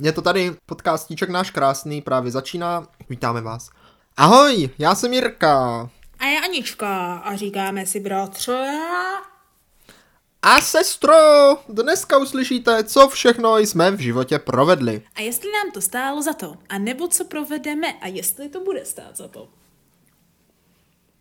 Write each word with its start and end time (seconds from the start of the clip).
Je 0.00 0.12
to 0.12 0.22
tady 0.22 0.56
podcastíček 0.66 1.28
náš 1.28 1.50
krásný, 1.50 2.02
právě 2.02 2.30
začíná. 2.32 2.88
Vítáme 3.08 3.40
vás. 3.40 3.70
Ahoj, 4.16 4.70
já 4.78 4.94
jsem 4.94 5.12
Jirka. 5.12 5.80
A 6.18 6.26
já 6.26 6.40
Anička 6.40 7.16
a 7.16 7.36
říkáme 7.36 7.86
si 7.86 8.00
bratře. 8.00 8.80
A 10.42 10.60
sestro, 10.60 11.14
dneska 11.68 12.18
uslyšíte, 12.18 12.84
co 12.84 13.08
všechno 13.08 13.58
jsme 13.58 13.90
v 13.90 14.00
životě 14.00 14.38
provedli. 14.38 15.02
A 15.14 15.20
jestli 15.20 15.52
nám 15.52 15.70
to 15.70 15.80
stálo 15.80 16.22
za 16.22 16.32
to, 16.32 16.54
a 16.68 16.78
nebo 16.78 17.08
co 17.08 17.24
provedeme 17.24 17.92
a 17.92 18.06
jestli 18.06 18.48
to 18.48 18.60
bude 18.60 18.84
stát 18.84 19.16
za 19.16 19.28
to. 19.28 19.48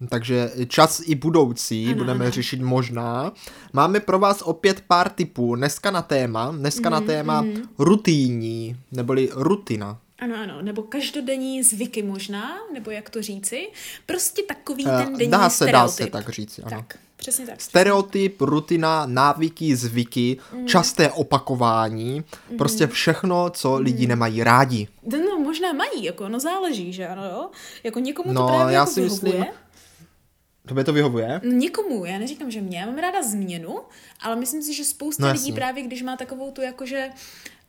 Takže 0.10 0.52
čas 0.68 1.02
i 1.06 1.16
budoucí 1.16 1.86
Ano, 1.88 1.96
budeme 1.96 2.26
ano. 2.26 2.32
řešit 2.32 2.62
možná. 2.62 3.32
Máme 3.74 4.00
pro 4.00 4.20
vás 4.20 4.42
opět 4.42 4.82
pár 4.88 5.10
typů. 5.10 5.56
Dneska 5.56 5.92
na 5.92 6.02
téma, 6.02 6.52
dneska 6.52 6.90
Mhm, 6.90 6.92
na 7.02 7.08
téma 7.08 7.46
rutinní, 7.80 8.76
neboli 8.92 9.30
rutina. 9.34 9.98
Ano, 10.20 10.36
ano, 10.44 10.62
nebo 10.62 10.82
každodenní 10.84 11.64
zvyky 11.64 12.04
možná, 12.04 12.52
nebo 12.74 12.92
jak 12.92 13.10
to 13.10 13.22
říci. 13.22 13.68
Prostě 14.06 14.44
takový 14.44 14.86
Eh, 14.88 15.04
ten 15.06 15.18
denní 15.18 15.32
dá 15.32 15.50
se, 15.50 15.66
dá 15.66 15.88
se 15.88 15.94
stereotyp. 15.94 16.14
tak 16.14 16.30
říct, 16.30 16.60
ano. 16.64 16.70
Tak, 16.78 16.98
přesně 17.16 17.46
tak. 17.46 17.62
Stereotyp, 17.62 18.42
rutina, 18.42 19.06
návyky, 19.06 19.76
zvyky, 19.76 20.38
Mm. 20.54 20.68
časté 20.68 21.12
opakování, 21.12 22.24
prostě 22.58 22.88
všechno, 22.88 23.50
co 23.50 23.78
lidi 23.80 24.08
nemají 24.08 24.44
rádi. 24.44 24.88
No, 25.12 25.40
možná 25.40 25.74
mají, 25.74 26.04
jako, 26.04 26.30
no 26.30 26.40
záleží, 26.40 26.94
že 26.94 27.08
ano, 27.08 27.26
jo? 27.26 27.50
Jako 27.84 28.00
někomu 28.00 28.34
No, 28.34 28.42
to 28.42 28.48
právě 28.54 28.74
já 28.76 28.80
jako 28.82 28.92
si 28.92 29.02
myslím- 29.02 29.32
vyhovuje. 29.32 29.54
Tobě 30.66 30.84
to 30.84 30.94
vyhovuje? 30.94 31.42
No, 31.44 31.52
Někomu, 31.52 32.06
já 32.06 32.18
neříkám, 32.20 32.52
že 32.52 32.62
mě, 32.62 32.78
já 32.80 32.86
mám 32.86 32.98
ráda 32.98 33.24
změnu, 33.24 33.78
ale 34.22 34.36
myslím 34.36 34.64
si, 34.64 34.74
že 34.74 34.86
spousta 34.86 35.26
No, 35.28 35.32
lidí 35.34 35.52
právě, 35.52 35.84
když 35.84 36.02
má 36.02 36.18
takovou 36.18 36.52
tu 36.52 36.62
jakože, 36.62 37.10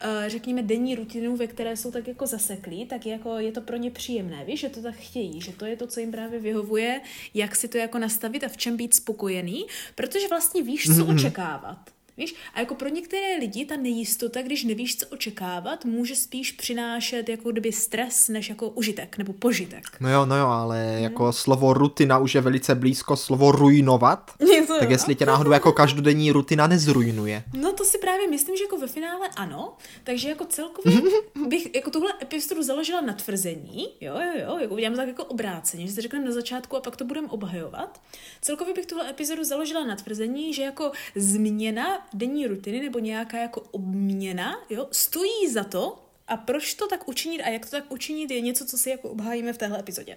eh, 0.01 0.25
řekněme, 0.31 0.63
denní 0.63 0.95
rutinu, 0.95 1.37
ve 1.37 1.47
které 1.47 1.77
jsou 1.77 1.91
tak 1.91 2.09
jako 2.09 2.27
zaseklí, 2.27 2.87
tak 2.87 3.07
jako 3.07 3.39
je 3.39 3.53
to 3.53 3.61
pro 3.61 3.77
ně 3.77 3.91
příjemné, 3.91 4.45
víš, 4.45 4.61
že 4.61 4.69
to 4.69 4.83
tak 4.83 4.95
chtějí, 4.95 5.41
že 5.41 5.53
to 5.53 5.65
je 5.67 5.77
to, 5.77 5.87
co 5.87 6.01
jim 6.01 6.11
právě 6.13 6.41
vyhovuje, 6.41 7.01
jak 7.35 7.57
si 7.57 7.69
to 7.69 7.79
jako 7.79 7.99
nastavit 7.99 8.45
a 8.45 8.49
v 8.49 8.57
čem 8.57 8.77
být 8.77 8.95
spokojený, 8.95 9.65
protože 9.95 10.29
vlastně 10.29 10.63
víš, 10.63 10.87
co 10.97 11.05
Mhm. 11.05 11.15
očekávat. 11.17 11.79
Víš? 12.19 12.35
A 12.55 12.61
jako 12.61 12.75
pro 12.75 12.89
některé 12.89 13.37
lidi 13.41 13.65
ta 13.65 13.77
nejistota, 13.77 14.43
když 14.43 14.65
nevíš, 14.65 14.97
co 14.99 15.07
očekávat, 15.07 15.85
může 15.85 16.17
spíš 16.17 16.53
přinášet 16.53 17.29
jako 17.29 17.53
kdyby 17.53 17.73
stres, 17.73 18.29
než 18.29 18.49
jako 18.49 18.69
užitek 18.69 19.19
nebo 19.19 19.33
požitek. 19.33 19.85
No 20.01 20.11
jo, 20.13 20.27
no 20.27 20.37
jo, 20.39 20.47
ale 20.47 20.93
Mhm. 20.95 21.03
jako 21.03 21.33
slovo 21.33 21.73
rutina 21.75 22.19
už 22.19 22.35
je 22.35 22.41
velice 22.41 22.75
blízko 22.75 23.17
slovo 23.17 23.53
ruinovat. 23.53 24.31
Je 24.55 24.67
to 24.67 24.79
Tak 24.79 24.89
jo. 24.89 24.91
jestli 24.95 25.15
tě 25.15 25.27
náhodou 25.27 25.51
jako 25.53 25.73
každodenní 25.73 26.31
rutina 26.33 26.67
nezrujnuje. 26.67 27.43
No 27.53 27.73
to 27.73 27.85
si 27.85 27.99
právě 27.99 28.29
myslím, 28.29 28.57
že 28.57 28.65
jako 28.65 28.79
ve 28.79 28.87
finále 28.87 29.29
ano, 29.37 29.77
takže 30.05 30.29
jako 30.29 30.45
celkově 30.45 31.01
bych 31.49 31.75
jako 31.75 31.91
tuhle 31.91 32.13
epizodu 32.23 32.63
založila 32.63 33.01
na 33.01 33.13
tvrzení, 33.13 33.89
jo, 34.01 34.15
jo, 34.15 34.41
jo, 34.47 34.59
jako 34.61 34.75
udělám 34.75 34.97
tak 34.97 35.09
jako 35.09 35.25
obráceně, 35.25 35.87
že 35.87 35.93
si 35.93 36.01
řekneme 36.01 36.25
na 36.25 36.33
začátku 36.33 36.77
a 36.77 36.81
pak 36.81 36.97
to 36.97 37.05
budeme 37.05 37.29
obhajovat. 37.29 38.01
Celkově 38.43 38.75
bych 38.75 38.87
tuhle 38.87 39.11
epizodu 39.11 39.45
založila 39.45 39.85
na 39.87 39.97
tvrzení, 39.97 40.55
že 40.55 40.63
jako 40.63 40.93
změna 41.15 42.06
denní 42.15 42.47
rutiny 42.47 42.81
nebo 42.81 42.99
nějaká 42.99 43.39
jako 43.39 43.61
obměna, 43.61 44.57
jo, 44.71 44.89
stojí 44.93 45.49
za 45.53 45.65
to 45.65 46.03
a 46.29 46.37
proč 46.37 46.75
to 46.75 46.87
tak 46.89 47.09
učinit 47.09 47.43
a 47.43 47.49
jak 47.49 47.65
to 47.65 47.71
tak 47.71 47.93
učinit 47.93 48.31
je 48.31 48.41
něco, 48.41 48.67
co 48.67 48.79
si 48.79 48.91
jako 48.91 49.09
obhájíme 49.11 49.53
v 49.53 49.59
téhle 49.59 49.79
epizodě. 49.79 50.17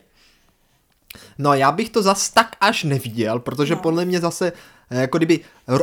No 1.37 1.53
já 1.53 1.71
bych 1.71 1.89
to 1.89 2.01
zas 2.01 2.29
tak 2.29 2.55
až 2.61 2.83
neviděl, 2.83 3.39
protože 3.39 3.75
No. 3.75 3.81
podle 3.81 4.05
mě 4.05 4.19
zase 4.19 4.53
eh, 4.91 5.01
jako 5.01 5.17
kdyby 5.17 5.39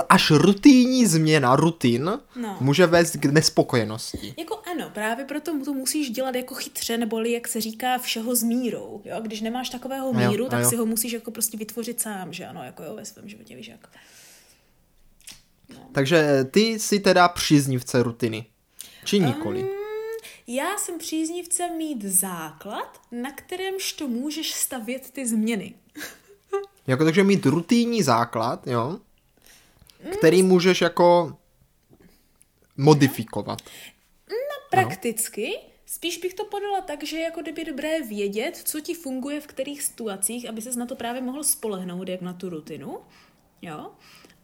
až 0.09 0.31
rutinní 0.31 1.07
změna, 1.07 1.57
rutin, 1.57 2.11
No. 2.37 2.57
může 2.61 2.87
vést 2.87 3.17
k 3.17 3.25
nespokojenosti. 3.25 4.35
Jako 4.39 4.63
ano, 4.73 4.91
právě 4.95 5.25
proto 5.25 5.65
to 5.65 5.73
musíš 5.73 6.11
dělat 6.11 6.35
jako 6.35 6.55
chytře, 6.55 6.99
neboli 6.99 7.33
jak 7.33 7.49
se 7.49 7.61
říká 7.61 7.99
všeho 7.99 8.35
s 8.35 8.43
mírou. 8.43 9.03
Jo? 9.05 9.17
Když 9.23 9.41
nemáš 9.41 9.69
takového 9.71 10.13
A 10.17 10.21
jo, 10.23 10.31
míru, 10.31 10.47
a 10.47 10.49
tak 10.49 10.63
jo. 10.63 10.69
si 10.71 10.77
ho 10.77 10.87
musíš 10.87 11.13
jako 11.13 11.31
prostě 11.31 11.57
vytvořit 11.57 12.01
sám, 12.01 12.33
že 12.33 12.47
ano, 12.47 12.63
jako 12.65 12.83
jo, 12.83 12.95
ve 12.97 13.05
svém 13.05 13.29
životě, 13.29 13.57
víš 13.57 13.69
jak. 13.69 13.89
Takže 15.93 16.17
eh, 16.17 16.45
ty 16.45 16.61
jsi 16.79 17.01
teda 17.01 17.29
příznivce 17.29 18.03
rutiny. 18.03 18.47
Či 19.05 19.19
nikoli? 19.21 19.63
Mm, 19.63 19.69
já 20.47 20.79
jsem 20.79 20.99
příznivce 20.99 21.71
mít 21.71 22.05
základ, 22.05 23.01
na 23.13 23.33
kterémž 23.33 23.93
to 23.93 24.09
můžeš 24.09 24.53
stavět 24.55 25.11
ty 25.11 25.27
změny. 25.27 25.75
Jako 26.87 27.05
takže 27.05 27.25
mít 27.25 27.47
rutinní 27.47 28.03
základ, 28.03 28.67
jo, 28.67 28.99
Mm. 30.05 30.11
který 30.19 30.43
můžeš 30.43 30.81
jako 30.81 31.37
modifikovat. 32.77 33.59
Prakticky 34.71 35.53
spíš 35.87 36.19
bych 36.19 36.35
to 36.35 36.45
podala 36.45 36.81
tak, 36.81 37.05
že 37.05 37.17
je 37.17 37.23
jako 37.23 37.43
kdyby 37.43 37.65
dobré 37.65 38.01
vědět, 38.03 38.57
co 38.65 38.81
ti 38.81 38.95
funguje 38.95 39.41
v 39.41 39.47
kterých 39.47 39.83
situacích, 39.83 40.49
aby 40.49 40.63
ses 40.63 40.77
na 40.77 40.87
to 40.87 40.97
právě 40.97 41.23
mohl 41.23 41.45
spolehnout, 41.45 42.09
jak 42.09 42.21
na 42.21 42.33
tu 42.33 42.49
rutinu. 42.49 42.99
Jo? 43.63 43.91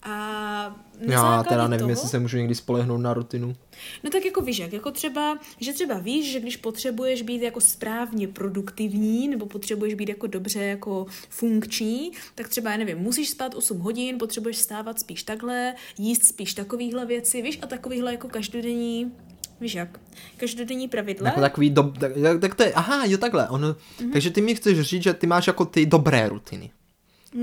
A 0.02 0.76
Já 0.98 1.42
teda 1.42 1.68
nevím, 1.68 1.78
toho, 1.80 1.90
jestli 1.90 2.08
se 2.08 2.18
můžu 2.18 2.36
někdy 2.36 2.54
spolehnout 2.54 3.00
na 3.00 3.14
rutinu. 3.14 3.56
No 4.04 4.10
tak 4.10 4.24
jako 4.24 4.40
víš, 4.40 4.58
jak, 4.58 4.72
jako 4.72 4.90
třeba, 4.90 5.38
že 5.60 5.72
třeba 5.72 5.98
víš, 5.98 6.32
že 6.32 6.40
když 6.40 6.56
potřebuješ 6.56 7.22
být 7.22 7.42
jako 7.42 7.60
správně 7.60 8.28
produktivní, 8.28 9.28
nebo 9.28 9.46
potřebuješ 9.46 9.94
být 9.94 10.08
jako 10.08 10.26
dobře 10.26 10.64
jako 10.64 11.06
funkční, 11.28 12.10
tak 12.34 12.48
třeba, 12.48 12.70
já 12.70 12.76
nevím, 12.76 12.98
musíš 12.98 13.30
spát 13.30 13.54
8 13.54 13.78
hodin, 13.78 14.18
potřebuješ 14.18 14.56
stávat 14.56 15.00
spíš 15.00 15.22
takhle, 15.22 15.74
jíst 15.98 16.24
spíš 16.24 16.54
takovýhle 16.54 17.06
věci, 17.06 17.42
víš, 17.42 17.58
a 17.62 17.66
takovýhle 17.66 18.12
jako 18.12 18.28
každodenní, 18.28 19.12
víš 19.60 19.74
jak, 19.74 20.00
každodenní 20.36 20.88
pravidla. 20.88 21.28
Jako 21.28 21.40
takový 21.40 21.70
do, 21.70 21.82
tak, 21.82 22.12
tak 22.40 22.54
to 22.54 22.62
je, 22.62 22.72
aha, 22.72 23.04
jo 23.06 23.18
takhle. 23.18 23.48
On, 23.48 23.60
Mhm. 23.60 23.72
mm-hmm. 24.00 24.12
Takže 24.12 24.30
ty 24.30 24.40
mi 24.40 24.54
chceš 24.54 24.80
říct, 24.80 25.02
že 25.02 25.14
ty 25.14 25.26
máš 25.26 25.46
jako 25.46 25.64
ty 25.64 25.86
dobré 25.86 26.28
rutiny. 26.28 26.70
No, 27.34 27.42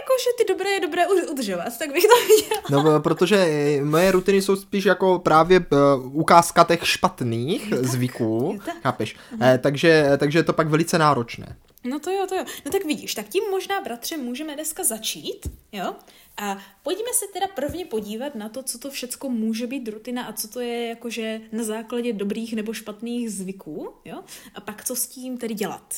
jakože 0.00 0.30
ty 0.38 0.44
dobré 0.52 0.70
je 0.70 0.80
dobré 0.80 1.06
ud- 1.06 1.30
udržovat, 1.30 1.78
tak 1.78 1.92
bych 1.92 2.04
to 2.04 2.14
viděla. 2.28 2.82
No, 2.92 3.00
protože 3.00 3.36
eh, 3.36 3.84
moje 3.84 4.10
rutiny 4.12 4.42
jsou 4.42 4.56
spíš 4.56 4.84
jako 4.84 5.18
právě 5.18 5.60
uh, 5.60 6.16
ukázka 6.20 6.64
těch 6.64 6.88
špatných 6.88 7.74
zvyků, 7.80 8.50
jo 8.54 8.60
tak. 8.66 8.76
chápeš? 8.82 9.16
Eh, 9.42 9.58
takže, 9.62 10.10
takže 10.18 10.38
je 10.38 10.42
to 10.42 10.52
pak 10.52 10.68
velice 10.68 10.98
náročné. 10.98 11.56
No 11.84 11.98
to 11.98 12.10
jo, 12.10 12.26
to 12.28 12.34
jo. 12.34 12.44
No 12.66 12.72
tak 12.72 12.84
vidíš, 12.84 13.14
tak 13.14 13.28
tím 13.28 13.44
možná, 13.50 13.80
bratře, 13.80 14.16
můžeme 14.16 14.54
dneska 14.54 14.84
začít, 14.84 15.46
jo? 15.72 15.94
A 16.36 16.58
pojďme 16.82 17.14
se 17.14 17.26
teda 17.32 17.46
prvně 17.54 17.86
podívat 17.86 18.34
na 18.34 18.48
to, 18.48 18.62
co 18.62 18.78
to 18.78 18.90
všecko 18.90 19.28
může 19.28 19.66
být 19.66 19.88
rutina 19.88 20.24
a 20.24 20.32
co 20.32 20.48
to 20.48 20.60
je 20.60 20.88
jakože 20.88 21.40
na 21.52 21.64
základě 21.64 22.12
dobrých 22.12 22.54
nebo 22.56 22.72
špatných 22.72 23.30
zvyků, 23.32 23.94
jo? 24.04 24.22
A 24.54 24.60
pak 24.60 24.84
co 24.84 24.96
s 24.96 25.06
tím 25.06 25.38
tedy 25.38 25.54
dělat? 25.54 25.94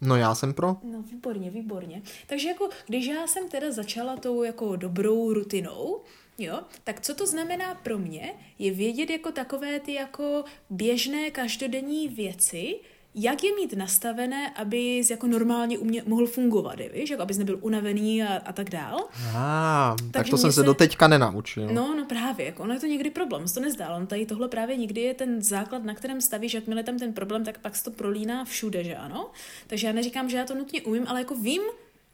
No 0.00 0.16
já 0.16 0.34
jsem 0.34 0.54
pro. 0.54 0.76
No 0.82 1.02
výborně, 1.02 1.50
výborně. 1.50 2.02
Takže 2.26 2.48
jako, 2.48 2.68
když 2.86 3.06
já 3.06 3.26
jsem 3.26 3.48
teda 3.48 3.72
začala 3.72 4.16
tou 4.16 4.42
jako 4.42 4.76
dobrou 4.76 5.32
rutinou, 5.32 6.00
jo, 6.38 6.60
tak 6.84 7.00
co 7.00 7.14
to 7.14 7.26
znamená 7.26 7.74
pro 7.74 7.98
mě, 7.98 8.34
je 8.58 8.70
vědět 8.72 9.10
jako 9.10 9.32
takové 9.32 9.80
ty 9.80 9.92
jako 9.92 10.44
běžné 10.70 11.30
každodenní 11.30 12.08
věci, 12.08 12.80
jak 13.14 13.44
je 13.44 13.54
mít 13.56 13.72
nastavené, 13.72 14.50
aby 14.50 15.02
jako 15.10 15.26
normálně 15.26 15.78
umě, 15.78 16.02
mohl 16.06 16.26
fungovat, 16.26 16.78
víš, 16.94 17.10
jako 17.10 17.22
abys 17.22 17.38
nebyl 17.38 17.58
unavený 17.60 18.22
a, 18.22 18.36
a 18.36 18.52
tak 18.52 18.70
dál. 18.70 19.08
Ah, 19.34 19.96
tak 19.96 20.10
Takže 20.12 20.30
to 20.30 20.38
jsem 20.38 20.52
se 20.52 20.62
doteďka 20.62 21.08
nenaučil. 21.08 21.66
No, 21.66 21.94
no 21.94 22.04
právě, 22.04 22.46
jako 22.46 22.62
ono 22.62 22.74
je 22.74 22.80
to 22.80 22.86
někdy 22.86 23.10
problém, 23.10 23.48
se 23.48 23.54
to 23.54 23.60
nezdá, 23.60 23.86
ale 23.86 23.96
on 23.96 24.06
tady 24.06 24.26
tohle 24.26 24.48
právě 24.48 24.76
někdy 24.76 25.00
je 25.00 25.14
ten 25.14 25.42
základ, 25.42 25.84
na 25.84 25.94
kterém 25.94 26.20
stavíš, 26.20 26.54
jakmile 26.54 26.82
tam 26.82 26.98
ten 26.98 27.12
problém, 27.12 27.44
tak 27.44 27.58
pak 27.58 27.76
se 27.76 27.84
to 27.84 27.90
prolíná 27.90 28.44
všude, 28.44 28.84
že 28.84 28.96
ano? 28.96 29.30
Takže 29.66 29.86
já 29.86 29.92
neříkám, 29.92 30.30
že 30.30 30.36
já 30.36 30.44
to 30.44 30.54
nutně 30.54 30.82
umím, 30.82 31.04
ale 31.08 31.20
jako 31.20 31.34
vím, 31.34 31.62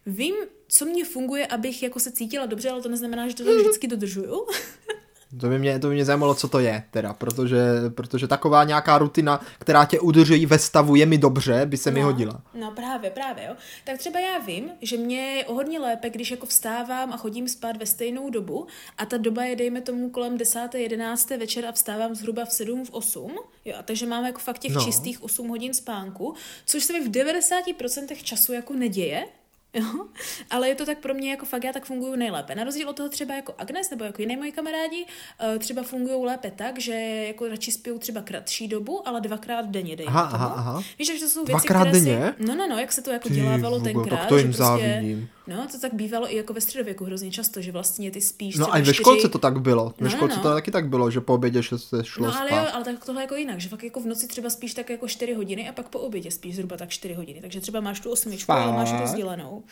vím, 0.07 0.35
co 0.69 0.85
mě 0.85 1.05
funguje, 1.05 1.47
abych 1.47 1.83
jako 1.83 2.01
se 2.01 2.13
cítila 2.13 2.47
dobře, 2.47 2.71
ale 2.71 2.83
to 2.83 2.89
neznamená, 2.89 3.29
že 3.29 3.35
to 3.35 3.45
tak 3.45 3.55
vždycky 3.55 3.87
dodržuju. 3.87 4.47
To 5.41 5.49
by 5.49 5.59
mě, 5.59 5.79
to 5.79 5.89
by 5.89 5.95
mě 5.95 6.05
zajímalo, 6.05 6.35
co 6.35 6.49
to 6.49 6.59
je 6.59 6.83
teda, 6.91 7.13
protože, 7.13 7.59
protože 7.95 8.27
taková 8.27 8.65
nějaká 8.65 8.99
rutina, 8.99 9.41
která 9.59 9.85
tě 9.85 10.01
udrží 10.01 10.47
ve 10.47 10.59
stavu 10.59 10.97
je 10.97 11.07
mi 11.07 11.19
dobře, 11.19 11.67
by 11.67 11.77
se 11.77 11.91
mi 11.91 12.01
no, 12.01 12.07
hodila. 12.07 12.43
No 12.55 12.71
právě, 12.71 13.11
právě, 13.11 13.45
jo. 13.45 13.55
Tak 13.85 13.99
třeba 13.99 14.21
já 14.21 14.39
vím, 14.39 14.71
že 14.83 14.97
mě 14.97 15.21
je 15.21 15.45
o 15.45 15.55
hodně 15.55 15.79
lépe, 15.79 16.11
když 16.11 16.31
jako 16.31 16.47
vstávám 16.47 17.13
a 17.13 17.17
chodím 17.17 17.49
spát 17.49 17.77
ve 17.77 17.87
stejnou 17.87 18.31
dobu 18.31 18.67
a 18.99 19.07
ta 19.07 19.17
doba 19.17 19.45
je, 19.45 19.57
dejme 19.57 19.81
tomu, 19.81 20.11
kolem 20.11 20.39
10. 20.39 20.75
11. 20.75 21.31
večer 21.31 21.67
a 21.67 21.73
vstávám 21.73 22.15
zhruba 22.15 22.45
v 22.45 22.53
7, 22.53 22.85
v 22.85 22.91
8, 22.91 23.33
jo, 23.65 23.75
a 23.79 23.83
takže 23.83 24.07
mám 24.07 24.25
jako 24.25 24.39
fakt 24.39 24.59
těch 24.59 24.75
no. 24.75 24.85
čistých 24.85 25.23
8 25.23 25.49
hodin 25.49 25.75
spánku, 25.75 26.35
což 26.67 26.85
se 26.85 26.93
mi 26.93 27.09
v 27.09 27.11
90% 27.11 28.17
času 28.23 28.53
jako 28.53 28.75
neděje, 28.75 29.27
Jo? 29.81 30.07
Ale 30.51 30.69
je 30.69 30.75
to 30.75 30.87
tak 30.87 30.99
pro 30.99 31.15
mě, 31.15 31.31
jako 31.31 31.47
fakt 31.47 31.65
já 31.65 31.73
tak 31.73 31.85
funguju 31.85 32.17
nejlépe. 32.17 32.55
Na 32.55 32.65
rozdíl 32.65 32.89
od 32.89 32.97
toho 32.97 33.09
třeba 33.09 33.35
jako 33.35 33.55
Agnes 33.59 33.91
nebo 33.91 34.05
jako 34.05 34.23
jiné 34.23 34.37
moji 34.37 34.53
kamarádi, 34.53 35.05
uh, 35.53 35.59
třeba 35.59 35.83
fungují 35.83 36.25
lépe 36.25 36.51
tak, 36.51 36.79
že 36.81 36.93
jako 37.29 37.49
radši 37.49 37.73
spijou 37.73 37.99
třeba 37.99 38.21
kratší 38.23 38.69
dobu, 38.69 39.09
ale 39.09 39.21
dvakrát 39.21 39.67
denně 39.67 39.97
dejme 39.97 40.13
Aha, 40.13 40.23
tomu. 40.31 40.35
aha, 40.45 40.55
aha. 40.57 40.83
Víš, 40.99 41.09
že 41.15 41.25
to 41.25 41.31
jsou 41.31 41.41
věci, 41.41 41.51
Dvakrát 41.53 41.81
které 41.89 41.93
denně? 41.93 42.35
si... 42.39 42.45
No, 42.47 42.55
no, 42.55 42.67
no, 42.69 42.79
jak 42.79 42.93
se 42.93 43.03
to 43.03 43.11
jako 43.11 43.29
Ty 43.29 43.35
dělávalo 43.35 43.79
vůbec, 43.79 43.93
tenkrát. 43.95 44.17
tak 44.19 44.29
to 44.29 44.37
jim 44.39 44.53
že 44.53 44.57
prostě, 44.59 44.63
závidím. 44.93 45.29
No, 45.49 45.67
to 45.73 45.79
tak 45.81 45.95
bývalo 45.95 46.33
i 46.33 46.37
jako 46.37 46.53
ve 46.53 46.61
středověku 46.61 47.05
hrozně 47.05 47.31
často, 47.31 47.61
že 47.61 47.73
vlastně 47.73 48.11
ty 48.11 48.21
spíš 48.21 48.57
No 48.57 48.73
a 48.75 48.79
i 48.79 48.83
ve 48.83 48.87
čtyři- 48.93 48.95
školce 49.03 49.29
to 49.29 49.39
tak 49.39 49.61
bylo. 49.61 49.85
Ve 49.85 50.05
No, 50.05 50.11
no, 50.11 50.17
školce 50.17 50.37
no. 50.37 50.43
to 50.43 50.55
taky 50.55 50.71
tak 50.71 50.89
bylo, 50.89 51.11
že 51.11 51.21
po 51.21 51.35
obědě 51.35 51.63
se 51.63 51.79
se 51.79 52.05
šlo 52.05 52.27
No 52.27 52.39
ale 52.41 52.49
spát. 52.49 52.63
jo, 52.63 52.69
ale 52.73 52.85
tak 52.85 53.05
tohle 53.05 53.23
jako 53.23 53.35
jinak, 53.35 53.61
že 53.61 53.69
fakt 53.69 53.83
jako 53.85 54.01
v 54.01 54.07
noci 54.07 54.27
třeba 54.29 54.51
spíš 54.51 54.75
tak 54.75 54.91
jako 54.91 55.09
4 55.09 55.35
hodiny 55.35 55.69
a 55.69 55.73
pak 55.73 55.89
po 55.89 55.99
obědě 55.99 56.31
spíš 56.31 56.55
zhruba 56.55 56.77
tak 56.77 56.89
4 56.89 57.15
hodiny. 57.15 57.41
Takže 57.41 57.61
třeba 57.61 57.81
máš 57.81 58.01
tu 58.01 58.11
osmičku, 58.11 58.53
ale 58.53 58.73
máš 58.73 59.01
rozdělenou. 59.01 59.63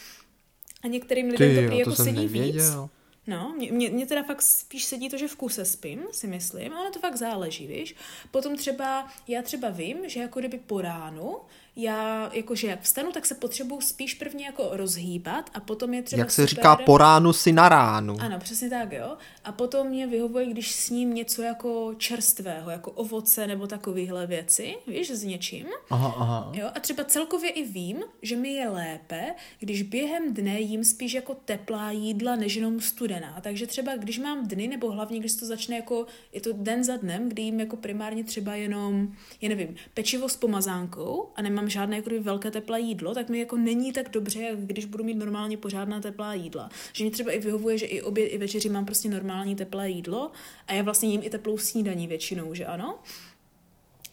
A 0.83 0.87
některým 0.87 1.27
lidem 1.27 1.51
Ty 1.51 1.61
to 1.61 1.67
prý 1.67 1.79
jako 1.79 1.95
sedí 1.95 2.21
víc. 2.21 2.33
nevěděl. 2.33 2.91
No, 3.27 3.55
mě, 3.57 3.73
mě, 3.73 3.91
mě 3.91 4.07
teda 4.07 4.23
fakt 4.23 4.43
spíš 4.43 4.85
sedí 4.85 5.09
to, 5.09 5.19
že 5.19 5.29
v 5.29 5.37
kuse 5.37 5.65
spím, 5.65 6.01
si 6.13 6.27
myslím, 6.27 6.73
ale 6.73 6.91
to 6.91 6.99
fakt 7.01 7.17
záleží, 7.17 7.67
víš. 7.67 7.95
Potom 8.31 8.57
třeba, 8.57 9.09
já 9.29 9.43
třeba 9.43 9.69
vím, 9.71 9.97
že 10.07 10.21
jako 10.21 10.41
kdyby 10.41 10.59
po 10.59 10.81
ránu, 10.81 11.37
já 11.77 12.31
jakože 12.33 12.67
jak 12.67 12.81
vstanu, 12.83 13.13
tak 13.13 13.27
se 13.27 13.35
potřebuju 13.35 13.81
spíš 13.81 14.15
prvně 14.15 14.47
jako 14.47 14.69
rozhýbat 14.73 15.51
a 15.55 15.61
potom 15.61 15.95
je 15.95 16.03
třeba 16.03 16.21
Jak 16.21 16.31
se 16.31 16.43
super... 16.43 16.49
říká, 16.49 16.77
po 16.77 16.99
ránu 16.99 17.33
si 17.33 17.53
na 17.53 17.69
ránu. 17.69 18.17
Ano, 18.21 18.39
přesně 18.39 18.71
tak, 18.71 18.93
jo. 18.93 19.17
A 19.45 19.53
potom 19.53 19.89
mě 19.89 20.07
vyhovuje, 20.07 20.47
když 20.47 20.75
sním 20.75 21.15
něco 21.15 21.43
jako 21.43 21.95
čerstvého, 21.99 22.71
jako 22.71 22.91
ovoce 22.91 23.47
nebo 23.47 23.67
takovéhle 23.67 24.27
věci, 24.27 24.77
víš, 24.87 25.11
s 25.11 25.25
něčím. 25.25 25.67
Aha, 25.91 26.15
aha. 26.19 26.53
Jo, 26.55 26.71
a 26.75 26.81
třeba 26.81 27.05
celkově 27.05 27.51
i 27.51 27.65
vím, 27.65 28.03
že 28.23 28.37
mi 28.37 28.49
je 28.49 28.69
lépe, 28.69 29.35
když 29.59 29.83
během 29.83 30.35
dne 30.35 30.61
jím 30.61 30.85
spíš 30.85 31.13
jako 31.13 31.35
teplá 31.45 31.91
jídla, 31.91 32.37
než 32.37 32.55
jenom 32.55 32.81
studená. 32.81 33.41
Takže 33.41 33.67
třeba 33.67 33.97
když 33.97 34.19
mám 34.19 34.49
dny, 34.49 34.69
nebo 34.69 34.91
hlavně 34.91 35.19
když 35.19 35.35
to 35.35 35.47
začne 35.47 35.77
jako, 35.77 36.07
je 36.33 36.41
to 36.41 36.51
den 36.53 36.85
za 36.85 36.97
dnem, 36.97 37.29
kdy 37.29 37.43
jím 37.43 37.61
jako 37.61 37.77
primárně 37.77 38.25
třeba 38.25 38.55
jenom, 38.55 39.09
já 39.41 39.49
nevím, 39.49 39.75
pečivo 39.95 40.29
s 40.29 40.37
pomazánkou 40.37 41.29
a 41.37 41.43
nemám 41.43 41.64
žádné 41.69 41.97
jako 41.97 42.11
velké 42.21 42.51
teplé 42.51 42.81
jídlo, 42.81 43.15
tak 43.15 43.29
mi 43.29 43.39
jako 43.39 43.57
není 43.57 43.93
tak 43.93 44.11
dobře, 44.11 44.41
jak 44.41 44.59
když 44.59 44.85
budu 44.85 45.05
mít 45.05 45.15
normálně 45.15 45.57
pořádná 45.57 46.01
teplá 46.01 46.35
jídla. 46.35 46.71
Že 46.93 47.05
mi 47.05 47.11
třeba 47.11 47.33
i 47.33 47.39
vyhovuje, 47.39 47.79
že 47.79 47.87
i 47.87 48.03
oběd, 48.03 48.33
i 48.33 48.39
večeři 48.39 48.69
mám 48.69 48.85
prostě 48.85 49.09
normální 49.09 49.57
teplé 49.57 49.91
jídlo 49.91 50.31
a 50.67 50.73
já 50.73 50.83
vlastně 50.83 51.09
jím 51.09 51.23
i 51.25 51.31
teplou 51.31 51.59
snídaní 51.59 52.07
většinou, 52.07 52.55
že 52.55 52.67
ano? 52.67 52.99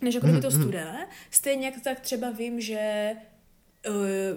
než 0.01 0.15
jako 0.15 0.41
to 0.41 0.51
studené. 0.51 1.07
Stejně 1.31 1.65
jak 1.65 1.81
tak 1.83 1.99
třeba 1.99 2.31
vím, 2.31 2.61
že 2.61 3.11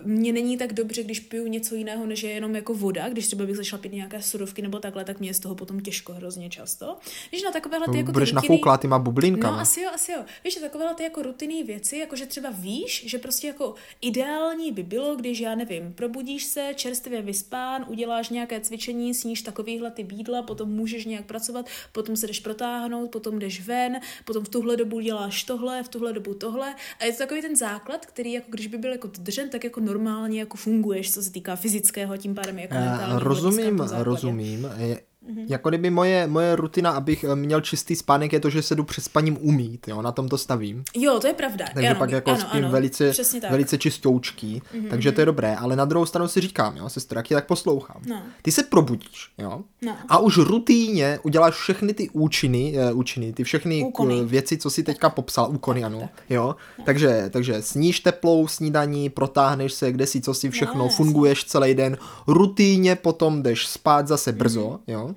mně 0.05 0.32
není 0.32 0.56
tak 0.56 0.73
dobře, 0.73 1.02
když 1.02 1.20
piju 1.20 1.46
něco 1.46 1.75
jiného, 1.75 2.06
než 2.06 2.23
je 2.23 2.31
jenom 2.31 2.55
jako 2.55 2.75
voda, 2.75 3.08
když 3.08 3.26
třeba 3.26 3.46
bych 3.46 3.56
začala 3.56 3.82
pít 3.82 3.93
nějaké 3.93 4.23
surovky 4.23 4.62
nebo 4.62 4.79
takhle, 4.79 5.05
tak 5.05 5.20
mě 5.20 5.29
je 5.29 5.35
z 5.35 5.41
toho 5.41 5.55
potom 5.55 5.81
těžko 5.81 6.12
hrozně 6.12 6.50
často. 6.50 6.96
Víš, 7.32 7.43
na 7.43 7.50
takovéhle 7.50 7.87
ty 7.91 7.96
jako 7.96 8.06
ty 8.06 8.12
Budeš 8.12 8.32
rutiny- 8.32 8.35
nafouklá 8.35 8.79
tyma 8.79 8.99
bublinkama. 8.99 9.56
No 9.56 9.62
asi 9.62 9.81
jo, 9.81 9.91
asi 9.94 10.12
jo. 10.12 10.19
Víš, 10.44 10.55
že 10.55 10.61
takovéhle 10.61 10.94
ty 10.94 11.02
jako 11.02 11.23
rutinní 11.23 11.62
věci, 11.62 11.99
jako 11.99 12.17
že 12.17 12.26
třeba 12.26 12.50
víš, 12.50 13.05
že 13.06 13.19
prostě 13.19 13.46
jako 13.46 13.75
ideální 14.00 14.73
by 14.73 14.82
bylo, 14.82 15.17
když 15.17 15.41
já 15.41 15.55
nevím, 15.55 15.93
probudíš 15.93 16.44
se, 16.44 16.70
čerstvě 16.75 17.23
vyspán, 17.23 17.85
uděláš 17.88 18.29
nějaké 18.29 18.61
cvičení, 18.61 19.14
sníš 19.14 19.43
takovýhle 19.43 19.90
ty 19.90 20.05
bídla, 20.05 20.43
potom 20.43 20.69
můžeš 20.69 21.05
nějak 21.05 21.25
pracovat, 21.26 21.67
potom 21.93 22.17
se 22.17 22.26
jdeš 22.26 22.40
protáhnout, 22.40 23.11
potom 23.11 23.38
jdeš 23.38 23.67
ven, 23.67 24.00
potom 24.25 24.44
v 24.44 24.49
tuhle 24.49 24.76
dobu 24.76 25.00
děláš 25.00 25.44
tohle, 25.44 25.82
v 25.82 25.88
tuhle 25.88 26.12
dobu 26.12 26.35
tohle. 26.35 26.75
A 27.00 27.05
je 27.05 27.12
to 27.12 27.19
takový 27.19 27.43
ten 27.43 27.56
základ, 27.56 28.06
který 28.06 28.32
jako 28.32 28.47
když 28.50 28.67
by 28.67 28.79
byl 28.79 28.93
jako 28.93 29.08
dodržen, 29.35 29.51
tak 29.51 29.65
jako 29.65 29.81
normálně 29.81 30.39
jako 30.41 30.57
funguješ, 30.57 31.13
co 31.13 31.23
se 31.23 31.33
týká 31.33 31.57
fyzického, 31.57 32.17
tím 32.17 32.35
pádem 32.35 32.59
jako 32.59 32.75
Eh, 32.75 32.81
mentálního 32.81 33.19
rozumím, 33.21 33.79
rozumím. 33.93 34.69
Je, 34.77 35.01
Jako 35.49 35.69
kdyby 35.69 35.91
moje, 35.91 36.26
moje 36.26 36.56
rutina, 36.56 36.91
abych 36.91 37.25
eh, 37.25 37.37
měl 37.37 37.61
čistý 37.61 37.97
spánek, 37.97 38.32
je 38.32 38.41
to, 38.41 38.50
že 38.50 38.62
se 38.62 38.75
jdu 38.75 38.85
před 38.85 39.05
spaním 39.05 39.38
umít, 39.41 39.88
jo, 39.88 40.03
na 40.03 40.12
tom 40.12 40.29
to 40.29 40.38
stavím. 40.38 40.85
Jo, 40.97 41.19
to 41.21 41.26
je 41.26 41.35
pravda. 41.35 41.65
Takže 41.75 41.88
ano, 41.91 41.99
pak 41.99 42.11
jako 42.11 42.31
ano, 42.31 42.41
spím 42.41 42.65
ano, 42.65 42.71
velice, 42.73 43.12
velice 43.50 43.79
čistoučký, 43.79 44.62
mm-hmm. 44.75 44.88
takže 44.91 45.12
to 45.12 45.21
je 45.21 45.25
dobré, 45.26 45.56
ale 45.56 45.76
na 45.76 45.85
druhou 45.85 46.06
stranu 46.06 46.29
si 46.29 46.41
říkám, 46.41 46.76
jo, 46.76 46.88
sestro, 46.88 47.19
jak 47.19 47.26
tě 47.29 47.35
tak 47.35 47.47
poslouchám. 47.47 48.03
No. 48.09 48.23
Ty 48.43 48.53
se 48.53 48.62
probudíš, 48.62 49.31
jo, 49.38 49.61
No. 49.82 49.97
a 50.09 50.19
už 50.19 50.38
rutíně 50.38 51.19
uděláš 51.23 51.55
všechny 51.55 51.94
ty 51.94 52.11
účiny, 52.12 52.75
uh, 52.93 52.99
účiny 52.99 53.32
ty 53.32 53.44
všechny 53.44 53.82
Úkony. 53.82 54.21
k- 54.21 54.25
věci, 54.29 54.56
co 54.59 54.71
si 54.71 54.82
teďka 54.82 55.11
popsal, 55.11 55.50
úkony, 55.50 55.81
Tak, 55.81 55.93
ano, 55.93 56.00
tak. 56.00 56.11
jo, 56.31 56.56
takže, 56.85 57.31
takže 57.31 57.62
sníš 57.62 58.00
teplou 58.00 58.47
snídaní, 58.49 59.11
protáhneš 59.11 59.73
se, 59.73 59.93
kde 59.93 60.06
si, 60.06 60.21
co 60.21 60.35
si, 60.35 60.50
všechno, 60.50 60.75
No, 60.79 60.88
funguješ 60.88 61.44
celý 61.44 61.75
den, 61.75 61.99
rutíně 62.26 62.97
potom 62.97 63.43
jdeš 63.43 63.67
spát 63.67 64.09
zase 64.09 64.32
brzo, 64.32 64.69
Mhm. 64.71 64.79
jo, 64.87 65.13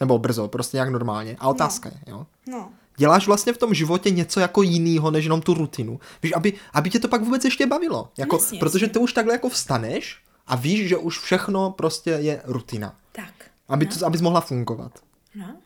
nebo 0.00 0.18
brzo, 0.18 0.48
prostě 0.48 0.76
jak 0.76 0.88
normálně. 0.88 1.36
A 1.38 1.48
otázka 1.48 1.88
je, 1.88 2.12
jo, 2.12 2.26
No. 2.46 2.70
Děláš 2.96 3.26
vlastně 3.26 3.52
v 3.52 3.58
tom 3.58 3.74
životě 3.74 4.10
něco 4.10 4.40
jako 4.40 4.62
jinýho, 4.62 5.10
než 5.10 5.24
jenom 5.24 5.42
tu 5.42 5.54
rutinu. 5.54 6.00
Víš, 6.22 6.32
aby, 6.36 6.52
aby 6.72 6.90
tě 6.90 6.98
to 6.98 7.08
pak 7.08 7.22
vůbec 7.22 7.44
ještě 7.44 7.66
bavilo. 7.66 8.08
Jako, 8.16 8.36
Jasně, 8.36 8.58
protože 8.58 8.88
ty 8.88 8.98
už 8.98 9.12
takhle 9.12 9.34
jako 9.34 9.48
vstaneš 9.48 10.18
a 10.46 10.56
víš, 10.56 10.88
že 10.88 10.96
už 10.96 11.18
všechno 11.18 11.70
prostě 11.70 12.10
je 12.10 12.42
rutina. 12.44 12.96
Tak. 13.12 13.34
Aby 13.68 13.84
no. 13.86 13.96
to, 13.98 14.06
abys 14.06 14.20
mohla 14.20 14.40
fungovat. 14.40 14.92
No. 15.34 15.56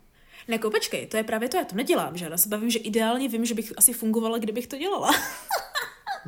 Jako 0.48 0.70
počkej, 0.70 1.06
to 1.06 1.16
je 1.16 1.22
právě 1.22 1.48
to, 1.48 1.56
já 1.56 1.64
to 1.64 1.76
nedělám, 1.76 2.16
že? 2.16 2.28
Já 2.30 2.36
se 2.36 2.48
bavím, 2.48 2.70
že 2.70 2.78
ideálně 2.78 3.28
vím, 3.28 3.44
že 3.44 3.54
bych 3.54 3.72
asi 3.76 3.92
fungovala, 3.92 4.38
kdybych 4.38 4.66
to 4.66 4.78
dělala. 4.78 5.10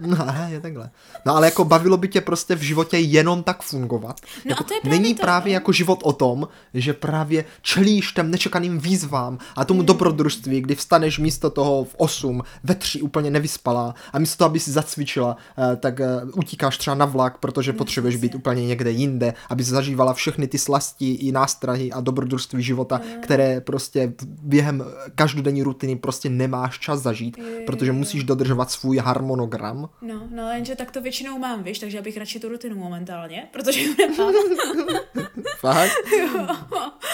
No, 0.01 0.17
je 0.49 0.61
takhle. 0.61 0.91
No 1.27 1.37
ale 1.37 1.47
jako 1.47 1.65
bavilo 1.65 1.97
by 1.97 2.09
tě 2.09 2.21
prostě 2.21 2.55
v 2.55 2.63
životě 2.63 2.99
jenom 2.99 3.43
tak 3.43 3.63
fungovat. 3.63 4.21
No 4.21 4.51
jako, 4.51 4.65
a 4.65 4.69
to 4.69 4.75
je 4.75 4.81
právě 4.81 5.01
není 5.01 5.15
to, 5.15 5.23
právě 5.23 5.51
no. 5.51 5.55
jako 5.55 5.73
život 5.73 6.01
o 6.03 6.13
tom, 6.13 6.49
že 6.75 6.93
právě 6.93 7.45
čelíš 7.63 8.13
těm 8.13 8.31
nečekaným 8.31 8.79
výzvám 8.79 9.39
a 9.57 9.65
tomu 9.65 9.83
dobrodružství, 9.83 10.61
kdy 10.61 10.75
vstaneš 10.75 11.19
místo 11.19 11.51
toho 11.51 11.85
v 11.85 11.95
8, 11.97 12.43
ve 12.65 12.75
3 12.75 13.03
úplně 13.03 13.31
nevyspalá 13.31 13.95
a 14.13 14.19
místo 14.19 14.39
toho, 14.39 14.47
aby 14.51 14.61
si 14.61 14.71
zacvičila, 14.71 15.37
eh, 15.59 15.77
tak 15.77 16.01
eh, 16.01 16.07
utíkáš 16.35 16.79
třeba 16.79 16.95
na 16.95 17.07
vlak, 17.07 17.39
protože 17.39 17.73
potřebuješ 17.73 18.17
být 18.17 18.35
úplně 18.35 18.67
někde 18.67 18.91
jinde, 18.91 19.35
aby 19.49 19.65
zažívala 19.65 20.15
všechny 20.15 20.49
ty 20.49 20.59
slasti 20.59 21.15
i 21.15 21.33
nástrahy 21.33 21.93
a 21.93 22.01
dobrodružství 22.01 22.63
života, 22.63 23.01
Hmm. 23.05 23.21
které 23.21 23.61
prostě 23.61 24.13
během 24.43 24.85
každodenní 25.15 25.63
rutiny 25.63 25.97
prostě 25.97 26.31
nemáš 26.31 26.79
čas 26.79 27.01
zažít, 27.01 27.37
protože 27.67 27.93
musíš 27.93 28.25
dodržovat 28.25 28.71
svůj 28.71 28.99
harmonogram 28.99 29.89
No, 30.03 30.29
no, 30.31 30.51
jenže 30.53 30.77
tak 30.77 30.91
to 30.91 31.01
většinou 31.01 31.39
mám, 31.39 31.63
víš, 31.63 31.79
takže 31.79 31.97
já 31.99 32.03
bych 32.03 32.17
radši 32.17 32.41
tu 32.41 32.49
rutinu 32.49 32.77
momentálně, 32.77 33.49
protože 33.53 33.81
ji 33.81 33.95
nemám. 33.99 34.35
Fakt? 35.61 35.93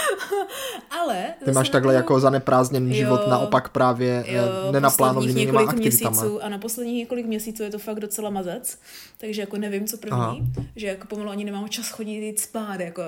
Ale... 0.90 1.34
Ty 1.44 1.52
máš 1.52 1.69
takhle 1.69 1.94
jako 1.94 2.20
zaneprázdněný 2.20 2.90
Jo. 2.90 2.96
život, 2.96 3.26
naopak 3.28 3.69
právě 3.69 4.25
Jo, 4.26 4.43
jo, 4.43 4.73
nenaplánovanými 4.73 5.32
posledních 5.32 5.46
několik 5.46 5.69
aktivitama. 5.69 6.11
měsíců, 6.23 6.43
a 6.44 6.49
na 6.49 6.58
posledních 6.58 6.96
několik 6.96 7.26
měsíců 7.26 7.62
je 7.62 7.70
to 7.70 7.78
fakt 7.78 8.00
docela 8.00 8.31
mazec, 8.31 8.79
takže 9.19 9.40
jako 9.40 9.56
nevím, 9.56 9.87
co 9.87 9.96
první, 9.99 10.19
Aha. 10.19 10.37
že 10.76 10.87
jako 10.87 11.06
pomalu 11.06 11.31
ani 11.31 11.44
nemám 11.44 11.69
čas 11.69 11.88
chodit 11.90 12.26
jít 12.26 12.40
spát, 12.40 12.81
jako, 12.81 13.02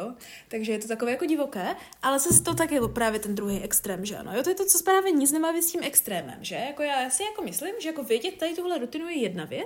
takže 0.49 0.73
je 0.73 0.79
to 0.79 0.89
takové 0.89 1.11
jako 1.11 1.25
divoké, 1.25 1.67
ale 2.03 2.19
zase 2.19 2.43
to 2.43 2.55
tak 2.55 2.73
je 2.73 2.81
právě 2.93 3.21
ten 3.21 3.35
druhý 3.35 3.61
extrém, 3.63 4.05
že 4.05 4.17
ano, 4.17 4.33
jo, 4.37 4.43
to 4.43 4.51
je 4.51 4.55
to, 4.55 4.65
co 4.65 4.85
právě 4.85 5.13
nic 5.13 5.33
nemá 5.33 5.53
s 5.63 5.73
tím 5.73 5.81
extrémem, 5.85 6.39
že, 6.41 6.55
jako 6.55 6.83
já, 6.83 7.01
já 7.03 7.11
si 7.11 7.23
jako 7.23 7.43
myslím, 7.43 7.75
že 7.81 7.89
jako 7.89 8.03
vědět 8.03 8.35
tady 8.39 8.55
tuhle 8.55 8.79
rutinu 8.79 9.09
je 9.09 9.19
jedna 9.19 9.45
věc, 9.45 9.58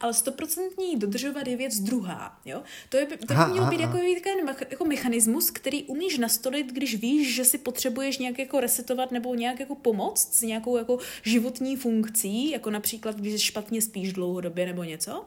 ale 0.00 0.14
stoprocentní 0.14 0.96
dodržovat 0.96 1.46
je 1.46 1.56
věc 1.56 1.78
druhá, 1.80 2.38
jo, 2.44 2.62
to, 2.88 2.96
je, 2.96 3.06
to 3.06 3.26
by 3.26 3.34
Aha, 3.34 3.46
mělo 3.46 3.62
aha, 3.62 3.70
být 3.70 3.80
aha. 3.84 3.98
jako, 3.98 4.52
mecha- 4.52 4.66
jako 4.70 4.84
mechanismus, 4.84 5.50
který 5.50 5.84
umíš 5.84 6.18
nastolit, 6.18 6.66
když 6.72 6.94
víš, 6.94 7.34
že 7.34 7.44
si 7.44 7.58
potřebuješ 7.58 8.18
nějak 8.18 8.38
jako 8.38 8.60
resetovat 8.60 9.12
nebo 9.12 9.34
nějak 9.34 9.60
jako 9.60 9.74
pomoct 9.74 10.34
s 10.34 10.42
nějakou 10.42 10.76
jako 10.76 10.98
životní 11.22 11.76
funkcí, 11.76 12.50
jako 12.50 12.70
například, 12.70 13.16
když 13.16 13.42
špatně 13.42 13.82
spíš 13.82 14.12
dlouhodobě 14.12 14.66
nebo 14.66 14.84
něco. 14.84 15.24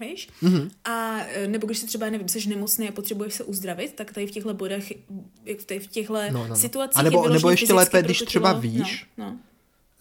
Víš? 0.00 0.28
Mhm. 0.42 0.54
Mm-hmm. 0.54 0.70
A 0.84 1.18
e, 1.20 1.48
nebo 1.48 1.66
když 1.66 1.78
si 1.78 1.86
třeba, 1.86 2.10
nevím, 2.10 2.28
jsi 2.28 2.48
nemocný 2.48 2.88
a 2.88 2.92
potřebuješ 2.92 3.34
se 3.34 3.44
uzdravit, 3.44 3.92
tak 3.94 4.12
tady 4.12 4.26
v 4.26 4.30
těchto 4.30 4.54
bodech, 4.54 4.92
jak 5.44 5.58
v 5.58 5.64
tady 5.64 5.80
v 5.80 5.86
těchto 5.86 6.14
No, 6.14 6.20
no, 6.32 6.46
no. 6.48 6.56
situacích 6.56 6.98
A 6.98 7.02
nebo- 7.02 7.26
je 7.26 7.32
nebo 7.32 7.50
ještě 7.50 7.72
lépe, 7.72 8.02
když 8.02 8.22
třeba 8.26 8.52
tělo- 8.54 8.60
víš, 8.60 9.06
no, 9.16 9.24
no. 9.24 9.38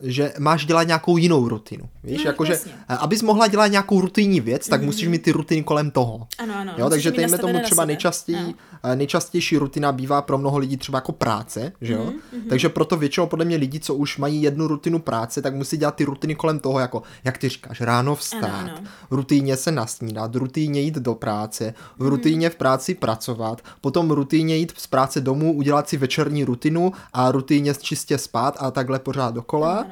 Že 0.05 0.33
máš 0.39 0.65
dělat 0.65 0.83
nějakou 0.83 1.17
jinou 1.17 1.48
rutinu. 1.48 1.89
Víš, 2.03 2.24
No, 2.24 2.29
jakože, 2.29 2.60
eh, 2.89 2.95
abys 2.98 3.22
mohla 3.22 3.48
dělat 3.48 3.67
nějakou 3.67 4.01
rutinní 4.01 4.41
věc, 4.41 4.67
tak 4.67 4.83
musíš 4.83 5.07
mít 5.07 5.22
ty 5.22 5.31
rutiny 5.31 5.63
kolem 5.63 5.91
toho. 5.91 6.27
Ano, 6.39 6.53
ano. 6.57 6.74
Jo, 6.77 6.89
takže 6.89 7.12
dejme 7.12 7.38
tomu 7.38 7.60
třeba 7.63 7.86
nejčastěji, 7.86 8.38
No. 8.83 8.95
nejčastější 8.95 9.57
rutina 9.57 9.91
bývá 9.91 10.22
pro 10.22 10.38
mnoho 10.38 10.57
lidí 10.57 10.77
třeba 10.77 10.98
jako 10.98 11.12
práce, 11.12 11.72
že 11.81 11.93
jo? 11.93 12.03
Mhm, 12.33 12.50
Takže 12.50 12.69
proto 12.69 12.98
většinou 12.98 13.27
podle 13.27 13.45
mě 13.45 13.55
lidi, 13.55 13.79
co 13.79 13.95
už 13.95 14.17
mají 14.17 14.41
jednu 14.43 14.67
rutinu 14.67 15.00
práce, 15.00 15.41
tak 15.41 15.55
musí 15.55 15.77
dělat 15.77 15.95
ty 15.95 16.03
rutiny 16.03 16.36
kolem 16.36 16.60
toho, 16.60 16.79
jako, 16.79 17.03
jak 17.24 17.38
ty 17.38 17.50
říkáš, 17.50 17.81
ráno 17.81 18.15
vstát, 18.15 18.43
Ano, 18.43 18.72
ano. 18.77 18.88
rutínně 19.12 19.57
se 19.57 19.72
nasnídat, 19.72 20.36
rutínně 20.36 20.81
jít 20.81 20.95
do 20.95 21.15
práce, 21.15 21.74
Mhm. 22.00 22.10
rutínně 22.10 22.50
v 22.50 22.55
práci 22.55 22.93
pracovat, 22.95 23.62
potom 23.81 24.12
rutínně 24.12 24.55
jít 24.57 24.74
z 24.77 24.88
práce 24.88 25.22
domů, 25.22 25.53
udělat 25.53 25.89
si 25.89 25.98
večerní 25.98 26.43
rutinu 26.43 26.91
a 27.13 27.31
rutínně 27.31 27.74
čistě 27.74 28.17
spát 28.17 28.57
a 28.60 28.72
takhle 28.72 29.00
pořád 29.00 29.33
dokola. 29.33 29.77
Ano. 29.79 29.89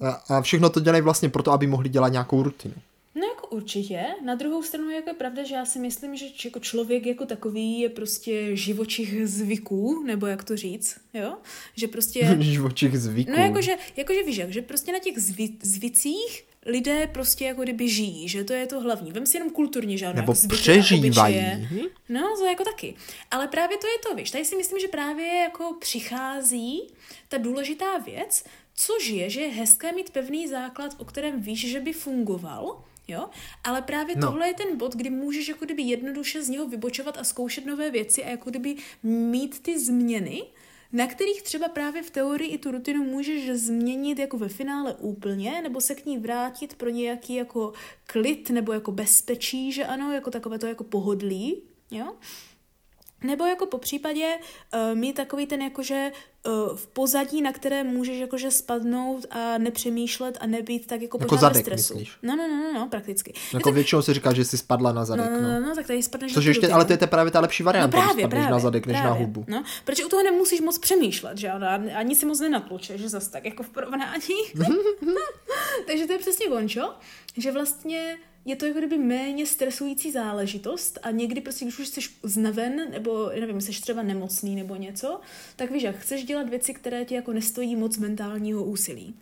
A, 0.00 0.10
a 0.10 0.42
všechno 0.42 0.70
to 0.70 0.80
dělají 0.80 1.02
vlastně 1.02 1.28
proto, 1.28 1.52
aby 1.52 1.66
mohli 1.66 1.88
dělat 1.88 2.08
nějakou 2.08 2.42
rutinu. 2.42 2.74
No 3.14 3.22
jako 3.26 3.46
určitě. 3.46 4.04
Na 4.24 4.34
druhou 4.34 4.62
stranu 4.62 4.90
jako 4.90 5.10
je 5.10 5.14
pravda, 5.14 5.42
že 5.42 5.54
já 5.54 5.64
si 5.64 5.78
myslím, 5.78 6.16
že 6.16 6.26
jako 6.44 6.60
člověk 6.60 7.06
jako 7.06 7.26
takový 7.26 7.80
je 7.80 7.88
prostě 7.88 8.56
živočich 8.56 9.28
zvyků, 9.28 10.02
nebo 10.06 10.26
jak 10.26 10.44
to 10.44 10.56
říct, 10.56 10.96
jo? 11.14 11.34
Že 11.76 11.88
prostě... 11.88 12.36
živočich 12.40 12.98
zvyků. 12.98 13.30
No 13.30 13.36
jakože, 13.36 13.72
jakože 13.96 14.22
víš, 14.22 14.36
jak, 14.36 14.50
že 14.50 14.62
prostě 14.62 14.92
na 14.92 14.98
těch 14.98 15.18
zvi, 15.18 15.48
zvicích 15.62 16.44
lidé 16.66 17.06
prostě 17.06 17.44
jako 17.44 17.62
kdyby 17.62 17.88
žijí, 17.88 18.28
že 18.28 18.44
to 18.44 18.52
je 18.52 18.66
to 18.66 18.80
hlavní. 18.80 19.12
Vem 19.12 19.26
si 19.26 19.36
jenom 19.36 19.50
kulturně 19.50 19.98
žádné 19.98 20.20
Nebo 20.20 20.34
jako 20.42 20.54
přežívají. 20.54 21.34
obyčeje. 21.34 21.68
No, 22.08 22.34
to 22.38 22.44
jako 22.44 22.64
taky. 22.64 22.94
Ale 23.30 23.48
právě 23.48 23.78
to 23.78 23.86
je 23.86 23.98
to, 24.08 24.14
víš, 24.14 24.30
tady 24.30 24.44
si 24.44 24.56
myslím, 24.56 24.80
že 24.80 24.88
právě 24.88 25.26
jako 25.26 25.76
přichází 25.80 26.82
ta 27.28 27.38
důležitá 27.38 27.98
věc, 27.98 28.44
což 28.74 29.08
je, 29.08 29.30
že 29.30 29.40
je 29.40 29.48
hezké 29.48 29.92
mít 29.92 30.10
pevný 30.10 30.48
základ, 30.48 30.94
o 30.98 31.04
kterém 31.04 31.40
víš, 31.40 31.70
že 31.70 31.80
by 31.80 31.92
fungoval, 31.92 32.84
Jo? 33.08 33.28
Ale 33.64 33.82
právě 33.82 34.16
No. 34.16 34.26
tohle 34.28 34.48
je 34.48 34.54
ten 34.54 34.76
bod, 34.76 34.96
kdy 34.96 35.10
můžeš 35.10 35.48
jako 35.48 35.64
kdyby 35.64 35.82
jednoduše 35.82 36.42
z 36.42 36.48
něho 36.48 36.68
vybočovat 36.68 37.18
a 37.18 37.24
zkoušet 37.24 37.66
nové 37.66 37.90
věci 37.90 38.24
a 38.24 38.28
jako 38.30 38.50
kdyby 38.50 38.76
mít 39.02 39.62
ty 39.62 39.78
změny, 39.80 40.42
na 40.92 41.06
kterých 41.06 41.42
třeba 41.42 41.68
právě 41.68 42.02
v 42.02 42.10
teorii 42.10 42.50
i 42.50 42.58
tu 42.58 42.70
rutinu 42.70 43.04
můžeš 43.04 43.50
změnit 43.50 44.18
jako 44.18 44.38
ve 44.38 44.48
finále 44.48 44.94
úplně, 44.94 45.62
nebo 45.62 45.80
se 45.80 45.94
k 45.94 46.06
ní 46.06 46.18
vrátit 46.18 46.74
pro 46.74 46.90
nějaký 46.90 47.34
jako 47.34 47.72
klid 48.06 48.50
nebo 48.50 48.72
jako 48.72 48.92
bezpečí, 48.92 49.72
že 49.72 49.84
ano, 49.84 50.12
jako 50.12 50.30
takové 50.30 50.58
to 50.58 50.66
jako 50.66 50.84
pohodlí, 50.84 51.62
jo? 51.90 52.12
Nebo 53.24 53.44
jako 53.46 53.66
po 53.66 53.78
případě 53.78 54.26
uh, 54.74 54.98
mít 54.98 55.12
takový 55.12 55.46
ten 55.46 55.62
jakože 55.62 56.12
uh, 56.46 56.76
v 56.76 56.86
pozadí, 56.86 57.42
na 57.42 57.52
které 57.52 57.84
můžeš 57.84 58.18
jakože 58.18 58.50
spadnout 58.50 59.26
a 59.30 59.58
nepřemýšlet 59.58 60.38
a 60.40 60.46
nebýt 60.46 60.86
tak 60.86 61.02
jako, 61.02 61.18
Jako 61.20 61.28
pořád 61.28 61.48
ve 61.48 61.54
zadek, 61.54 61.64
stresu. 61.64 61.94
myslíš? 61.94 62.16
No, 62.22 62.36
no, 62.36 62.48
no, 62.48 62.56
no, 62.62 62.72
no, 62.80 62.88
prakticky. 62.88 63.32
Jako 63.54 63.72
většinou 63.72 64.02
se 64.02 64.14
říká, 64.14 64.32
že 64.32 64.44
jsi 64.44 64.58
spadla 64.58 64.92
na 64.92 65.04
zadek, 65.04 65.30
No, 65.30 65.40
no, 65.40 65.42
no. 65.42 65.60
no, 65.60 65.66
no, 65.68 65.74
tak 65.74 65.86
tady 65.86 66.02
spadneš 66.02 66.34
Což 66.34 66.44
ještě, 66.44 66.68
ale 66.68 66.84
to 66.84 66.92
je 66.92 66.96
právě 67.06 67.30
ta 67.32 67.40
lepší 67.40 67.62
No 67.62 67.64
varianta, 67.64 67.96
když 67.98 68.04
právě, 68.04 68.22
spadneš 68.22 68.38
právě, 68.40 68.52
na 68.52 68.58
zadek, 68.58 68.86
než 68.86 68.94
právě. 68.96 69.10
na 69.10 69.16
hubu. 69.26 69.44
No, 69.48 69.64
protože 69.84 70.04
u 70.04 70.08
toho 70.08 70.22
nemusíš 70.22 70.60
moc 70.60 70.78
přemýšlet, 70.78 71.38
že 71.38 71.48
ano, 71.50 71.66
ani 71.96 72.14
si 72.14 72.26
moc 72.26 72.40
nenatlučeš, 72.40 73.00
že 73.00 73.08
zas 73.08 73.28
tak 73.28 73.44
jako 73.44 73.62
v 73.62 73.68
porovnání. 73.68 74.20
Takže 75.86 76.06
to 76.06 76.12
je 76.12 76.18
přesně 76.18 76.48
vončo, 76.48 76.94
že 77.36 77.52
vlastně 77.52 78.16
je 78.44 78.56
to 78.56 78.66
jako 78.66 78.78
kdyby 78.78 78.98
méně 78.98 79.46
stresující 79.46 80.12
záležitost 80.12 80.98
a 81.02 81.10
někdy 81.10 81.40
prostě, 81.40 81.64
když 81.64 81.78
už 81.78 81.88
jsi 81.88 82.00
znaven, 82.22 82.90
nebo 82.90 83.30
nevím, 83.40 83.60
jsi 83.60 83.72
třeba 83.72 84.02
nemocný 84.02 84.56
nebo 84.56 84.76
něco, 84.76 85.20
tak 85.56 85.70
víš, 85.70 85.82
jak 85.82 85.96
chceš 85.96 86.24
dělat 86.24 86.48
věci, 86.48 86.74
které 86.74 87.04
ti 87.04 87.14
jako 87.14 87.32
nestojí 87.32 87.76
moc 87.76 87.98
mentálního 87.98 88.64
úsilí. 88.64 89.14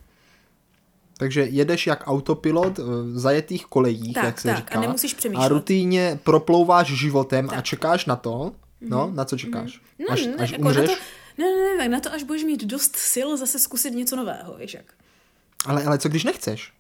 Takže 1.19 1.41
jedeš 1.43 1.87
jak 1.87 2.03
autopilot 2.09 2.79
v 2.79 3.19
zajetých 3.19 3.67
kolejích, 3.67 4.15
Tak, 4.15 4.25
jak 4.25 4.41
se 4.41 4.49
tak, 4.49 4.57
říká. 4.57 4.79
a 4.79 4.81
nemusíš 4.81 5.15
přemýšlet. 5.15 5.45
A 5.45 5.49
rutinně 5.49 6.19
proplouváš 6.25 6.87
životem 6.89 7.45
a 7.45 7.49
Tak. 7.49 7.57
Mhm. 7.57 7.63
čekáš 7.63 8.07
na 8.07 8.17
to. 8.17 8.53
No, 8.81 9.11
na 9.15 9.25
co 9.25 9.39
čekáš? 9.39 9.81
No, 9.99 10.07
Až, 10.11 10.27
ne, 10.27 10.35
až 10.35 10.51
jako 10.51 10.65
na 10.65 10.71
umřeš? 10.71 10.91
to, 10.91 10.97
ne, 11.39 11.45
ne, 11.57 11.77
ne, 11.79 11.89
na 11.89 12.01
to, 12.01 12.13
až 12.13 12.23
budeš 12.23 12.45
mít 12.45 12.65
dost 12.65 12.97
sil 13.13 13.29
zase 13.37 13.59
zkusit 13.59 13.91
něco 13.91 14.17
nového, 14.17 14.55
víš 14.55 14.75
jak. 14.75 14.85
Ale, 15.67 15.85
ale 15.85 15.99
co 15.99 16.09
když 16.09 16.25
nechceš? 16.25 16.73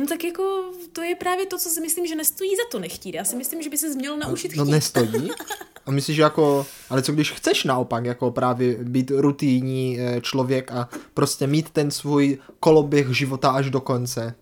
No 0.00 0.06
tak 0.06 0.24
jako 0.24 0.64
to 0.92 1.02
je 1.02 1.14
právě 1.14 1.46
to, 1.46 1.58
co 1.58 1.68
si 1.68 1.80
myslím, 1.80 2.06
že 2.06 2.14
nestojí 2.14 2.50
za 2.56 2.62
to 2.70 2.78
nechtít. 2.78 3.14
Já 3.14 3.24
si 3.24 3.36
myslím, 3.36 3.62
že 3.62 3.70
by 3.70 3.78
se 3.78 3.88
měl 3.88 4.16
naučit 4.16 4.56
No 4.56 4.64
chtít. 4.64 4.70
nestojí. 4.72 5.28
A 5.86 5.90
myslíš, 5.90 6.16
že 6.16 6.22
jako, 6.22 6.66
ale 6.90 7.02
co 7.02 7.12
když 7.12 7.32
chceš 7.32 7.64
naopak, 7.64 8.04
jako 8.04 8.30
právě 8.30 8.74
být 8.84 9.10
rutinní 9.14 10.00
eh, 10.00 10.20
člověk 10.20 10.72
a 10.72 10.88
prostě 11.14 11.46
mít 11.46 11.70
ten 11.70 11.90
svůj 11.90 12.38
koloběh 12.60 13.16
života 13.16 13.50
až 13.50 13.70
do 13.70 13.80
konce. 13.80 14.34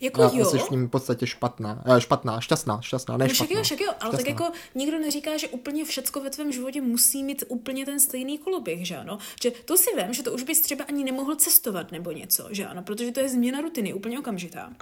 Jako 0.00 0.22
A, 0.22 0.26
a 0.28 0.30
jo, 0.34 0.44
jsi 0.44 0.58
v 0.58 0.70
ním 0.70 0.86
v 0.86 0.90
podstatě 0.90 1.26
špatná, 1.26 1.82
eh, 1.96 2.00
špatná, 2.00 2.40
šťastná, 2.40 2.80
šťastná, 2.82 3.16
ne 3.16 3.24
No 3.24 3.28
však 3.34 3.46
špatná. 3.46 3.58
jo, 3.58 3.64
však 3.64 3.80
jo, 3.80 3.92
ale 4.00 4.10
tak 4.10 4.20
Šťastná. 4.20 4.44
jako 4.46 4.56
nikdo 4.74 4.98
neříká, 4.98 5.36
že 5.36 5.48
úplně 5.48 5.84
všecko 5.84 6.20
ve 6.20 6.30
tvém 6.30 6.52
životě 6.52 6.80
musí 6.80 7.22
mít 7.24 7.44
úplně 7.48 7.84
ten 7.86 8.00
stejný 8.00 8.38
koloběh, 8.38 8.86
že 8.86 8.96
ano? 8.96 9.18
Že 9.42 9.50
to 9.50 9.76
si 9.76 9.90
vím, 9.96 10.12
že 10.14 10.22
to 10.22 10.32
už 10.32 10.42
bys 10.42 10.60
třeba 10.60 10.84
ani 10.84 11.04
nemohl 11.04 11.34
cestovat 11.36 11.92
nebo 11.92 12.12
něco, 12.12 12.48
že 12.50 12.66
ano? 12.66 12.82
Protože 12.82 13.12
to 13.12 13.20
je 13.20 13.28
změna 13.28 13.60
rutiny, 13.60 13.94
úplně 13.94 14.18
okamžitá. 14.18 14.72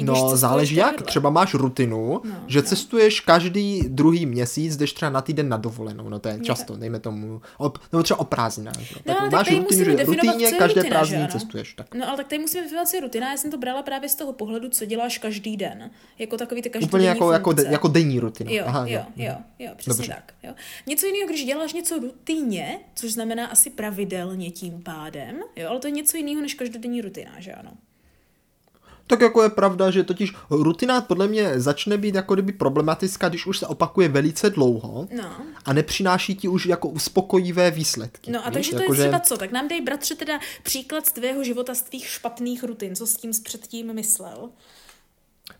No, 0.00 0.36
záleží 0.36 0.74
jak. 0.74 0.86
pravidla. 0.88 1.06
Třeba 1.06 1.30
máš 1.30 1.54
rutinu, 1.54 2.20
No, 2.24 2.44
že 2.46 2.58
no. 2.62 2.68
cestuješ 2.68 3.20
každý 3.20 3.82
druhý 3.88 4.26
měsíc, 4.26 4.76
jdeš 4.76 4.92
třeba 4.92 5.10
na 5.10 5.20
týden 5.20 5.48
na 5.48 5.56
dovolenou, 5.56 6.08
no 6.08 6.18
to 6.18 6.28
je 6.28 6.40
často, 6.42 6.76
dejme 6.76 7.00
tomu, 7.00 7.42
o, 7.58 7.72
nebo 7.92 8.02
třeba 8.02 8.20
o 8.20 8.24
prázdninách. 8.24 8.80
jo. 8.80 8.86
No, 9.06 9.14
tak 9.14 9.20
ale 9.20 9.30
tak 9.30 9.38
máš 9.38 9.46
tady 9.48 9.58
rutinu, 9.58 9.84
že 9.84 10.04
rutině 10.04 10.52
každé 10.52 10.80
rutina, 10.82 10.96
prázdniny 10.96 11.28
cestuješ. 11.28 11.74
Tak. 11.74 11.94
No 11.94 12.08
ale 12.08 12.16
tak 12.16 12.26
tady 12.28 12.38
musíme 12.42 12.62
definovat, 12.62 12.94
je 12.94 13.00
rutina. 13.00 13.30
Já 13.30 13.36
jsem 13.36 13.50
to 13.50 13.58
brala 13.58 13.82
právě 13.82 14.08
z 14.08 14.14
toho 14.14 14.32
pohledu, 14.32 14.68
co 14.68 14.84
děláš 14.84 15.18
každý 15.18 15.56
den. 15.56 15.90
Jako 16.18 16.36
takový 16.36 16.62
ty 16.62 16.70
každodenní 16.70 16.88
Úplně 16.90 17.08
jako, 17.08 17.32
jako, 17.32 17.52
de, 17.52 17.64
jako 17.70 17.88
denní 17.88 18.20
rutina. 18.20 18.50
Jo, 18.50 18.64
Aha, 18.66 18.86
jo, 18.86 19.02
jo, 19.16 19.34
jo, 19.58 19.70
přesně 19.76 19.96
Dobře. 19.98 20.12
tak. 20.26 20.34
Jo. 20.42 20.54
Něco 20.86 21.06
jiného, 21.06 21.28
když 21.28 21.44
děláš 21.44 21.72
něco 21.72 21.98
rutině, 21.98 22.78
což 22.94 23.12
znamená 23.12 23.46
asi 23.46 23.70
pravidelně 23.70 24.50
tím 24.50 24.82
pádem, 24.82 25.36
jo, 25.56 25.68
ale 25.70 25.80
to 25.80 25.86
je 25.86 25.90
něco 25.90 26.16
jiného 26.16 26.40
než 26.42 26.54
každodenní 26.54 27.00
rutina, 27.00 27.30
že 27.38 27.52
ano. 27.52 27.70
Tak 29.10 29.20
jako 29.20 29.42
je 29.42 29.48
pravda, 29.48 29.90
že 29.90 30.04
totiž 30.04 30.34
rutina 30.50 31.00
podle 31.00 31.28
mě 31.28 31.60
začne 31.60 31.98
být 31.98 32.14
jako 32.14 32.34
kdyby 32.34 32.52
problematická, 32.52 33.28
když 33.28 33.46
už 33.46 33.58
se 33.58 33.66
opakuje 33.66 34.08
velice 34.08 34.50
dlouho 34.50 35.08
No. 35.16 35.30
a 35.64 35.72
nepřináší 35.72 36.34
ti 36.34 36.48
už 36.48 36.66
jako 36.66 36.88
uspokojivé 36.88 37.70
výsledky. 37.70 38.30
No 38.30 38.46
a 38.46 38.48
víš? 38.50 38.54
takže 38.54 38.70
to 38.70 38.76
jako, 38.82 38.94
je 38.94 38.98
třeba 39.00 39.18
co? 39.20 39.36
Tak 39.36 39.52
nám 39.52 39.68
dej, 39.68 39.80
bratře, 39.80 40.14
teda 40.14 40.38
příklad 40.62 41.06
z 41.06 41.12
tvého 41.12 41.44
života, 41.44 41.74
z 41.74 41.82
tvých 41.82 42.06
špatných 42.06 42.64
rutin. 42.64 42.96
Co 42.96 43.06
s 43.06 43.16
tím 43.16 43.30
předtím 43.44 43.94
myslel? 43.94 44.50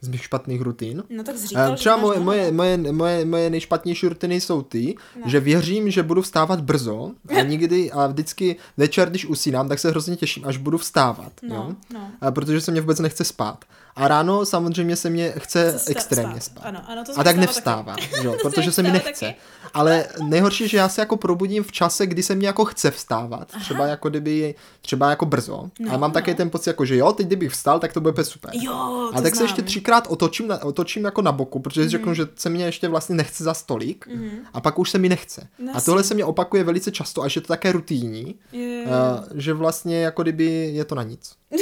Z 0.01 0.09
mých 0.09 0.25
špatných 0.25 0.61
rutin. 0.61 1.03
No 1.11 1.23
tak 1.25 1.35
Eh, 1.35 1.47
říkal, 1.47 1.77
Třeba 1.77 1.97
moje, 1.97 2.21
moje, 2.21 2.53
moje, 2.53 2.77
moje, 2.93 3.25
moje 3.25 3.51
nejšpatnější 3.51 4.09
rutiny 4.09 4.41
jsou 4.41 4.63
ty, 4.63 4.95
No. 5.21 5.31
že 5.31 5.41
věřím, 5.41 5.91
že 5.91 6.03
budu 6.03 6.23
vstávat 6.23 6.61
brzo 6.61 7.11
a 7.29 7.41
nikdy 7.49 7.93
a 7.93 8.07
vždycky 8.07 8.57
večer, 8.77 9.11
když 9.11 9.27
usínám, 9.27 9.69
tak 9.69 9.79
se 9.79 9.91
hrozně 9.91 10.17
těším, 10.17 10.45
až 10.47 10.57
budu 10.57 10.79
vstávat. 10.79 11.33
No, 11.43 11.55
jo? 11.55 11.75
no. 11.95 12.01
A 12.21 12.31
protože 12.31 12.61
se 12.61 12.71
mě 12.71 12.81
vůbec 12.81 12.99
nechce 12.99 13.25
spát. 13.25 13.65
A 13.97 14.09
ráno 14.09 14.47
samozřejmě 14.47 14.97
se 14.97 15.11
mě 15.11 15.33
chce 15.39 15.79
sta- 15.79 15.91
extrémně 15.91 16.41
spát. 16.41 16.61
spát. 16.61 16.69
Ano, 16.69 16.83
ano, 16.89 17.05
to 17.05 17.13
a 17.13 17.15
se 17.15 17.25
tak 17.25 17.27
stává 17.27 17.41
nevstávám, 17.41 17.97
jo, 18.23 18.33
To 18.43 18.51
protože 18.51 18.71
se 18.71 18.75
se 18.75 18.83
mi 18.83 18.93
nechce. 18.93 19.27
taky. 19.27 19.35
Ale 19.75 20.05
nejhorší, 20.23 20.69
že 20.69 20.77
já 20.77 20.89
se 20.89 21.01
jako 21.01 21.17
probudím 21.17 21.63
v 21.65 21.73
čase, 21.73 22.07
kdy 22.07 22.23
se 22.23 22.35
mě 22.35 22.47
jako 22.47 22.65
chce 22.65 22.91
vstávat. 22.91 23.49
Třeba 23.61 23.87
jako 23.87 24.09
kdyby, 24.11 24.55
třeba 24.81 25.11
jako 25.11 25.27
brzo. 25.27 25.71
No, 25.81 25.91
ale 25.91 25.99
mám 25.99 26.13
také 26.13 26.31
no. 26.31 26.37
ten 26.37 26.51
pocit, 26.51 26.71
jako, 26.71 26.85
že 26.85 26.97
jo, 26.97 27.13
teď 27.13 27.27
kdybych 27.27 27.51
vstal, 27.53 27.79
tak 27.81 27.93
to 27.93 28.01
bude 28.01 28.25
super. 28.25 28.51
Jo, 28.55 29.11
A 29.15 29.21
tak 29.21 29.31
se 29.33 29.37
znám. 29.37 29.47
ještě 29.47 29.63
třikrát 29.63 30.07
otočím, 30.11 30.49
na, 30.49 30.63
otočím 30.65 31.05
jako 31.05 31.23
na 31.23 31.33
boku, 31.33 31.59
protože 31.61 31.83
si 31.85 31.89
řeknu, 31.89 32.15
že 32.15 32.27
se 32.35 32.49
mě 32.51 32.65
ještě 32.65 32.89
vlastně 32.89 33.15
nechce 33.15 33.45
za 33.45 33.55
stolik 33.55 34.09
a 34.53 34.61
pak 34.61 34.79
už 34.79 34.91
se 34.91 34.99
mi 34.99 35.09
nechce. 35.09 35.49
No 35.59 35.73
a 35.77 35.81
tohle 35.81 36.05
se 36.05 36.15
mě 36.15 36.25
opakuje 36.25 36.65
velice 36.65 36.91
často, 36.91 37.23
až 37.23 37.37
je 37.37 37.43
to 37.43 37.49
také 37.49 37.73
rutinní, 37.73 38.35
Je. 38.53 38.85
uh, 38.85 39.25
že 39.35 39.53
vlastně 39.53 40.01
jako 40.01 40.23
kdyby 40.23 40.45
je 40.75 40.85
to 40.85 40.95
na 40.95 41.03
nic. 41.03 41.33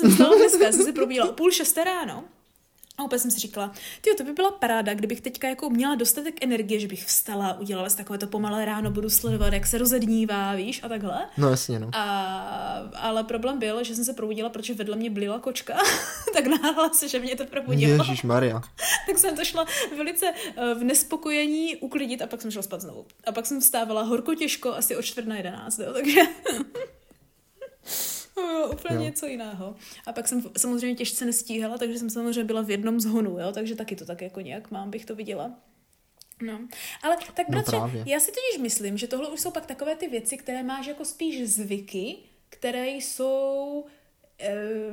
Jsem 0.00 0.12
stala 0.12 0.36
dneska, 0.36 0.64
já 0.64 0.72
jsem 0.72 0.84
si 0.84 0.92
probíhala 0.92 1.30
o 1.30 1.32
půl 1.32 1.50
šesté 1.50 1.84
ráno. 1.84 2.24
A 2.98 3.04
opět 3.04 3.18
jsem 3.18 3.30
si 3.30 3.38
říkala, 3.38 3.72
ty 4.00 4.10
to 4.14 4.24
by 4.24 4.32
byla 4.32 4.50
paráda, 4.50 4.94
kdybych 4.94 5.20
teďka 5.20 5.48
jako 5.48 5.70
měla 5.70 5.94
dostatek 5.94 6.44
energie, 6.44 6.80
že 6.80 6.88
bych 6.88 7.04
vstala, 7.04 7.60
udělala 7.60 7.90
si 7.90 7.96
takové 7.96 8.18
to 8.18 8.26
pomalé 8.26 8.64
ráno, 8.64 8.90
budu 8.90 9.10
sledovat, 9.10 9.52
jak 9.52 9.66
se 9.66 9.78
rozednívá, 9.78 10.54
víš, 10.54 10.80
a 10.82 10.88
takhle. 10.88 11.26
No 11.36 11.50
jasně, 11.50 11.78
no. 11.78 11.90
A, 11.92 12.90
ale 12.94 13.24
problém 13.24 13.58
byl, 13.58 13.84
že 13.84 13.94
jsem 13.94 14.04
se 14.04 14.12
probudila, 14.12 14.48
protože 14.48 14.74
vedle 14.74 14.96
mě 14.96 15.10
blila 15.10 15.38
kočka, 15.38 15.78
tak 16.34 16.46
náhla 16.46 16.92
se, 16.92 17.08
že 17.08 17.18
mě 17.18 17.36
to 17.36 17.44
probudilo. 17.44 17.92
Ježíš 17.92 18.22
Maria. 18.22 18.62
tak 19.06 19.18
jsem 19.18 19.36
to 19.36 19.44
šla 19.44 19.66
velice 19.96 20.26
eh, 20.56 20.74
v 20.74 20.84
nespokojení 20.84 21.76
uklidit 21.76 22.22
a 22.22 22.26
pak 22.26 22.42
jsem 22.42 22.50
šla 22.50 22.62
spát 22.62 22.80
znovu. 22.80 23.06
A 23.26 23.32
pak 23.32 23.46
jsem 23.46 23.60
vstávala 23.60 24.02
horko 24.02 24.34
těžko, 24.34 24.74
asi 24.74 24.96
o 24.96 25.02
čtvrt 25.02 25.26
na 25.26 25.36
jedenáct, 25.36 25.78
jo, 25.78 25.92
takže... 25.92 26.20
Jo, 28.40 28.68
úplně 28.72 28.94
Jo. 28.96 29.02
něco 29.02 29.26
jiného. 29.26 29.76
A 30.06 30.12
pak 30.12 30.28
jsem 30.28 30.42
samozřejmě 30.56 30.96
těžce 30.96 31.24
nestíhala, 31.24 31.78
takže 31.78 31.98
jsem 31.98 32.10
samozřejmě 32.10 32.44
byla 32.44 32.62
v 32.62 32.70
jednom 32.70 33.00
z 33.00 33.04
honů, 33.04 33.38
jo, 33.40 33.52
takže 33.52 33.74
taky 33.76 33.96
to 33.96 34.04
tak 34.06 34.22
jako 34.22 34.40
nějak 34.40 34.70
mám, 34.70 34.90
bych 34.90 35.04
to 35.04 35.14
viděla. 35.14 35.50
No, 36.42 36.60
ale 37.02 37.16
tak 37.34 37.48
No 37.48 37.52
bratře, 37.52 37.70
právě. 37.70 38.04
já 38.06 38.20
si 38.20 38.26
totiž 38.32 38.62
myslím, 38.62 38.98
že 38.98 39.06
tohle 39.06 39.28
už 39.28 39.40
jsou 39.40 39.50
pak 39.50 39.66
takové 39.66 39.96
ty 39.96 40.08
věci, 40.08 40.36
které 40.36 40.62
máš 40.62 40.86
jako 40.86 41.04
spíš 41.04 41.48
zvyky, 41.50 42.16
které 42.48 42.88
jsou 42.88 43.84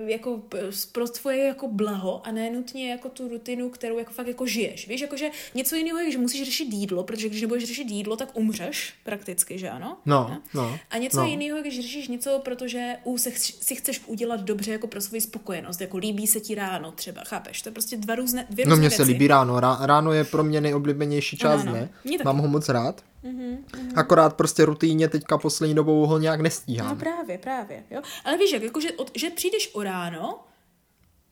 jako 0.05 0.37
p- 0.37 0.57
pro 0.91 1.07
tvoje 1.07 1.43
jako 1.43 1.67
blaho 1.67 2.27
a 2.27 2.31
ne 2.31 2.49
nutně 2.49 2.91
jako 2.91 3.09
tu 3.09 3.27
rutinu, 3.27 3.69
kterou 3.69 3.97
jako 3.97 4.13
fakt 4.13 4.27
jako 4.27 4.45
žiješ. 4.45 4.87
Víš, 4.87 5.01
jakože 5.01 5.29
něco 5.55 5.75
jiného 5.75 5.99
je, 5.99 6.11
že 6.11 6.17
musíš 6.17 6.45
řešit 6.45 6.67
jídlo, 6.73 7.03
protože 7.03 7.29
když 7.29 7.41
nebudeš 7.41 7.63
řešit 7.63 7.89
jídlo, 7.89 8.15
tak 8.15 8.29
umřeš 8.37 8.93
prakticky, 9.03 9.57
že 9.59 9.69
ano? 9.69 9.97
No, 10.05 10.37
no. 10.53 10.79
A 10.89 10.97
něco 10.97 11.17
no. 11.17 11.25
jiného, 11.27 11.61
když 11.61 11.75
řešíš 11.75 12.07
něco, 12.07 12.41
protože 12.45 12.95
u 13.03 13.17
se 13.17 13.31
si 13.35 13.75
chceš 13.75 14.01
udělat 14.07 14.39
dobře 14.41 14.71
jako 14.71 14.87
pro 14.87 15.01
svoji 15.01 15.21
spokojenost, 15.21 15.81
jako 15.81 15.97
líbí 15.97 16.27
se 16.27 16.39
ti 16.39 16.55
ráno 16.55 16.91
třeba, 16.91 17.21
chápeš? 17.23 17.61
To 17.61 17.69
je 17.69 17.73
prostě 17.73 17.97
dva 17.97 18.15
různé, 18.15 18.47
dvě 18.49 18.65
No 18.65 18.69
různé 18.69 18.79
mně 18.79 18.89
se 18.89 19.03
líbí 19.03 19.27
ráno. 19.27 19.55
Rá- 19.57 19.85
Ráno 19.85 20.13
je 20.13 20.23
pro 20.23 20.43
mě 20.43 20.61
nejoblíbenější 20.61 21.37
čas, 21.37 21.61
Ano, 21.61 21.71
ano. 21.71 21.73
ne? 21.81 21.89
Mně 22.05 22.17
taky. 22.17 22.25
Mám 22.25 22.37
ho 22.37 22.47
moc 22.47 22.69
rád. 22.69 23.03
Mhm, 23.27 23.65
Akorát 23.95 24.35
prostě 24.35 24.65
rutíně 24.65 25.07
teďka 25.07 25.37
poslední 25.37 25.75
dobou 25.75 26.05
ho 26.05 26.17
nějak 26.19 26.41
nestíhám. 26.41 26.89
No 26.89 26.95
právě, 26.95 27.37
právě, 27.37 27.83
jo. 27.91 28.01
Ale 28.25 28.37
víš 28.37 28.51
jak, 28.51 28.63
jako, 28.63 28.81
že, 28.81 28.91
od, 28.91 29.11
že 29.15 29.29
přijdeš 29.29 29.69
o 29.73 29.83
ráno, 29.83 30.39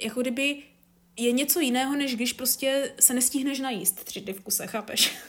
jako 0.02 0.22
kdyby 0.22 0.58
je 1.20 1.32
něco 1.32 1.60
jiného, 1.60 1.96
než 1.96 2.16
když 2.16 2.34
prostě 2.34 2.92
se 3.00 3.14
nestihneš 3.14 3.60
najíst 3.60 4.04
tři 4.04 4.22
dny 4.22 4.34
v 4.34 4.42
kuse, 4.42 4.68
chápeš? 4.68 5.18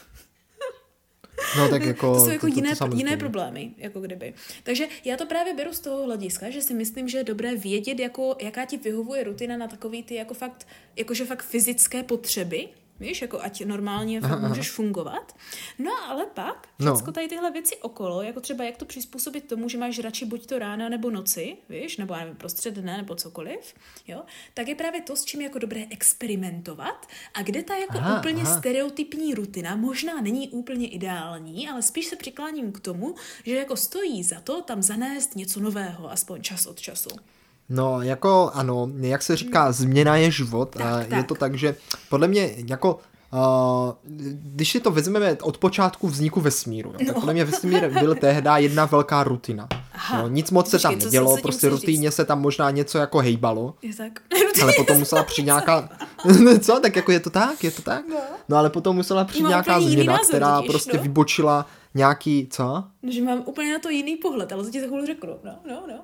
No 1.57 1.69
tak 1.69 1.83
jako... 1.83 2.13
to 2.13 2.19
jsou 2.19 2.29
jako 2.29 2.47
to, 2.47 2.53
to, 2.53 2.59
jiné, 2.59 2.75
to 2.75 2.89
jiné 2.93 3.17
problémy, 3.17 3.71
jako 3.77 3.99
kdyby. 3.99 4.33
Takže 4.63 4.87
já 5.05 5.17
to 5.17 5.25
právě 5.25 5.53
beru 5.53 5.73
z 5.73 5.79
toho 5.79 6.03
hlediska, 6.03 6.49
že 6.49 6.61
si 6.61 6.73
myslím, 6.73 7.09
že 7.09 7.17
je 7.17 7.23
dobré 7.23 7.55
vědět, 7.55 7.99
jako, 7.99 8.35
jaká 8.41 8.65
ti 8.65 8.77
vyhovuje 8.77 9.23
rutina 9.23 9.57
na 9.57 9.67
takový 9.67 10.03
ty 10.03 10.15
jako 10.15 10.33
fakt, 10.33 10.67
jakože 10.95 11.25
fakt 11.25 11.43
fyzické 11.43 12.03
potřeby, 12.03 12.69
Víš, 12.99 13.21
jako 13.21 13.41
ať 13.41 13.65
normálně 13.65 14.19
aha. 14.23 14.47
můžeš 14.47 14.71
fungovat. 14.71 15.35
No 15.79 15.91
ale 16.07 16.25
pak 16.25 16.67
No. 16.79 16.95
všechno 16.95 17.13
tady 17.13 17.27
tyhle 17.27 17.51
věci 17.51 17.77
okolo, 17.77 18.21
jako 18.21 18.41
třeba 18.41 18.63
jak 18.63 18.77
to 18.77 18.85
přizpůsobit 18.85 19.47
tomu, 19.47 19.69
že 19.69 19.77
máš 19.77 19.99
radši 19.99 20.25
buď 20.25 20.45
to 20.45 20.59
rána 20.59 20.89
nebo 20.89 21.09
noci, 21.11 21.57
víš, 21.69 21.97
nebo 21.97 22.13
já 22.13 22.19
nevím, 22.19 22.35
prostřed 22.35 22.73
dne 22.73 22.97
nebo 22.97 23.15
cokoliv, 23.15 23.73
jo, 24.07 24.23
tak 24.53 24.67
je 24.67 24.75
právě 24.75 25.01
to, 25.01 25.15
s 25.15 25.25
čím 25.25 25.41
je 25.41 25.43
jako 25.47 25.59
dobré 25.59 25.85
experimentovat 25.89 27.07
a 27.33 27.41
kde 27.41 27.63
ta 27.63 27.75
jako 27.75 27.97
Aha, 27.97 28.19
úplně 28.19 28.41
aha. 28.43 28.57
stereotypní 28.57 29.33
rutina 29.33 29.75
možná 29.75 30.21
není 30.21 30.49
úplně 30.49 30.87
ideální, 30.87 31.69
ale 31.69 31.81
spíš 31.81 32.05
se 32.05 32.15
přikláním 32.15 32.71
k 32.71 32.79
tomu, 32.79 33.15
že 33.45 33.55
jako 33.55 33.75
stojí 33.75 34.23
za 34.23 34.39
to 34.41 34.61
tam 34.61 34.81
zanést 34.81 35.35
něco 35.35 35.59
nového, 35.59 36.11
aspoň 36.11 36.41
čas 36.41 36.65
od 36.65 36.79
času. 36.79 37.09
No, 37.69 38.01
jako 38.01 38.51
ano, 38.53 38.89
jak 38.99 39.23
se 39.23 39.35
říká, 39.35 39.71
změna 39.71 40.15
je 40.15 40.31
život. 40.31 40.69
Tak, 40.69 40.85
a 40.85 40.99
je 40.99 41.05
tak. 41.05 41.27
to 41.27 41.35
tak, 41.35 41.55
že 41.55 41.75
podle 42.09 42.27
mě 42.27 42.49
jako 42.67 42.99
Uh, 43.33 43.93
když 44.31 44.71
si 44.71 44.79
to 44.79 44.91
vezmeme 44.91 45.37
od 45.41 45.57
počátku 45.57 46.07
vzniku 46.07 46.41
vesmíru, 46.41 46.89
jo, 46.89 46.97
tak 46.97 47.07
No. 47.07 47.13
podle 47.13 47.33
mě 47.33 47.45
vesmír 47.45 47.89
byl 47.89 48.15
tehdy 48.15 48.49
jedna 48.55 48.85
velká 48.85 49.23
rutina. 49.23 49.67
Aha. 49.93 50.21
No, 50.21 50.27
nic 50.27 50.51
moc 50.51 50.69
se 50.69 50.79
tam 50.79 50.93
Počkej, 50.93 51.01
co- 51.01 51.11
co 51.11 51.15
nedělo, 51.15 51.35
se 51.35 51.41
prostě 51.41 51.69
rutině 51.69 52.11
se 52.11 52.25
tam 52.25 52.41
možná 52.41 52.71
něco 52.71 52.97
jako 52.97 53.17
hejbalo, 53.17 53.73
Je 53.81 53.95
tak? 53.95 54.19
ale 54.61 54.73
potom 54.77 54.97
musela 54.97 55.23
přijít 55.23 55.45
nějaká... 55.45 55.89
Co? 56.61 56.79
Tak 56.79 56.95
jako 56.95 57.11
je 57.11 57.19
to 57.19 57.29
tak, 57.29 57.63
je 57.63 57.71
to 57.71 57.81
tak? 57.81 58.07
No. 58.09 58.15
No 58.49 58.57
ale 58.57 58.69
potom 58.69 58.95
musela 58.95 59.25
přijít 59.25 59.43
Mám 59.43 59.49
nějaká 59.49 59.81
změna, 59.81 60.13
názor 60.13 60.27
která 60.27 60.57
totiž, 60.57 60.71
prostě 60.71 60.97
no. 60.97 61.03
vybočila 61.03 61.65
nějaký... 61.93 62.47
Co? 62.51 62.83
No, 63.03 63.11
že 63.11 63.23
mám 63.23 63.41
úplně 63.45 63.73
na 63.73 63.79
to 63.79 63.89
jiný 63.89 64.15
pohled, 64.15 64.51
ale 64.51 64.63
to 64.63 64.69
ti 64.69 64.81
za 64.81 64.87
chvíli 64.87 65.05
řeknu. 65.05 65.33
No, 65.43 65.51
no, 65.67 65.83
no. 65.87 65.99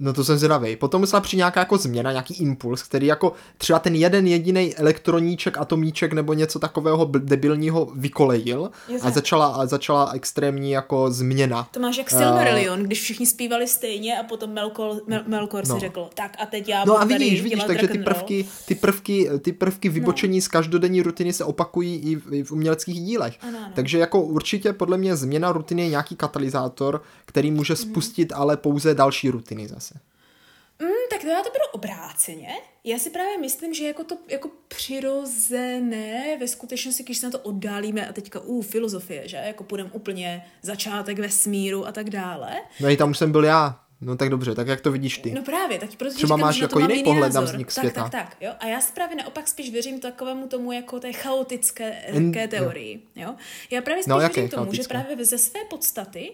No 0.00 0.12
to 0.12 0.24
jsem 0.24 0.36
zvědavý. 0.38 0.76
Potom 0.76 1.00
musela 1.00 1.20
přijít 1.20 1.36
nějaká 1.38 1.60
jako 1.60 1.76
změna, 1.78 2.10
nějaký 2.12 2.34
impuls, 2.34 2.82
který 2.82 3.06
jako 3.06 3.32
třeba 3.58 3.78
ten 3.78 3.94
jeden 3.94 4.26
jediný 4.26 4.76
elektroníček, 4.76 5.58
atomíček 5.58 6.12
nebo 6.12 6.32
něco 6.32 6.58
takového 6.58 7.04
debilního 7.18 7.88
vykolejil 7.94 8.70
a 9.02 9.10
začala, 9.10 9.46
a 9.46 9.66
začala 9.66 10.10
extrémní 10.14 10.70
jako 10.70 11.10
změna. 11.10 11.68
To 11.70 11.80
máš 11.80 11.96
jak 11.98 12.10
Silmarillion, 12.10 12.82
když 12.82 13.00
všichni 13.02 13.26
zpívali 13.26 13.68
stejně 13.68 14.18
a 14.18 14.22
potom 14.22 14.50
Melkor, 14.52 15.00
Mel, 15.06 15.22
Melkor 15.26 15.66
No. 15.68 15.74
si 15.74 15.80
řekl, 15.80 16.08
tak 16.14 16.36
a 16.42 16.46
teď 16.46 16.68
já 16.68 16.84
No 16.84 17.00
a 17.00 17.04
vidíš, 17.04 17.28
tady 17.40 17.42
vidíš, 17.50 17.64
takže 17.66 17.88
ty 17.88 17.98
prvky, 17.98 18.46
ty 18.66 18.74
prvky, 18.74 19.30
ty 19.42 19.52
prvky 19.52 19.88
vybočení 19.88 20.40
z 20.40 20.48
každodenní 20.48 21.02
rutiny 21.02 21.32
se 21.32 21.44
opakují 21.44 21.96
i 21.96 22.16
v, 22.16 22.32
i 22.34 22.42
v 22.42 22.52
uměleckých 22.52 23.00
dílech. 23.00 23.34
Ano, 23.40 23.58
ano. 23.58 23.72
Takže 23.74 23.98
jako 23.98 24.20
určitě 24.22 24.72
podle 24.72 24.96
mě 24.98 25.16
změna 25.16 25.52
rutiny 25.52 25.82
je 25.82 25.88
nějaký 25.88 26.16
katalyzátor, 26.16 27.02
který 27.26 27.50
může 27.50 27.72
Mhm. 27.72 27.82
spustit 27.82 28.32
ale 28.36 28.56
pouze 28.56 28.94
další 28.94 29.30
rutiny 29.30 29.68
zase. 29.68 29.85
Mm, 30.82 30.88
tak 31.10 31.20
to 31.20 31.26
já 31.26 31.36
to 31.42 31.50
beru 31.50 31.64
obráceně. 31.72 32.48
Já 32.84 32.98
si 32.98 33.10
právě 33.10 33.38
myslím, 33.38 33.74
že 33.74 33.86
jako 33.86 34.04
to 34.04 34.18
jako 34.28 34.50
přirozené 34.68 36.36
ve 36.40 36.48
skutečnosti, 36.48 37.02
když 37.02 37.18
se 37.18 37.26
na 37.26 37.30
to 37.32 37.38
oddálíme 37.38 38.08
a 38.08 38.12
teďka 38.12 38.40
u 38.40 38.62
filozofie, 38.62 39.28
že 39.28 39.36
jako 39.36 39.64
půjdeme 39.64 39.90
úplně 39.92 40.44
začátek 40.62 41.18
vesmíru 41.18 41.86
a 41.86 41.92
tak 41.92 42.10
dále. 42.10 42.56
No 42.80 42.88
i 42.88 42.96
tam 42.96 43.10
už 43.10 43.18
jsem 43.18 43.32
byl 43.32 43.44
já. 43.44 43.80
No 44.00 44.16
tak 44.16 44.28
dobře, 44.30 44.54
tak 44.54 44.66
jak 44.68 44.80
to 44.80 44.92
vidíš 44.92 45.18
ty? 45.18 45.30
No 45.30 45.42
právě, 45.42 45.78
tak 45.78 45.90
protože 45.96 46.14
Třeba 46.16 46.36
říkám, 46.36 46.40
máš 46.46 46.54
že 46.54 46.60
na 46.60 46.64
jako 46.64 46.80
jiný 46.80 46.92
jiný 46.94 47.04
pohled 47.04 47.32
na 47.32 47.40
názor. 47.40 47.52
vznik 47.54 47.66
tak, 47.66 47.72
světa. 47.74 48.02
Tak, 48.02 48.12
tak, 48.12 48.36
jo. 48.40 48.52
A 48.60 48.66
já 48.66 48.80
si 48.80 48.92
právě 48.92 49.16
naopak 49.16 49.48
spíš 49.48 49.70
věřím 49.70 50.00
takovému 50.00 50.46
tomu 50.46 50.72
jako 50.72 51.00
té 51.00 51.12
chaotické 51.12 51.84
En, 51.92 52.32
teorii, 52.48 53.02
jo. 53.16 53.34
Já 53.70 53.82
právě 53.82 54.02
spíš 54.02 54.10
No, 54.10 54.18
věřím 54.18 54.34
tomu, 54.34 54.48
že 54.48 54.56
chaotické? 54.56 54.88
právě 54.94 55.24
ze 55.24 55.38
své 55.38 55.60
podstaty 55.70 56.32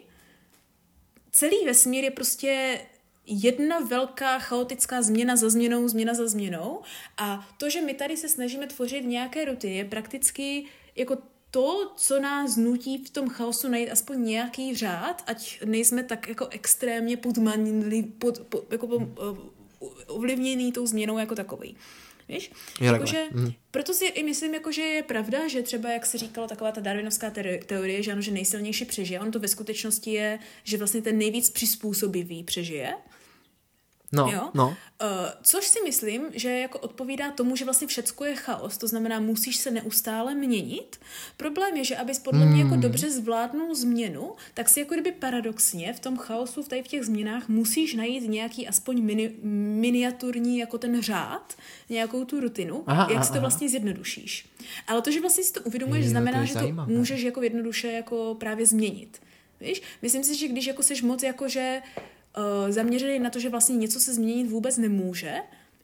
celý 1.33 1.67
vesmír 1.67 2.05
je 2.05 2.11
prostě 2.11 2.81
jedna 3.27 3.79
velká 3.79 4.39
chaotická 4.39 5.03
změna 5.03 5.37
za 5.37 5.51
změnou, 5.51 5.89
změna 5.89 6.15
za 6.15 6.29
změnou 6.29 6.81
a 7.17 7.49
to, 7.59 7.71
že 7.71 7.81
my 7.81 7.95
tady 7.95 8.17
se 8.17 8.29
snažíme 8.29 8.67
tvořit 8.67 9.01
nějaké 9.05 9.45
rutiny, 9.45 9.77
je 9.77 9.85
prakticky 9.85 10.65
jako 10.97 11.17
to, 11.51 11.93
co 11.97 12.21
nás 12.21 12.57
nutí 12.57 13.05
v 13.05 13.11
tom 13.11 13.29
chaosu 13.29 13.69
najít 13.69 13.91
aspoň 13.91 14.25
nějaký 14.25 14.75
řád, 14.77 15.23
ať 15.27 15.61
nejsme 15.65 16.03
tak 16.03 16.29
jako 16.29 16.47
extrémně 16.49 17.17
podmanili, 17.17 18.03
pod, 18.03 18.39
pod, 18.39 18.73
jako, 18.73 18.87
uh, 18.87 19.03
ovlivněný 20.07 20.73
tou 20.73 20.87
změnou 20.87 21.19
jako 21.19 21.35
takový. 21.35 21.77
Víš? 22.29 22.51
Jakože, 22.81 23.25
Mhm. 23.33 23.53
proto 23.71 23.95
si 23.95 24.05
i 24.05 24.23
myslím, 24.23 24.55
jako, 24.55 24.73
že 24.73 24.83
je 24.83 25.03
pravda, 25.03 25.49
že 25.49 25.63
třeba, 25.63 25.91
jak 25.91 26.07
se 26.07 26.19
říkala 26.19 26.47
taková 26.49 26.73
ta 26.73 26.81
darwinovská 26.81 27.31
teori- 27.31 27.63
teorie, 27.65 28.03
že 28.03 28.13
ano, 28.13 28.21
že 28.21 28.31
nejsilnější 28.31 28.85
přežije. 28.85 29.21
On 29.21 29.31
to 29.31 29.39
ve 29.41 29.49
skutečnosti 29.49 30.11
je, 30.13 30.39
že 30.65 30.77
vlastně 30.77 31.03
ten 31.03 31.19
nejvíc 31.19 31.51
přizpůsobivý 31.51 32.45
přežije. 32.45 32.95
No, 34.15 34.31
Jo? 34.33 34.51
no. 34.55 34.69
Uh, 34.69 34.77
což 35.43 35.67
si 35.67 35.79
myslím, 35.85 36.23
že 36.35 36.51
jako 36.51 36.79
odpovídá 36.79 37.31
tomu, 37.31 37.57
že 37.57 37.65
vlastně 37.65 37.87
všecko 37.87 38.25
je 38.25 38.35
chaos, 38.35 38.79
to 38.79 38.89
znamená, 38.89 39.21
musíš 39.21 39.57
se 39.57 39.71
neustále 39.71 40.35
měnit. 40.35 41.01
Problém 41.37 41.77
je, 41.77 41.85
že 41.85 41.97
abys 41.97 42.19
podle 42.19 42.47
mě 42.47 42.63
jako 42.63 42.77
dobře 42.77 43.11
zvládnul 43.11 43.75
změnu, 43.75 44.33
tak 44.55 44.69
si 44.69 44.81
jako 44.81 44.95
kdyby 44.95 45.13
paradoxně 45.13 45.93
v 45.93 46.01
tom 46.01 46.17
chaosu, 46.17 46.63
v, 46.63 46.69
tady 46.69 46.83
v 46.83 46.89
těch 46.89 47.05
změnách 47.05 47.49
musíš 47.49 47.95
najít 47.95 48.29
nějaký 48.29 48.69
aspoň 48.69 49.03
mini, 49.03 49.33
miniaturní 49.81 50.59
jako 50.59 50.79
ten 50.79 51.03
řád, 51.03 51.55
nějakou 51.91 52.25
tu 52.25 52.41
rutinu, 52.41 52.85
Aha, 52.87 53.03
jak 53.03 53.17
aha, 53.17 53.25
si 53.25 53.33
to 53.33 53.41
vlastně 53.41 53.69
zjednodušíš. 53.69 54.47
Ale 54.87 55.03
to, 55.03 55.11
že 55.11 55.21
vlastně 55.21 55.45
si 55.45 55.53
to 55.53 55.61
uvědomuješ, 55.61 56.05
Jo, 56.05 56.07
to 56.07 56.11
znamená, 56.11 56.41
je 56.41 56.47
že 56.47 56.53
to 56.53 56.59
zajímavé. 56.59 56.93
můžeš 56.93 57.23
jako 57.23 57.43
jednoduše 57.43 57.93
jako 57.93 58.37
právě 58.41 58.67
změnit. 58.67 59.23
Víš? 59.61 59.83
Myslím 60.03 60.25
si, 60.25 60.35
že 60.37 60.49
když 60.49 60.67
jako 60.67 60.83
seš 60.83 61.03
moc 61.03 61.23
jakože 61.23 61.83
uh, 62.37 62.71
zaměřený 62.71 63.19
na 63.19 63.31
to, 63.31 63.39
že 63.39 63.49
vlastně 63.49 63.77
něco 63.77 64.01
se 64.01 64.15
změnit 64.15 64.51
vůbec 64.51 64.79
nemůže, 64.79 65.35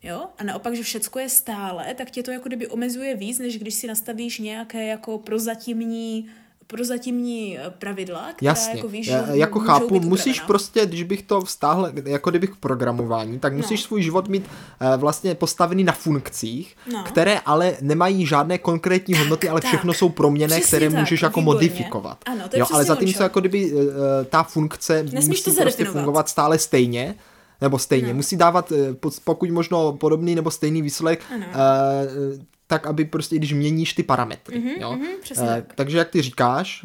jo, 0.02 0.28
a 0.38 0.44
naopak, 0.44 0.74
že 0.74 0.82
všecko 0.82 1.18
je 1.18 1.28
stále, 1.28 1.94
tak 1.94 2.10
tě 2.10 2.22
to 2.22 2.30
jako 2.30 2.48
kdyby 2.48 2.66
omezuje 2.66 3.16
víc, 3.16 3.38
než 3.38 3.58
když 3.58 3.74
si 3.74 3.86
nastavíš 3.86 4.38
nějaké 4.38 4.86
jako 4.86 5.18
prozatímní 5.18 6.30
prozatímní 6.70 7.58
eh, 7.58 7.70
pravidla, 7.78 8.32
která 8.36 8.50
Jasně, 8.50 8.72
jako 8.76 8.88
víš, 8.88 9.06
že 9.06 9.12
Já, 9.12 9.34
jako 9.34 9.60
chápu, 9.60 9.94
být 10.00 10.04
musíš 10.04 10.36
upravena. 10.36 10.46
prostě, 10.46 10.86
když 10.86 11.02
bych 11.02 11.22
to 11.22 11.40
vztáhl, 11.40 11.92
jako 12.04 12.30
kdybych 12.30 12.50
k 12.50 12.56
programování, 12.56 13.38
tak 13.38 13.52
musíš 13.54 13.80
No. 13.80 13.86
svůj 13.86 14.02
život 14.02 14.28
mít 14.28 14.44
eh, 14.80 14.96
vlastně 14.96 15.34
postavený 15.34 15.84
na 15.84 15.92
funkcích, 15.92 16.76
No. 16.92 17.02
které 17.04 17.38
ale 17.38 17.76
nemají 17.80 18.26
žádné 18.26 18.58
konkrétní 18.58 19.14
hodnoty, 19.18 19.48
ale 19.48 19.60
tak. 19.60 19.68
všechno 19.68 19.92
jsou 19.92 20.08
proměny, 20.08 20.50
Přesně 20.54 20.66
které 20.66 20.90
tak, 20.90 21.00
můžeš 21.00 21.22
jako 21.22 21.40
výborně. 21.40 21.54
modifikovat. 21.68 22.18
Ano, 22.26 22.48
to 22.48 22.56
je 22.56 22.60
jo, 22.60 22.66
ale 22.72 22.84
zatímco 22.84 23.22
jako 23.22 23.40
kdyby 23.40 23.72
eh, 23.72 24.24
ta 24.24 24.42
funkce 24.42 25.02
Nesmíš 25.02 25.26
musí 25.28 25.42
to 25.56 25.62
prostě 25.62 25.84
fungovat 25.84 26.28
stále 26.28 26.58
stejně, 26.58 27.14
nebo 27.60 27.78
stejně, 27.78 28.08
No. 28.08 28.14
musí 28.14 28.36
dávat 28.36 28.72
po- 29.00 29.10
pokud 29.24 29.50
možno 29.50 29.92
podobný 29.92 30.34
nebo 30.34 30.50
stejný 30.50 30.82
výsledek, 30.82 31.20
Ano. 31.34 31.44
Tak 32.70 32.86
aby 32.86 33.04
prostě, 33.04 33.36
když 33.36 33.52
měníš 33.52 33.92
ty 33.92 34.02
parametry. 34.02 34.58
Mhm, 34.58 34.70
jo? 34.80 34.92
mhm, 34.92 35.06
přesně 35.22 35.44
Eh, 35.48 35.62
tak. 35.62 35.74
takže 35.74 35.98
jak 35.98 36.08
ty 36.10 36.22
říkáš, 36.22 36.84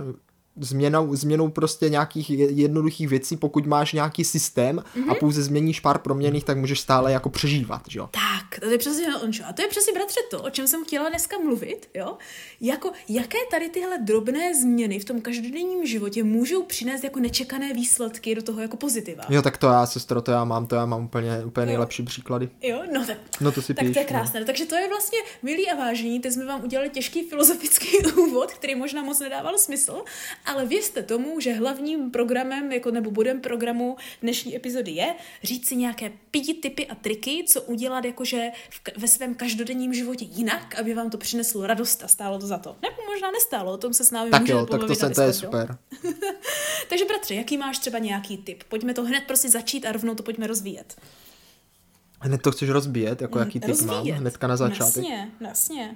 změnou, 0.60 1.16
změnou 1.16 1.50
prostě 1.50 1.90
nějakých 1.90 2.30
je- 2.30 2.52
jednoduchých 2.52 3.08
věcí, 3.08 3.38
pokud 3.38 3.66
máš 3.66 3.94
nějaký 3.94 4.24
systém 4.24 4.84
Mhm. 4.96 5.10
a 5.12 5.16
pouze 5.16 5.44
změníš 5.44 5.80
pár 5.80 5.98
proměných, 6.00 6.44
tak 6.44 6.58
můžeš 6.58 6.80
stále 6.80 7.12
jako 7.12 7.30
přežívat, 7.30 7.82
že 7.90 8.00
jo? 8.00 8.10
Tak, 8.12 8.60
to 8.60 8.66
je 8.70 8.78
přesně 8.78 9.16
ončo. 9.24 9.44
A 9.48 9.54
to 9.54 9.62
je 9.62 9.68
přesně, 9.68 9.94
bratře, 9.94 10.20
to, 10.32 10.42
o 10.44 10.50
čem 10.50 10.68
jsem 10.68 10.84
chtěla 10.86 11.10
dneska 11.10 11.38
mluvit, 11.38 11.90
jo? 11.94 12.18
Jako, 12.62 12.92
jaké 13.10 13.38
tady 13.52 13.70
tyhle 13.70 13.98
drobné 13.98 14.56
změny 14.62 15.00
v 15.00 15.06
tom 15.06 15.22
každodenním 15.22 15.86
životě 15.86 16.24
můžou 16.24 16.64
přinést 16.64 17.04
jako 17.04 17.20
nečekané 17.20 17.74
výsledky 17.74 18.36
do 18.36 18.42
toho 18.44 18.62
jako 18.62 18.78
pozitiva. 18.78 19.24
Jo, 19.30 19.42
tak 19.42 19.58
to 19.58 19.68
já, 19.68 19.86
sestro, 19.86 20.22
to 20.22 20.32
já 20.32 20.44
mám, 20.44 20.68
to 20.68 20.76
já 20.76 20.86
mám 20.86 21.06
úplně, 21.06 21.46
úplně 21.46 21.64
Jo. 21.64 21.68
nejlepší 21.68 22.04
příklady. 22.04 22.50
Jo, 22.62 22.82
no 22.94 23.06
tak, 23.06 23.18
No 23.42 23.52
to 23.52 23.62
si 23.62 23.74
tak 23.74 23.86
píš, 23.86 23.94
to 23.94 24.00
je 24.00 24.06
no. 24.06 24.10
krásné. 24.10 24.40
No. 24.40 24.46
Takže 24.46 24.66
to 24.66 24.76
je 24.76 24.90
vlastně, 24.90 25.20
milí 25.44 25.70
a 25.70 25.76
vážení, 25.76 26.20
teď 26.20 26.34
jsme 26.34 26.46
vám 26.46 26.64
udělali 26.64 26.90
těžký 26.90 27.24
filozofický 27.30 27.88
úvod, 28.18 28.54
který 28.54 28.76
možná 28.76 29.04
moc 29.04 29.20
nedával 29.20 29.58
smysl, 29.58 30.04
ale 30.46 30.66
věřte 30.66 31.04
tomu, 31.04 31.40
že 31.40 31.54
hlavním 31.54 32.12
programem, 32.12 32.72
jako 32.72 32.92
nebo 32.92 33.12
bodem 33.12 33.42
programu 33.42 33.98
dnešní 34.22 34.56
epizody 34.56 34.92
je 34.92 35.16
říct 35.44 35.68
si 35.68 35.76
nějaké 35.76 36.12
pěti 36.32 36.54
typy 36.54 36.88
a 36.88 36.96
triky, 36.96 37.46
co 37.48 37.62
udělat 37.62 38.06
jakože 38.06 38.48
v, 38.70 38.82
ve 38.98 39.08
svém 39.08 39.36
každodenním 39.36 39.94
životě 39.94 40.26
jinak, 40.26 40.80
aby 40.80 40.94
vám 40.94 41.10
to 41.10 41.18
přineslo 41.18 41.68
radost 41.68 42.04
a 42.04 42.08
stálo 42.08 42.40
to 42.40 42.48
za 42.48 42.58
to. 42.58 42.76
Nebo 42.82 42.96
možná 43.12 43.32
nestálo, 43.32 43.74
o 43.74 43.78
tom 43.78 43.94
se 43.94 44.06
s 44.06 44.12
námi 44.12 44.32
Tak 44.32 44.42
můžeme 44.42 44.60
jo, 44.60 44.66
tak 44.66 44.82
to, 44.82 44.88
na 44.88 45.10
to 45.10 45.22
je 45.22 45.34
super. 45.34 45.78
Takže 46.90 47.06
bratře, 47.06 47.36
jaký 47.36 47.58
máš 47.58 47.80
třeba 47.80 48.00
nějaký 48.00 48.38
tip? 48.38 48.64
Pojďme 48.64 48.94
to 48.94 49.04
hned 49.04 49.24
prostě 49.28 49.50
začít 49.50 49.86
a 49.86 49.92
rovnou 49.92 50.16
to 50.16 50.24
pojďme 50.24 50.48
rozvíjet. 50.48 50.96
Hned 52.20 52.42
to 52.42 52.52
chceš 52.52 52.70
rozbíjet, 52.70 53.22
jako 53.22 53.40
jaký 53.40 53.60
typ 53.60 53.82
mám, 53.82 54.08
hnedka 54.08 54.48
na 54.48 54.58
začátek. 54.58 54.96
Jasně, 54.96 55.32
jasně. 55.40 55.96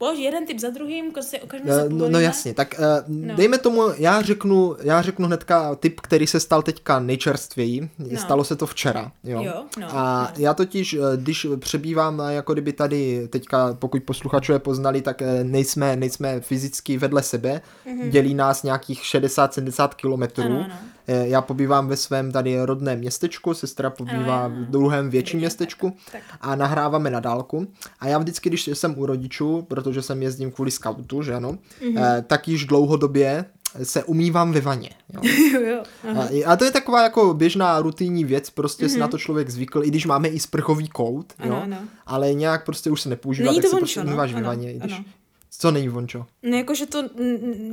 Polož 0.00 0.18
jeden 0.18 0.46
typ 0.46 0.58
za 0.60 0.70
druhým, 0.70 1.12
prostě 1.12 1.40
o 1.40 1.46
každém 1.46 1.70
Eh, 1.70 1.74
se 1.74 1.82
No, 1.82 1.88
povolíme. 1.88 2.10
no 2.12 2.20
jasně, 2.20 2.54
tak 2.54 2.74
uh, 3.08 3.34
dejme 3.36 3.58
tomu, 3.58 3.82
já 3.98 4.22
řeknu, 4.22 4.76
já 4.82 5.02
řeknu 5.02 5.26
hnedka 5.26 5.74
typ, 5.74 6.00
který 6.00 6.26
se 6.26 6.40
stal 6.40 6.62
teďka 6.62 7.00
nejčerstvěji, 7.00 7.88
No. 7.98 8.18
stalo 8.20 8.44
se 8.44 8.56
to 8.56 8.66
včera, 8.66 9.12
jo. 9.24 9.42
Jo, 9.42 9.64
no, 9.80 9.86
a 9.90 10.22
no. 10.36 10.42
já 10.42 10.54
totiž, 10.54 10.94
eh, 10.94 10.98
když 11.16 11.46
přebývám, 11.58 12.22
jako 12.28 12.52
kdyby 12.52 12.72
tady 12.72 13.28
teďka, 13.28 13.76
pokud 13.78 14.02
posluchačové 14.02 14.58
poznali, 14.58 15.02
tak 15.02 15.22
nejsme, 15.42 15.96
nejsme 15.96 16.40
fyzicky 16.40 16.98
vedle 16.98 17.22
sebe, 17.22 17.60
dělí 18.10 18.34
nás 18.34 18.62
nějakých 18.62 19.02
60-70 19.04 19.94
kilometrů. 19.94 20.44
Ano, 20.44 20.64
ano. 20.64 20.74
Eh, 21.12 21.28
Já 21.28 21.40
pobývám 21.42 21.88
ve 21.88 21.96
svém 21.96 22.32
tady 22.32 22.62
rodném 22.64 22.98
městečku, 22.98 23.54
sestra 23.54 23.90
pobývá 23.90 24.44
Ano, 24.44 24.54
ano. 24.54 24.54
v 24.66 24.70
druhém 24.70 25.10
větším 25.10 25.38
městečku 25.40 25.96
a 26.40 26.54
nahráváme 26.54 27.10
na 27.10 27.20
dálku. 27.20 27.66
A 28.00 28.08
já 28.08 28.18
vždycky, 28.18 28.48
když 28.48 28.66
jsem 28.72 28.98
u 28.98 29.06
rodičů, 29.06 29.62
protože 29.68 30.02
jsem 30.02 30.22
jezdím 30.22 30.50
kvůli 30.52 30.70
skautu, 30.70 31.22
že 31.22 31.34
ano, 31.34 31.58
Mhm. 31.86 31.98
eh, 31.98 32.24
tak 32.26 32.48
již 32.48 32.64
dlouhodobě 32.66 33.44
se 33.82 34.04
umývám 34.04 34.52
ve 34.52 34.60
vaně. 34.60 34.90
Jo. 35.14 35.20
jo, 35.52 35.60
jo. 35.60 35.82
A, 36.44 36.52
a 36.52 36.56
to 36.56 36.64
je 36.64 36.70
taková 36.70 37.02
jako 37.02 37.34
běžná 37.34 37.80
rutinní 37.80 38.24
věc, 38.24 38.50
prostě 38.50 38.88
si 38.88 38.98
na 38.98 39.08
to 39.08 39.18
člověk 39.18 39.50
zvykl, 39.50 39.84
i 39.84 39.88
když 39.88 40.06
máme 40.06 40.28
i 40.28 40.40
sprchový 40.40 40.88
kout, 40.88 41.32
jo, 41.38 41.46
Mhm. 41.46 41.54
Ano, 41.62 41.76
ano. 41.76 41.88
ale 42.06 42.34
nějak 42.34 42.64
prostě 42.64 42.90
už 42.90 43.00
se 43.00 43.08
nepoužívá, 43.08 43.46
Není 43.46 43.56
tak 43.56 43.62
to 43.64 43.68
se 43.68 43.74
vončo, 43.76 43.82
prostě 43.84 44.00
no. 44.00 44.06
umýváš 44.06 44.32
ve 44.32 44.38
Ano, 44.38 44.46
vaně. 44.46 44.72
i 44.72 44.78
Když... 44.78 44.92
ano. 44.92 45.04
Co 45.58 45.70
není 45.70 45.88
vončo? 45.88 46.26
No 46.42 46.56
jakože 46.56 46.86
to 46.86 47.02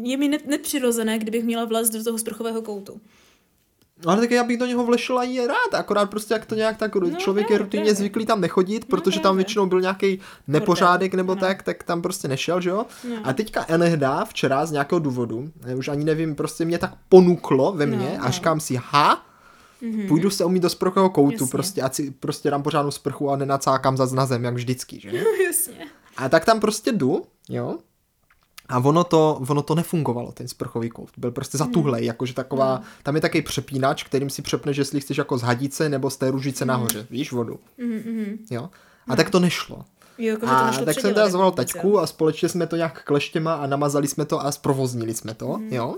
je 0.03 0.17
mi 0.17 0.27
ne- 0.27 0.37
nepřirozené, 0.47 1.19
kdybych 1.19 1.43
měla 1.43 1.65
vlez 1.65 1.89
do 1.89 2.03
toho 2.03 2.17
sprchového 2.17 2.61
koutu. 2.61 3.01
No, 4.05 4.11
Ale 4.11 4.21
tak 4.21 4.31
já 4.31 4.43
bych 4.43 4.57
do 4.57 4.65
něho 4.65 4.85
vlešel 4.85 5.19
a 5.19 5.23
je 5.23 5.47
rád, 5.47 5.73
akorát 5.73 6.09
prostě 6.09 6.33
jak 6.33 6.45
to 6.45 6.55
nějak 6.55 6.77
tak 6.77 6.95
no, 6.95 7.11
člověk 7.11 7.49
je 7.49 7.59
právě. 7.59 7.95
zvyklý 7.95 8.25
tam 8.25 8.41
nechodit, 8.41 8.85
protože 8.85 9.19
tam 9.19 9.35
většinou 9.35 9.65
byl 9.65 9.81
nějaký 9.81 10.19
nepořádek 10.47 11.13
nebo 11.13 11.31
ano. 11.31 11.41
tak, 11.41 11.63
tak 11.63 11.83
tam 11.83 12.01
prostě 12.01 12.27
nešel, 12.27 12.61
že 12.61 12.69
jo? 12.69 12.85
No. 13.09 13.15
A 13.23 13.33
teďka 13.33 13.65
Enehda 13.67 14.25
včera 14.25 14.65
z 14.65 14.71
nějakého 14.71 14.99
důvodu, 14.99 15.49
já 15.65 15.75
už 15.75 15.87
ani 15.87 16.03
nevím, 16.05 16.35
prostě 16.35 16.65
mě 16.65 16.77
tak 16.77 16.93
ponuklo 17.09 17.73
ve 17.73 17.85
mně 17.85 17.97
No, 18.17 18.23
a 18.23 18.25
no. 18.25 18.31
říkám 18.31 18.59
si, 18.59 18.79
ha, 18.83 19.25
půjdu 20.07 20.29
se 20.29 20.45
umít 20.45 20.63
do 20.63 20.69
sprchového 20.69 21.09
koutu, 21.09 21.33
Jasně. 21.33 21.47
prostě, 21.47 21.81
ať 21.81 21.93
si 21.93 22.11
prostě 22.11 22.51
dám 22.51 22.63
pořádnou 22.63 22.91
sprchu 22.91 23.29
a 23.29 23.35
nenacákám 23.35 23.97
zas 23.97 24.11
na 24.11 24.25
zem, 24.25 24.43
jak 24.43 24.53
vždycky, 24.53 24.99
že? 24.99 25.09
Jasně. 25.47 25.85
A 26.17 26.29
tak 26.29 26.45
tam 26.45 26.59
prostě 26.59 26.91
jdu, 26.91 27.21
jo, 27.49 27.77
a 28.69 28.79
ono 28.79 29.03
to, 29.03 29.41
ono 29.49 29.61
to 29.61 29.75
nefungovalo, 29.75 30.31
ten 30.31 30.47
sprchový 30.47 30.89
kout. 30.89 31.09
Byl 31.17 31.31
prostě 31.31 31.57
zatuhlej, 31.57 32.05
jakože 32.05 32.33
taková, 32.33 32.81
tam 33.03 33.15
je 33.15 33.21
takový 33.21 33.41
přepínač, 33.41 34.03
kterým 34.03 34.29
si 34.29 34.41
přepneš, 34.41 34.77
jestli 34.77 34.99
chceš 34.99 35.17
jako 35.17 35.37
z 35.37 35.41
hadice 35.41 35.89
nebo 35.89 36.09
z 36.09 36.17
té 36.17 36.31
ružice 36.31 36.65
nahoře, 36.65 37.07
víš, 37.09 37.31
vodu. 37.31 37.59
Jo. 38.51 38.69
A 39.07 39.15
tak 39.15 39.29
to 39.29 39.39
nešlo. 39.39 39.85
Jo, 40.17 40.27
jakože 40.27 40.51
to 40.51 40.57
A 40.57 40.67
nešlo 40.67 40.85
tak 40.85 40.99
jsem 40.99 41.09
teda 41.09 41.21
jako 41.21 41.31
zvolal 41.31 41.51
taťku 41.51 41.99
a 41.99 42.07
společně 42.07 42.49
jsme 42.49 42.67
to 42.67 42.75
nějak 42.75 43.03
kleštěma 43.03 43.53
a 43.53 43.67
namazali 43.67 44.07
jsme 44.07 44.25
to 44.25 44.45
a 44.45 44.51
zprovoznili 44.51 45.13
jsme 45.13 45.33
to, 45.33 45.59
jo. 45.69 45.95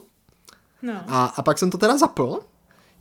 No. 0.82 0.94
A, 1.08 1.26
a 1.26 1.42
pak 1.42 1.58
jsem 1.58 1.72
to 1.72 1.78
teda 1.78 1.98
zapl, 1.98 2.40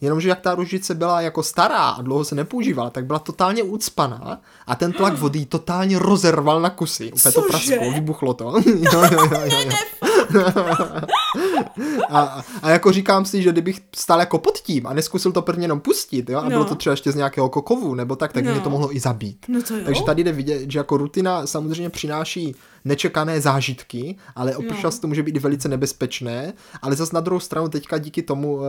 jenomže 0.00 0.28
jak 0.28 0.40
ta 0.40 0.54
ružice 0.54 0.94
byla 0.94 1.20
jako 1.20 1.42
stará 1.42 1.88
a 1.88 2.02
dlouho 2.02 2.24
se 2.24 2.34
nepoužívala, 2.34 2.90
tak 2.90 3.06
byla 3.06 3.18
totálně 3.18 3.62
ucpaná 3.62 4.40
a 4.66 4.74
ten 4.74 4.92
tlak 4.92 5.18
vody 5.18 5.46
totálně 5.46 5.98
rozerval 5.98 6.60
na 6.60 6.70
kusy. 6.70 7.12
Úplně 7.12 7.32
to 7.32 7.42
prasklo, 7.42 7.92
vybuchlo 7.92 8.34
to. 8.34 8.44
jo, 8.66 9.02
jo, 9.12 9.28
jo, 9.32 9.40
jo, 9.44 9.58
jo. 9.64 10.07
a, 12.10 12.42
a 12.62 12.70
jako 12.70 12.92
říkám 12.92 13.24
si, 13.24 13.42
že 13.42 13.52
kdybych 13.52 13.80
stál 13.96 14.20
jako 14.20 14.38
pod 14.38 14.58
tím 14.58 14.86
a 14.86 14.92
neskusil 14.94 15.32
to 15.32 15.42
prvně 15.42 15.64
jenom 15.64 15.80
pustit, 15.80 16.30
jo, 16.30 16.38
a 16.38 16.48
bylo 16.48 16.58
No. 16.58 16.64
to 16.64 16.74
třeba 16.74 16.90
ještě 16.92 17.12
z 17.12 17.14
nějakého 17.14 17.48
kokovu 17.48 17.94
nebo 17.94 18.16
tak, 18.16 18.32
tak 18.32 18.44
No. 18.44 18.52
mě 18.52 18.60
to 18.60 18.70
mohlo 18.70 18.96
i 18.96 19.00
zabít. 19.00 19.46
No 19.48 19.62
to 19.62 19.76
jo. 19.76 19.82
Takže 19.84 20.02
tady 20.02 20.24
jde 20.24 20.32
vidět, 20.32 20.70
že 20.70 20.78
jako 20.78 20.96
rutina 20.96 21.46
samozřejmě 21.46 21.90
přináší 21.90 22.54
nečekané 22.84 23.40
zážitky, 23.40 24.16
ale 24.36 24.56
občas 24.56 24.94
No. 24.94 25.00
to 25.00 25.06
může 25.06 25.22
být 25.22 25.36
velice 25.36 25.68
nebezpečné, 25.68 26.52
ale 26.82 26.96
zase 26.96 27.14
na 27.14 27.20
druhou 27.20 27.40
stranu 27.40 27.68
teďka 27.68 27.98
díky 27.98 28.22
tomu 28.22 28.60
eh, 28.64 28.68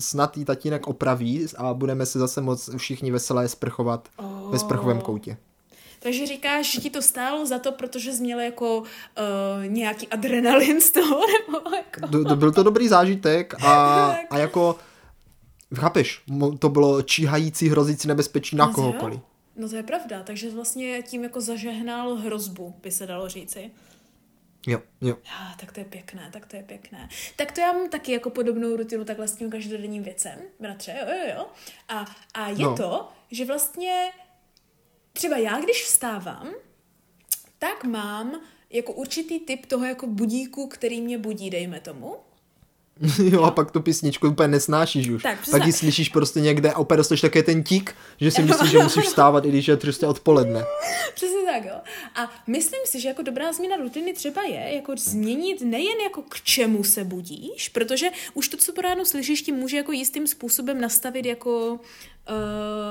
snad 0.00 0.36
jí 0.36 0.44
tatínek 0.44 0.86
opraví 0.88 1.46
a 1.56 1.74
budeme 1.74 2.06
se 2.06 2.18
zase 2.18 2.40
moc 2.40 2.70
všichni 2.76 3.10
veselé 3.10 3.48
sprchovat 3.48 4.08
Oh. 4.16 4.52
ve 4.52 4.58
sprchovém 4.58 5.00
koutě. 5.00 5.36
Takže 6.00 6.26
říkáš, 6.26 6.72
že 6.72 6.80
ti 6.80 6.90
to 6.90 7.02
stálo 7.02 7.46
za 7.46 7.58
to, 7.58 7.72
protože 7.72 8.12
jsi 8.12 8.22
měla 8.22 8.42
jako 8.42 8.78
uh, 8.78 8.84
nějaký 9.66 10.08
adrenalin 10.08 10.80
z 10.80 10.90
toho, 10.90 11.20
nebo 11.46 11.76
jako... 11.76 12.06
Do, 12.06 12.24
do, 12.24 12.36
byl 12.36 12.52
to 12.52 12.62
dobrý 12.62 12.88
zážitek 12.88 13.54
a, 13.64 14.06
a 14.30 14.38
jako 14.38 14.78
chápeš, 15.76 16.22
to 16.58 16.68
bylo 16.68 17.02
číhající, 17.02 17.68
hrozící 17.68 18.08
nebezpečí 18.08 18.56
na 18.56 18.66
No, 18.66 18.72
kohokoliv. 18.72 19.14
jo. 19.18 19.24
No 19.56 19.68
to 19.68 19.76
je 19.76 19.82
pravda, 19.82 20.22
takže 20.22 20.50
vlastně 20.50 21.02
tím 21.02 21.22
jako 21.22 21.40
zažehnal 21.40 22.14
hrozbu, 22.14 22.74
by 22.82 22.90
se 22.90 23.06
dalo 23.06 23.28
říci. 23.28 23.70
Jo, 24.66 24.80
jo. 25.00 25.16
Ah, 25.26 25.56
tak 25.60 25.72
to 25.72 25.80
je 25.80 25.84
pěkné, 25.84 26.30
tak 26.32 26.46
to 26.46 26.56
je 26.56 26.62
pěkné. 26.62 27.08
Tak 27.36 27.52
to 27.52 27.60
já 27.60 27.72
mám 27.72 27.88
taky 27.88 28.12
jako 28.12 28.30
podobnou 28.30 28.76
rutinu 28.76 29.04
takhle 29.04 29.28
s 29.28 29.36
tím 29.36 29.50
každodenním 29.50 30.02
věcem, 30.02 30.38
bratře, 30.60 30.96
jo, 31.00 31.14
jo, 31.14 31.34
jo. 31.36 31.46
A, 31.88 32.04
a 32.34 32.48
je 32.48 32.64
no. 32.64 32.76
to, 32.76 33.08
že 33.30 33.44
vlastně 33.44 34.10
třeba 35.18 35.36
já, 35.36 35.60
když 35.60 35.84
vstávám, 35.84 36.48
tak 37.58 37.84
mám 37.84 38.40
jako 38.70 38.92
určitý 38.92 39.40
typ 39.40 39.66
toho 39.66 39.84
jako 39.84 40.06
budíku, 40.06 40.66
který 40.66 41.00
mě 41.00 41.18
budí, 41.18 41.50
dejme 41.50 41.80
tomu. 41.80 42.16
Jo, 43.32 43.42
a 43.42 43.50
pak 43.50 43.70
tu 43.70 43.80
písničku 43.80 44.28
úplně 44.28 44.48
nesnášíš 44.48 45.08
už. 45.08 45.22
Tak, 45.22 45.40
přesně 45.40 45.58
pak 45.58 45.66
ji 45.66 45.72
slyšíš 45.72 46.08
prostě 46.08 46.40
někde 46.40 46.72
a 46.72 46.78
opět 46.78 46.96
dostaneš 46.96 47.20
také 47.20 47.42
ten 47.42 47.62
tík, 47.62 47.94
že 48.20 48.30
si 48.30 48.42
myslíš, 48.42 48.70
že 48.70 48.78
musíš 48.78 49.04
vstávat, 49.04 49.44
i 49.44 49.48
když 49.48 49.68
je 49.68 49.76
prostě 49.76 50.06
odpoledne. 50.06 50.64
Přesně 51.14 51.38
tak, 51.52 51.64
jo. 51.64 51.80
A 52.14 52.32
myslím 52.46 52.80
si, 52.84 53.00
že 53.00 53.08
jako 53.08 53.22
dobrá 53.22 53.52
změna 53.52 53.76
rutiny 53.76 54.12
třeba 54.12 54.42
je 54.42 54.74
jako 54.74 54.92
změnit 54.96 55.60
nejen 55.60 56.00
jako 56.02 56.22
k 56.22 56.40
čemu 56.40 56.84
se 56.84 57.04
budíš, 57.04 57.68
protože 57.68 58.08
už 58.34 58.48
to, 58.48 58.56
co 58.56 58.72
po 58.72 58.80
ráno 58.80 59.04
slyšíš, 59.04 59.42
ti 59.42 59.52
může 59.52 59.76
jako 59.76 59.92
jistým 59.92 60.26
způsobem 60.26 60.80
nastavit 60.80 61.26
jako 61.26 61.80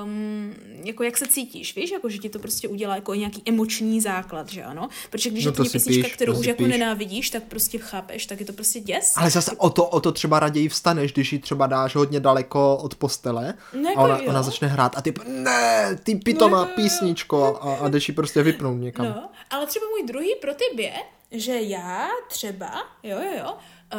um, 0.04 0.56
jako 0.84 1.04
jak 1.04 1.17
se 1.17 1.28
cítíš, 1.28 1.76
víš, 1.76 1.91
jako 1.91 2.10
že 2.10 2.17
ti 2.17 2.30
to 2.30 2.39
prostě 2.39 2.67
udělá 2.67 2.95
jako 2.95 3.13
nějaký 3.13 3.41
emoční 3.45 4.02
základ, 4.02 4.50
že 4.50 4.63
ano? 4.63 4.89
Protože 5.10 5.30
když 5.30 5.45
No 5.45 5.50
je 5.50 5.56
to 5.56 5.63
to 5.63 5.69
si 5.69 5.78
písnička, 5.78 6.04
píš, 6.04 6.13
kterou 6.13 6.34
to 6.34 6.39
už 6.39 6.45
jako 6.45 6.67
nenávidíš, 6.67 7.30
tak 7.30 7.43
prostě 7.43 7.78
chápeš, 7.78 8.26
tak 8.26 8.39
je 8.39 8.45
to 8.45 8.54
prostě 8.54 8.80
děs. 8.80 9.13
Ale 9.15 9.30
zase 9.30 9.52
o 9.52 9.69
to, 9.69 9.86
o 9.86 10.00
to 10.00 10.12
třeba 10.12 10.39
raději 10.39 10.69
vstaneš, 10.69 11.13
když 11.13 11.34
ji 11.34 11.39
třeba 11.39 11.67
dáš 11.67 11.95
hodně 11.95 12.19
daleko 12.19 12.78
od 12.78 12.95
postele 12.95 13.54
No 13.73 13.88
a 13.88 13.91
jako 13.91 14.04
ona, 14.04 14.17
jo. 14.17 14.23
ona 14.30 14.43
začne 14.43 14.67
hrát 14.67 14.97
a 14.97 15.02
ty 15.02 15.13
ne, 15.28 16.00
ty 16.04 16.15
pitomá 16.15 16.58
No 16.58 16.63
jako 16.63 16.82
písničko 16.82 17.60
a, 17.62 17.76
a 17.76 17.89
jdeš 17.89 18.08
ji 18.08 18.15
prostě 18.15 18.43
vypnout 18.43 18.82
někam. 18.82 19.06
No, 19.06 19.30
ale 19.50 19.67
třeba 19.67 19.86
můj 19.89 20.08
druhý 20.08 20.36
protip 20.41 20.80
je, 20.80 20.93
že 21.32 21.62
já 21.62 22.08
třeba, 22.30 22.71
jo, 23.04 23.17
jo, 23.23 23.32
jo, 23.38 23.54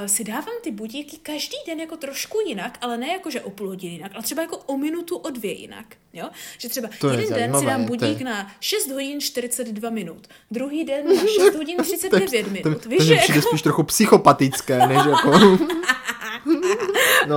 si 0.06 0.24
dávám 0.24 0.54
ty 0.62 0.70
budíky 0.70 1.16
každý 1.16 1.56
den 1.66 1.80
jako 1.80 1.96
trošku 1.96 2.38
jinak, 2.46 2.78
ale 2.80 2.98
ne 2.98 3.08
jako, 3.08 3.30
že 3.30 3.40
o 3.40 3.50
půl 3.50 3.68
hodiny 3.68 3.92
jinak, 3.92 4.12
ale 4.14 4.22
třeba 4.22 4.42
jako 4.42 4.56
o 4.56 4.76
minutu, 4.76 5.16
o 5.16 5.30
dvě 5.30 5.52
jinak, 5.52 5.86
jo? 6.12 6.28
Že 6.58 6.68
třeba 6.68 6.88
To 7.00 7.08
je 7.08 7.12
jeden 7.14 7.28
den 7.28 7.38
zajímavé, 7.38 7.60
si 7.60 7.66
dám 7.66 7.86
to 7.86 7.92
je- 7.94 7.98
budík 8.10 8.22
na 8.24 8.52
6 8.60 8.90
hodin 8.90 9.20
42 9.20 9.90
minut, 9.90 10.26
druhý 10.50 10.84
den 10.84 11.06
na 11.16 11.22
6 11.46 11.54
hodin 11.54 11.76
39 11.82 12.42
To, 12.44 12.50
minut, 12.50 12.82
to 12.82 12.88
víš, 12.88 13.02
že 13.02 13.16
přijde 13.16 13.38
jako, 13.38 13.48
spíš 13.48 13.62
trochu 13.62 13.82
psychopatické, 13.82 14.78
než 14.86 14.98
jako... 15.10 15.30
no, 17.28 17.36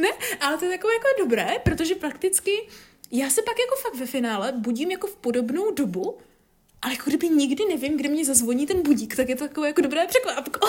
ne, 0.00 0.08
ale 0.40 0.58
to 0.58 0.64
je 0.64 0.70
takové 0.70 0.94
jako 0.94 1.06
dobré, 1.18 1.48
protože 1.64 1.94
prakticky 1.94 2.68
já 3.10 3.30
se 3.30 3.42
pak 3.42 3.54
jako 3.58 3.76
fakt 3.82 3.94
ve 4.00 4.06
finále 4.06 4.52
budím 4.56 4.90
jako 4.90 5.06
v 5.06 5.16
podobnou 5.16 5.70
dobu, 5.70 6.18
ale 6.82 6.92
jako 6.92 7.04
kdyby 7.10 7.28
nikdy 7.28 7.64
nevím, 7.68 7.96
kdy 7.96 8.08
mě 8.08 8.24
zazvoní 8.24 8.66
ten 8.66 8.82
budík, 8.82 9.16
tak 9.16 9.28
je 9.28 9.36
to 9.36 9.48
takové 9.48 9.66
jako 9.66 9.80
dobré 9.80 10.06
překvapko. 10.06 10.68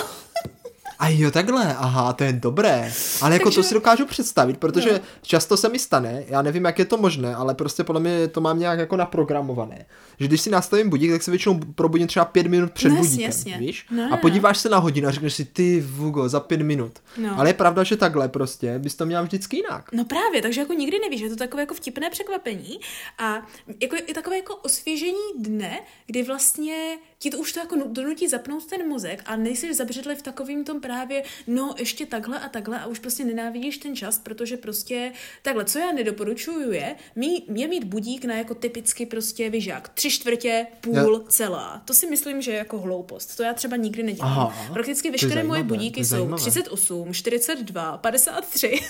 A 0.98 1.08
jo, 1.08 1.30
takhle, 1.30 1.74
aha, 1.76 2.12
to 2.12 2.24
je 2.24 2.32
dobré. 2.32 2.92
Ale 3.22 3.34
jako 3.34 3.44
Takže- 3.44 3.56
to 3.56 3.62
si 3.62 3.74
dokážu 3.74 4.06
představit, 4.06 4.58
protože 4.58 4.92
No. 4.92 4.98
často 5.22 5.56
se 5.56 5.68
mi 5.68 5.78
stane, 5.78 6.22
já 6.26 6.42
nevím, 6.42 6.64
jak 6.64 6.78
je 6.78 6.84
to 6.84 6.96
možné, 6.96 7.34
ale 7.34 7.54
prostě 7.54 7.84
podle 7.84 8.00
mě 8.00 8.28
to 8.28 8.40
mám 8.40 8.58
nějak 8.58 8.78
jako 8.78 8.96
naprogramované. 8.96 9.86
Že 10.20 10.26
když 10.26 10.40
si 10.40 10.50
nastavím 10.50 10.90
budík, 10.90 11.10
tak 11.10 11.22
se 11.22 11.30
většinou 11.30 11.60
probudím 11.74 12.06
třeba 12.06 12.24
pět 12.24 12.46
minut 12.46 12.72
před 12.72 12.88
No, 12.88 12.96
budíkem, 12.96 13.24
jasně. 13.26 13.56
víš? 13.58 13.86
No, 13.90 14.02
a 14.04 14.08
no, 14.08 14.16
podíváš 14.16 14.58
se 14.58 14.68
na 14.68 14.78
hodinu 14.78 15.08
a 15.08 15.10
řekneš 15.10 15.34
si, 15.34 15.44
ty 15.44 15.80
Vugo, 15.80 16.28
za 16.28 16.40
pět 16.40 16.60
minut. 16.62 16.92
No. 17.16 17.38
Ale 17.38 17.48
je 17.50 17.54
pravda, 17.54 17.82
že 17.84 17.96
takhle 17.96 18.28
prostě 18.28 18.78
bys 18.78 18.94
to 18.94 19.06
měl 19.06 19.22
vždycky 19.22 19.56
jinak. 19.56 19.92
No 19.92 20.04
právě, 20.04 20.42
takže 20.42 20.60
jako 20.60 20.72
nikdy 20.72 20.98
nevíš, 20.98 21.20
je 21.20 21.28
to 21.30 21.36
takové 21.36 21.62
jako 21.62 21.74
vtipné 21.74 22.10
překvapení 22.10 22.80
a 23.18 23.34
jako 23.82 23.96
je 24.08 24.14
takové 24.14 24.36
jako 24.36 24.56
osvěžení 24.56 25.18
dne, 25.38 25.80
kdy 26.06 26.22
vlastně 26.22 26.74
ti 27.20 27.30
to 27.30 27.38
už 27.38 27.52
to 27.52 27.60
jako 27.60 27.76
nu- 27.76 27.88
donutí 27.88 28.28
zapnout 28.28 28.66
ten 28.66 28.88
mozek 28.88 29.22
a 29.26 29.36
nejsi 29.36 29.74
zabředli 29.74 30.14
v 30.16 30.22
takovým 30.22 30.64
tom 30.64 30.80
právě, 30.80 31.22
no 31.46 31.74
ještě 31.78 32.06
takhle 32.06 32.38
a 32.40 32.48
takhle 32.48 32.78
a 32.80 32.86
už 32.86 32.98
prostě 32.98 33.24
nenávidíš 33.24 33.78
ten 33.78 33.96
čas, 33.96 34.18
protože 34.18 34.56
prostě 34.56 35.12
takhle, 35.42 35.64
co 35.64 35.78
já 35.78 35.92
nedoporučuju 35.92 36.72
je, 36.72 36.96
mý, 37.16 37.44
je 37.54 37.68
mít 37.68 37.84
budík 37.84 38.24
na 38.24 38.34
jako 38.34 38.54
typicky 38.54 39.06
prostě 39.06 39.50
vyžák, 39.50 39.88
tři 39.88 40.10
čtvrtě, 40.10 40.66
půl, 40.80 41.24
celá. 41.28 41.82
To 41.84 41.94
si 41.94 42.06
myslím, 42.06 42.42
že 42.42 42.50
je 42.50 42.56
jako 42.58 42.78
hloupost. 42.78 43.36
To 43.36 43.42
já 43.42 43.54
třeba 43.54 43.76
nikdy 43.76 44.02
nedělám. 44.02 44.32
Aha, 44.32 44.68
Prakticky 44.72 45.10
veškeré 45.10 45.34
moje 45.34 45.42
zajímavé, 45.44 45.62
budíky 45.62 46.04
jsou 46.04 46.08
zajímavé. 46.10 46.40
38, 46.42 47.14
42, 47.14 47.96
53. 47.98 48.80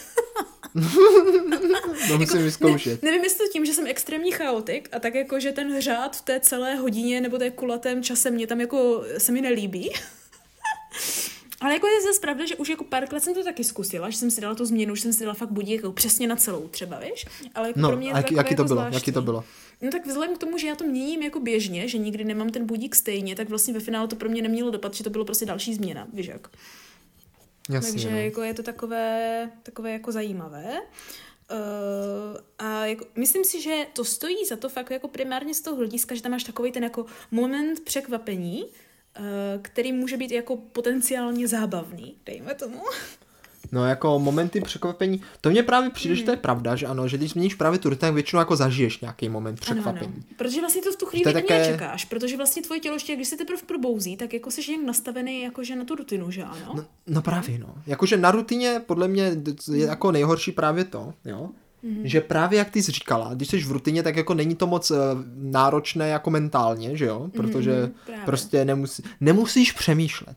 to 2.09 2.19
musím 2.19 2.43
vyzkoušet. 2.43 3.03
Ne, 3.03 3.11
nevím, 3.11 3.25
jestli 3.25 3.39
to 3.47 3.53
tím, 3.53 3.65
že 3.65 3.73
jsem 3.73 3.87
extrémní 3.87 4.31
chaotik 4.33 4.89
a 4.93 4.99
tak 4.99 5.15
jako, 5.15 5.41
že 5.41 5.53
ten 5.53 5.81
řád 5.81 6.17
v 6.17 6.23
té 6.23 6.41
celé 6.41 6.75
hodině 6.75 7.21
nebo 7.21 7.39
té 7.39 7.51
kulatém 7.51 8.03
čase 8.03 8.18
mě 8.31 8.47
tam 8.47 8.61
jako 8.61 9.05
se 9.19 9.33
mi 9.33 9.41
nelíbí. 9.41 9.91
Ale 11.61 11.73
jako 11.73 11.87
je 11.87 12.03
zase 12.03 12.21
pravda, 12.21 12.47
že 12.47 12.57
už 12.57 12.69
jako 12.69 12.85
párkrát 12.85 13.21
jsem 13.21 13.35
to 13.35 13.45
taky 13.45 13.65
zkusila, 13.65 14.11
že 14.11 14.17
jsem 14.17 14.31
si 14.31 14.41
dala 14.41 14.55
tu 14.55 14.65
změnu, 14.65 14.95
že 14.95 15.03
jsem 15.03 15.13
si 15.13 15.21
dala 15.25 15.35
fakt 15.35 15.51
budík 15.51 15.77
jako 15.77 15.93
přesně 15.93 16.29
na 16.29 16.37
celou 16.37 16.69
třeba, 16.69 16.99
víš? 16.99 17.27
Ale 17.55 17.69
jako 17.69 17.81
No, 17.81 17.89
pro 17.89 17.97
mě 17.97 18.09
je 18.09 18.13
to 18.13 18.19
jaký, 18.19 18.35
to 18.35 18.41
jako 18.41 18.55
bylo? 18.55 18.67
zvláštní. 18.69 18.97
Jaký 18.97 19.13
to 19.13 19.23
bylo? 19.23 19.45
No 19.83 19.91
tak 19.91 20.07
vzhledem 20.07 20.37
k 20.37 20.39
tomu, 20.39 20.59
že 20.59 20.67
já 20.67 20.75
to 20.75 20.85
měním 20.85 21.23
jako 21.23 21.41
běžně, 21.41 21.89
že 21.89 21.99
nikdy 21.99 22.25
nemám 22.25 22.51
ten 22.51 22.67
budík 22.67 22.95
stejně, 22.95 23.37
tak 23.37 23.49
vlastně 23.49 23.75
ve 23.75 23.81
finále 23.81 24.09
to 24.09 24.17
pro 24.17 24.29
mě 24.29 24.43
nemělo 24.43 24.71
dopad, 24.71 24.95
že 24.95 25.05
to 25.05 25.11
bylo 25.11 25.25
prostě 25.25 25.47
další 25.47 25.75
změna, 25.75 26.07
víš 26.13 26.27
jak? 26.27 26.49
Jasně, 27.71 27.91
Takže 27.93 28.11
no. 28.11 28.17
jako 28.19 28.43
je 28.43 28.55
to 28.55 28.63
takové, 28.63 29.51
takové 29.63 29.93
jako 29.93 30.13
zajímavé. 30.13 30.81
Uh, 31.51 32.41
a 32.59 32.87
jako, 32.87 33.07
myslím 33.15 33.45
si, 33.45 33.61
že 33.61 33.87
to 33.93 34.05
stojí 34.05 34.47
za 34.47 34.57
to 34.57 34.69
fakt 34.69 34.91
jako 34.91 35.09
primárně 35.09 35.55
z 35.55 35.61
toho 35.61 35.77
hlediska, 35.77 36.15
že 36.15 36.23
tam 36.23 36.33
máš 36.33 36.45
takový 36.45 36.73
ten 36.73 36.85
jako 36.85 37.07
moment 37.31 37.81
překvapení, 37.81 38.65
uh, 38.65 38.73
který 39.63 39.93
může 39.93 40.17
být 40.17 40.31
jako 40.31 40.57
potenciálně 40.57 41.49
zábavný, 41.49 42.17
dejme 42.27 42.55
tomu. 42.55 42.83
No 43.73 43.85
jako 43.87 44.19
momenty 44.19 44.61
překvapení, 44.61 45.21
to 45.41 45.51
mě 45.51 45.63
právě 45.63 45.91
přijde, 45.91 46.15
že 46.15 46.25
to 46.25 46.31
je 46.31 46.37
pravda, 46.37 46.77
že 46.77 46.87
ano, 46.87 47.09
že 47.09 47.17
když 47.17 47.31
změníš 47.31 47.55
právě 47.55 47.79
tu 47.79 47.95
tak 47.95 48.15
většinou 48.15 48.39
jako 48.41 48.57
zažiješ 48.57 49.01
nějaký 49.01 49.29
moment 49.29 49.61
překvapení. 49.61 50.07
Ano, 50.07 50.15
ano. 50.17 50.35
Protože 50.37 50.61
vlastně 50.61 50.83
to 50.83 50.93
v 50.93 50.97
tu 50.97 51.07
chvíli 51.07 51.31
je 51.31 51.35
ani 51.35 51.43
také- 51.43 51.59
nečekáš, 51.59 52.05
protože 52.05 52.37
vlastně 52.37 52.63
tvoje 52.63 52.81
tělo 52.81 52.95
ještě, 52.97 53.17
když 53.17 53.29
se 53.29 53.37
teprve 53.37 53.63
probouzí, 53.67 54.17
tak 54.17 54.33
jako 54.35 54.51
jsi 54.51 54.63
nějak 54.69 54.87
nastavený 54.87 55.43
jakože 55.43 55.77
na 55.77 55.85
tu 55.85 55.95
rutinu, 55.95 56.31
že 56.31 56.43
ano? 56.45 56.73
No, 56.77 56.85
no 57.07 57.23
právě 57.23 57.59
no. 57.59 57.75
Jakože 57.87 58.17
na 58.17 58.31
rutině 58.31 58.83
podle 58.87 59.09
mě 59.09 59.37
je 59.73 59.87
jako 59.87 60.13
nejhorší 60.13 60.53
právě 60.53 60.85
to, 60.85 61.15
jo. 61.25 61.49
Mm-hmm. 61.85 62.01
Že 62.05 62.21
právě 62.21 62.59
jak 62.59 62.71
ty 62.71 62.83
jsi 62.83 62.93
říkala, 62.93 63.35
když 63.35 63.49
jsi 63.49 63.59
v 63.59 63.73
rutině, 63.73 64.03
tak 64.03 64.17
jako 64.17 64.35
není 64.35 64.55
to 64.55 64.67
moc 64.67 64.91
eh, 64.91 64.95
náročné 65.37 66.09
jako 66.09 66.31
mentálně, 66.31 66.97
že 66.97 67.05
jo? 67.05 67.29
Protože 67.37 67.71
Mhm, 67.73 67.83
mm, 67.83 67.95
právě. 68.07 68.25
prostě 68.27 68.65
nemusí, 68.65 69.03
nemusíš 69.21 69.73
přemýšlet. 69.73 70.37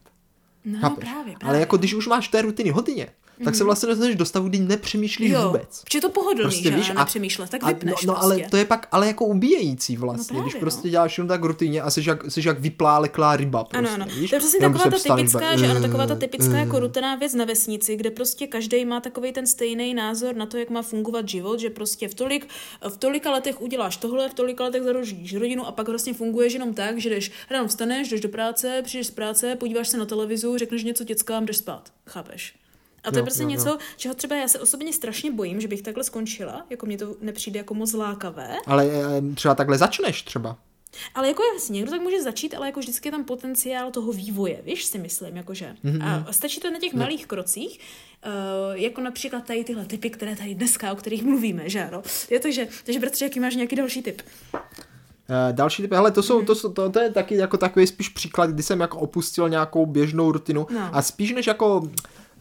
No, 0.65 0.79
chápeš? 0.79 1.09
právě, 1.09 1.23
právě. 1.23 1.37
Ale 1.49 1.59
jako 1.59 1.77
když 1.77 1.93
už 1.93 2.07
máš 2.07 2.27
té 2.27 2.41
rutiny 2.41 2.69
hodně, 2.69 3.07
tak 3.43 3.55
se 3.55 3.63
vlastně 3.63 3.87
dostaneš 3.89 4.15
do 4.15 4.25
stavu, 4.25 4.49
kdy 4.49 4.59
nepřemýšlíš 4.59 5.31
jo, 5.31 5.47
vůbec. 5.47 5.83
Je 5.93 6.01
to 6.01 6.09
pohodlný, 6.09 6.41
Prostě 6.43 6.69
že 6.69 6.75
víš, 6.75 6.89
a- 6.89 6.93
nepřemýšlet, 6.93 7.49
tak 7.49 7.63
A, 7.63 7.67
vypneš 7.67 8.05
no, 8.05 8.13
no 8.13 8.19
prostě. 8.19 8.41
ale 8.41 8.49
to 8.49 8.57
je 8.57 8.65
pak 8.65 8.87
ale 8.91 9.07
jako 9.07 9.25
ubíjející 9.25 9.97
vlastně, 9.97 10.37
No 10.37 10.41
když 10.43 10.53
právě, 10.53 10.61
prostě 10.61 10.87
no. 10.87 10.91
děláš 10.91 11.17
jenom 11.17 11.27
tak 11.27 11.43
rutině 11.43 11.81
a 11.81 11.89
jsi 11.89 12.03
jak, 12.05 12.31
jsi 12.31 12.47
jak 12.47 12.59
vypláleklá 12.59 13.37
ryba 13.37 13.63
prostě, 13.63 13.87
Ano, 13.87 14.03
ano. 14.03 14.05
víš? 14.15 14.29
To 14.29 14.35
je 14.35 14.39
přesně 14.39 14.57
Jenom 14.57 14.73
taková 14.73 14.83
ta 14.83 14.89
prostě 14.89 15.13
typická, 15.15 15.57
že 15.57 15.67
ano, 15.67 15.81
taková 15.81 16.07
ta 16.07 16.13
eh, 16.13 16.17
typická 16.17 16.53
eh. 16.55 16.59
jako 16.59 16.79
rutinná 16.79 17.15
věc 17.15 17.33
na 17.33 17.45
vesnici, 17.45 17.95
kde 17.95 18.11
prostě 18.11 18.47
každý 18.47 18.85
má 18.85 18.99
takový 18.99 19.31
ten 19.31 19.47
stejný 19.47 19.93
názor 19.93 20.35
na 20.35 20.45
to, 20.45 20.57
jak 20.57 20.69
má 20.69 20.81
fungovat 20.81 21.29
život, 21.29 21.59
že 21.59 21.69
prostě 21.69 22.07
v 22.07 22.13
tolik, 22.13 22.47
v 22.89 22.97
tolika 22.97 23.31
letech 23.31 23.61
uděláš 23.61 23.97
tohle, 23.97 24.29
v 24.29 24.33
tolika 24.33 24.63
letech 24.63 24.83
založíš 24.83 25.35
rodinu 25.35 25.67
a 25.67 25.71
pak 25.71 25.87
vlastně 25.87 26.13
funguješ 26.13 26.53
jenom 26.53 26.73
tak, 26.73 26.97
že 26.97 27.09
jdeš 27.09 27.31
ráno 27.49 27.67
vstaneš, 27.67 28.09
jdeš 28.09 28.21
do 28.21 28.29
práce, 28.29 28.81
přijdeš 28.83 29.07
z 29.07 29.11
práce, 29.11 29.55
podíváš 29.55 29.87
se 29.87 29.97
na 29.97 30.05
televizu, 30.05 30.57
řekneš 30.57 30.83
něco 30.83 31.03
dětskám, 31.03 31.45
jdeš 31.45 31.57
spát. 31.57 31.89
Chápeš? 32.09 32.53
A 33.03 33.11
to 33.11 33.17
je 33.17 33.19
Jo, 33.19 33.25
prostě 33.25 33.43
jo, 33.43 33.49
jo. 33.49 33.51
něco, 33.51 33.77
čeho 33.97 34.15
třeba 34.15 34.35
já 34.35 34.47
se 34.47 34.59
osobně 34.59 34.93
strašně 34.93 35.31
bojím, 35.31 35.61
že 35.61 35.67
bych 35.67 35.81
takhle 35.81 36.03
skončila, 36.03 36.65
jako 36.69 36.85
mně 36.85 36.97
to 36.97 37.15
nepřijde 37.21 37.57
jako 37.57 37.73
moc 37.73 37.93
lákavé. 37.93 38.55
Ale 38.67 38.87
eh, 38.91 39.35
třeba 39.35 39.55
takhle 39.55 39.77
začneš 39.77 40.21
třeba. 40.21 40.57
Ale 41.15 41.27
jako 41.27 41.43
jasně, 41.53 41.73
někdo 41.73 41.91
tak 41.91 42.01
může 42.01 42.21
začít, 42.21 42.53
ale 42.53 42.65
jako 42.67 42.79
vždycky 42.79 43.07
je 43.07 43.11
tam 43.11 43.23
potenciál 43.23 43.91
toho 43.91 44.11
vývoje, 44.11 44.61
víš, 44.65 44.85
si 44.85 44.97
myslím, 44.97 45.37
jakože. 45.37 45.75
Mm-hmm. 45.85 46.23
A 46.27 46.33
stačí 46.33 46.59
to 46.59 46.71
na 46.71 46.79
těch 46.79 46.93
malých 46.93 47.27
krocích, 47.27 47.79
uh, 48.25 48.31
jako 48.81 49.01
například 49.01 49.43
tady 49.45 49.63
tyhle 49.63 49.85
typy, 49.85 50.09
které 50.09 50.35
tady 50.35 50.55
dneska, 50.55 50.91
o 50.91 50.95
kterých 50.95 51.23
mluvíme, 51.23 51.69
že 51.69 51.83
ano. 51.83 52.01
Je 52.29 52.39
to, 52.39 52.51
že, 52.51 52.67
takže 52.85 52.99
bratře, 52.99 53.25
jaký 53.25 53.39
máš 53.39 53.55
nějaký 53.55 53.75
další 53.75 54.01
typ? 54.01 54.21
Uh, 54.53 54.59
další 55.51 55.81
typy, 55.81 55.95
hele, 55.95 56.11
to, 56.11 56.23
jsou, 56.23 56.45
to, 56.45 56.55
jsou, 56.55 56.73
to, 56.73 56.89
to 56.89 56.99
je 56.99 57.11
taky 57.11 57.35
jako 57.35 57.57
takový 57.57 57.87
spíš 57.87 58.09
příklad, 58.09 58.49
kdy 58.49 58.63
jsem 58.63 58.79
jako 58.79 58.99
opustil 58.99 59.49
nějakou 59.49 59.85
běžnou 59.85 60.31
rutinu 60.31 60.67
No. 60.69 60.89
a 60.95 61.01
spíš 61.01 61.31
než 61.33 61.47
jako 61.47 61.89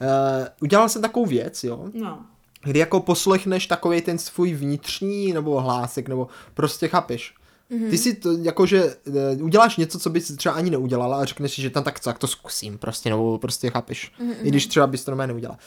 uh, 0.01 0.47
udělal 0.61 0.89
jsem 0.89 1.03
takovou 1.03 1.27
věc, 1.27 1.65
jo, 1.65 1.85
No. 1.95 2.19
kdy 2.65 2.79
jako 2.79 3.01
poslechneš 3.01 3.67
takový 3.67 4.01
ten 4.03 4.19
svůj 4.19 4.55
vnitřní 4.55 5.33
nebo 5.33 5.61
hlásek, 5.61 6.09
nebo 6.09 6.29
prostě 6.55 6.89
chápeš. 6.89 7.35
Mm-hmm. 7.71 7.91
Ty 7.91 7.99
si 7.99 8.15
to, 8.15 8.33
jakože 8.33 8.95
uh, 9.39 9.45
uděláš 9.45 9.77
něco, 9.77 9.99
co 9.99 10.11
bys 10.11 10.37
třeba 10.37 10.55
ani 10.55 10.71
neudělala 10.71 11.21
a 11.21 11.25
řekneš 11.25 11.55
si, 11.55 11.63
že 11.63 11.71
tam 11.71 11.85
tak 11.85 12.01
co, 12.01 12.11
tak 12.11 12.19
to 12.19 12.27
zkusím 12.27 12.79
prostě, 12.79 13.11
nebo 13.11 13.39
prostě 13.39 13.71
chápeš. 13.71 14.13
Mm-hmm. 14.21 14.35
I 14.43 14.49
když 14.49 14.67
třeba 14.67 14.87
bys 14.87 15.05
to 15.05 15.11
normálně 15.11 15.33
neudělala. 15.33 15.59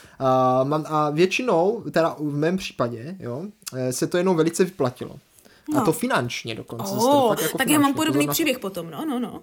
Uh, 0.63 0.67
mám, 0.69 0.85
a 0.87 1.09
většinou, 1.09 1.83
teda 1.91 2.15
v 2.19 2.35
mém 2.35 2.57
případě, 2.57 3.15
jo, 3.19 3.43
se 3.91 4.07
to 4.07 4.17
jenom 4.17 4.35
velice 4.37 4.63
vyplatilo. 4.63 5.15
No. 5.69 5.77
A 5.77 5.79
No. 5.79 5.85
to 5.85 5.91
finančně 5.91 6.55
dokonce. 6.55 6.93
Oh, 6.93 7.27
fakt 7.29 7.41
jako 7.41 7.57
tak 7.57 7.69
já 7.69 7.79
mám 7.79 7.93
podobný 7.93 8.27
příběh 8.27 8.59
potom, 8.59 8.89
no, 8.91 9.05
no, 9.05 9.19
no. 9.19 9.39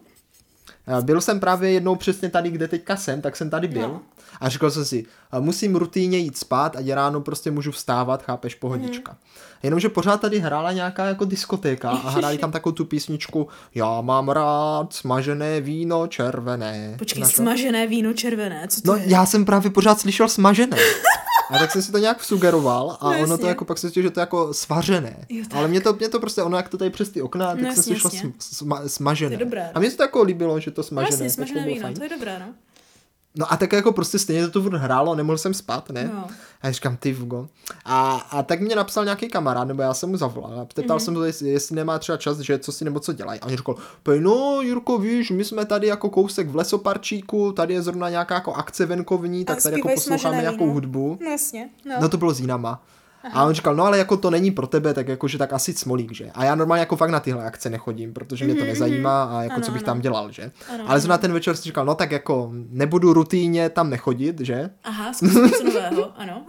Eh, 0.99 1.03
Byl 1.03 1.21
jsem 1.21 1.41
právě 1.41 1.71
jednou 1.71 1.97
přesně 1.97 2.29
tady, 2.31 2.51
kde 2.51 2.69
teďka 2.69 2.97
jsem, 2.97 3.21
tak 3.21 3.37
jsem 3.37 3.51
tady 3.51 3.69
byl. 3.69 3.83
No. 3.89 4.01
A 4.41 4.49
říkal 4.49 4.71
jsem 4.71 4.85
si, 4.85 5.05
eh, 5.33 5.41
musím 5.41 5.77
rutínně 5.77 6.19
jít 6.19 6.39
spát, 6.39 6.77
ať 6.77 6.89
ráno 6.91 7.21
prostě 7.21 7.51
můžu 7.51 7.71
vstávat, 7.73 8.23
chápeš, 8.23 8.55
pohodička. 8.55 9.17
Jenomže 9.63 9.89
pořád 9.89 10.21
tady 10.21 10.39
hrála 10.39 10.73
nějaká 10.73 11.05
jako 11.07 11.25
diskotéka 11.25 11.91
a 11.91 12.11
hráli 12.11 12.39
tam 12.39 12.53
takovou 12.53 12.73
tu 12.73 12.85
písničku 12.85 13.49
Já 13.75 14.01
mám 14.01 14.29
rád 14.29 14.93
smažené 14.93 15.61
víno 15.61 16.07
červené. 16.07 16.95
Počkej, 16.99 17.25
smažené 17.25 17.87
víno 17.87 18.13
červené, 18.13 18.69
co 18.69 18.81
to 18.81 18.91
No 18.93 18.97
je? 18.97 19.05
já 19.07 19.27
jsem 19.27 19.45
právě 19.45 19.71
pořád 19.71 20.01
slyšel 20.01 20.29
smažené. 20.29 20.77
A 21.51 21.59
tak 21.59 21.71
jsem 21.73 21.83
si 21.83 21.93
to 21.93 21.99
nějak 21.99 22.25
sugeroval 22.25 22.97
a 23.01 23.05
No, 23.05 23.11
ono 23.19 23.27
to 23.27 23.33
jasně. 23.33 23.49
jako 23.49 23.65
pak 23.65 23.79
se 23.79 23.91
že 24.03 24.11
to 24.11 24.21
je 24.21 24.23
jako 24.23 24.55
svařené. 24.55 25.17
Jo, 25.29 25.45
tak. 25.51 25.59
Ale 25.59 25.69
mě 25.69 25.81
to, 25.81 25.93
mě 25.93 26.09
to 26.09 26.21
prostě, 26.21 26.43
ono 26.43 26.57
jak 26.57 26.69
to 26.69 26.79
tady 26.79 26.91
přes 26.91 27.09
ty 27.09 27.23
okna, 27.23 27.47
tak 27.47 27.55
No, 27.57 27.61
jsem 27.61 27.67
jasně, 27.69 27.83
slyšel 27.83 28.11
jasně. 28.15 28.33
sm, 28.39 28.55
sma, 28.55 28.83
smažené. 28.87 29.37
To 29.37 29.41
je 29.43 29.45
dobré, 29.45 29.63
no. 29.65 29.71
A 29.75 29.81
mně 29.81 29.91
se 29.91 29.97
to 29.97 30.03
jako 30.03 30.23
líbilo, 30.23 30.61
že 30.61 30.71
to 30.71 30.81
No, 30.81 30.83
smažené. 30.85 31.11
Jasně, 31.25 31.27
tak 31.27 31.35
smažené 31.35 31.61
bylo 31.61 31.75
víno, 31.75 31.83
fajn. 31.83 31.95
to 31.97 32.03
je 32.03 32.09
dobré, 32.11 32.39
no. 32.39 32.47
No 33.35 33.53
a 33.53 33.57
tak 33.57 33.73
jako 33.73 33.93
prostě 33.93 34.19
stejně 34.19 34.43
to 34.47 34.51
tu 34.51 34.63
furt 34.63 34.75
hrálo, 34.77 35.15
nemohl 35.15 35.39
jsem 35.39 35.55
spát, 35.55 35.91
ne? 35.91 36.11
No. 36.15 36.27
A 36.63 36.67
já 36.67 36.73
říkám, 36.73 36.97
ty 36.97 37.13
Vugo. 37.13 37.49
A, 37.85 38.13
a 38.31 38.43
tak 38.43 38.61
mě 38.61 38.77
napsal 38.77 39.05
nějaký 39.05 39.29
kamarád, 39.29 39.69
nebo 39.69 39.83
já 39.83 39.95
jsem 39.95 40.11
mu 40.11 40.17
zavolal 40.17 40.61
a 40.61 40.65
ptal 40.65 40.85
Mhm. 40.97 41.01
jsem 41.01 41.15
ho, 41.15 41.25
jestli, 41.25 41.49
jestli 41.49 41.77
nemá 41.77 41.99
třeba 41.99 42.19
čas, 42.19 42.39
že 42.39 42.59
co 42.59 42.73
si 42.73 42.85
nebo 42.85 43.01
co 43.01 43.13
dělají. 43.13 43.41
A 43.41 43.47
on 43.47 43.75
"Pej, 44.03 44.21
no 44.21 44.61
Jurko, 44.63 44.99
víš, 44.99 45.31
my 45.31 45.45
jsme 45.45 45.65
tady 45.65 45.87
jako 45.87 46.11
kousek 46.11 46.49
v 46.49 46.57
lesoparčíku, 46.57 47.53
tady 47.53 47.75
je 47.75 47.83
zrovna 47.83 48.11
nějaká 48.11 48.35
jako 48.35 48.53
akce 48.53 48.87
venkovní, 48.87 49.45
tak 49.45 49.63
tady 49.63 49.77
jako 49.77 49.89
posloucháme 49.95 50.41
nějakou 50.41 50.59
víno. 50.65 50.73
hudbu. 50.73 51.19
No 51.21 51.31
jasně, 51.31 51.69
no. 51.85 51.95
No 52.01 52.09
to 52.09 52.17
bylo 52.17 52.35
s 52.35 52.41
jinama. 52.41 52.83
A 53.33 53.45
on 53.45 53.55
říkal, 53.55 53.75
no 53.75 53.85
ale 53.85 53.99
jako 53.99 54.17
to 54.17 54.31
není 54.31 54.51
pro 54.51 54.67
tebe, 54.67 54.95
tak 54.95 55.09
jakože 55.09 55.39
tak 55.39 55.53
asi 55.53 55.73
smolík, 55.73 56.13
že? 56.13 56.31
A 56.35 56.45
já 56.45 56.55
normálně 56.55 56.81
jako 56.81 56.97
fakt 56.97 57.11
na 57.11 57.21
tyhle 57.21 57.45
akce 57.45 57.71
nechodím, 57.71 58.13
protože 58.13 58.45
mě 58.45 58.55
to 58.55 58.65
nezajímá 58.65 59.25
a 59.25 59.43
jako 59.43 59.55
Ano, 59.55 59.65
co 59.65 59.73
bych 59.73 59.83
ano. 59.83 59.87
tam 59.87 60.01
dělal, 60.01 60.31
že? 60.33 60.51
Ano, 60.75 60.85
ale 60.87 61.01
zrovna 61.01 61.19
ten 61.19 61.33
večer 61.33 61.57
si 61.57 61.63
říkal, 61.63 61.85
no 61.85 61.95
tak 61.95 62.11
jako 62.11 62.51
nebudu 62.53 63.13
rutíně 63.13 63.69
tam 63.69 63.91
nechodit, 63.91 64.41
že? 64.41 64.71
Aha, 64.85 65.13
zkusím 65.13 65.45
něco 65.45 65.65
nového, 65.65 66.13
ano. 66.21 66.43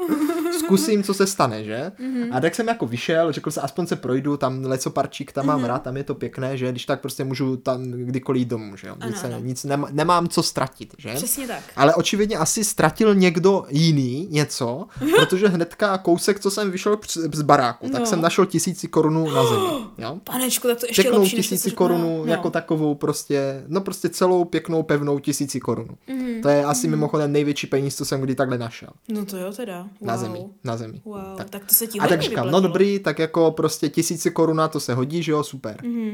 Zkusím, 0.60 1.03
co 1.03 1.13
se 1.13 1.27
stane, 1.27 1.63
že? 1.63 1.91
Mhm. 1.99 2.34
A 2.34 2.39
tak 2.39 2.55
jsem 2.55 2.67
jako 2.67 2.86
vyšel, 2.86 3.31
řekl 3.31 3.51
jsem, 3.51 3.63
aspoň 3.65 3.88
se 3.88 3.95
projdu, 3.95 4.38
tam 4.38 4.63
lecoparčík, 4.65 5.31
tam 5.31 5.45
Mhm. 5.45 5.55
mám 5.55 5.63
rád, 5.63 5.79
tam 5.84 5.97
je 5.97 6.03
to 6.03 6.15
pěkné, 6.15 6.57
že? 6.57 6.71
Když 6.71 6.86
tak 6.86 7.01
prostě 7.01 7.23
můžu 7.23 7.57
tam 7.57 7.84
kdykoliv 7.91 8.39
jít 8.39 8.47
domů, 8.49 8.75
že 8.75 8.88
jo? 8.88 8.95
Nic, 8.95 9.03
Ano, 9.03 9.17
se- 9.21 9.27
ano. 9.27 9.39
nic 9.39 9.63
nemá, 9.63 9.88
nemám 9.91 10.27
co 10.27 10.43
ztratit, 10.43 10.93
že? 10.97 11.13
Přesně 11.13 11.47
tak. 11.47 11.60
Ale 11.75 11.95
očividně 11.95 12.38
asi 12.38 12.63
ztratil 12.63 13.15
někdo 13.15 13.65
jiný 13.69 14.27
něco, 14.31 14.88
protože 15.15 15.47
hnedka 15.47 15.97
kousek, 15.97 16.39
co 16.39 16.51
jsem 16.51 16.61
vyšel 16.69 16.97
př- 16.97 17.17
z 17.34 17.41
baráku, 17.41 17.89
tak 17.89 18.00
No. 18.00 18.06
jsem 18.06 18.21
našel 18.21 18.45
tisíci 18.45 18.88
korunů 18.88 19.30
na 19.32 19.45
zemi. 19.45 19.65
Jo? 19.97 20.19
Panečku, 20.24 20.67
tak 20.67 20.80
to 20.80 20.86
ještě 20.86 21.02
Pěknou 21.02 21.19
lepší, 21.21 21.36
tisíci 21.36 21.71
korunů, 21.71 22.17
no. 22.26 22.32
jako 22.32 22.50
takovou 22.50 22.95
prostě, 22.95 23.63
no 23.67 23.82
prostě 23.82 24.10
celou 24.10 24.45
pěknou 24.45 24.84
pevnou 24.84 25.19
tisíci 25.19 25.60
korunů. 25.60 25.97
Mhm. 26.08 26.41
To 26.41 26.50
je 26.50 26.65
asi 26.65 26.88
mimochodem 26.88 27.32
největší 27.32 27.67
peníz, 27.67 27.95
co 27.97 28.06
jsem 28.06 28.21
kdy 28.21 28.36
takhle 28.36 28.58
našel. 28.58 28.89
No 29.10 29.26
to 29.26 29.38
jo 29.38 29.52
teda. 29.52 29.82
Wow. 29.82 30.08
Na 30.08 30.17
zemi, 30.17 30.45
na 30.63 30.78
zemi. 30.78 31.02
Wow, 31.06 31.38
Tak. 31.38 31.50
tak, 31.50 31.65
to 31.65 31.76
se 31.76 31.88
ti 31.88 32.00
A 32.00 32.08
tak 32.08 32.21
říkám, 32.21 32.52
no 32.52 32.62
dobrý, 32.62 33.00
tak 33.00 33.19
jako 33.19 33.52
prostě 33.52 33.89
tisíci 33.89 34.32
koruna, 34.32 34.67
to 34.67 34.80
se 34.80 34.93
hodí, 34.93 35.24
že 35.24 35.32
jo, 35.32 35.43
super. 35.43 35.78
Mhm. 35.84 36.12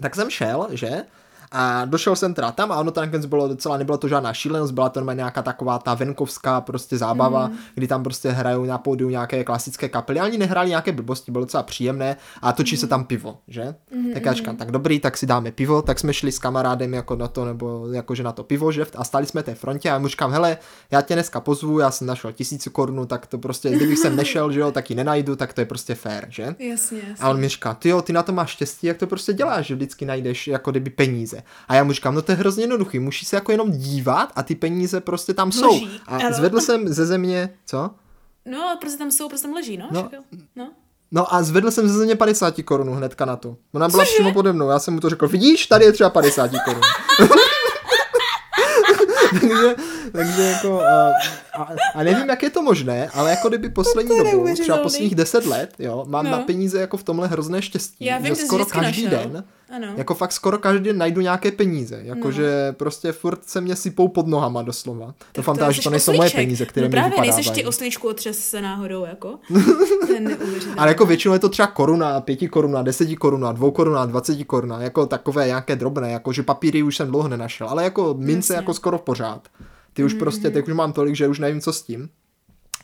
Tak 0.00 0.14
jsem 0.14 0.30
šel, 0.30 0.68
že? 0.70 1.02
A 1.52 1.84
došel 1.84 2.16
jsem 2.16 2.34
teda 2.34 2.52
tam 2.52 2.72
a 2.72 2.76
ono 2.76 2.90
to 2.90 3.00
nakonec 3.00 3.26
bylo 3.26 3.48
docela, 3.48 3.76
nebyla 3.76 3.98
to 3.98 4.08
žádná 4.08 4.32
šílenost, 4.32 4.74
byla 4.74 4.88
to 4.88 5.12
nějaká 5.12 5.42
taková 5.42 5.78
ta 5.78 5.94
venkovská 5.94 6.60
prostě 6.60 6.98
zábava, 6.98 7.46
mm. 7.46 7.56
kdy 7.74 7.86
tam 7.86 8.02
prostě 8.02 8.30
hrajou 8.30 8.64
na 8.64 8.78
pódiu 8.78 9.10
nějaké 9.10 9.44
klasické 9.44 9.88
kapely, 9.88 10.20
ani 10.20 10.38
nehráli 10.38 10.68
nějaké 10.68 10.92
blbosti, 10.92 11.32
bylo 11.32 11.44
docela 11.44 11.62
příjemné 11.62 12.16
a 12.42 12.52
točí 12.52 12.74
mm. 12.74 12.80
se 12.80 12.86
tam 12.86 13.04
pivo, 13.04 13.38
že? 13.48 13.74
Mm. 13.94 14.12
Tak 14.12 14.24
já 14.24 14.32
říkám, 14.32 14.56
tak 14.56 14.70
dobrý, 14.70 15.00
tak 15.00 15.16
si 15.16 15.26
dáme 15.26 15.52
pivo, 15.52 15.82
tak 15.82 15.98
jsme 15.98 16.14
šli 16.14 16.32
s 16.32 16.38
kamarádem 16.38 16.94
jako 16.94 17.16
na 17.16 17.28
to, 17.28 17.44
nebo 17.44 17.88
jakože 17.92 18.22
na 18.22 18.32
to 18.32 18.44
pivo, 18.44 18.72
že? 18.72 18.86
A 18.96 19.04
stali 19.04 19.26
jsme 19.26 19.42
té 19.42 19.54
frontě 19.54 19.90
a 19.90 19.92
já 19.92 19.98
mu 19.98 20.08
říkám, 20.08 20.32
hele, 20.32 20.58
já 20.90 21.02
tě 21.02 21.14
dneska 21.14 21.40
pozvu, 21.40 21.78
já 21.78 21.90
jsem 21.90 22.06
našel 22.06 22.32
tisíci 22.32 22.70
korunu, 22.70 23.06
tak 23.06 23.26
to 23.26 23.38
prostě, 23.38 23.70
kdybych 23.70 23.98
jsem 23.98 24.16
nešel, 24.22 24.52
že 24.52 24.60
jo, 24.60 24.72
tak 24.72 24.90
ji 24.90 24.96
nenajdu, 24.96 25.36
tak 25.36 25.52
to 25.52 25.60
je 25.60 25.64
prostě 25.64 25.94
fair, 25.94 26.26
že? 26.28 26.42
Jasně, 26.42 26.98
jasně. 27.08 27.14
A 27.20 27.30
on 27.30 27.40
mi 27.40 27.48
říká, 27.48 27.74
ty 27.74 27.88
jo, 27.88 28.02
ty 28.02 28.12
na 28.12 28.22
to 28.22 28.32
máš 28.32 28.50
štěstí, 28.50 28.86
jak 28.86 28.96
to 28.96 29.06
prostě 29.06 29.32
děláš, 29.32 29.66
že 29.66 29.74
vždycky 29.74 30.04
najdeš 30.04 30.48
jako 30.48 30.70
kdyby 30.70 30.90
peníze. 30.90 31.37
A 31.68 31.74
já 31.74 31.84
mu 31.84 31.92
říkám, 31.92 32.14
no 32.14 32.22
to 32.22 32.32
je 32.32 32.36
hrozně 32.36 32.62
jednoduchý, 32.62 32.98
musíš 32.98 33.28
se 33.28 33.36
jako 33.36 33.52
jenom 33.52 33.70
dívat 33.72 34.32
a 34.36 34.42
ty 34.42 34.54
peníze 34.54 35.00
prostě 35.00 35.34
tam 35.34 35.52
jsou. 35.52 35.78
Vloží, 35.78 36.00
A 36.06 36.16
ano. 36.16 36.32
zvedl 36.36 36.60
jsem 36.60 36.88
ze 36.88 37.06
země, 37.06 37.54
co? 37.66 37.90
No, 38.44 38.76
prostě 38.80 38.98
tam 38.98 39.10
jsou, 39.10 39.28
prostě 39.28 39.46
tam 39.46 39.54
leží, 39.54 39.76
no? 39.76 39.88
No. 39.90 40.10
no. 40.56 40.70
No 41.10 41.34
a 41.34 41.42
zvedl 41.42 41.70
jsem 41.70 41.88
ze 41.88 41.98
země 41.98 42.16
50 42.16 42.54
korun 42.64 42.90
hnedka 42.90 43.24
na 43.24 43.36
to. 43.36 43.56
Ona 43.72 43.88
byla 43.88 44.04
Cože? 44.04 44.14
přímo 44.14 44.32
pode 44.32 44.52
mnou, 44.52 44.68
já 44.68 44.78
jsem 44.78 44.94
mu 44.94 45.00
to 45.00 45.10
řekl, 45.10 45.28
vidíš, 45.28 45.66
tady 45.66 45.84
je 45.84 45.92
třeba 45.92 46.10
50 46.10 46.50
korun. 46.64 46.82
takže, 49.40 49.74
takže 50.18 50.42
jako, 50.42 50.80
a, 50.82 51.12
a, 51.94 52.02
nevím, 52.02 52.28
jak 52.28 52.42
je 52.42 52.50
to 52.50 52.62
možné, 52.62 53.08
ale 53.14 53.30
jako 53.30 53.48
kdyby 53.48 53.68
poslední 53.70 54.16
To 54.16 54.24
dobu, 54.24 54.54
třeba 54.62 54.78
posledních 54.78 55.14
10 55.14 55.46
let, 55.46 55.70
jo, 55.78 56.04
mám 56.08 56.24
No. 56.24 56.30
na 56.30 56.38
peníze 56.38 56.80
jako 56.80 56.96
v 56.96 57.02
tomhle 57.02 57.28
hrozné 57.28 57.62
štěstí, 57.62 58.04
Já 58.04 58.18
vím, 58.18 58.26
že 58.34 58.34
skoro 58.34 58.66
každý 58.66 59.04
našel. 59.04 59.18
den, 59.18 59.44
Ano. 59.76 59.86
jako 59.96 60.14
fakt 60.14 60.32
skoro 60.32 60.58
každý 60.58 60.84
den 60.84 60.98
najdu 60.98 61.20
nějaké 61.20 61.52
peníze, 61.52 62.00
jakože 62.02 62.72
prostě 62.72 63.12
furt 63.12 63.40
se 63.46 63.60
mě 63.60 63.76
sypou 63.76 64.08
pod 64.08 64.26
nohama 64.26 64.62
doslova. 64.62 65.14
Doufám 65.34 65.54
to 65.56 65.58
teda, 65.58 65.70
že 65.70 65.82
to 65.82 65.90
nejsou 65.90 66.12
moje 66.12 66.30
peníze, 66.30 66.66
které 66.66 66.84
no 66.84 66.88
mi 66.88 66.90
právě, 66.90 67.10
vypadávají. 67.10 67.36
nejseš 67.36 67.50
ti 67.54 67.64
oslíčku 67.64 68.08
otřes 68.08 68.38
se 68.38 68.62
náhodou, 68.62 69.04
jako. 69.04 69.34
Ale 70.76 70.88
jako 70.88 71.06
většinou 71.06 71.34
je 71.34 71.40
to 71.40 71.48
třeba 71.48 71.66
koruna, 71.66 72.20
pěti 72.20 72.48
koruna, 72.48 72.82
deseti 72.82 73.16
koruna, 73.16 73.52
dvou 73.52 73.70
koruna, 73.70 74.06
dvaceti 74.06 74.44
koruna, 74.44 74.80
jako 74.82 75.06
takové 75.06 75.46
nějaké 75.46 75.76
drobné, 75.76 76.10
jako 76.10 76.32
že 76.32 76.42
papíry 76.42 76.82
už 76.82 76.96
jsem 76.96 77.08
dlouho 77.08 77.28
nenašel, 77.28 77.68
ale 77.68 77.84
jako 77.84 78.14
mince 78.18 78.52
Jasně. 78.52 78.62
jako 78.62 78.74
skoro 78.74 78.98
pořád. 78.98 79.48
Ty 79.98 80.04
už 80.04 80.14
prostě, 80.14 80.50
teď 80.50 80.68
už 80.68 80.74
mám 80.74 80.92
tolik, 80.92 81.16
že 81.16 81.28
už 81.28 81.38
nevím, 81.38 81.60
co 81.60 81.72
s 81.72 81.82
tím. 81.82 82.08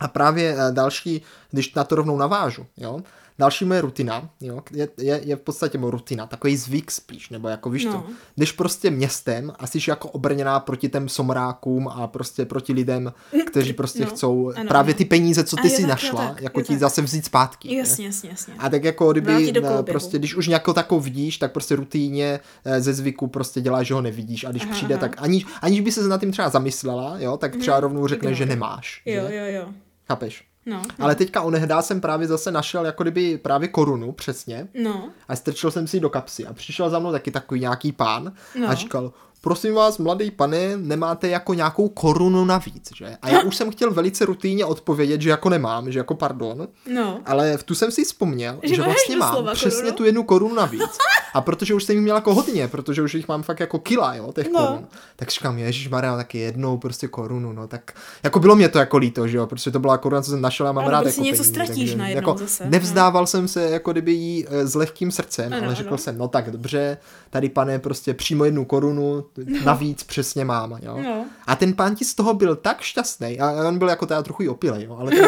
A 0.01 0.09
právě 0.09 0.57
eh, 0.59 0.73
další, 0.73 1.23
když 1.51 1.75
na 1.75 1.85
to 1.85 1.95
rovnou 1.95 2.19
navážu, 2.19 2.67
jo, 2.77 3.01
další 3.39 3.65
moje 3.65 3.81
rutina, 3.81 4.31
jo, 4.41 4.63
je, 4.73 4.89
je, 4.99 5.21
je 5.25 5.37
v 5.37 5.41
podstatě 5.41 5.79
moje 5.79 5.91
rutina, 5.91 6.27
takový 6.27 6.57
zvyk 6.57 6.91
spíš, 6.91 7.31
nebo 7.31 7.49
jako 7.49 7.71
víš 7.71 7.85
No. 7.85 7.93
no. 7.93 8.07
když 8.35 8.53
prostě 8.53 8.91
městem 8.91 9.53
a 9.59 9.67
jsi 9.67 9.79
jako 9.89 10.09
obrněná 10.09 10.61
proti 10.61 10.89
těm 10.89 11.09
somrákům 11.09 11.89
a 11.89 12.07
prostě 12.07 12.45
proti 12.45 12.73
lidem, 12.73 13.13
kteří 13.47 13.73
prostě 13.73 14.05
No, 14.05 14.11
chcou 14.11 14.53
ano, 14.57 14.69
právě 14.69 14.95
ano. 14.95 14.99
ty 14.99 15.05
peníze, 15.05 15.45
co 15.45 15.57
ty 15.57 15.71
si 15.71 15.83
tak, 15.83 15.91
našla, 15.91 16.29
tak, 16.29 16.43
jako 16.43 16.63
ti 16.63 16.73
tak. 16.73 16.79
zase 16.79 17.03
vzít 17.03 17.25
zpátky. 17.25 17.77
Jasně, 17.77 18.07
jasně, 18.07 18.31
jasně. 18.31 18.55
A 18.59 18.69
tak 18.69 18.85
jako 18.85 19.13
kdyby 19.13 19.53
eh, 19.57 19.83
prostě, 19.83 20.19
když 20.19 20.35
už 20.35 20.49
nějakou 20.49 20.73
takovou 20.73 21.01
vidíš, 21.01 21.39
tak 21.39 21.53
prostě 21.53 21.77
rutíně 21.77 22.41
eh, 22.65 22.81
ze 22.81 22.95
zvyku 22.95 23.27
prostě 23.27 23.61
děláš, 23.61 23.87
že 23.87 23.95
ho 23.95 24.01
nevidíš 24.03 24.45
a 24.45 24.51
když 24.51 24.63
Aha, 24.63 24.73
přijde, 24.73 24.95
aha. 24.95 25.01
tak 25.01 25.23
aniž, 25.23 25.47
aniž 25.63 25.81
by 25.81 25.93
se 25.93 26.09
nad 26.09 26.21
tím 26.21 26.33
třeba 26.33 26.49
zamyslela, 26.49 27.17
jo, 27.19 27.37
tak 27.37 27.57
třeba 27.57 27.81
rovnou 27.81 28.07
řekne, 28.07 28.35
že 28.35 28.47
nemáš. 28.47 29.03
Jo, 29.07 29.25
že? 29.29 29.37
jo, 29.37 29.45
jo. 29.47 29.69
Chápeš? 30.09 30.45
No, 30.67 30.83
Ale 30.99 31.15
teďka 31.15 31.43
onehdá 31.43 31.83
jsem 31.83 32.01
právě 32.01 32.27
zase 32.27 32.51
našel 32.51 32.87
jako 32.87 33.03
kdyby 33.03 33.39
právě 33.39 33.69
korunu 33.69 34.13
přesně 34.13 34.69
no. 34.83 35.09
a 35.29 35.37
strčil 35.37 35.71
jsem 35.71 35.87
si 35.87 35.97
ji 35.97 36.01
do 36.01 36.11
kapsy 36.11 36.47
a 36.47 36.53
přišel 36.53 36.91
za 36.91 36.99
mnou 36.99 37.13
taky 37.13 37.31
takový 37.31 37.61
nějaký 37.61 37.93
pán 37.93 38.33
No. 38.61 38.69
a 38.69 38.75
říkal, 38.75 39.13
prosím 39.45 39.75
vás, 39.75 39.99
mladý 39.99 40.31
pane, 40.31 40.77
nemáte 40.77 41.29
jako 41.29 41.55
nějakou 41.55 41.89
korunu 41.89 42.45
navíc, 42.45 42.91
že? 42.97 43.17
A 43.23 43.29
já 43.29 43.41
už 43.45 43.57
jsem 43.57 43.71
chtěl 43.71 43.91
velice 43.91 44.25
rutinně 44.25 44.65
odpovědět, 44.65 45.21
že 45.21 45.31
jako 45.31 45.49
nemám, 45.51 45.93
že 45.93 45.99
jako 45.99 46.15
pardon, 46.15 46.69
No. 46.95 47.21
ale 47.27 47.57
v 47.57 47.63
tu 47.63 47.75
jsem 47.75 47.91
si 47.91 48.05
vzpomněl, 48.05 48.59
Že 48.63 48.75
že, 48.75 48.83
vlastně 48.83 49.17
mám 49.17 49.31
doslova 49.31 49.53
přesně 49.55 49.81
korunu? 49.81 49.97
tu 49.97 50.05
jednu 50.05 50.23
korunu 50.23 50.55
navíc. 50.55 50.99
A 51.35 51.41
protože 51.41 51.75
už 51.75 51.85
jsem 51.85 51.95
jich 51.97 52.03
měl 52.03 52.17
jako 52.17 52.35
hodně, 52.35 52.69
protože 52.69 53.03
už 53.03 53.15
jich 53.15 53.29
mám 53.29 53.43
fakt 53.43 53.61
jako 53.61 53.79
kila, 53.79 54.15
jo, 54.15 54.33
těch 54.33 54.47
No. 54.53 54.61
no. 54.61 54.67
korun. 54.67 54.87
Tak 55.17 55.31
říkám, 55.31 55.59
ježiš 55.59 55.89
Maria, 55.89 56.17
taky 56.17 56.39
jednou 56.39 56.79
prostě 56.79 57.09
korunu, 57.09 57.53
no 57.53 57.67
tak 57.67 57.93
jako 58.23 58.41
bylo 58.41 58.57
mě 58.57 58.69
to 58.69 58.79
jako 58.79 58.97
líto, 58.97 59.29
že 59.29 59.37
jo, 59.37 59.47
protože 59.47 59.71
to 59.71 59.79
byla 59.79 59.99
koruna, 59.99 60.23
co 60.23 60.31
jsem 60.31 60.41
našel 60.41 60.69
a 60.69 60.73
mám 60.73 60.85
Ale 60.85 60.93
rád 60.93 61.07
jako 61.07 61.21
něco 61.21 61.37
peníze, 61.43 61.45
ztratíš 61.45 61.77
takže 61.77 61.97
najednou 61.97 62.19
jako 62.31 62.39
zase, 62.39 62.65
no. 62.65 62.71
Nevzdával 62.71 63.27
jsem 63.27 63.49
se 63.49 63.63
jako 63.71 63.93
kdyby 63.93 64.13
jí 64.13 64.47
eh, 64.49 64.67
s 64.67 64.75
lehkým 64.75 65.11
srdcem, 65.11 65.53
Ano, 65.53 65.65
ale 65.67 65.75
řekl 65.75 65.89
ano. 65.89 65.99
jsem, 65.99 66.19
no 66.19 66.29
tak 66.29 66.51
dobře, 66.51 66.99
tady 67.31 67.49
pane 67.49 67.79
prostě 67.79 68.15
přímo 68.15 68.45
jednu 68.45 68.65
korunu, 68.65 69.25
navíc 69.65 70.03
přesně 70.03 70.45
mám, 70.45 70.79
jo. 70.83 70.99
No. 71.03 71.27
A 71.47 71.57
ten 71.57 71.75
pán 71.75 71.95
ti 71.95 72.05
z 72.05 72.15
toho 72.15 72.35
byl 72.35 72.57
tak 72.57 72.81
šťastný, 72.81 73.41
a 73.41 73.69
on 73.69 73.79
byl 73.79 73.89
jako 73.89 74.07
teda 74.07 74.23
trochu 74.23 74.51
opilej, 74.51 74.85
jo, 74.85 74.97
ale 74.97 75.11
to. 75.11 75.27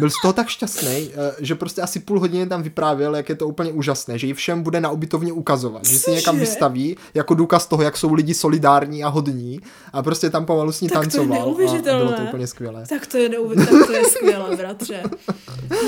Byl 0.00 0.10
z 0.10 0.14
toho 0.22 0.32
tak 0.32 0.48
šťastný, 0.48 1.10
že 1.38 1.54
prostě 1.54 1.82
asi 1.82 2.00
půl 2.00 2.20
hodiny 2.20 2.46
tam 2.46 2.62
vyprávěl, 2.62 3.16
jak 3.16 3.28
je 3.28 3.34
to 3.34 3.46
úplně 3.48 3.72
úžasné, 3.72 4.18
že 4.18 4.26
ji 4.26 4.34
všem 4.34 4.62
bude 4.62 4.80
na 4.80 4.90
ubytovně 4.90 5.32
ukazovat, 5.32 5.84
že 5.86 5.98
si 5.98 6.10
někam 6.10 6.38
vystaví 6.38 6.96
jako 7.14 7.34
důkaz 7.34 7.66
toho, 7.66 7.82
jak 7.82 7.96
jsou 7.96 8.14
lidi 8.14 8.34
solidární 8.34 9.04
a 9.04 9.08
hodní 9.08 9.60
a 9.92 10.02
prostě 10.02 10.30
tam 10.30 10.46
pomalu 10.46 10.72
s 10.72 10.80
ní 10.80 10.88
Tak 10.88 10.94
to 10.94 11.04
je 11.04 11.10
tancoval 11.10 11.38
a, 11.38 11.42
a 11.42 11.44
bylo 11.44 11.54
to 11.54 11.60
neuvěřitelné. 11.60 12.28
úplně 12.28 12.46
skvělé. 12.46 12.84
Tak 12.88 13.06
to 13.06 13.16
je, 13.16 13.28
neuvěř- 13.28 13.66
tak 13.78 13.86
to 13.86 13.92
je 13.92 14.04
skvělé, 14.04 14.56
bratře. 14.56 15.02
No. 15.02 15.78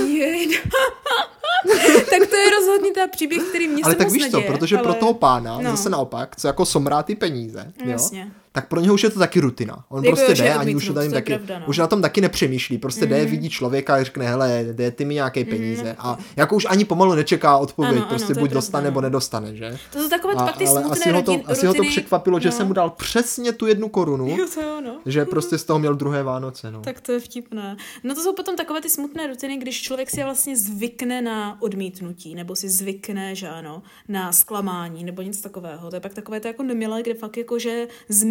tak 2.11 2.29
to 2.29 2.37
je 2.37 2.51
rozhodně 2.51 2.91
ta 2.95 3.07
příběh, 3.13 3.43
který 3.43 3.69
mě 3.69 3.83
Ale 3.85 3.95
tak 3.95 4.11
víš 4.11 4.31
co, 4.31 4.41
protože 4.41 4.77
ale... 4.77 4.83
pro 4.83 4.95
toho 4.95 5.15
pána, 5.15 5.57
no. 5.57 5.63
no. 5.63 5.71
zase 5.71 5.91
naopak, 5.91 6.37
co 6.37 6.47
jako 6.47 6.67
somrá 6.67 7.03
ty 7.03 7.15
peníze, 7.15 7.73
jo, 7.85 7.91
Jasně. 7.91 8.33
Tak 8.53 8.69
pro 8.69 8.81
něho 8.81 8.95
už 8.95 9.03
je 9.05 9.11
to 9.11 9.19
taky 9.19 9.41
rutina. 9.41 9.85
On 9.89 10.05
Jako 10.05 10.17
prostě 10.17 10.35
že 10.35 10.43
jde, 10.45 10.55
ani 10.55 10.75
už, 10.75 10.89
na 10.89 11.09
taky, 11.11 11.35
pravda, 11.35 11.59
no. 11.59 11.67
už 11.67 11.79
na 11.79 11.87
tom 11.87 12.03
taky 12.03 12.21
nepřemýšlí. 12.21 12.79
Prostě 12.79 13.07
jde, 13.07 13.25
vidí 13.25 13.51
člověka 13.51 13.95
a 13.95 14.03
řekne, 14.05 14.29
hele, 14.29 14.65
dej 14.73 14.91
ty 14.91 15.05
mi 15.05 15.15
nějaké 15.15 15.45
peníze. 15.45 15.97
A 15.99 16.19
jako 16.37 16.57
už 16.57 16.67
ani 16.71 16.85
pomalu 16.85 17.15
nečeká 17.15 17.57
odpověď, 17.57 17.93
Ano, 17.93 18.01
ano, 18.01 18.09
prostě 18.09 18.33
je 18.33 18.39
buď 18.41 18.51
dostane, 18.51 18.85
no. 18.85 18.91
nebo 18.91 19.01
nedostane, 19.01 19.57
že? 19.57 19.79
To 19.93 20.03
jsou 20.03 20.09
takové 20.09 20.35
A, 20.35 20.45
pak 20.45 20.57
ty 20.57 20.67
ale 20.67 20.83
asi 20.85 21.11
ho, 21.13 21.23
to, 21.23 21.33
rodin, 21.33 21.47
asi 21.47 21.67
ho 21.67 21.73
to 21.73 21.79
rutiny. 21.79 21.91
překvapilo, 21.93 22.41
že 22.41 22.49
no. 22.49 22.53
jsem 22.53 22.67
mu 22.67 22.73
dal 22.73 22.91
přesně 22.91 23.53
tu 23.53 23.67
jednu 23.67 23.89
korunu, 23.89 24.29
Jo, 24.29 24.47
to 24.55 24.61
jo, 24.63 24.81
no. 24.81 25.01
že 25.07 25.25
prostě 25.25 25.59
z 25.59 25.65
toho 25.65 25.79
měl 25.79 25.95
druhé 25.95 26.23
Vánoce, 26.23 26.71
no. 26.71 26.81
Tak 26.81 27.01
to 27.01 27.13
je 27.13 27.21
vtipné. 27.21 27.77
No 28.05 28.15
to 28.15 28.21
jsou 28.21 28.33
potom 28.35 28.57
takové 28.57 28.81
ty 28.81 28.91
smutné 28.91 29.27
rutiny, 29.27 29.57
když 29.57 29.83
člověk 29.83 30.11
si 30.11 30.23
vlastně 30.25 30.57
zvykne 30.57 31.23
na 31.23 31.63
odmítnutí, 31.63 32.35
nebo 32.35 32.57
si 32.57 32.69
zvykne, 32.69 33.35
že 33.35 33.49
ano, 33.49 33.83
na 34.09 34.33
zklamání, 34.33 35.05
nebo 35.05 35.23
něco 35.23 35.43
takového. 35.43 35.91
To 35.91 35.97
je 35.97 36.01
pak 36.01 36.15
takové 36.15 36.41
to 36.41 36.49
jako 36.49 36.63
nemilé, 36.63 37.03
kde 37.03 37.15
fakt 37.15 37.37
jako, 37.37 37.59
že 37.59 37.87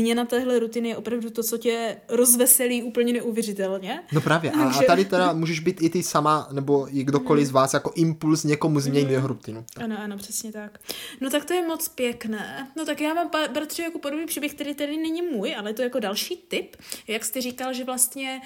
změna 0.09 0.25
téhle 0.25 0.59
rutiny 0.59 0.89
je 0.89 0.97
opravdu 0.97 1.29
to, 1.29 1.43
co 1.43 1.57
tě 1.57 1.97
rozveselí 2.07 2.83
úplně 2.83 3.13
neuvěřitelně. 3.13 4.03
No 4.11 4.21
právě, 4.21 4.51
a, 4.51 4.63
a 4.63 4.83
tady 4.83 5.05
teda 5.05 5.33
můžeš 5.33 5.59
být 5.59 5.81
i 5.81 5.89
ty 5.89 6.03
sama, 6.03 6.47
nebo 6.51 6.87
i 6.97 7.03
kdokoliv 7.03 7.47
z 7.47 7.51
vás 7.51 7.73
jako 7.73 7.91
impuls 7.95 8.43
někomu 8.43 8.79
změnit 8.79 9.11
jeho 9.11 9.27
rutinu. 9.27 9.65
Ano, 9.77 9.95
ano, 9.99 10.17
přesně 10.17 10.51
tak. 10.51 10.79
No 11.21 11.29
tak 11.29 11.45
to 11.45 11.53
je 11.53 11.67
moc 11.67 11.87
pěkné. 11.87 12.71
No 12.77 12.85
tak 12.85 13.01
já 13.01 13.13
mám, 13.13 13.29
bratře, 13.53 13.83
jako 13.83 13.99
podobný 13.99 14.25
příběh, 14.25 14.53
který 14.53 14.73
tedy 14.73 14.97
není 14.97 15.21
můj, 15.21 15.55
ale 15.55 15.69
je 15.69 15.73
to 15.73 15.81
jako 15.81 15.99
další 15.99 16.35
tip. 16.47 16.75
Jak 17.07 17.25
jsi 17.25 17.41
říkal, 17.41 17.73
že 17.73 17.83
vlastně, 17.83 18.41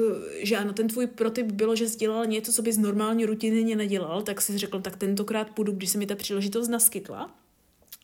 uh, 0.00 0.22
že 0.42 0.56
ano, 0.56 0.72
ten 0.72 0.88
tvůj 0.88 1.06
protip 1.06 1.46
bylo, 1.46 1.76
že 1.76 1.88
jsi 1.88 1.96
dělal 1.96 2.26
něco, 2.26 2.52
co 2.52 2.62
bys 2.62 2.78
normální 2.78 3.26
rutině 3.26 3.76
nedělal, 3.76 4.22
tak 4.22 4.40
jsi 4.40 4.58
řekl, 4.58 4.80
tak 4.80 4.96
tentokrát 4.96 5.50
půjdu, 5.50 5.72
když 5.72 5.90
se 5.90 5.98
mi 5.98 6.06
ta 6.06 6.14
příležitost 6.14 6.68
naskytla. 6.68 7.30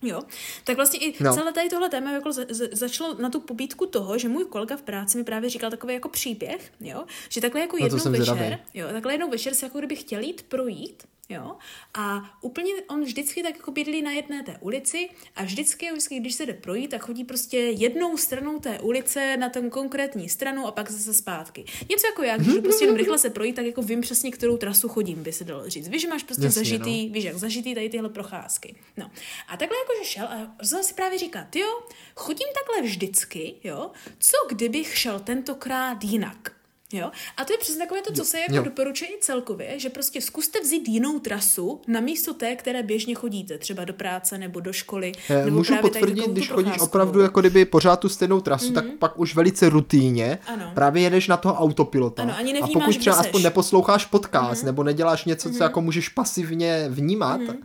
Jo, 0.05 0.23
tak 0.65 0.77
vlastně 0.77 0.99
i 1.01 1.25
no. 1.25 1.31
No. 1.31 1.37
celé 1.37 1.53
tady 1.53 1.69
tohle 1.69 1.89
téma 1.89 2.13
jako 2.13 2.33
za, 2.33 2.43
za, 2.49 2.65
začalo 2.73 3.15
na 3.15 3.31
tu 3.31 3.41
pobídku 3.41 3.87
toho, 3.87 4.19
že 4.19 4.29
můj 4.29 4.45
kolega 4.45 4.77
v 4.77 4.83
práci 4.83 5.19
mi 5.19 5.25
právě 5.25 5.51
říkal 5.51 5.71
takový 5.71 5.95
jako 5.95 6.09
příběh, 6.09 6.73
jo, 6.81 7.05
že 7.29 7.41
takhle 7.41 7.61
jako 7.61 7.77
No 7.81 7.87
jednou 7.87 7.99
jsem 7.99 8.13
večer, 8.13 8.25
zvědavý. 8.35 8.63
jo, 8.75 8.87
takhle 8.93 9.15
jednou 9.15 9.31
večer 9.31 9.55
si 9.55 9.65
jako 9.65 9.79
kdyby 9.79 9.97
chtěl 9.97 10.21
jít 10.21 10.43
projít, 10.43 11.03
jo, 11.29 11.57
a 11.95 12.23
úplně 12.41 12.73
on 12.89 13.03
vždycky 13.05 13.43
tak 13.43 13.57
jako 13.57 13.71
bydlí 13.71 14.03
na 14.03 14.11
jedné 14.11 14.43
té 14.43 14.59
ulici 14.61 15.09
a 15.37 15.45
vždycky, 15.45 15.91
vždycky, 15.91 16.21
když 16.21 16.35
se 16.35 16.47
jde 16.47 16.53
projít, 16.53 16.89
tak 16.89 17.03
chodí 17.03 17.25
prostě 17.25 17.59
jednou 17.59 18.17
stranou 18.17 18.59
té 18.59 18.81
ulice 18.81 19.37
na 19.37 19.49
ten 19.49 19.71
konkrétní 19.71 20.29
stranu 20.29 20.67
a 20.67 20.73
pak 20.73 20.91
zase 20.91 21.15
zpátky. 21.15 21.65
Něco 21.91 22.07
jako 22.07 22.23
já, 22.23 22.37
když 22.37 22.55
prostě 22.63 22.85
jenom 22.85 22.97
rychle 22.97 23.19
se 23.19 23.31
projít, 23.31 23.57
tak 23.57 23.67
jako 23.67 23.83
vím 23.83 24.01
přesně, 24.01 24.31
kterou 24.31 24.57
trasu 24.57 24.89
chodím, 24.89 25.23
by 25.23 25.33
se 25.33 25.45
dalo 25.45 25.71
říct. 25.71 25.89
Víš, 25.89 26.03
že 26.03 26.09
máš 26.09 26.23
prostě 26.23 26.45
Jasně, 26.45 26.61
zažitý, 26.61 27.09
víš, 27.09 27.25
jak 27.25 27.37
zažitý 27.37 27.75
tady 27.75 27.89
tyhle 27.89 28.09
procházky. 28.09 28.77
No. 28.97 29.11
A 29.49 29.57
takhle 29.57 29.79
jakože 29.79 30.11
šel 30.11 30.25
a 30.25 30.55
rozhodl 30.59 30.85
si 30.85 30.95
právě 30.95 31.19
říkat, 31.19 31.57
jo, 31.57 31.83
chodím 32.17 32.49
takhle 32.55 32.83
vždycky, 32.83 33.55
jo, 33.65 33.91
co 34.19 34.37
kdybych 34.49 34.99
šel 34.99 35.21
tentokrát 35.21 36.05
jinak. 36.05 36.64
Jo? 36.99 37.11
A 37.37 37.45
to 37.45 37.53
je 37.53 37.59
přesně 37.59 37.79
takové 37.79 38.03
to, 38.03 38.13
co 38.13 38.25
se 38.25 38.39
jako 38.41 38.55
Jo. 38.55 38.63
doporučuje 38.63 39.09
i 39.11 39.19
celkově, 39.21 39.79
že 39.79 39.91
prostě 39.91 40.21
zkuste 40.21 40.61
vzít 40.61 40.89
jinou 40.89 41.19
trasu 41.19 41.81
na 41.89 42.01
místo 42.01 42.35
té, 42.35 42.57
které 42.57 42.83
běžně 42.83 43.15
chodíte, 43.15 43.59
třeba 43.59 43.85
do 43.85 43.93
práce 43.93 44.39
nebo 44.39 44.61
do 44.61 44.73
školy. 44.73 45.13
Eh, 45.31 45.45
nebo 45.45 45.57
Můžu 45.57 45.73
právě 45.73 45.91
potvrdit, 45.91 46.31
když 46.31 46.49
chodíš 46.49 46.65
procházkovou. 46.65 46.87
opravdu 46.89 47.21
jako 47.21 47.41
kdyby 47.41 47.65
pořád 47.65 47.97
tu 48.01 48.09
stejnou 48.09 48.41
trasu, 48.41 48.67
mm-hmm. 48.71 48.75
tak 48.75 48.85
pak 48.99 49.19
už 49.19 49.35
velice 49.35 49.69
rutíně 49.69 50.39
Ano. 50.47 50.71
právě 50.75 51.03
jedeš 51.03 51.29
na 51.29 51.37
toho 51.37 51.55
autopilota. 51.55 52.23
Ano, 52.23 52.35
ani 52.37 52.51
a 52.51 52.55
nevnímáš, 52.55 52.73
pokud 52.73 52.91
kde 52.91 52.99
třeba 53.01 53.17
aspoň 53.17 53.43
neposloucháš 53.43 54.07
podcast, 54.07 54.63
mm-hmm. 54.63 54.67
nebo 54.67 54.85
neděláš 54.85 55.25
něco, 55.25 55.51
co 55.51 55.63
jako 55.63 55.81
můžeš 55.81 56.09
pasivně 56.09 56.87
vnímat, 56.89 57.41
mm-hmm. 57.41 57.57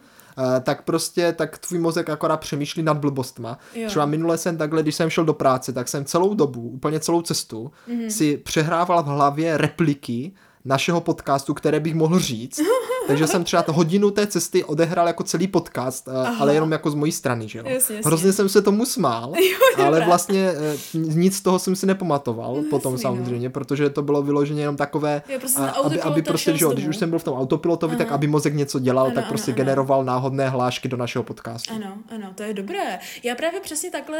Tak 0.61 0.81
prostě, 0.81 1.33
tak 1.33 1.57
tvůj 1.57 1.79
mozek 1.79 2.09
akorát 2.09 2.37
přemýšlí 2.37 2.83
nad 2.83 2.97
blbostma. 2.97 3.57
Jo. 3.75 3.87
Třeba 3.87 4.05
minule 4.05 4.37
jsem 4.37 4.57
takhle, 4.57 4.81
když 4.81 4.95
jsem 4.95 5.09
šel 5.09 5.25
do 5.25 5.33
práce, 5.33 5.73
tak 5.73 5.87
jsem 5.87 6.05
celou 6.05 6.33
dobu, 6.33 6.69
úplně 6.69 6.99
celou 6.99 7.21
cestu, 7.21 7.71
mm-hmm. 7.89 8.07
si 8.07 8.37
přehrával 8.37 9.03
v 9.03 9.07
hlavě 9.07 9.57
repliky 9.57 10.31
našeho 10.69 11.01
podcastu, 11.01 11.53
které 11.53 11.79
bych 11.79 11.95
mohl 11.95 12.19
říct. 12.19 12.59
Takže 13.07 13.27
jsem 13.27 13.43
třeba 13.43 13.63
to 13.63 13.73
hodinu 13.73 14.11
té 14.11 14.27
cesty 14.27 14.63
odehrál 14.63 15.07
jako 15.07 15.23
celý 15.23 15.47
podcast, 15.47 16.07
Aha. 16.07 16.35
ale 16.39 16.53
jenom 16.53 16.71
jako 16.71 16.91
z 16.91 16.95
mojí 16.95 17.11
strany, 17.11 17.47
že 17.47 17.59
jo. 17.59 17.65
Jasně, 17.67 17.95
jasně. 17.95 18.07
Hrozně 18.07 18.33
jsem 18.33 18.49
se 18.49 18.61
tomu 18.61 18.85
smál, 18.85 19.33
ale 19.77 19.85
dobré. 19.85 20.05
vlastně 20.05 20.51
eh, 20.51 20.77
nic 20.93 21.35
z 21.37 21.41
toho 21.41 21.59
jsem 21.59 21.75
si 21.75 21.85
nepamatoval 21.85 22.55
No, 22.55 22.63
potom 22.69 22.93
jasný, 22.93 23.05
no. 23.09 23.09
samozřejmě, 23.15 23.49
protože 23.49 23.89
to 23.89 24.01
bylo 24.01 24.21
vyloženě 24.23 24.61
jenom 24.61 24.75
takové, 24.77 25.21
Jo, 25.29 25.39
prostě 25.39 25.59
a- 25.59 25.65
na 25.65 25.71
aby, 25.71 26.01
aby 26.01 26.21
prostě, 26.21 26.57
že 26.57 26.65
jo, 26.65 26.71
když 26.71 26.87
už 26.87 26.97
jsem 26.97 27.09
byl 27.09 27.19
v 27.19 27.23
tom 27.23 27.37
autopilotovi, 27.37 27.95
tak 27.95 28.07
Aha. 28.07 28.15
aby 28.15 28.27
mozek 28.27 28.53
něco 28.53 28.79
dělal, 28.79 29.05
Ano, 29.05 29.15
tak 29.15 29.23
ano, 29.23 29.29
prostě 29.29 29.51
ano. 29.51 29.55
generoval 29.57 30.03
náhodné 30.05 30.49
hlášky 30.49 30.87
do 30.87 30.97
našeho 30.97 31.23
podcastu. 31.23 31.73
Ano, 31.75 31.97
ano, 32.15 32.31
to 32.35 32.43
je 32.43 32.53
dobré. 32.53 32.99
Já 33.23 33.35
právě 33.35 33.59
přesně 33.59 33.91
takhle, 33.91 34.19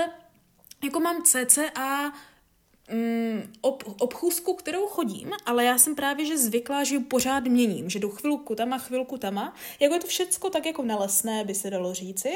jako 0.84 1.00
mám 1.00 1.16
cca 1.24 2.12
mm, 2.92 3.54
ob, 3.62 3.84
obchůzku, 4.00 4.54
kterou 4.54 4.88
chodím, 4.88 5.32
ale 5.46 5.66
já 5.66 5.78
jsem 5.78 5.96
právě, 5.96 6.26
že 6.26 6.38
zvyklá, 6.38 6.84
že 6.84 6.96
ji 6.96 7.00
pořád 7.00 7.44
měním, 7.44 7.90
že 7.90 8.00
jdu 8.00 8.10
chvilku 8.10 8.56
tam 8.56 8.74
a 8.74 8.78
chvilku 8.78 9.18
tam 9.18 9.54
jako 9.80 9.94
je 9.94 10.00
to 10.00 10.08
všecko 10.08 10.50
tak 10.50 10.66
jako 10.66 10.84
nelesné, 10.84 11.44
by 11.44 11.56
se 11.56 11.70
dalo 11.70 11.94
říci. 11.94 12.30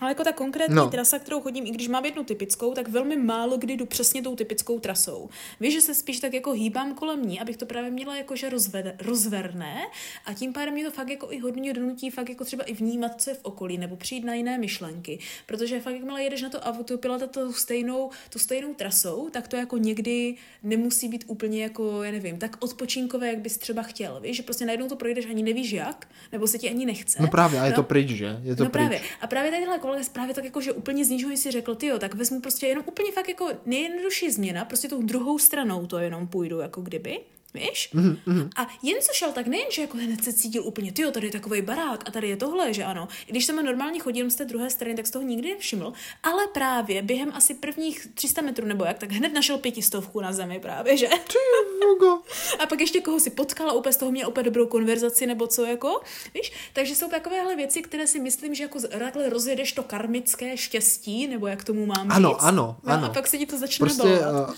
Ale 0.00 0.10
jako 0.10 0.24
ta 0.24 0.32
konkrétní 0.32 0.74
no. 0.74 0.90
trasa, 0.90 1.18
kterou 1.18 1.40
chodím, 1.40 1.66
i 1.66 1.70
když 1.70 1.88
mám 1.88 2.04
jednu 2.04 2.24
typickou, 2.24 2.74
tak 2.74 2.88
velmi 2.88 3.16
málo 3.16 3.58
kdy 3.58 3.76
jdu 3.76 3.86
přesně 3.86 4.22
tou 4.22 4.36
typickou 4.36 4.80
trasou. 4.80 5.28
Víš, 5.60 5.74
že 5.74 5.80
se 5.80 5.94
spíš 5.94 6.20
tak 6.20 6.34
jako 6.34 6.52
hýbám 6.52 6.94
kolem 6.94 7.22
ní, 7.22 7.40
abych 7.40 7.56
to 7.56 7.66
právě 7.66 7.90
měla 7.90 8.16
jakože 8.16 8.50
rozvede, 8.50 8.96
rozverné 9.00 9.76
a 10.24 10.34
tím 10.34 10.52
pádem 10.52 10.74
mě 10.74 10.84
to 10.84 10.90
fakt 10.90 11.08
jako 11.08 11.32
i 11.32 11.38
hodně 11.38 11.72
donutí 11.72 12.10
fakt 12.10 12.28
jako 12.28 12.44
třeba 12.44 12.64
i 12.64 12.74
vnímat, 12.74 13.22
co 13.22 13.30
je 13.30 13.34
v 13.34 13.40
okolí, 13.42 13.78
nebo 13.78 13.96
přijít 13.96 14.24
na 14.24 14.34
jiné 14.34 14.58
myšlenky. 14.58 15.18
Protože 15.46 15.80
fakt, 15.80 15.94
jakmile 15.94 16.22
jedeš 16.22 16.42
na 16.42 16.48
to 16.48 16.60
autopilota 16.60 17.26
tu 17.26 17.52
stejnou, 17.52 18.10
tu 18.30 18.38
stejnou 18.38 18.74
trasou, 18.74 19.28
tak 19.30 19.48
to 19.48 19.56
jako 19.56 19.76
někdy 19.76 20.34
nemusí 20.62 21.08
být 21.08 21.24
úplně 21.26 21.62
jako, 21.62 22.02
já 22.02 22.12
nevím, 22.12 22.38
tak 22.38 22.56
odpočinkové, 22.60 23.28
jak 23.28 23.38
bys 23.38 23.58
třeba 23.58 23.82
chtěl. 23.82 24.20
Víš, 24.20 24.36
že 24.36 24.42
prostě 24.42 24.66
najednou 24.66 24.88
to 24.88 24.96
projdeš, 24.96 25.26
ani 25.26 25.42
nevíš 25.42 25.72
jak, 25.72 26.08
nebo 26.32 26.46
se 26.46 26.58
ti 26.58 26.70
ani 26.70 26.86
nechce. 26.86 27.22
No 27.22 27.28
právě, 27.28 27.60
a 27.60 27.64
je 27.64 27.70
no, 27.70 27.76
to 27.76 27.82
pryč, 27.82 28.08
že? 28.08 28.40
Je 28.42 28.56
to 28.56 28.64
no 28.64 28.70
pryč. 28.70 28.82
právě. 28.82 29.00
A 29.20 29.26
právě 29.26 29.50
tadyhle 29.50 29.78
kolega 29.92 30.08
právě 30.12 30.34
tak 30.34 30.44
jako, 30.44 30.60
že 30.60 30.72
úplně 30.72 31.04
z 31.04 31.08
ničeho 31.08 31.36
si 31.36 31.50
řekl, 31.50 31.74
ty 31.74 31.90
tak 31.98 32.14
vezmu 32.14 32.40
prostě 32.40 32.66
jenom 32.66 32.84
úplně 32.86 33.12
fakt 33.12 33.28
jako 33.28 33.48
nejjednodušší 33.66 34.30
změna, 34.30 34.64
prostě 34.64 34.88
tou 34.88 35.02
druhou 35.02 35.38
stranou 35.38 35.86
to 35.86 35.98
jenom 35.98 36.28
půjdu 36.28 36.58
jako 36.60 36.80
kdyby. 36.80 37.20
Víš? 37.54 37.90
Mm-hmm. 37.94 38.50
A 38.56 38.66
jen 38.82 38.98
co 39.00 39.12
šel, 39.12 39.32
tak 39.32 39.46
nejen, 39.46 39.66
že 39.70 39.82
jako 39.82 39.96
hned 39.96 40.24
se 40.24 40.32
cítil 40.32 40.64
úplně, 40.64 40.92
ty 40.92 41.12
tady 41.12 41.26
je 41.26 41.32
takový 41.32 41.62
barák 41.62 42.08
a 42.08 42.10
tady 42.10 42.28
je 42.28 42.36
tohle, 42.36 42.74
že 42.74 42.84
ano. 42.84 43.08
I 43.26 43.30
když 43.30 43.44
jsem 43.44 43.64
normálně 43.64 44.00
chodil 44.00 44.30
z 44.30 44.34
té 44.34 44.44
druhé 44.44 44.70
strany, 44.70 44.94
tak 44.94 45.06
z 45.06 45.10
toho 45.10 45.24
nikdy 45.24 45.48
nevšiml, 45.48 45.92
ale 46.22 46.46
právě 46.46 47.02
během 47.02 47.32
asi 47.34 47.54
prvních 47.54 48.06
300 48.14 48.42
metrů 48.42 48.66
nebo 48.66 48.84
jak, 48.84 48.98
tak 48.98 49.12
hned 49.12 49.32
našel 49.32 49.58
pětistovku 49.58 50.20
na 50.20 50.32
zemi 50.32 50.60
právě, 50.60 50.96
že? 50.96 51.08
a 52.58 52.66
pak 52.66 52.80
ještě 52.80 53.00
koho 53.00 53.20
si 53.20 53.30
potkal 53.30 53.70
a 53.70 53.72
úplně 53.72 53.92
z 53.92 53.96
toho 53.96 54.10
měl 54.12 54.28
úplně 54.28 54.44
dobrou 54.44 54.66
konverzaci 54.66 55.26
nebo 55.26 55.46
co 55.46 55.64
jako, 55.64 56.00
víš? 56.34 56.52
Takže 56.72 56.94
jsou 56.94 57.08
takovéhle 57.08 57.56
věci, 57.56 57.82
které 57.82 58.06
si 58.06 58.20
myslím, 58.20 58.54
že 58.54 58.62
jako 58.62 58.80
takhle 58.80 59.28
rozjedeš 59.28 59.72
to 59.72 59.82
karmické 59.82 60.56
štěstí, 60.56 61.26
nebo 61.26 61.46
jak 61.46 61.64
tomu 61.64 61.86
mám 61.86 62.12
ano, 62.12 62.28
říct. 62.28 62.38
Ano, 62.40 62.76
ano, 62.84 63.00
no, 63.00 63.06
A 63.06 63.08
pak 63.08 63.26
se 63.26 63.38
ti 63.38 63.46
to 63.46 63.58
začne 63.58 63.86
prostě. 63.86 64.02
Uh 64.02 64.54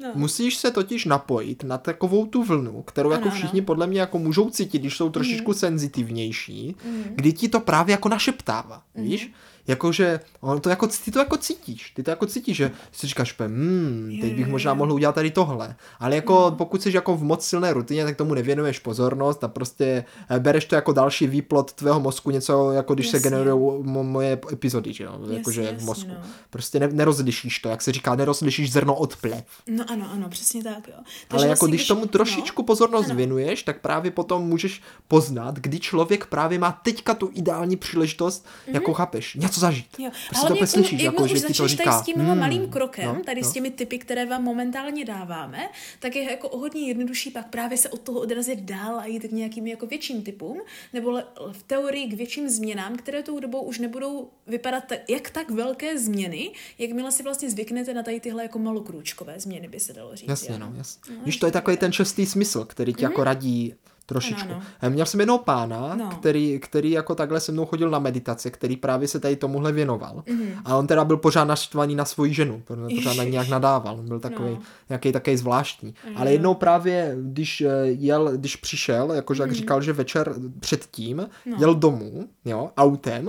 No. 0.00 0.12
Musíš 0.14 0.56
se 0.56 0.70
totiž 0.70 1.04
napojit 1.04 1.64
na 1.64 1.78
takovou 1.78 2.26
tu 2.26 2.44
vlnu, 2.44 2.82
kterou 2.82 3.10
jako 3.10 3.22
ano, 3.22 3.26
jako 3.26 3.36
všichni 3.36 3.60
ano. 3.60 3.66
podle 3.66 3.86
mě 3.86 4.00
jako 4.00 4.18
můžou 4.18 4.50
cítit, 4.50 4.78
když 4.78 4.96
jsou 4.96 5.10
trošičku 5.10 5.50
mm. 5.50 5.54
senzitivnější, 5.54 6.76
mm. 6.84 7.04
kdy 7.14 7.32
ti 7.32 7.48
to 7.48 7.60
právě 7.60 7.92
jako 7.92 8.08
našeptává, 8.08 8.82
mm. 8.94 9.04
víš? 9.04 9.32
Jakože, 9.68 10.20
on 10.40 10.60
to 10.60 10.70
jako, 10.70 10.86
ty 10.86 11.10
to 11.10 11.18
jako 11.18 11.36
cítíš, 11.36 11.90
ty 11.90 12.02
to 12.02 12.10
jako 12.10 12.26
cítíš, 12.26 12.56
že 12.56 12.70
si 12.92 13.06
říkáš, 13.06 13.34
hmm, 13.38 14.18
teď 14.20 14.34
bych 14.34 14.46
možná 14.46 14.74
mohl 14.74 14.92
udělat 14.92 15.14
tady 15.14 15.30
tohle, 15.30 15.76
ale 15.98 16.16
jako 16.16 16.32
no. 16.32 16.56
pokud 16.56 16.82
jsi 16.82 16.94
jako 16.94 17.16
v 17.16 17.22
moc 17.22 17.46
silné 17.46 17.72
rutině, 17.72 18.04
tak 18.04 18.16
tomu 18.16 18.34
nevěnuješ 18.34 18.78
pozornost 18.78 19.44
a 19.44 19.48
prostě 19.48 20.04
eh, 20.30 20.38
bereš 20.38 20.64
to 20.64 20.74
jako 20.74 20.92
další 20.92 21.26
výplot 21.26 21.72
tvého 21.72 22.00
mozku, 22.00 22.30
něco 22.30 22.72
jako 22.72 22.94
když 22.94 23.06
jasně. 23.06 23.20
se 23.20 23.30
generují 23.30 23.82
moje 23.84 24.40
epizody, 24.52 24.92
že 24.92 25.04
jo, 25.04 25.20
jakože 25.30 25.76
v 25.78 25.84
mozku. 25.84 26.10
No. 26.10 26.20
Prostě 26.50 26.80
ne, 26.80 26.88
nerozlišíš 26.88 27.58
to, 27.58 27.68
jak 27.68 27.82
se 27.82 27.92
říká, 27.92 28.14
nerozlišíš 28.14 28.72
zrno 28.72 28.94
od 28.94 29.16
plev. 29.16 29.44
No 29.66 29.84
ano, 29.88 30.10
ano, 30.12 30.28
přesně 30.28 30.64
tak, 30.64 30.88
jo. 30.88 30.94
Takže 31.28 31.44
ale 31.44 31.46
jako 31.46 31.48
vlastně, 31.48 31.68
když 31.68 31.86
tomu 31.86 32.06
trošičku 32.06 32.62
no, 32.62 32.66
pozornost 32.66 33.06
ano. 33.06 33.16
věnuješ, 33.16 33.62
tak 33.62 33.80
právě 33.80 34.10
potom 34.10 34.42
můžeš 34.42 34.82
poznat, 35.08 35.54
kdy 35.54 35.80
člověk 35.80 36.26
právě 36.26 36.58
má 36.58 36.72
teďka 36.72 37.14
tu 37.14 37.30
ideální 37.34 37.76
příležitost, 37.76 38.46
mm-hmm. 38.46 38.74
jako 38.74 38.94
chápeš, 38.94 39.34
něco 39.34 39.57
něco 39.58 39.66
zažít. 39.66 39.86
Jo. 39.98 40.10
Prostě 40.28 40.46
Ale 40.46 40.58
to 40.58 40.66
slyšíš, 40.66 41.02
jako, 41.02 41.26
že 41.26 41.40
ti 41.40 41.54
to 41.54 41.68
říká. 41.68 42.02
s 42.02 42.04
tím 42.04 42.16
hmm, 42.16 42.38
malým 42.38 42.70
krokem, 42.70 43.14
no, 43.14 43.24
tady 43.24 43.40
no. 43.40 43.48
s 43.48 43.52
těmi 43.52 43.70
typy, 43.70 43.98
které 43.98 44.26
vám 44.26 44.44
momentálně 44.44 45.04
dáváme, 45.04 45.68
tak 45.98 46.16
je 46.16 46.30
jako 46.30 46.48
o 46.48 46.58
hodně 46.58 46.88
jednodušší 46.88 47.30
pak 47.30 47.46
právě 47.48 47.78
se 47.78 47.88
od 47.88 48.00
toho 48.00 48.20
odrazit 48.20 48.60
dál 48.60 48.98
a 48.98 49.06
jít 49.06 49.22
k 49.22 49.32
nějakým 49.32 49.66
jako 49.66 49.86
větším 49.86 50.22
typům, 50.22 50.60
nebo 50.92 51.20
v 51.52 51.62
teorii 51.62 52.06
k 52.06 52.14
větším 52.14 52.48
změnám, 52.48 52.96
které 52.96 53.22
tou 53.22 53.40
dobou 53.40 53.60
už 53.60 53.78
nebudou 53.78 54.30
vypadat 54.46 54.84
tak, 54.84 54.98
jak 55.10 55.30
tak 55.30 55.50
velké 55.50 55.98
změny, 55.98 56.52
jakmile 56.78 57.12
si 57.12 57.22
vlastně 57.22 57.50
zvyknete 57.50 57.94
na 57.94 58.02
tady 58.02 58.20
tyhle 58.20 58.42
jako 58.42 58.58
malokrůčkové 58.58 59.40
změny, 59.40 59.68
by 59.68 59.80
se 59.80 59.92
dalo 59.92 60.16
říct. 60.16 60.28
Jasně, 60.28 60.58
no, 60.58 60.72
jasně. 60.76 61.14
No, 61.16 61.24
Víš, 61.24 61.36
to 61.36 61.46
je 61.46 61.52
takový 61.52 61.76
ten 61.76 61.92
čestý 61.92 62.26
smysl, 62.26 62.64
který 62.64 62.94
ti 62.94 62.98
mm-hmm. 62.98 63.10
jako 63.10 63.24
radí 63.24 63.74
trošičku. 64.08 64.52
Ano, 64.52 64.62
ano. 64.80 64.90
Měl 64.94 65.06
jsem 65.06 65.20
jednoho 65.20 65.38
pána, 65.38 65.94
no. 65.94 66.10
který, 66.10 66.58
který 66.58 66.90
jako 66.90 67.14
takhle 67.14 67.40
se 67.40 67.52
mnou 67.52 67.66
chodil 67.66 67.90
na 67.90 67.98
meditace, 67.98 68.50
který 68.50 68.76
právě 68.76 69.08
se 69.08 69.20
tady 69.20 69.36
tomuhle 69.36 69.72
věnoval. 69.72 70.22
Mm-hmm. 70.26 70.62
A 70.64 70.76
on 70.76 70.86
teda 70.86 71.04
byl 71.04 71.16
pořád 71.16 71.44
naštvaný 71.44 71.94
na 71.94 72.04
svoji 72.04 72.34
ženu, 72.34 72.62
pořád 72.94 73.16
na 73.16 73.24
nějak 73.24 73.48
nadával. 73.48 73.94
On 73.98 74.08
byl 74.08 74.20
takový 74.20 74.50
no. 74.50 74.60
nějaký 74.88 75.12
takový 75.12 75.36
zvláštní. 75.36 75.92
Mm-hmm. 75.92 76.12
Ale 76.16 76.32
jednou 76.32 76.54
právě, 76.54 77.16
když 77.22 77.60
eh, 77.60 77.68
jel, 77.84 78.30
když 78.36 78.56
přišel, 78.56 79.12
jakože 79.12 79.42
jak 79.42 79.50
mm-hmm. 79.50 79.54
říkal, 79.54 79.82
že 79.82 79.92
večer 79.92 80.34
předtím 80.60 81.28
no. 81.46 81.56
jel 81.60 81.74
domů, 81.74 82.28
jo, 82.44 82.70
autem, 82.76 83.26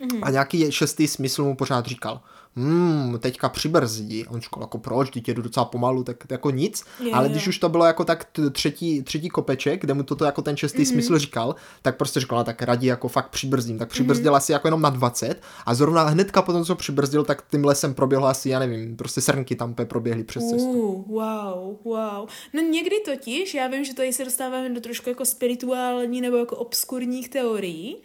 mm-hmm. 0.00 0.20
a 0.22 0.30
nějaký 0.30 0.72
šestý 0.72 1.08
smysl 1.08 1.44
mu 1.44 1.56
pořád 1.56 1.86
říkal, 1.86 2.20
hmm, 2.58 3.18
teďka 3.18 3.48
přibrzdí. 3.48 4.26
On 4.26 4.40
říkal, 4.40 4.62
jako 4.62 4.78
proč, 4.78 5.10
teď 5.10 5.28
jedu 5.28 5.42
docela 5.42 5.64
pomalu, 5.64 6.04
tak 6.04 6.16
jako 6.30 6.50
nic. 6.50 6.84
Je, 7.00 7.12
Ale 7.12 7.26
je. 7.26 7.30
když 7.30 7.48
už 7.48 7.58
to 7.58 7.68
bylo 7.68 7.84
jako 7.84 8.04
tak 8.04 8.26
třetí, 8.52 9.02
třetí 9.02 9.28
kopeček, 9.28 9.80
kde 9.80 9.94
mu 9.94 10.02
toto 10.02 10.24
jako 10.24 10.42
ten 10.42 10.56
šestý 10.56 10.82
mm-hmm. 10.82 10.92
smysl 10.92 11.18
říkal, 11.18 11.54
tak 11.82 11.96
prostě 11.96 12.20
říkal, 12.20 12.38
no, 12.38 12.44
tak 12.44 12.62
raději 12.62 12.88
jako 12.88 13.08
fakt 13.08 13.28
přibrzdím. 13.28 13.78
Tak 13.78 13.88
přibrzdil 13.88 14.32
mm-hmm. 14.32 14.36
asi 14.36 14.52
jako 14.52 14.66
jenom 14.66 14.82
na 14.82 14.90
20 14.90 15.42
a 15.66 15.74
zrovna 15.74 16.02
hnedka 16.02 16.42
potom, 16.42 16.64
co 16.64 16.74
přibrzdil, 16.74 17.24
tak 17.24 17.44
tím 17.50 17.64
lesem 17.64 17.94
proběhl 17.94 18.26
asi, 18.26 18.48
já 18.48 18.58
nevím, 18.58 18.96
prostě 18.96 19.20
srnky 19.20 19.56
tam 19.56 19.74
proběhly 19.74 20.24
přes 20.24 20.44
cestu. 20.50 20.72
Uh, 20.72 21.04
wow, 21.08 21.76
wow. 21.84 22.28
No 22.52 22.62
někdy 22.62 22.96
totiž, 23.04 23.54
já 23.54 23.66
vím, 23.66 23.84
že 23.84 23.94
tady 23.94 24.12
se 24.12 24.24
dostáváme 24.24 24.70
do 24.70 24.80
trošku 24.80 25.08
jako 25.08 25.24
spirituální 25.24 26.20
nebo 26.20 26.36
jako 26.36 26.56
obskurních 26.56 27.28
teorií, 27.28 27.96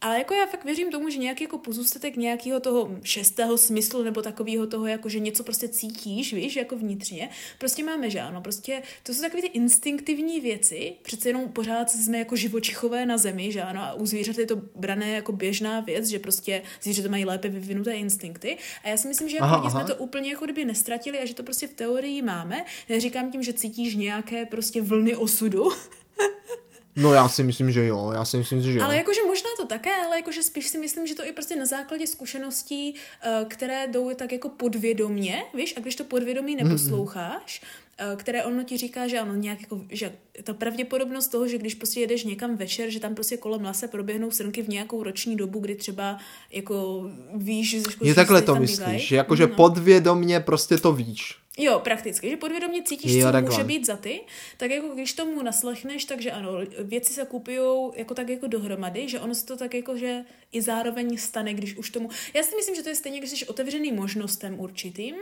ale 0.00 0.18
jako 0.18 0.34
já 0.34 0.46
fakt 0.46 0.64
věřím 0.64 0.90
tomu, 0.90 1.10
že 1.10 1.18
nějaký 1.18 1.44
jako 1.44 1.58
pozůstatek 1.58 2.16
nějakého 2.16 2.60
toho 2.60 2.90
šestého 3.02 3.58
smyslu 3.58 4.02
nebo 4.02 4.22
takového 4.22 4.66
toho, 4.66 4.86
jako 4.86 5.08
že 5.08 5.18
něco 5.18 5.44
prostě 5.44 5.68
cítíš, 5.68 6.32
víš, 6.32 6.56
jako 6.56 6.76
vnitřně, 6.76 7.30
prostě 7.58 7.84
máme, 7.84 8.10
že 8.10 8.20
ano, 8.20 8.40
prostě 8.40 8.82
to 9.02 9.14
jsou 9.14 9.20
takové 9.20 9.42
ty 9.42 9.48
instinktivní 9.48 10.40
věci, 10.40 10.92
přece 11.02 11.28
jenom 11.28 11.48
pořád 11.48 11.90
jsme 11.90 12.18
jako 12.18 12.36
živočichové 12.36 13.06
na 13.06 13.18
zemi, 13.18 13.52
že 13.52 13.62
ano, 13.62 13.82
a 13.82 13.94
u 13.94 14.06
zvířat 14.06 14.38
je 14.38 14.46
to 14.46 14.56
brané 14.74 15.10
jako 15.10 15.32
běžná 15.32 15.80
věc, 15.80 16.06
že 16.06 16.18
prostě 16.18 16.62
zvířata 16.82 17.08
mají 17.08 17.24
lépe 17.24 17.48
vyvinuté 17.48 17.92
instinkty. 17.92 18.58
A 18.84 18.88
já 18.88 18.96
si 18.96 19.08
myslím, 19.08 19.28
že 19.28 19.36
jako 19.36 19.46
aha, 19.46 19.70
jsme 19.70 19.84
to 19.84 19.96
úplně 19.96 20.30
jako 20.30 20.44
kdyby 20.44 20.64
nestratili 20.64 21.18
a 21.18 21.26
že 21.26 21.34
to 21.34 21.42
prostě 21.42 21.66
v 21.66 21.74
teorii 21.74 22.22
máme. 22.22 22.64
Neříkám 22.88 23.32
tím, 23.32 23.42
že 23.42 23.52
cítíš 23.52 23.94
nějaké 23.94 24.46
prostě 24.46 24.82
vlny 24.82 25.16
osudu, 25.16 25.70
No 26.96 27.12
já 27.12 27.28
si 27.28 27.42
myslím, 27.42 27.70
že 27.70 27.86
jo, 27.86 28.12
já 28.14 28.24
si 28.24 28.36
myslím, 28.36 28.62
že 28.62 28.72
jo. 28.72 28.84
Ale 28.84 28.96
jakože 28.96 29.22
to 29.64 29.68
také, 29.68 29.90
ale 30.06 30.16
jakože 30.16 30.42
spíš 30.42 30.68
si 30.68 30.78
myslím, 30.78 31.06
že 31.06 31.14
to 31.14 31.24
i 31.24 31.32
prostě 31.32 31.56
na 31.56 31.66
základě 31.66 32.06
zkušeností, 32.06 32.94
eh, 32.94 33.44
které 33.48 33.86
jdou 33.86 34.14
tak 34.14 34.32
jako 34.32 34.48
podvědomně, 34.48 35.42
víš, 35.54 35.74
a 35.76 35.80
když 35.80 35.96
to 35.96 36.04
podvědomí 36.04 36.56
mhm. 36.56 36.64
neposloucháš, 36.64 37.60
mm-hmm. 37.60 38.16
které 38.16 38.44
ono 38.44 38.62
ti 38.62 38.76
říká, 38.76 39.08
že 39.08 39.18
ano, 39.18 39.34
nějak 39.34 39.60
jako, 39.60 39.80
že 39.90 40.12
ta 40.44 40.54
pravděpodobnost 40.54 41.28
toho, 41.28 41.48
že 41.48 41.58
když 41.58 41.74
prostě 41.74 42.00
jedeš 42.00 42.24
někam 42.24 42.56
večer, 42.56 42.90
že 42.90 43.00
tam 43.00 43.14
prostě 43.14 43.36
kolem 43.36 43.64
lase 43.64 43.88
proběhnou 43.88 44.30
srnky 44.30 44.62
v 44.62 44.68
nějakou 44.68 45.02
roční 45.02 45.36
dobu, 45.36 45.58
kdy 45.58 45.74
třeba 45.74 46.18
jako 46.50 47.10
víš, 47.34 47.70
že 47.70 47.82
Je 48.02 48.14
takhle 48.14 48.42
to 48.42 48.56
myslíš, 48.56 49.08
že 49.08 49.16
jakože 49.16 49.46
no. 49.46 49.54
podvědomně 49.54 50.40
prostě 50.40 50.78
to 50.78 50.92
víš. 50.92 51.43
Jo, 51.58 51.80
prakticky, 51.84 52.30
že 52.30 52.36
podvědomě 52.36 52.82
cítíš, 52.82 53.12
jo, 53.12 53.26
co 53.26 53.32
takhle. 53.32 53.50
může 53.50 53.64
být 53.64 53.86
za 53.86 53.96
ty, 53.96 54.20
tak 54.56 54.70
jako 54.70 54.88
když 54.88 55.12
tomu 55.12 55.42
naslechneš, 55.42 56.04
takže 56.04 56.30
ano, 56.30 56.50
věci 56.82 57.12
se 57.12 57.24
kupují 57.24 57.90
jako 57.96 58.14
tak 58.14 58.28
jako 58.28 58.46
dohromady, 58.46 59.08
že 59.08 59.20
ono 59.20 59.34
se 59.34 59.46
to 59.46 59.56
tak 59.56 59.74
jako, 59.74 59.96
že 59.96 60.24
i 60.52 60.62
zároveň 60.62 61.16
stane, 61.16 61.54
když 61.54 61.76
už 61.76 61.90
tomu... 61.90 62.08
Já 62.34 62.42
si 62.42 62.56
myslím, 62.56 62.74
že 62.76 62.82
to 62.82 62.88
je 62.88 62.94
stejně, 62.94 63.18
když 63.18 63.30
jsi 63.30 63.46
otevřený 63.46 63.92
možnostem 63.92 64.60
určitým 64.60 65.14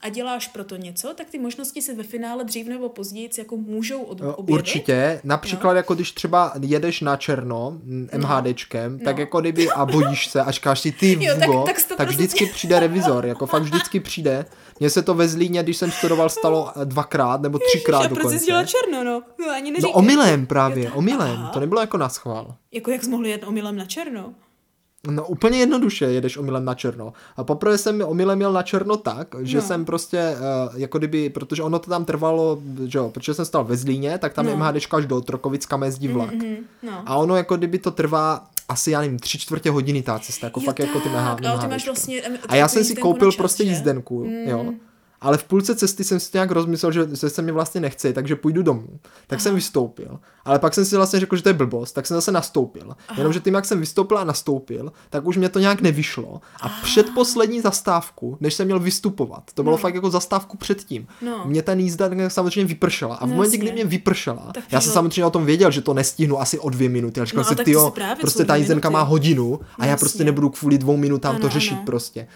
a 0.00 0.08
děláš 0.08 0.48
pro 0.48 0.64
to 0.64 0.76
něco, 0.76 1.14
tak 1.14 1.30
ty 1.30 1.38
možnosti 1.38 1.82
se 1.82 1.94
ve 1.94 2.02
finále 2.02 2.44
dřív 2.44 2.66
nebo 2.66 2.88
později 2.88 3.30
jako 3.38 3.56
můžou 3.56 4.02
od, 4.02 4.20
objevit. 4.20 4.60
Určitě, 4.60 5.20
například 5.24 5.72
no. 5.72 5.76
jako 5.76 5.94
když 5.94 6.12
třeba 6.12 6.52
jedeš 6.60 7.00
na 7.00 7.16
černo 7.16 7.80
MHDčkem, 8.16 8.92
no. 8.92 9.04
tak 9.04 9.16
no. 9.16 9.20
jako 9.20 9.40
kdyby 9.40 9.70
a 9.70 9.86
bojíš 9.86 10.26
se 10.26 10.42
a 10.42 10.50
říkáš 10.50 10.80
si 10.80 10.92
ty 10.92 11.24
jo, 11.24 11.34
tak, 11.66 11.76
tak, 11.88 11.96
tak 11.96 12.08
vždycky 12.08 12.46
přijde 12.46 12.80
revizor, 12.80 13.26
jako 13.26 13.46
fakt 13.46 13.62
vždycky 13.62 14.00
přijde. 14.00 14.46
Mně 14.80 14.90
se 14.90 15.02
to 15.02 15.14
ve 15.14 15.28
Zlíně, 15.28 15.62
když 15.62 15.79
jsem 15.80 15.90
studoval, 15.90 16.28
stalo 16.28 16.72
dvakrát 16.84 17.40
nebo 17.40 17.58
třikrát 17.58 18.02
dokonce. 18.06 18.46
Proč 18.46 18.68
jsi 18.68 18.76
černo, 18.76 19.04
no? 19.04 19.22
no 19.40 19.50
ani 19.54 19.72
no 19.80 19.90
omylem 19.90 20.46
právě, 20.46 20.90
omylem. 20.90 21.48
To 21.52 21.60
nebylo 21.60 21.80
jako 21.80 21.96
na 21.96 22.08
schvál. 22.08 22.54
Jako 22.72 22.90
jak 22.90 23.04
jsi 23.04 23.10
mohl 23.10 23.26
jet 23.26 23.44
omylem 23.46 23.76
na 23.76 23.84
černo? 23.84 24.34
No 25.08 25.26
úplně 25.26 25.58
jednoduše 25.58 26.04
jedeš 26.04 26.36
omylem 26.36 26.64
na 26.64 26.74
černo. 26.74 27.12
A 27.36 27.44
poprvé 27.44 27.78
jsem 27.78 28.02
omylem 28.06 28.40
jel 28.40 28.52
na 28.52 28.62
černo 28.62 28.96
tak, 28.96 29.34
že 29.42 29.56
no. 29.56 29.62
jsem 29.62 29.84
prostě, 29.84 30.36
uh, 30.36 30.80
jako 30.80 30.98
kdyby, 30.98 31.30
protože 31.30 31.62
ono 31.62 31.78
to 31.78 31.90
tam 31.90 32.04
trvalo, 32.04 32.62
že 32.86 32.98
jo, 32.98 33.10
protože 33.10 33.34
jsem 33.34 33.44
stal 33.44 33.64
ve 33.64 33.76
Zlíně, 33.76 34.18
tak 34.18 34.34
tam 34.34 34.44
no. 34.44 34.50
je 34.50 34.56
MHDčka 34.56 34.96
až 34.96 35.06
do 35.06 35.20
Trokovicka 35.20 35.84
jezdí 35.84 36.08
vlak. 36.08 36.32
Mm-hmm, 36.32 36.56
no. 36.82 37.02
A 37.06 37.16
ono 37.16 37.36
jako 37.36 37.56
kdyby 37.56 37.78
to 37.78 37.90
trvá 37.90 38.46
asi, 38.68 38.90
já 38.90 39.00
nevím, 39.00 39.18
tři 39.18 39.38
čtvrtě 39.38 39.70
hodiny 39.70 40.02
ta 40.02 40.18
cesta, 40.18 40.46
jako 40.46 40.60
jo, 40.60 40.64
fakt 40.64 40.76
tak. 40.76 40.86
jako 40.86 41.00
ty 41.00 41.08
MH, 41.08 41.40
no, 41.42 41.58
ty 41.58 41.68
máš 41.68 41.86
vlastně, 41.86 42.22
A 42.48 42.56
já 42.56 42.68
jsem 42.68 42.84
si 42.84 42.96
koupil 42.96 43.32
prostě 43.32 43.62
jízdenku, 43.62 44.24
mm. 44.24 44.48
jo. 44.48 44.72
Ale 45.20 45.36
v 45.36 45.44
půlce 45.44 45.74
cesty 45.74 46.04
jsem 46.04 46.20
si 46.20 46.30
nějak 46.32 46.50
rozmyslel, 46.50 46.92
že, 46.92 47.08
že 47.20 47.30
se 47.30 47.42
mi 47.42 47.52
vlastně 47.52 47.80
nechce, 47.80 48.12
takže 48.12 48.36
půjdu 48.36 48.62
domů. 48.62 48.88
Tak 49.26 49.36
Aha. 49.36 49.38
jsem 49.38 49.54
vystoupil. 49.54 50.18
Ale 50.44 50.58
pak 50.58 50.74
jsem 50.74 50.84
si 50.84 50.96
vlastně 50.96 51.20
řekl, 51.20 51.36
že 51.36 51.42
to 51.42 51.48
je 51.48 51.52
blbost, 51.52 51.92
tak 51.92 52.06
jsem 52.06 52.14
zase 52.14 52.32
nastoupil. 52.32 52.94
Aha. 53.08 53.18
Jenomže 53.18 53.40
tím, 53.40 53.54
jak 53.54 53.64
jsem 53.64 53.80
vystoupil 53.80 54.18
a 54.18 54.24
nastoupil, 54.24 54.92
tak 55.10 55.26
už 55.26 55.36
mě 55.36 55.48
to 55.48 55.58
nějak 55.58 55.80
nevyšlo. 55.80 56.40
A 56.60 56.66
Aha. 56.66 56.82
předposlední 56.82 57.60
zastávku, 57.60 58.36
než 58.40 58.54
jsem 58.54 58.66
měl 58.66 58.80
vystupovat, 58.80 59.42
to 59.54 59.62
bylo 59.62 59.74
no. 59.74 59.78
fakt 59.78 59.94
jako 59.94 60.10
zastávku 60.10 60.56
předtím. 60.56 61.06
No. 61.22 61.44
Mě 61.46 61.62
ta 61.62 61.72
jízda 61.72 62.10
samozřejmě 62.28 62.68
vypršela. 62.68 63.16
A 63.16 63.26
v 63.26 63.28
no, 63.28 63.34
momentě, 63.34 63.56
kdy 63.56 63.72
mě 63.72 63.84
vypršela, 63.84 64.50
tak 64.54 64.64
já 64.70 64.80
jsem 64.80 64.92
samozřejmě 64.92 65.24
o 65.24 65.30
tom 65.30 65.46
věděl, 65.46 65.70
že 65.70 65.80
to 65.80 65.94
nestihnu 65.94 66.40
asi 66.40 66.58
o 66.58 66.70
dvě 66.70 66.88
minuty. 66.88 67.20
A 67.20 67.24
říkal 67.24 67.44
no, 67.44 67.48
si, 67.48 67.64
ty 67.64 67.74
prostě 68.20 68.44
ta 68.44 68.56
jízdenka 68.56 68.90
má 68.90 69.02
hodinu 69.02 69.60
a 69.78 69.86
já 69.86 69.96
prostě 69.96 70.24
nebudu 70.24 70.50
kvůli 70.50 70.78
dvou 70.78 70.96
minutám 70.96 71.36
to 71.36 71.48
řešit 71.48 71.78
prostě. 71.86 72.26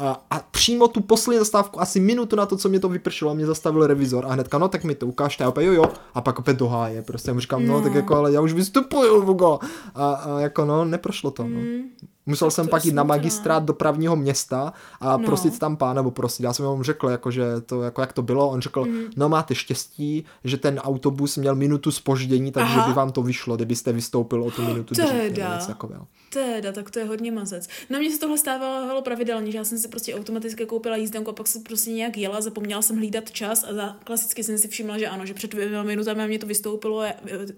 A, 0.00 0.22
a 0.30 0.40
přímo 0.50 0.88
tu 0.88 1.00
poslední 1.00 1.38
zastávku, 1.38 1.80
asi 1.80 2.00
minutu 2.00 2.36
na 2.36 2.46
to, 2.46 2.56
co 2.56 2.68
mě 2.68 2.80
to 2.80 2.88
vypršelo, 2.88 3.34
mě 3.34 3.46
zastavil 3.46 3.86
revizor 3.86 4.26
a 4.26 4.32
hnedka, 4.32 4.58
no 4.58 4.68
tak 4.68 4.84
mi 4.84 4.94
to 4.94 5.06
ukážte, 5.06 5.44
a 5.44 5.48
opět 5.48 5.64
jo 5.64 5.72
jo, 5.72 5.84
a 6.14 6.20
pak 6.20 6.38
opět 6.38 6.56
do 6.56 6.68
háje, 6.68 7.02
prostě 7.02 7.30
já 7.30 7.34
mu 7.34 7.40
říkám, 7.40 7.66
no, 7.66 7.72
no 7.72 7.82
tak 7.82 7.94
jako, 7.94 8.16
ale 8.16 8.32
já 8.32 8.40
už 8.40 8.52
vystupuju, 8.52 9.20
Hugo. 9.20 9.58
A, 9.94 10.12
a 10.12 10.40
jako 10.40 10.64
no, 10.64 10.84
neprošlo 10.84 11.30
to, 11.30 11.42
no. 11.42 11.60
Mm. 11.60 11.80
Musel 12.26 12.48
tak 12.48 12.54
jsem 12.54 12.68
pak 12.68 12.84
jít 12.84 12.94
na 12.94 13.02
magistrát 13.02 13.64
dopravního 13.64 14.16
města 14.16 14.72
a 15.00 15.16
no. 15.16 15.26
prosit 15.26 15.58
tam 15.58 15.76
pána, 15.76 15.94
nebo 15.94 16.10
prosit, 16.10 16.42
já 16.42 16.52
jsem 16.52 16.66
mu 16.66 16.82
řekl, 16.82 17.08
jako, 17.08 17.30
že 17.30 17.60
to, 17.66 17.82
jako 17.82 18.00
jak 18.00 18.12
to 18.12 18.22
bylo, 18.22 18.50
on 18.50 18.60
řekl, 18.60 18.84
mm. 18.84 19.02
no 19.16 19.28
máte 19.28 19.54
štěstí, 19.54 20.24
že 20.44 20.56
ten 20.56 20.78
autobus 20.78 21.36
měl 21.36 21.54
minutu 21.54 21.90
spoždění, 21.90 22.52
takže 22.52 22.74
Aha. 22.74 22.88
by 22.88 22.94
vám 22.94 23.12
to 23.12 23.22
vyšlo, 23.22 23.56
kdybyste 23.56 23.92
vystoupil 23.92 24.42
o 24.42 24.50
tu 24.50 24.62
minutu 24.62 24.94
dřív, 24.94 26.16
Teda, 26.32 26.72
tak 26.72 26.90
to 26.90 26.98
je 26.98 27.04
hodně 27.04 27.32
mazec. 27.32 27.68
Na 27.90 27.98
mě 27.98 28.10
se 28.10 28.18
tohle 28.18 28.38
stávalo 28.38 29.02
pravidelně, 29.02 29.52
že 29.52 29.58
já 29.58 29.64
jsem 29.64 29.78
si 29.78 29.88
prostě 29.88 30.14
automaticky 30.14 30.66
koupila 30.66 30.96
jízdenku 30.96 31.30
a 31.30 31.32
pak 31.32 31.46
se 31.46 31.58
prostě 31.58 31.90
nějak 31.90 32.16
jela, 32.16 32.40
zapomněla 32.40 32.82
jsem 32.82 32.96
hlídat 32.96 33.30
čas 33.30 33.64
a 33.64 33.74
za, 33.74 33.96
klasicky 34.04 34.44
jsem 34.44 34.58
si 34.58 34.68
všimla, 34.68 34.98
že 34.98 35.08
ano, 35.08 35.26
že 35.26 35.34
před 35.34 35.50
dvěma 35.50 35.82
minutami 35.82 36.28
mě 36.28 36.38
to 36.38 36.46
vystoupilo, 36.46 37.04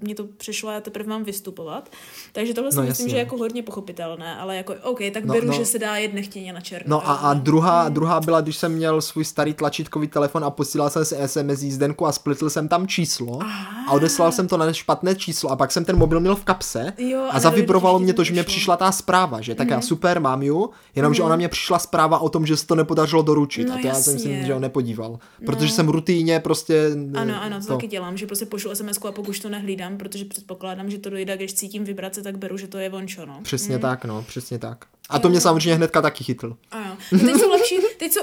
mě 0.01 0.15
to 0.15 0.25
přišlo 0.25 0.69
a 0.69 0.73
já 0.73 0.81
teprve 0.81 1.09
mám 1.09 1.25
vystupovat. 1.25 1.91
Takže 2.33 2.55
tohle 2.55 2.71
no, 2.75 2.83
si 2.83 2.89
myslím, 2.89 3.07
jasně. 3.07 3.11
že 3.11 3.17
je 3.17 3.21
jako 3.21 3.37
hodně 3.37 3.63
pochopitelné, 3.63 4.37
ale 4.37 4.57
jako 4.57 4.75
OK, 4.83 4.99
tak 5.15 5.25
no, 5.25 5.35
beru, 5.35 5.47
no. 5.47 5.53
že 5.53 5.65
se 5.65 5.79
dá 5.79 5.97
jet 5.97 6.15
nechtěně 6.15 6.53
na 6.53 6.61
černo. 6.61 6.87
No 6.87 7.09
a, 7.09 7.15
a 7.15 7.35
druhá, 7.35 7.83
hmm. 7.83 7.95
druhá 7.95 8.21
byla, 8.21 8.41
když 8.41 8.57
jsem 8.57 8.73
měl 8.73 9.03
svůj 9.03 9.25
starý 9.25 9.55
tlačítkový 9.55 10.09
telefon 10.09 10.45
a 10.45 10.51
posílal 10.51 10.91
jsem 10.91 11.05
si 11.05 11.17
SMS 11.27 11.63
jízdenku 11.63 12.07
a 12.07 12.13
splitl 12.13 12.51
jsem 12.51 12.69
tam 12.69 12.87
číslo 12.87 13.39
Aha. 13.43 13.85
a 13.89 13.93
odeslal 13.93 14.33
jsem 14.33 14.49
to 14.49 14.57
na 14.57 14.73
špatné 14.73 15.15
číslo 15.15 15.51
a 15.51 15.57
pak 15.57 15.73
jsem 15.73 15.85
ten 15.85 15.97
mobil 15.97 16.21
měl 16.21 16.37
v 16.37 16.45
kapse 16.45 16.93
jo, 16.99 17.21
a, 17.21 17.31
a 17.31 17.41
zavibrovalo 17.41 17.99
mě 17.99 18.15
to, 18.15 18.25
že 18.25 18.33
mě 18.33 18.45
přišla 18.63 18.77
ta 18.77 18.93
zpráva, 18.93 19.41
že 19.41 19.55
tak 19.55 19.67
mm. 19.67 19.71
já 19.71 19.77
mhm. 19.77 19.87
super, 19.87 20.21
mám 20.21 20.43
ju, 20.43 20.71
jenomže 20.95 21.23
mm. 21.23 21.27
ona 21.27 21.37
mě 21.37 21.49
přišla 21.49 21.79
zpráva 21.79 22.19
o 22.19 22.29
tom, 22.29 22.47
že 22.47 22.57
se 22.57 22.67
to 22.67 22.75
nepodařilo 22.75 23.23
doručit 23.23 23.69
no, 23.69 23.75
a 23.75 23.79
to 23.79 23.87
jasně. 23.87 23.89
já 23.89 23.95
jsem 23.95 24.19
si 24.19 24.47
že 24.47 24.55
ho 24.55 24.61
nepodíval, 24.61 25.19
protože 25.47 25.67
no. 25.67 25.73
jsem 25.73 25.89
rutýně 25.89 26.41
prostě... 26.41 26.91
Ano, 27.15 27.43
ano, 27.43 27.61
to, 27.61 27.67
to 27.67 27.73
taky 27.73 27.87
dělám, 27.87 28.17
že 28.17 28.27
prostě 28.27 28.47
pošlu 28.47 28.75
SMS 28.75 28.99
a 29.09 29.13
pokud 29.13 29.39
to 29.39 29.49
nehlídám, 29.49 29.97
protože 29.97 30.25
předpokládám, 30.25 30.91
že 30.91 30.99
to 30.99 31.11
dojde, 31.11 31.37
když 31.37 31.55
cítím 31.55 31.85
vibrace, 31.85 32.23
tak 32.23 32.39
beru, 32.39 32.57
že 32.57 32.69
to 32.69 32.79
je 32.79 32.89
vončo, 32.89 33.27
no. 33.27 33.41
Přesně 33.43 33.75
mm. 33.75 33.83
tak, 33.83 34.05
no, 34.05 34.23
přesně 34.23 34.59
tak. 34.59 34.85
A 35.09 35.19
to 35.19 35.29
mě 35.29 35.41
samozřejmě 35.41 35.75
hnedka 35.75 36.03
taky 36.03 36.25
chytl. 36.25 36.57
Ano. 36.71 36.97
No 37.13 37.19
teď 37.19 37.41
jsou 37.41 37.51
lepší, 37.51 37.77
teď 37.99 38.13
jsou, 38.13 38.21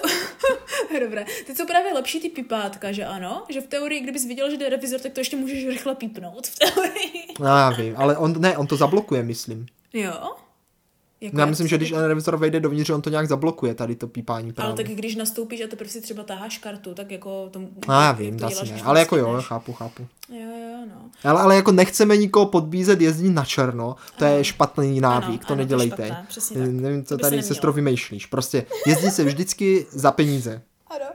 dobré, 0.99 1.25
teď 1.47 1.57
jsou 1.57 1.65
právě 1.65 1.93
lepší 1.93 2.19
ty 2.19 2.29
pipátka, 2.29 2.91
že 2.91 3.05
ano? 3.05 3.43
Že 3.49 3.61
v 3.61 3.67
teorii, 3.67 4.01
kdybys 4.01 4.25
viděl, 4.25 4.51
že 4.51 4.57
jde 4.57 4.69
revizor, 4.69 4.99
tak 4.99 5.13
to 5.13 5.19
ještě 5.19 5.37
můžeš 5.37 5.67
rychle 5.67 5.95
pípnout 5.95 6.47
v 6.47 6.59
teorii. 6.59 7.25
No 7.39 7.47
já 7.47 7.69
vím, 7.69 7.93
ale 7.97 8.17
on, 8.17 8.41
ne, 8.41 8.57
on 8.57 8.67
to 8.67 8.75
zablokuje, 8.75 9.23
myslím. 9.23 9.65
Jo? 9.93 10.35
Jako 11.21 11.39
já 11.39 11.45
myslím, 11.45 11.67
že 11.67 11.77
když 11.77 11.91
revizor 11.91 12.37
vejde 12.37 12.59
dovnitř, 12.59 12.89
on 12.89 13.01
to 13.01 13.09
nějak 13.09 13.27
zablokuje, 13.27 13.75
tady 13.75 13.95
to 13.95 14.07
pípání 14.07 14.53
právě. 14.53 14.67
Ale 14.67 14.77
tak 14.77 14.95
když 14.95 15.15
nastoupíš 15.15 15.61
a 15.61 15.67
teprve 15.67 15.89
si 15.89 16.01
třeba 16.01 16.23
taháš 16.23 16.57
kartu, 16.57 16.93
tak 16.93 17.11
jako 17.11 17.49
to... 17.51 17.59
No 17.59 18.01
já 18.01 18.11
vím, 18.11 18.39
to 18.39 18.45
asi 18.45 18.71
ne. 18.71 18.81
Ale 18.83 18.99
jako 18.99 19.17
jo, 19.17 19.37
chápu, 19.41 19.73
chápu. 19.73 20.07
Jo, 20.29 20.39
jo, 20.39 20.85
no. 20.87 21.09
Ale, 21.23 21.41
ale 21.41 21.55
jako 21.55 21.71
nechceme 21.71 22.17
nikoho 22.17 22.45
podbízet 22.45 23.01
jezdit 23.01 23.29
na 23.29 23.45
černo, 23.45 23.95
to 24.17 24.25
ano. 24.25 24.35
je 24.35 24.43
špatný 24.43 25.01
návyk, 25.01 25.29
ano, 25.29 25.47
to 25.47 25.53
ano, 25.53 25.55
nedělejte. 25.55 26.25
To 26.33 26.41
špatné, 26.41 26.67
Nevím, 26.67 27.05
co 27.05 27.17
tady 27.17 27.43
sestro 27.43 27.73
vymýšlíš. 27.73 28.25
Prostě 28.25 28.65
jezdí 28.85 29.11
se 29.11 29.23
vždycky 29.23 29.85
za 29.91 30.11
peníze. 30.11 30.61
Ano. 30.87 31.05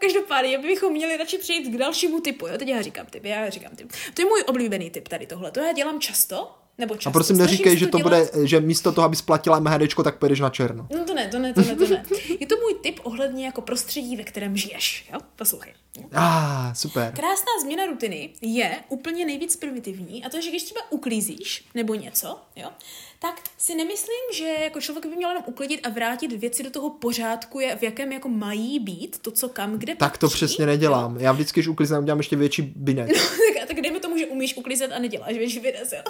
Každopádně 0.00 0.58
bychom 0.58 0.92
měli 0.92 1.16
radši 1.16 1.38
přejít 1.38 1.68
k 1.68 1.78
dalšímu 1.78 2.20
typu. 2.20 2.46
Jo? 2.46 2.58
Teď 2.58 2.68
já 2.68 2.82
říkám 2.82 3.06
typ, 3.06 3.24
já 3.24 3.50
říkám 3.50 3.76
typ. 3.76 3.92
To 4.14 4.22
je 4.22 4.26
můj 4.26 4.44
oblíbený 4.46 4.90
typ 4.90 5.08
tady 5.08 5.26
tohle. 5.26 5.50
To 5.50 5.60
já 5.60 5.72
dělám 5.72 6.00
často, 6.00 6.50
nebo 6.78 6.94
často. 6.94 7.08
A 7.08 7.12
prosím 7.12 7.38
neříkej, 7.38 7.76
že 7.76 7.86
to 7.86 7.98
dělat... 7.98 8.08
bude, 8.32 8.46
že 8.46 8.60
místo 8.60 8.92
toho, 8.92 9.04
aby 9.04 9.16
splatila 9.16 9.60
MHDčko, 9.60 10.02
tak 10.02 10.18
pojedeš 10.18 10.40
na 10.40 10.50
černo. 10.50 10.86
No 10.96 11.04
to 11.04 11.14
ne, 11.14 11.28
to 11.28 11.38
ne, 11.38 11.54
to 11.54 11.60
ne, 11.60 11.76
to 11.76 11.86
ne. 11.88 12.04
Je 12.40 12.46
to 12.46 12.56
můj 12.70 12.80
tip 12.82 13.00
ohledně 13.02 13.46
jako 13.46 13.60
prostředí, 13.60 14.16
ve 14.16 14.24
kterém 14.24 14.56
žiješ, 14.56 15.08
jo? 15.12 15.18
Poslouchej. 15.36 15.74
Ah, 16.12 16.74
super. 16.74 17.12
Krásná 17.16 17.52
změna 17.62 17.86
rutiny 17.86 18.30
je 18.40 18.76
úplně 18.88 19.24
nejvíc 19.24 19.56
primitivní 19.56 20.24
a 20.24 20.28
to 20.28 20.36
je, 20.36 20.42
že 20.42 20.50
když 20.50 20.62
třeba 20.62 20.80
uklízíš 20.90 21.64
nebo 21.74 21.94
něco, 21.94 22.40
jo, 22.56 22.70
tak 23.18 23.40
si 23.58 23.74
nemyslím, 23.74 24.34
že 24.34 24.44
jako 24.44 24.80
člověk 24.80 25.06
by 25.06 25.16
měl 25.16 25.28
jenom 25.28 25.44
uklidit 25.46 25.86
a 25.86 25.90
vrátit 25.90 26.32
věci 26.32 26.62
do 26.62 26.70
toho 26.70 26.90
pořádku, 26.90 27.60
je, 27.60 27.76
v 27.76 27.82
jakém 27.82 28.12
jako 28.12 28.28
mají 28.28 28.80
být, 28.80 29.18
to, 29.18 29.30
co 29.30 29.48
kam, 29.48 29.78
kde 29.78 29.94
Tak 29.94 30.18
to 30.18 30.28
přesně 30.28 30.66
nedělám. 30.66 31.16
Já 31.20 31.32
vždycky, 31.32 31.60
když 31.60 31.68
uklízím, 31.68 31.98
udělám 31.98 32.18
ještě 32.18 32.36
větší 32.36 32.62
binet. 32.62 33.08
No, 33.08 33.14
tak, 33.58 33.68
tak 33.68 33.80
dejme 33.80 34.00
tomu, 34.00 34.18
že 34.18 34.26
umíš 34.26 34.56
uklízet 34.56 34.92
a 34.92 34.98
neděláš 34.98 35.34
větší 35.34 35.60
binet, 35.60 35.92
jo. 35.92 36.02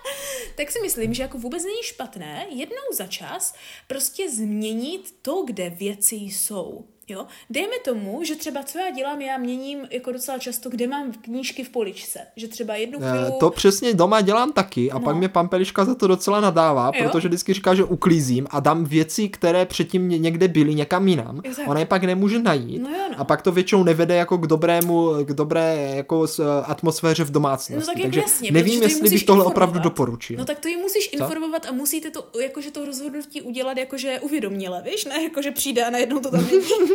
tak 0.56 0.70
si 0.70 0.80
myslím, 0.80 1.14
že 1.14 1.22
jako 1.22 1.38
vůbec 1.38 1.64
není 1.64 1.82
špatné 1.82 2.46
jednou 2.50 2.82
za 2.92 3.06
čas 3.06 3.54
prostě 3.86 4.30
změnit 4.30 5.14
to, 5.22 5.42
kde 5.46 5.70
věci 6.02 6.16
jsou. 6.16 6.84
Jo? 7.08 7.26
Dejme 7.50 7.74
tomu, 7.84 8.24
že 8.24 8.36
třeba 8.36 8.62
co 8.62 8.78
já 8.78 8.90
dělám, 8.90 9.20
já 9.20 9.38
měním 9.38 9.78
jako 9.90 10.12
docela 10.12 10.38
často, 10.38 10.70
kde 10.70 10.86
mám 10.86 11.12
knížky 11.12 11.64
v 11.64 11.70
poličce. 11.70 12.18
Že 12.36 12.48
třeba 12.48 12.74
jednu 12.74 12.98
eh, 13.02 13.10
chvíli... 13.10 13.32
To 13.40 13.50
přesně 13.50 13.94
doma 13.94 14.20
dělám 14.20 14.52
taky 14.52 14.90
a 14.90 14.94
no. 14.94 15.00
pak 15.00 15.16
mě 15.16 15.28
pan 15.28 15.48
Peliška 15.48 15.84
za 15.84 15.94
to 15.94 16.06
docela 16.06 16.40
nadává, 16.40 16.92
jo? 16.94 17.04
protože 17.04 17.28
vždycky 17.28 17.54
říká, 17.54 17.74
že 17.74 17.84
uklízím 17.84 18.46
a 18.50 18.60
dám 18.60 18.84
věci, 18.84 19.28
které 19.28 19.66
předtím 19.66 20.08
někde 20.08 20.48
byly 20.48 20.74
někam 20.74 21.08
jinam. 21.08 21.40
Exakt. 21.44 21.68
Ona 21.68 21.80
je 21.80 21.86
pak 21.86 22.04
nemůže 22.04 22.38
najít 22.38 22.82
no 22.82 22.90
jo, 22.90 23.04
no. 23.10 23.20
a 23.20 23.24
pak 23.24 23.42
to 23.42 23.52
většinou 23.52 23.84
nevede 23.84 24.14
jako 24.14 24.38
k 24.38 24.46
dobrému, 24.46 25.10
k 25.24 25.32
dobré 25.32 25.92
jako 25.96 26.26
eh, 26.40 26.44
atmosféře 26.64 27.24
v 27.24 27.30
domácnosti. 27.30 27.74
No 27.74 27.94
tak 27.94 28.02
Takže 28.02 28.20
jasně, 28.20 28.50
nevím, 28.50 28.82
jestli 28.82 29.10
bych 29.10 29.24
tohle 29.24 29.44
opravdu 29.44 29.78
doporučil. 29.78 30.36
No 30.38 30.44
tak 30.44 30.58
to 30.58 30.68
ji 30.68 30.76
musíš 30.76 31.10
Co? 31.10 31.22
informovat 31.22 31.66
a 31.66 31.72
musíte 31.72 32.10
to, 32.10 32.24
jakože 32.42 32.70
to 32.70 32.84
rozhodnutí 32.84 33.42
udělat 33.42 33.76
jakože 33.78 34.20
uvědoměle, 34.20 34.82
víš? 34.82 35.04
Ne 35.04 35.22
jakože 35.22 35.50
přijde 35.50 35.84
a 35.84 35.90
najednou 35.90 36.20
to 36.20 36.30
tam 36.30 36.46
není. 36.46 36.62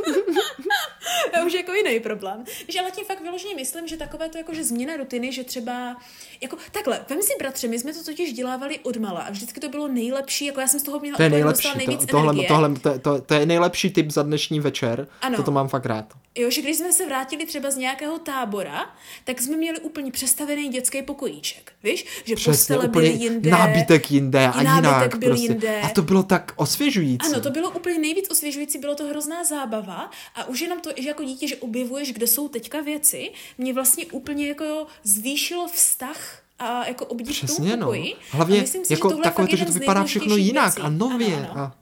to 1.33 1.45
už 1.45 1.53
jako 1.53 1.73
jiný 1.73 1.99
problém. 1.99 2.43
Víš, 2.67 2.75
ale 2.79 2.91
tím 2.91 3.05
fakt 3.05 3.21
vyloženě 3.21 3.55
myslím, 3.55 3.87
že 3.87 3.97
takové 3.97 4.29
to 4.29 4.37
jako, 4.37 4.53
že 4.53 4.63
změna 4.63 4.97
rutiny, 4.97 5.31
že 5.31 5.43
třeba, 5.43 5.97
jako 6.41 6.57
takhle, 6.71 7.05
vem 7.09 7.21
si 7.21 7.33
bratře, 7.39 7.67
my 7.67 7.79
jsme 7.79 7.93
to 7.93 8.03
totiž 8.03 8.33
dělávali 8.33 8.79
od 8.79 8.97
mala 8.97 9.21
a 9.21 9.31
vždycky 9.31 9.59
to 9.59 9.69
bylo 9.69 9.87
nejlepší, 9.87 10.45
jako 10.45 10.59
já 10.59 10.67
jsem 10.67 10.79
z 10.79 10.83
toho 10.83 10.99
měla 10.99 11.17
to 11.17 11.23
je 11.23 11.29
nejlepší, 11.29 11.69
to, 11.85 12.05
tohle, 12.05 12.45
tohle, 12.47 12.73
to, 12.73 12.99
to, 12.99 13.21
to, 13.21 13.33
je 13.33 13.45
nejlepší 13.45 13.89
tip 13.89 14.11
za 14.11 14.23
dnešní 14.23 14.59
večer, 14.59 15.07
ano. 15.21 15.43
to 15.43 15.51
mám 15.51 15.67
fakt 15.67 15.85
rád. 15.85 16.05
Jo, 16.35 16.49
že 16.49 16.61
když 16.61 16.77
jsme 16.77 16.93
se 16.93 17.05
vrátili 17.05 17.45
třeba 17.45 17.71
z 17.71 17.77
nějakého 17.77 18.19
tábora, 18.19 18.85
tak 19.23 19.41
jsme 19.41 19.57
měli 19.57 19.79
úplně 19.79 20.11
přestavený 20.11 20.69
dětský 20.69 21.01
pokojíček, 21.01 21.73
víš? 21.83 22.05
Že 22.25 22.35
Přesně, 22.35 22.51
postele 22.51 22.87
byly 22.87 23.07
jinde. 23.07 23.49
Nábytek 23.49 24.11
jinde 24.11 24.47
a 24.47 24.61
jinak. 24.61 25.17
Byl 25.17 25.29
prostě. 25.29 25.45
jinde. 25.45 25.81
A 25.81 25.89
to 25.89 26.01
bylo 26.01 26.23
tak 26.23 26.53
osvěžující. 26.55 27.27
Ano, 27.27 27.41
to 27.41 27.49
bylo 27.49 27.71
úplně 27.71 27.99
nejvíc 27.99 28.29
osvěžující, 28.31 28.79
bylo 28.79 28.95
to 28.95 29.05
hrozná 29.05 29.43
zábava 29.43 30.11
a 30.35 30.45
už 30.45 30.61
jenom 30.61 30.79
to, 30.79 30.89
že 30.97 31.09
jako 31.09 31.23
dítě, 31.23 31.47
že 31.47 31.55
objevuješ, 31.55 32.13
kde 32.13 32.27
jsou 32.27 32.47
teďka 32.47 32.81
věci, 32.81 33.31
mě 33.57 33.73
vlastně 33.73 34.05
úplně 34.05 34.47
jako 34.47 34.87
zvýšilo 35.03 35.67
vztah 35.67 36.26
a 36.59 36.85
jako 36.87 37.05
obdiv 37.05 37.29
Přesně, 37.29 37.77
No. 37.77 37.91
Hlavně 38.31 38.67
si, 38.67 38.81
jako 38.89 39.11
takové 39.17 39.47
to, 39.47 39.55
že 39.55 39.65
to 39.65 39.71
vypadá 39.71 40.03
všechno 40.03 40.35
jinak 40.35 40.65
věcí. 40.75 40.81
a 40.81 40.89
nově. 40.89 41.35
Ano, 41.37 41.47
ano. 41.51 41.61
A 41.61 41.75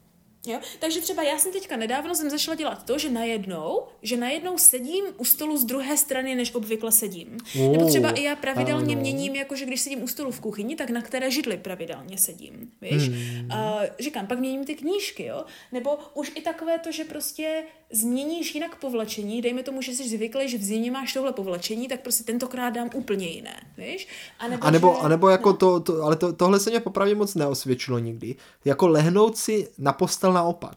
Jo? 0.47 0.59
Takže 0.79 1.01
třeba 1.01 1.23
já 1.23 1.37
jsem 1.37 1.51
teďka 1.51 1.77
nedávno 1.77 2.15
jsem 2.15 2.29
začala 2.29 2.55
dělat 2.55 2.83
to, 2.85 2.97
že 2.97 3.09
najednou, 3.09 3.83
že 4.01 4.17
najednou 4.17 4.57
sedím 4.57 5.05
u 5.17 5.25
stolu 5.25 5.57
z 5.57 5.65
druhé 5.65 5.97
strany, 5.97 6.35
než 6.35 6.55
obvykle 6.55 6.91
sedím. 6.91 7.37
Oh, 7.59 7.71
Nebo 7.71 7.87
třeba 7.87 8.09
i 8.11 8.23
já 8.23 8.35
pravidelně 8.35 8.93
ano. 8.93 9.01
měním, 9.01 9.35
jakože 9.35 9.65
když 9.65 9.81
sedím 9.81 10.03
u 10.03 10.07
stolu 10.07 10.31
v 10.31 10.39
kuchyni, 10.39 10.75
tak 10.75 10.89
na 10.89 11.01
které 11.01 11.31
židli 11.31 11.57
pravidelně 11.57 12.17
sedím. 12.17 12.71
Víš? 12.81 13.09
Hmm. 13.09 13.51
A 13.51 13.79
říkám, 13.99 14.27
pak 14.27 14.39
měním 14.39 14.65
ty 14.65 14.75
knížky, 14.75 15.25
jo? 15.25 15.45
Nebo 15.71 15.97
už 16.13 16.31
i 16.35 16.41
takové 16.41 16.79
to, 16.79 16.91
že 16.91 17.03
prostě 17.03 17.63
změníš 17.91 18.55
jinak 18.55 18.75
povlečení, 18.75 19.41
dejme 19.41 19.63
tomu, 19.63 19.81
že 19.81 19.91
jsi 19.91 20.09
zvyklý, 20.09 20.49
že 20.49 20.57
v 20.57 20.63
zimě 20.63 20.91
máš 20.91 21.13
tohle 21.13 21.33
povlečení, 21.33 21.87
tak 21.87 22.01
prostě 22.01 22.23
tentokrát 22.23 22.69
dám 22.69 22.89
úplně 22.93 23.27
jiné, 23.27 23.55
víš? 23.77 24.07
A 24.39 24.47
nebo, 24.47 24.63
a 24.63 24.71
nebo, 24.71 24.93
že... 24.93 25.05
a 25.05 25.07
nebo 25.07 25.29
jako 25.29 25.49
no. 25.49 25.57
to, 25.57 25.79
to, 25.79 26.01
ale 26.03 26.15
to, 26.15 26.33
tohle 26.33 26.59
se 26.59 26.69
mě 26.69 26.79
popravdě 26.79 27.15
moc 27.15 27.35
neosvědčilo 27.35 27.99
nikdy, 27.99 28.35
jako 28.65 28.87
lehnout 28.87 29.37
si 29.37 29.67
na 29.77 29.93
postel 29.93 30.33
naopak. 30.35 30.75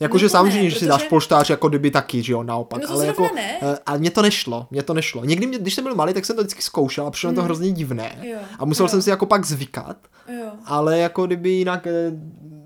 Jakože 0.00 0.24
No 0.24 0.30
samozřejmě, 0.30 0.62
ne, 0.62 0.70
že 0.70 0.78
si 0.78 0.86
dáš 0.86 1.02
polštář 1.08 1.50
jako 1.50 1.68
kdyby 1.68 1.90
taky, 1.90 2.22
že 2.22 2.32
jo, 2.32 2.42
naopak. 2.42 2.80
No 2.82 2.86
to 2.88 2.92
ale 2.94 3.04
zrovna 3.04 3.24
jako, 3.24 3.34
ne. 3.34 3.58
eh, 3.62 3.78
a 3.86 3.96
mně 3.96 4.10
to 4.10 4.22
nešlo, 4.22 4.66
mně 4.70 4.82
to 4.82 4.94
nešlo. 4.94 5.24
Někdy, 5.24 5.46
mě, 5.46 5.58
když 5.58 5.74
jsem 5.74 5.84
byl 5.84 5.94
malý, 5.94 6.14
tak 6.14 6.24
jsem 6.24 6.36
to 6.36 6.42
vždycky 6.42 6.62
zkoušel 6.62 7.06
a 7.06 7.10
přišlo 7.10 7.30
mi 7.30 7.36
to 7.36 7.42
hrozně 7.42 7.72
divné. 7.72 8.18
Jo, 8.22 8.38
A 8.58 8.64
musel 8.64 8.84
jo. 8.84 8.88
jsem 8.88 9.02
si 9.02 9.10
jako 9.10 9.26
pak 9.26 9.44
zvykat, 9.46 9.96
Jo. 10.40 10.50
ale 10.64 10.98
jako 10.98 11.26
kdyby 11.26 11.50
jinak, 11.50 11.86
eh, 11.86 12.12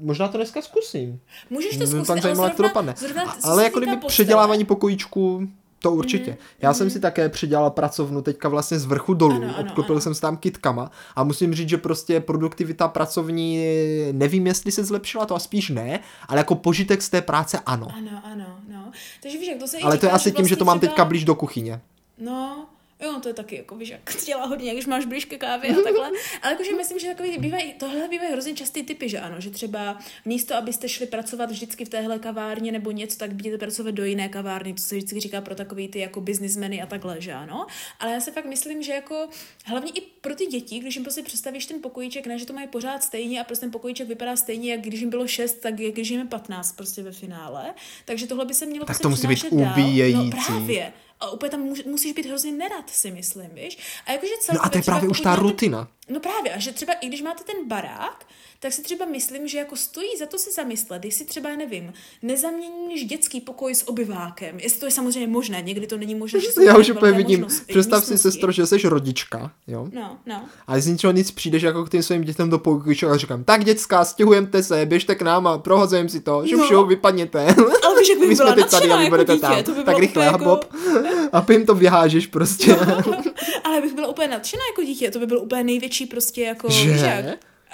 možná 0.00 0.28
to 0.28 0.38
dneska 0.38 0.62
zkusím. 0.62 1.20
Můžeš 1.50 1.70
to 1.70 1.76
Mě 1.76 1.86
zkusit, 1.86 2.10
ale 2.10 2.20
zajímalo, 2.20 2.46
jak 2.46 2.56
to 2.56 2.62
zrovna- 2.62 2.68
dopadne. 2.68 2.94
zrovna 2.98 3.36
ale 3.44 3.64
jako 3.64 3.78
kdyby 3.80 3.96
předělávání 4.06 4.64
pokojíčku, 4.64 5.48
to 5.82 5.92
určitě. 5.92 6.30
Mhm, 6.30 6.38
Já 6.60 6.74
jsem 6.74 6.90
si 6.90 7.00
také 7.00 7.28
předělal 7.28 7.70
pracovnu 7.70 8.22
teďka 8.22 8.48
vlastně 8.48 8.78
z 8.78 8.84
vrchu 8.84 9.14
dolů, 9.14 9.34
Ano, 9.36 9.54
ano, 9.56 9.68
obklopil 9.68 9.94
ano. 9.94 10.00
jsem 10.00 10.14
se 10.14 10.20
tam 10.20 10.36
kitkama 10.36 10.90
a 11.16 11.24
musím 11.24 11.54
říct, 11.54 11.68
že 11.68 11.76
prostě 11.78 12.20
produktivita 12.20 12.88
pracovní, 12.88 13.64
nevím, 14.12 14.46
jestli 14.46 14.72
se 14.72 14.84
zlepšila, 14.84 15.26
to 15.26 15.34
a 15.34 15.38
spíš 15.38 15.68
ne, 15.70 16.00
ale 16.28 16.38
jako 16.40 16.54
požitek 16.54 17.02
z 17.02 17.08
té 17.08 17.20
práce 17.22 17.58
ano. 17.66 17.88
Ano, 17.96 18.20
ano, 18.24 18.46
no. 18.72 18.92
Takže 19.22 19.38
víš, 19.38 19.48
jak 19.48 19.58
to 19.58 19.68
se 19.68 19.78
Ale 19.78 19.98
to 19.98 20.06
je 20.06 20.12
asi 20.12 20.32
tím, 20.32 20.46
že 20.48 20.56
to 20.56 20.64
mám 20.64 20.72
vlastně 20.74 20.88
teďka 20.88 20.94
třeba- 20.94 21.08
blíž 21.08 21.24
do 21.24 21.34
kuchyně. 21.34 21.80
No, 22.18 22.66
jo, 23.02 23.20
to 23.22 23.28
je 23.28 23.34
taky, 23.34 23.56
jako 23.56 23.76
víš, 23.76 23.88
jak 23.88 24.16
dělá 24.26 24.46
hodně, 24.46 24.72
když 24.72 24.86
máš 24.86 25.04
blíž 25.06 25.24
ke 25.24 25.38
kávě 25.38 25.70
a 25.70 25.82
takhle. 25.82 26.10
Ale 26.42 26.52
jakože 26.52 26.76
myslím, 26.76 26.98
že 26.98 27.08
takový 27.08 27.38
bývají, 27.38 27.72
tohle 27.72 28.08
bývají 28.08 28.32
hrozně 28.32 28.54
častý 28.54 28.82
typy, 28.82 29.08
že 29.08 29.20
ano, 29.20 29.40
že 29.40 29.50
třeba 29.50 29.98
místo, 30.24 30.54
abyste 30.54 30.88
šli 30.88 31.06
pracovat 31.06 31.50
vždycky 31.50 31.84
v 31.84 31.88
téhle 31.88 32.18
kavárně 32.18 32.72
nebo 32.72 32.90
něco, 32.90 33.18
tak 33.18 33.32
budete 33.32 33.58
pracovat 33.58 33.90
do 33.94 34.04
jiné 34.04 34.28
kavárny, 34.28 34.74
to 34.74 34.82
se 34.82 34.96
vždycky 34.96 35.20
říká 35.20 35.40
pro 35.40 35.54
takový 35.54 35.88
ty 35.88 35.98
jako 35.98 36.20
biznismeny 36.20 36.82
a 36.82 36.86
takhle, 36.86 37.20
že 37.20 37.32
ano. 37.32 37.66
Ale 38.00 38.12
já 38.12 38.20
se 38.20 38.30
fakt 38.32 38.44
myslím, 38.44 38.82
že 38.82 38.92
jako 38.92 39.28
hlavně 39.64 39.90
i 39.94 40.00
pro 40.20 40.34
ty 40.34 40.46
děti, 40.46 40.78
když 40.78 40.94
jim 40.94 41.04
prostě 41.04 41.22
představíš 41.22 41.66
ten 41.66 41.80
pokojíček, 41.80 42.26
ne, 42.26 42.38
že 42.38 42.46
to 42.46 42.52
mají 42.52 42.68
pořád 42.68 43.02
stejně 43.02 43.40
a 43.40 43.44
prostě 43.44 43.60
ten 43.60 43.70
pokojíček 43.70 44.08
vypadá 44.08 44.36
stejně, 44.36 44.70
jak 44.70 44.80
když 44.80 45.00
jim 45.00 45.10
bylo 45.10 45.26
6, 45.26 45.52
tak 45.52 45.80
jak 45.80 45.94
když 45.94 46.08
jim 46.08 46.20
je 46.20 46.26
15 46.26 46.72
prostě 46.72 47.02
ve 47.02 47.12
finále. 47.12 47.74
Takže 48.04 48.26
tohle 48.26 48.44
by 48.44 48.54
se 48.54 48.66
mělo 48.66 48.80
Tak 48.80 48.86
prostě 48.86 49.02
to 49.02 49.08
musí 49.08 49.26
být 49.26 49.44
dál. 49.52 49.72
ubíjející. 49.72 50.16
No 50.16 50.30
právě. 50.46 50.92
A 51.20 51.30
úplně 51.30 51.50
tam 51.50 51.60
musíš 51.86 52.12
být 52.12 52.26
hrozně 52.26 52.52
nerad, 52.52 52.90
si 52.90 53.10
myslím, 53.10 53.50
víš? 53.54 53.78
A 54.06 54.12
jakože 54.12 54.32
No 54.32 54.42
celkově 54.42 54.66
a 54.66 54.68
to 54.68 54.78
je 54.78 54.82
třeba 54.82 54.96
právě 54.96 55.08
už 55.10 55.20
ta 55.20 55.36
rutina. 55.36 55.88
No 56.10 56.20
právě, 56.20 56.52
a 56.54 56.58
že 56.58 56.72
třeba 56.72 56.92
i 56.92 57.06
když 57.08 57.22
máte 57.22 57.44
ten 57.44 57.68
barák, 57.68 58.26
tak 58.60 58.72
si 58.72 58.82
třeba 58.82 59.04
myslím, 59.06 59.48
že 59.48 59.58
jako 59.58 59.76
stojí 59.76 60.08
za 60.18 60.26
to 60.26 60.38
si 60.38 60.50
zamyslet, 60.52 60.98
když 61.02 61.14
si 61.14 61.24
třeba, 61.24 61.56
nevím, 61.56 61.92
nezaměníš 62.22 63.04
dětský 63.04 63.40
pokoj 63.40 63.74
s 63.74 63.88
obyvákem. 63.88 64.60
Jestli 64.60 64.80
to 64.80 64.86
je 64.86 64.90
samozřejmě 64.92 65.26
možné, 65.28 65.62
někdy 65.62 65.86
to 65.86 65.96
není 65.96 66.14
možné, 66.14 66.40
že 66.40 66.46
Já 66.64 66.76
už 66.78 66.90
úplně 66.90 67.12
vidím. 67.12 67.40
možnosti- 67.40 67.72
Představ 67.72 68.04
si, 68.04 68.18
sestro, 68.18 68.52
že 68.52 68.66
jsi 68.66 68.78
rodička, 68.88 69.52
jo? 69.66 69.88
No, 69.92 70.18
no. 70.26 70.44
A 70.66 70.78
z 70.80 70.86
ničeho 70.86 71.12
nic 71.12 71.30
přijdeš 71.30 71.62
jako 71.62 71.84
k 71.84 71.90
těm 71.90 72.02
svým 72.02 72.22
dětem 72.24 72.50
do 72.50 72.58
pokojíčku 72.58 73.06
a 73.06 73.16
říkám, 73.16 73.44
tak 73.44 73.64
děcka, 73.64 74.04
stěhujemte 74.04 74.62
se, 74.62 74.86
běžte 74.86 75.14
k 75.14 75.22
nám 75.22 75.46
a 75.46 75.58
prohozujeme 75.58 76.08
si 76.08 76.20
to, 76.20 76.46
že 76.46 76.56
No. 76.56 76.64
všeho 76.64 76.86
vypadněte. 76.86 77.46
Ale 77.86 78.00
víš, 78.00 78.08
jak 78.08 78.18
bych 78.18 78.28
My 78.28 78.36
jsme 78.36 78.52
teď 78.54 78.70
tady 78.70 78.90
a 78.90 78.96
vy 78.96 79.04
jako 79.04 79.10
budete 79.16 79.32
dítě, 79.34 79.62
tam. 79.64 79.74
by 79.74 79.82
tak 79.84 79.98
rychle, 79.98 80.28
a 80.28 80.38
Bob. 80.38 80.64
A 81.32 81.46
jim 81.52 81.66
to 81.66 81.74
vyhážeš 81.74 82.26
prostě. 82.26 82.76
Ale 83.64 83.80
bych 83.80 83.94
byla 83.94 84.08
úplně 84.08 84.28
nadšená 84.28 84.62
jako 84.72 84.82
dítě, 84.82 85.10
to 85.10 85.18
by 85.18 85.26
byl 85.26 85.38
úplně 85.38 85.64
největší 85.64 85.99
prostě 86.06 86.42
jako... 86.42 86.70
Že? 86.70 86.92
víš 86.92 87.00
jak? 87.00 87.24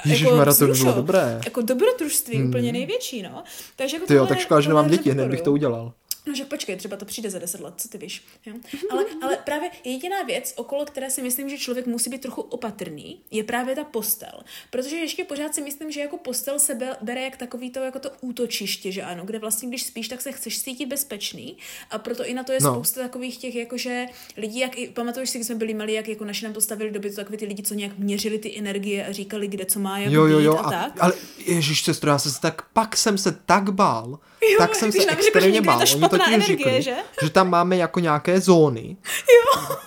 Ježišmarja, 0.04 0.44
to 0.44 0.44
by 0.44 0.50
vzrušo. 0.50 0.82
bylo 0.82 0.94
dobré. 0.94 1.40
Jako 1.44 1.60
dobrodružství 1.62 2.36
hmm. 2.36 2.48
úplně 2.48 2.72
největší, 2.72 3.22
no. 3.22 3.44
Takže 3.76 3.96
jako 3.96 4.06
Ty 4.06 4.14
jo, 4.14 4.26
tak 4.26 4.38
škoda, 4.38 4.60
že 4.60 4.68
nemám 4.68 4.88
děti, 4.88 5.10
hned 5.10 5.28
bych 5.28 5.42
to 5.42 5.52
udělal. 5.52 5.92
No, 6.26 6.34
že 6.34 6.44
počkej, 6.44 6.76
třeba 6.76 6.96
to 6.96 7.04
přijde 7.04 7.30
za 7.30 7.38
deset 7.38 7.60
let, 7.60 7.74
co 7.76 7.88
ty 7.88 7.98
víš. 7.98 8.24
Jo? 8.46 8.54
Ale, 8.90 9.04
ale 9.22 9.36
právě 9.44 9.70
jediná 9.84 10.22
věc, 10.22 10.52
okolo 10.56 10.84
které 10.84 11.10
si 11.10 11.22
myslím, 11.22 11.48
že 11.48 11.58
člověk 11.58 11.86
musí 11.86 12.10
být 12.10 12.20
trochu 12.22 12.40
opatrný, 12.42 13.20
je 13.30 13.44
právě 13.44 13.74
ta 13.74 13.84
postel. 13.84 14.40
Protože 14.70 14.96
ještě 14.96 15.24
pořád 15.24 15.54
si 15.54 15.62
myslím, 15.62 15.90
že 15.90 16.00
jako 16.00 16.16
postel 16.16 16.58
se 16.58 16.74
be- 16.74 16.96
bere 17.02 17.22
jak 17.22 17.36
takový 17.36 17.70
to, 17.70 17.78
jako 17.80 17.98
to 17.98 18.10
útočiště, 18.20 18.92
že 18.92 19.02
ano, 19.02 19.24
kde 19.24 19.38
vlastně, 19.38 19.68
když 19.68 19.82
spíš, 19.82 20.08
tak 20.08 20.20
se 20.22 20.32
chceš 20.32 20.62
cítit 20.62 20.86
bezpečný. 20.86 21.56
A 21.90 21.98
proto 21.98 22.26
i 22.26 22.34
na 22.34 22.44
to 22.44 22.52
je 22.52 22.58
No. 22.62 22.72
spousta 22.74 23.00
takových 23.00 23.36
těch, 23.38 23.54
jakože 23.54 24.06
lidí, 24.36 24.58
jak 24.58 24.78
i, 24.78 24.88
pamatuješ 24.88 25.30
si, 25.30 25.38
když 25.38 25.46
jsme 25.46 25.54
byli 25.56 25.74
malí, 25.74 25.92
jak 25.92 26.08
jako 26.08 26.24
naši 26.24 26.44
nám 26.44 26.54
to 26.54 26.60
stavili 26.60 26.90
doby, 26.90 27.10
to 27.10 27.16
takový 27.16 27.38
ty 27.38 27.46
lidi, 27.46 27.62
co 27.62 27.74
nějak 27.74 27.98
měřili 27.98 28.38
ty 28.38 28.58
energie 28.58 29.06
a 29.06 29.12
říkali, 29.12 29.48
kde 29.48 29.64
co 29.64 29.78
má 29.80 29.98
jak 29.98 30.12
Jo, 30.12 30.26
jo, 30.26 30.38
jo. 30.38 30.54
a, 30.56 30.60
A, 30.60 30.70
tak. 30.70 30.92
ale 31.00 31.12
ježíš, 31.46 31.84
sestro, 31.84 32.10
já 32.10 32.18
jsem 32.18 32.32
se 32.32 32.40
tak, 32.40 32.62
pak 32.72 32.96
jsem 32.96 33.18
se 33.18 33.32
tak 33.32 33.70
bál. 33.70 34.18
Jo, 34.52 34.58
tak 34.58 34.74
jsem 34.74 34.92
se 34.92 34.98
nám 34.98 35.06
že 35.08 35.12
extrémně 35.12 35.60
bál. 35.62 35.78
Oni 35.94 36.08
totiž 36.08 36.26
energie, 36.34 36.46
řekli, 36.58 36.82
že? 36.82 36.94
že 37.22 37.30
tam 37.30 37.50
máme 37.50 37.76
jako 37.76 38.00
nějaké 38.00 38.40
zóny. 38.40 38.96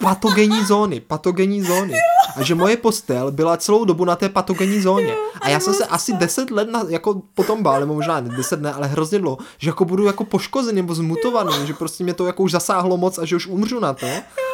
Patogenní 0.01 0.65
zóny, 0.65 0.99
patogenní 0.99 1.61
zóny. 1.63 1.93
A 2.35 2.43
že 2.43 2.55
moje 2.55 2.77
postel 2.77 3.31
byla 3.31 3.57
celou 3.57 3.85
dobu 3.85 4.05
na 4.05 4.15
té 4.15 4.29
patogenní 4.29 4.81
zóně. 4.81 5.13
A 5.41 5.49
já 5.49 5.59
jsem 5.59 5.73
se 5.73 5.85
asi 5.85 6.13
10 6.13 6.51
let 6.51 6.69
na, 6.71 6.83
jako 6.89 7.21
potom 7.33 7.63
bál, 7.63 7.79
nebo 7.79 7.93
možná 7.93 8.19
ne 8.19 8.29
10 8.37 8.61
ne, 8.61 8.73
ale 8.73 8.87
hrozně 8.87 9.19
dlouho, 9.19 9.37
že 9.57 9.69
jako 9.69 9.85
budu 9.85 10.05
jako 10.05 10.23
poškozený 10.23 10.75
nebo 10.75 10.95
zmutovaný, 10.95 11.67
že 11.67 11.73
prostě 11.73 12.03
mě 12.03 12.13
to 12.13 12.25
jako 12.25 12.43
už 12.43 12.51
zasáhlo 12.51 12.97
moc 12.97 13.17
a 13.17 13.25
že 13.25 13.35
už 13.35 13.47
umřu 13.47 13.79
na 13.79 13.93
to. 13.93 14.07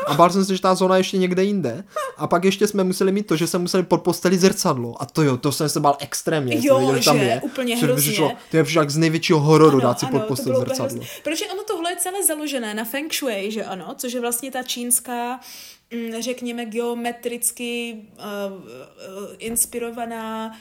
A 0.07 0.13
bál 0.13 0.29
jsem 0.29 0.45
se, 0.45 0.55
že 0.55 0.61
ta 0.61 0.75
zóna 0.75 0.95
je 0.95 0.99
ještě 0.99 1.17
někde 1.17 1.43
jinde. 1.43 1.83
A 2.17 2.27
pak 2.27 2.43
ještě 2.45 2.67
jsme 2.67 2.83
museli 2.83 3.11
mít 3.11 3.27
to, 3.27 3.35
že 3.35 3.47
jsme 3.47 3.59
museli 3.59 3.83
pod 3.83 4.01
posteli 4.01 4.37
zrcadlo. 4.37 5.01
A 5.01 5.05
to 5.05 5.23
jo, 5.23 5.37
to 5.37 5.51
jsem 5.51 5.69
se 5.69 5.79
bál 5.79 5.97
extrémně. 5.99 6.53
jsem 6.55 6.63
Jo, 6.65 6.79
viděl, 6.79 7.03
tam 7.03 7.17
že? 7.17 7.23
je. 7.25 7.41
Úplně 7.43 7.75
Což 7.75 7.83
hrozně. 7.83 8.01
přišlo- 8.11 8.31
To 8.51 8.57
je 8.57 8.63
přišlo 8.63 8.81
jak 8.81 8.89
z 8.89 8.97
největšího 8.97 9.39
hororu 9.39 9.79
dát 9.87 9.99
si 9.99 10.05
pod 10.05 10.19
to 10.19 10.27
postel 10.27 10.59
zrcadlo. 10.59 10.85
hrozný. 10.85 11.07
Protože 11.23 11.45
ono 11.45 11.63
tohle 11.63 11.91
je 11.91 11.95
celé 11.95 12.23
založené 12.23 12.73
na 12.73 12.83
feng 12.83 13.13
shui, 13.13 13.51
že 13.51 13.63
ano, 13.63 13.95
což 13.97 14.13
je 14.13 14.21
vlastně 14.21 14.51
ta 14.51 14.63
čínská, 14.63 15.39
mm, 15.93 16.21
řekněme, 16.21 16.65
geometricky 16.65 18.01
uh, 18.13 18.53
uh, 18.53 19.35
inspirovaná 19.39 20.51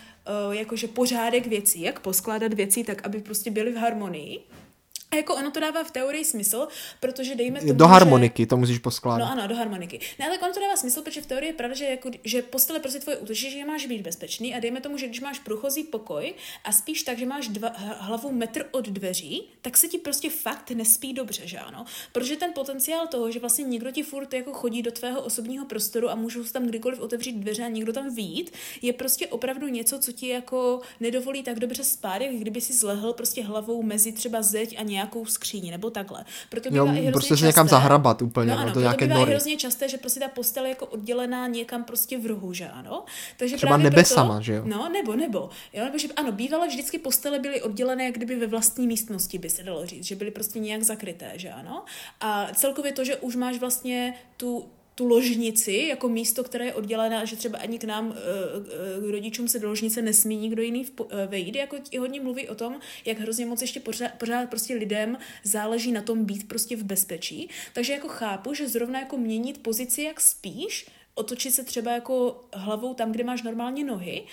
uh, 0.46 0.54
jakože 0.54 0.88
pořádek 0.88 1.46
věcí, 1.46 1.80
jak 1.80 2.00
poskládat 2.00 2.54
věci 2.54 2.84
tak, 2.84 3.06
aby 3.06 3.20
prostě 3.20 3.50
byly 3.50 3.72
v 3.72 3.76
harmonii. 3.76 4.40
A 5.14 5.16
jako 5.16 5.34
ono 5.34 5.50
to 5.50 5.60
dává 5.60 5.84
v 5.84 5.90
teorii 5.90 6.24
smysl, 6.24 6.68
protože 7.00 7.34
dejme 7.34 7.60
tomu, 7.60 7.72
Do 7.72 7.84
že- 7.84 7.88
harmoniky 7.90 8.46
to 8.46 8.56
musíš 8.56 8.78
poskládat. 8.78 9.24
No 9.26 9.32
ano, 9.32 9.48
do 9.48 9.54
harmoniky. 9.54 10.00
Ne, 10.18 10.26
ale 10.26 10.38
ono 10.38 10.52
to 10.54 10.60
dává 10.60 10.76
smysl, 10.76 11.02
protože 11.02 11.20
v 11.22 11.26
teorii 11.26 11.48
je 11.50 11.54
pravda, 11.54 11.74
že, 11.76 11.84
jako, 11.84 12.10
že 12.24 12.42
postele 12.42 12.80
prostě 12.80 12.98
tvoje 13.00 13.16
útočiště, 13.16 13.50
že 13.50 13.64
máš 13.64 13.86
být 13.86 14.02
bezpečný 14.02 14.54
a 14.54 14.60
dejme 14.60 14.80
tomu, 14.80 14.98
že 14.98 15.06
když 15.06 15.20
máš 15.20 15.38
průchozí 15.38 15.84
pokoj 15.84 16.34
a 16.64 16.72
spíš 16.72 17.02
tak, 17.02 17.18
že 17.18 17.26
máš 17.26 17.48
dva, 17.48 17.72
hlavu 17.98 18.32
metr 18.32 18.66
od 18.70 18.88
dveří, 18.88 19.42
tak 19.62 19.76
se 19.76 19.88
ti 19.88 19.98
prostě 19.98 20.30
fakt 20.30 20.70
nespí 20.70 21.12
dobře, 21.12 21.42
že 21.46 21.58
ano? 21.58 21.84
Protože 22.12 22.36
ten 22.36 22.52
potenciál 22.52 23.06
toho, 23.06 23.30
že 23.30 23.38
vlastně 23.38 23.64
někdo 23.64 23.90
ti 23.90 24.02
furt 24.02 24.34
jako 24.34 24.52
chodí 24.52 24.82
do 24.82 24.92
tvého 24.92 25.20
osobního 25.22 25.64
prostoru 25.66 26.10
a 26.10 26.14
můžou 26.14 26.44
tam 26.44 26.66
kdykoliv 26.66 27.00
otevřít 27.00 27.32
dveře 27.32 27.64
a 27.64 27.68
někdo 27.68 27.92
tam 27.92 28.14
výjít, 28.14 28.52
je 28.82 28.92
prostě 28.92 29.26
opravdu 29.26 29.68
něco, 29.68 29.98
co 29.98 30.12
ti 30.12 30.28
jako 30.28 30.80
nedovolí 31.00 31.42
tak 31.42 31.58
dobře 31.58 31.84
spát, 31.84 32.22
jak 32.22 32.34
kdyby 32.34 32.60
si 32.60 32.72
zlehl 32.72 33.12
prostě 33.12 33.42
hlavou 33.42 33.82
mezi 33.82 34.12
třeba 34.12 34.42
zeď 34.42 34.74
a 34.78 34.82
nějakou 35.04 35.26
skříni 35.26 35.70
nebo 35.70 35.90
takhle. 35.90 36.24
Proto 36.48 36.68
Jo, 36.72 36.84
bývá 36.84 36.84
i 36.84 37.00
hrozně 37.00 37.12
prostě 37.12 37.36
se 37.36 37.46
někam 37.46 37.68
zahrabat 37.68 38.22
úplně, 38.22 38.50
no, 38.50 38.58
ano, 38.58 38.72
to 38.72 38.80
nějaké 38.80 39.06
bývá 39.06 39.18
nory. 39.18 39.30
hrozně 39.30 39.56
časté, 39.56 39.88
že 39.88 39.98
prostě 39.98 40.20
ta 40.20 40.28
postel 40.28 40.64
je 40.64 40.68
jako 40.68 40.86
oddělená 40.86 41.46
někam 41.46 41.84
prostě 41.84 42.18
v 42.18 42.26
rohu, 42.26 42.52
že 42.52 42.68
ano? 42.68 43.04
Takže 43.36 43.56
Třeba 43.56 43.70
právě 43.70 43.90
nebesama, 43.90 44.34
proto, 44.34 44.42
že 44.42 44.52
jo? 44.52 44.62
No, 44.66 44.88
nebo, 44.88 45.16
nebo. 45.16 45.50
Jo, 45.72 45.84
nebo 45.84 45.98
že, 45.98 46.08
ano, 46.16 46.32
bývaly 46.32 46.68
vždycky 46.68 46.98
postele 46.98 47.38
byly 47.38 47.62
oddělené, 47.62 48.04
jak 48.04 48.14
kdyby 48.14 48.36
ve 48.36 48.46
vlastní 48.46 48.86
místnosti, 48.86 49.38
by 49.38 49.50
se 49.50 49.62
dalo 49.62 49.86
říct, 49.86 50.04
že 50.04 50.16
byly 50.16 50.30
prostě 50.30 50.58
nějak 50.58 50.82
zakryté, 50.82 51.32
že 51.36 51.50
ano? 51.50 51.84
A 52.20 52.48
celkově 52.54 52.92
to, 52.92 53.04
že 53.04 53.16
už 53.16 53.36
máš 53.36 53.58
vlastně 53.58 54.14
tu 54.36 54.68
tu 54.94 55.06
ložnici 55.06 55.72
jako 55.72 56.08
místo, 56.08 56.44
které 56.44 56.64
je 56.64 56.74
oddělené 56.74 57.22
a 57.22 57.24
že 57.24 57.36
třeba 57.36 57.58
ani 57.58 57.78
k 57.78 57.84
nám, 57.84 58.14
eh, 58.16 59.00
k 59.00 59.10
rodičům 59.10 59.48
se 59.48 59.58
do 59.58 59.68
ložnice 59.68 60.02
nesmí 60.02 60.36
nikdo 60.36 60.62
jiný 60.62 60.86
eh, 60.86 61.26
vejít, 61.26 61.56
jako 61.56 61.78
ti 61.78 61.98
hodně 61.98 62.20
mluví 62.20 62.48
o 62.48 62.54
tom, 62.54 62.80
jak 63.04 63.18
hrozně 63.18 63.46
moc 63.46 63.60
ještě 63.60 63.80
pořád, 63.80 64.12
pořád 64.18 64.50
prostě 64.50 64.74
lidem 64.74 65.18
záleží 65.44 65.92
na 65.92 66.02
tom 66.02 66.24
být 66.24 66.48
prostě 66.48 66.76
v 66.76 66.84
bezpečí. 66.84 67.48
Takže 67.72 67.92
jako 67.92 68.08
chápu, 68.08 68.54
že 68.54 68.68
zrovna 68.68 69.00
jako 69.00 69.18
měnit 69.18 69.62
pozici, 69.62 70.02
jak 70.02 70.20
spíš, 70.20 70.86
otočit 71.14 71.54
se 71.54 71.64
třeba 71.64 71.92
jako 71.92 72.44
hlavou 72.52 72.94
tam, 72.94 73.12
kde 73.12 73.24
máš 73.24 73.42
normálně 73.42 73.84
nohy, 73.84 74.24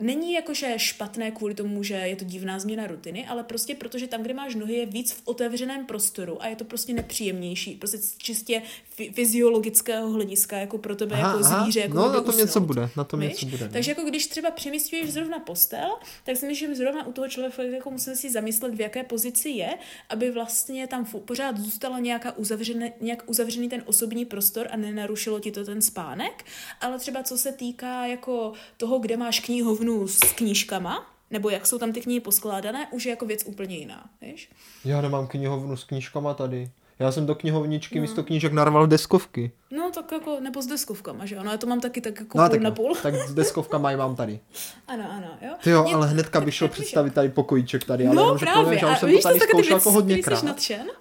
Není 0.00 0.32
jakože 0.32 0.74
špatné 0.76 1.30
kvůli 1.30 1.54
tomu, 1.54 1.82
že 1.82 1.94
je 1.94 2.16
to 2.16 2.24
divná 2.24 2.58
změna 2.58 2.86
rutiny, 2.86 3.26
ale 3.26 3.44
prostě 3.44 3.74
protože 3.74 4.06
tam, 4.06 4.22
kde 4.22 4.34
máš 4.34 4.54
nohy, 4.54 4.74
je 4.74 4.86
víc 4.86 5.12
v 5.12 5.22
otevřeném 5.24 5.86
prostoru 5.86 6.42
a 6.42 6.46
je 6.46 6.56
to 6.56 6.64
prostě 6.64 6.92
nepříjemnější, 6.92 7.74
prostě 7.74 7.98
čistě 8.18 8.62
fy- 8.90 9.12
fyziologického 9.12 10.10
hlediska, 10.10 10.58
jako 10.58 10.78
pro 10.78 10.96
tebe 10.96 11.16
Aha, 11.16 11.32
jako 11.32 11.44
aha, 11.44 11.62
zvíře. 11.62 11.80
Jako 11.80 11.94
no, 11.94 12.12
na 12.12 12.20
tom 12.20 12.36
něco 12.36 12.60
bude, 12.60 12.90
na 12.96 13.04
tom 13.04 13.20
Víš? 13.20 13.30
něco 13.30 13.46
bude, 13.46 13.64
no. 13.64 13.72
Takže 13.72 13.90
jako 13.90 14.02
když 14.02 14.26
třeba 14.26 14.50
přemysťuješ 14.50 15.12
zrovna 15.12 15.38
postel, 15.38 15.88
tak 16.24 16.36
si 16.36 16.46
myslím, 16.46 16.70
že 16.70 16.76
zrovna 16.76 17.06
u 17.06 17.12
toho 17.12 17.28
člověka 17.28 17.62
jako 17.62 17.90
musíme 17.90 18.16
si 18.16 18.30
zamyslet, 18.30 18.74
v 18.74 18.80
jaké 18.80 19.02
pozici 19.04 19.48
je, 19.48 19.78
aby 20.08 20.30
vlastně 20.30 20.86
tam 20.86 21.04
pořád 21.04 21.58
zůstala 21.58 21.98
nějaká 21.98 22.36
uzavřené, 22.36 22.92
nějak 23.00 23.22
uzavřený 23.26 23.68
ten 23.68 23.82
osobní 23.86 24.24
prostor 24.24 24.68
a 24.70 24.76
nenarušilo 24.76 25.40
ti 25.40 25.50
to 25.50 25.64
ten 25.64 25.82
spánek, 25.82 26.44
ale 26.80 26.98
třeba 26.98 27.22
co 27.22 27.38
se 27.38 27.52
týká 27.52 28.06
jako 28.06 28.52
toho, 28.76 28.98
kde 28.98 29.16
máš 29.16 29.40
knihovnu 29.40 29.87
s 30.06 30.18
knížkama, 30.32 31.06
nebo 31.30 31.50
jak 31.50 31.66
jsou 31.66 31.78
tam 31.78 31.92
ty 31.92 32.00
knihy 32.00 32.20
poskládané, 32.20 32.88
už 32.90 33.06
je 33.06 33.10
jako 33.10 33.26
věc 33.26 33.44
úplně 33.46 33.76
jiná, 33.76 34.10
víš? 34.22 34.50
Já 34.84 35.00
nemám 35.00 35.26
knihovnu 35.26 35.76
s 35.76 35.84
knížkama 35.84 36.34
tady. 36.34 36.70
Já 37.00 37.12
jsem 37.12 37.26
do 37.26 37.34
knihovničky 37.34 37.98
no. 37.98 38.02
místo 38.02 38.22
knížek 38.22 38.52
narval 38.52 38.86
deskovky. 38.86 39.52
No 39.76 39.90
tak 39.94 40.12
jako, 40.12 40.40
nebo 40.40 40.62
s 40.62 40.66
deskovkama, 40.66 41.26
že 41.26 41.34
jo? 41.36 41.42
No 41.44 41.50
já 41.50 41.56
to 41.56 41.66
mám 41.66 41.80
taky 41.80 42.00
tak 42.00 42.20
jako 42.20 42.38
No, 42.38 42.44
půl 42.44 42.50
tak, 42.50 42.60
na 42.60 42.70
půl. 42.70 42.94
tak 43.02 43.14
s 43.14 43.34
deskovkama 43.34 43.90
ji 43.90 43.96
mám 43.96 44.16
tady. 44.16 44.40
Ano, 44.88 45.04
ano, 45.16 45.26
jo. 45.42 45.50
Ty 45.64 45.70
jo, 45.70 45.86
ale 45.94 46.06
hnedka 46.08 46.40
by 46.40 46.52
šel 46.52 46.68
představit 46.68 47.14
tady 47.14 47.28
pokojíček 47.28 47.84
tady, 47.84 48.06
ale 48.06 48.16
No 48.16 48.22
jenom, 48.22 48.38
že 48.38 48.46
právě, 48.46 48.64
povím, 48.64 48.78
že 48.78 48.86
už 48.86 48.98
jsem 48.98 49.10
to 49.10 49.22
tady 49.22 49.40
zkoušel 49.40 49.76
jako 49.76 49.90
hodněkrát. 49.90 50.44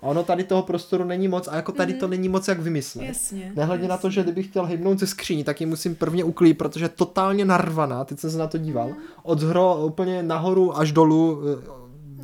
A 0.01 0.05
ono 0.07 0.23
tady 0.23 0.43
toho 0.43 0.63
prostoru 0.63 1.03
není 1.03 1.27
moc 1.27 1.47
a 1.47 1.55
jako 1.55 1.71
tady 1.71 1.93
to 1.93 2.07
není 2.07 2.29
moc 2.29 2.47
jak 2.47 2.59
vymyslet. 2.59 3.05
Jasně, 3.05 3.51
Nehledě 3.55 3.87
na 3.87 3.97
to, 3.97 4.09
že 4.09 4.23
kdybych 4.23 4.45
chtěl 4.47 4.65
hybnout 4.65 4.99
ze 4.99 5.07
skříní, 5.07 5.43
tak 5.43 5.61
ji 5.61 5.67
musím 5.67 5.95
prvně 5.95 6.23
uklít, 6.23 6.57
protože 6.57 6.85
je 6.85 6.89
totálně 6.89 7.45
narvaná, 7.45 8.05
teď 8.05 8.19
jsem 8.19 8.31
se 8.31 8.37
na 8.37 8.47
to 8.47 8.57
díval, 8.57 8.87
Mhm. 8.87 8.97
od 9.23 9.39
zhro 9.39 9.77
úplně 9.85 10.23
nahoru 10.23 10.77
až 10.77 10.91
dolů 10.91 11.41
eh, 11.63 11.77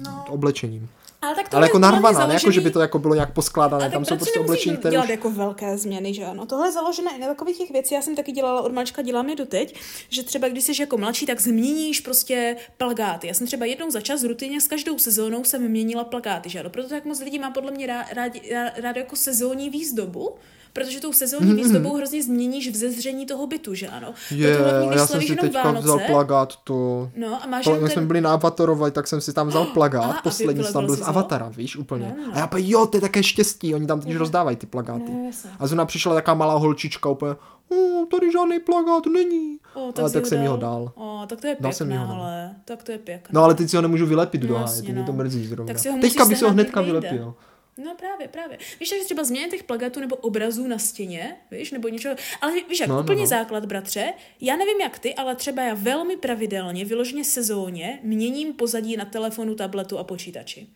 No. 0.05 0.26
oblečením. 0.30 0.89
Ale, 1.24 1.36
tak 1.36 1.45
Ale 1.45 1.49
tohle 1.49 1.67
jako 1.67 1.80
narvaná, 1.80 2.28
ne 2.28 2.34
jako, 2.34 2.51
že 2.51 2.61
by 2.61 2.71
to 2.71 2.80
jako 2.80 2.99
bylo 2.99 3.13
nějak 3.13 3.34
poskládané, 3.34 3.84
Ale 3.84 3.91
tam 3.91 4.05
jsou 4.05 4.15
prostě 4.15 4.39
nemusíš 4.39 4.49
oblečení, 4.49 4.78
které 4.78 4.91
dělat 4.91 5.03
už... 5.03 5.09
jako 5.09 5.32
velké 5.32 5.78
změny, 5.78 6.13
že 6.13 6.26
ano. 6.26 6.45
Tohle 6.45 6.67
je 6.67 6.71
založené 6.71 7.11
i 7.17 7.19
na 7.19 7.28
takových 7.28 7.57
těch 7.57 7.71
věcí, 7.71 7.95
já 7.95 8.01
jsem 8.01 8.15
taky 8.15 8.32
dělala 8.32 8.61
od 8.61 8.74
malička, 8.74 9.01
dělám 9.01 9.30
je 9.30 9.36
doteď, 9.36 9.80
že 10.09 10.24
třeba 10.24 10.47
když 10.47 10.63
jsi 10.63 10.82
jako 10.82 10.97
mladší, 10.97 11.26
tak 11.26 11.41
změníš 11.41 11.99
prostě 11.99 12.55
plagáty. 12.78 13.28
Já 13.28 13.34
jsem 13.34 13.47
třeba 13.47 13.65
jednou 13.65 13.91
za 13.91 14.01
čas 14.01 14.24
rutině 14.24 14.61
s 14.61 14.67
každou 14.67 14.99
sezónou 14.99 15.43
jsem 15.43 15.61
měnila 15.61 16.03
plagáty, 16.03 16.49
že 16.49 16.59
ano. 16.59 16.69
Proto 16.69 16.89
tak 16.89 17.05
moc 17.05 17.19
lidí 17.19 17.39
má 17.39 17.51
podle 17.51 17.71
mě 17.71 17.88
rád, 17.88 18.05
rád, 18.13 18.32
rád 18.78 18.95
jako 18.95 19.15
sezónní 19.15 19.69
výzdobu, 19.69 20.36
protože 20.74 20.99
tou 20.99 21.13
sezónní 21.13 21.53
výzdobou 21.53 21.95
hrozně 21.97 22.24
změníš 22.24 22.69
vzezření 22.69 23.26
toho 23.26 23.47
bytu, 23.47 23.74
že 23.74 23.88
ano. 23.88 24.07
Mhm. 24.32 24.39
Je, 24.41 24.57
když 24.88 24.99
já 24.99 25.07
jsem 25.07 25.21
si 25.21 25.36
teďka 25.36 25.71
vzal 25.71 25.97
Vánoce, 25.97 26.11
plagát, 26.11 26.55
to... 26.63 27.09
No 27.15 27.43
a 27.43 27.47
máš 27.47 27.63
To, 27.63 27.71
jak 27.71 27.80
jsme 27.80 27.89
ten... 27.89 28.07
byli 28.07 28.21
na 28.21 28.34
Avatarovi, 28.34 28.91
tak 28.91 29.07
jsem 29.07 29.21
si 29.21 29.34
tam 29.34 29.47
vzal 29.47 29.65
plagát, 29.74 30.15
a 30.17 30.21
poslední, 30.24 30.63
tam 30.74 30.86
byl 30.86 30.95
z? 30.95 31.01
Avatara, 31.01 31.49
víš, 31.49 31.76
úplně. 31.78 32.15
No, 32.17 32.24
no, 32.24 32.28
no. 32.28 32.36
A 32.36 32.39
já 32.39 32.47
pak, 32.47 32.61
jo, 32.63 32.86
to 32.86 32.97
je 32.97 33.01
také 33.01 33.24
štěstí, 33.24 33.76
oni 33.76 33.88
tam 33.88 34.01
teď 34.01 34.15
rozdávají 34.15 34.57
ty 34.57 34.65
plagáty. 34.65 35.11
No. 35.11 35.30
A 35.59 35.67
zrovna 35.67 35.86
přišla 35.86 36.13
taková 36.13 36.36
malá 36.36 36.53
holčička 36.53 37.09
úplně, 37.09 37.32
"O, 37.71 38.05
tady 38.11 38.32
žádný 38.32 38.59
plagát 38.59 39.05
není. 39.05 39.57
O, 39.76 39.91
ale 39.99 40.09
jsi 40.09 40.13
tak 40.13 40.26
jsem 40.26 40.41
jí 40.41 40.47
ho 40.47 40.57
dal. 40.57 40.91
O, 40.95 41.24
tak 41.28 41.41
to 41.41 41.47
je 41.47 41.55
pěkné, 41.55 41.97
ho, 41.97 42.07
no. 42.07 42.21
ale 42.21 42.55
tak 42.65 42.84
to 42.84 42.91
je 42.91 42.97
pěkné. 42.97 43.30
No 43.32 43.43
ale 43.43 43.53
teď 43.55 43.69
si 43.69 43.76
ho 43.76 43.82
nemůžu 43.82 44.05
vylepit 44.05 44.41
do 44.41 44.47
No, 44.47 44.53
háje, 44.53 44.63
jasně, 44.63 44.82
teď 44.82 44.95
mě 44.95 45.03
to 45.03 45.11
no. 45.11 45.17
mrzí 45.17 45.47
zrovna. 45.47 45.74
Tak 45.74 45.84
Teďka 46.01 46.26
by 46.26 46.36
si 46.36 46.45
ho 46.45 46.51
hnedka 46.51 46.82
vylepil. 46.82 47.34
No 47.78 47.95
právě, 47.95 48.28
právě. 48.28 48.57
Víš, 48.80 48.89
takže 48.89 49.05
třeba 49.05 49.24
změně 49.24 49.47
těch 49.47 49.63
plagátů 49.63 49.99
nebo 49.99 50.15
obrazů 50.15 50.67
na 50.67 50.80
stěně, 50.80 51.38
víš, 51.51 51.71
nebo 51.71 51.88
něčeho. 51.88 52.15
Ale 52.41 52.53
víš, 52.69 52.80
jak 52.80 52.89
No, 52.89 52.95
no, 52.95 52.99
no, 53.01 53.03
úplně 53.03 53.21
no. 53.21 53.28
základ, 53.28 53.65
bratře. 53.65 54.13
Já 54.41 54.55
nevím 54.55 54.82
jak 54.82 54.99
ty, 54.99 55.15
ale 55.15 55.36
třeba 55.36 55.61
já 55.63 55.74
velmi 55.74 56.17
pravidelně, 56.17 56.86
vyloženě 56.86 57.24
sezóně, 57.24 57.99
měním 58.03 58.53
pozadí 58.53 58.97
na 58.97 59.05
telefonu, 59.05 59.55
tabletu 59.55 59.97
a 59.97 60.03
počítači. 60.03 60.67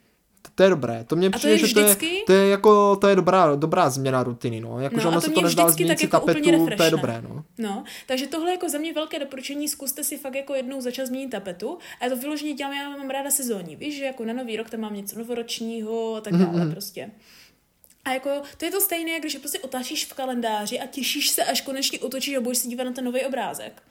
To 0.58 0.64
je 0.64 0.70
dobré, 0.70 1.04
to 1.08 1.16
mě 1.16 1.30
to 1.30 1.38
přijde, 1.38 1.54
je 1.54 1.68
že 1.68 1.74
to 1.74 1.80
je, 1.80 1.96
to 2.26 2.34
je 2.34 2.50
jako, 2.50 2.96
to 2.96 3.08
je 3.08 3.16
dobrá, 3.16 3.56
dobrá 3.56 3.90
změna 3.90 4.24
rutiny, 4.24 4.62
no. 4.62 4.80
Jako, 4.80 4.96
No, 4.96 5.02
že 5.02 5.08
ono 5.08 5.18
to 5.18 5.28
se 5.28 5.32
to 5.32 5.42
nezdá 5.42 5.70
změnit 5.70 5.90
tak 5.90 6.00
si 6.00 6.06
jako 6.06 6.22
úplně 6.22 6.52
tapetu, 6.52 6.78
to 6.78 6.84
je 6.84 6.92
dobré, 6.92 7.22
no. 7.22 7.44
No, 7.58 7.84
takže 8.06 8.28
tohle 8.28 8.52
jako 8.52 8.70
za 8.70 8.78
mě 8.78 8.94
velké 8.94 9.20
doporučení, 9.20 9.68
zkuste 9.68 10.04
si 10.04 10.18
fakt 10.18 10.36
jako 10.36 10.56
jednou 10.56 10.82
za 10.82 10.92
čas 10.92 11.08
změnit 11.08 11.30
tapetu. 11.30 11.78
A 12.02 12.04
já 12.04 12.10
to 12.10 12.18
vyloženě 12.18 12.54
dělám, 12.54 12.74
já 12.74 12.90
mám 12.90 13.10
ráda 13.10 13.32
sezónní. 13.32 13.76
Víš, 13.76 13.98
že 13.98 14.06
jako 14.06 14.26
na 14.26 14.34
nový 14.34 14.58
rok 14.58 14.70
tam 14.70 14.80
mám 14.80 14.94
něco 14.94 15.20
novoročního 15.20 16.16
a 16.16 16.22
tak 16.22 16.34
dále 16.34 16.72
prostě. 16.72 17.12
A 18.06 18.14
jako, 18.14 18.30
to 18.58 18.66
je 18.66 18.72
to 18.72 18.82
stejné, 18.82 19.12
jak 19.12 19.22
když 19.22 19.36
prostě 19.36 19.60
otáčíš 19.60 20.06
v 20.06 20.14
kalendáři 20.14 20.80
a 20.80 20.86
těšíš 20.86 21.30
se, 21.30 21.44
až 21.44 21.62
konečně 21.62 22.00
otočíš 22.00 22.36
a 22.38 22.42
budeš 22.42 22.58
se 22.58 22.68
dívat 22.68 22.84
na 22.84 22.92
ten 22.92 23.06
nový 23.06 23.26
obrázek. 23.26 23.84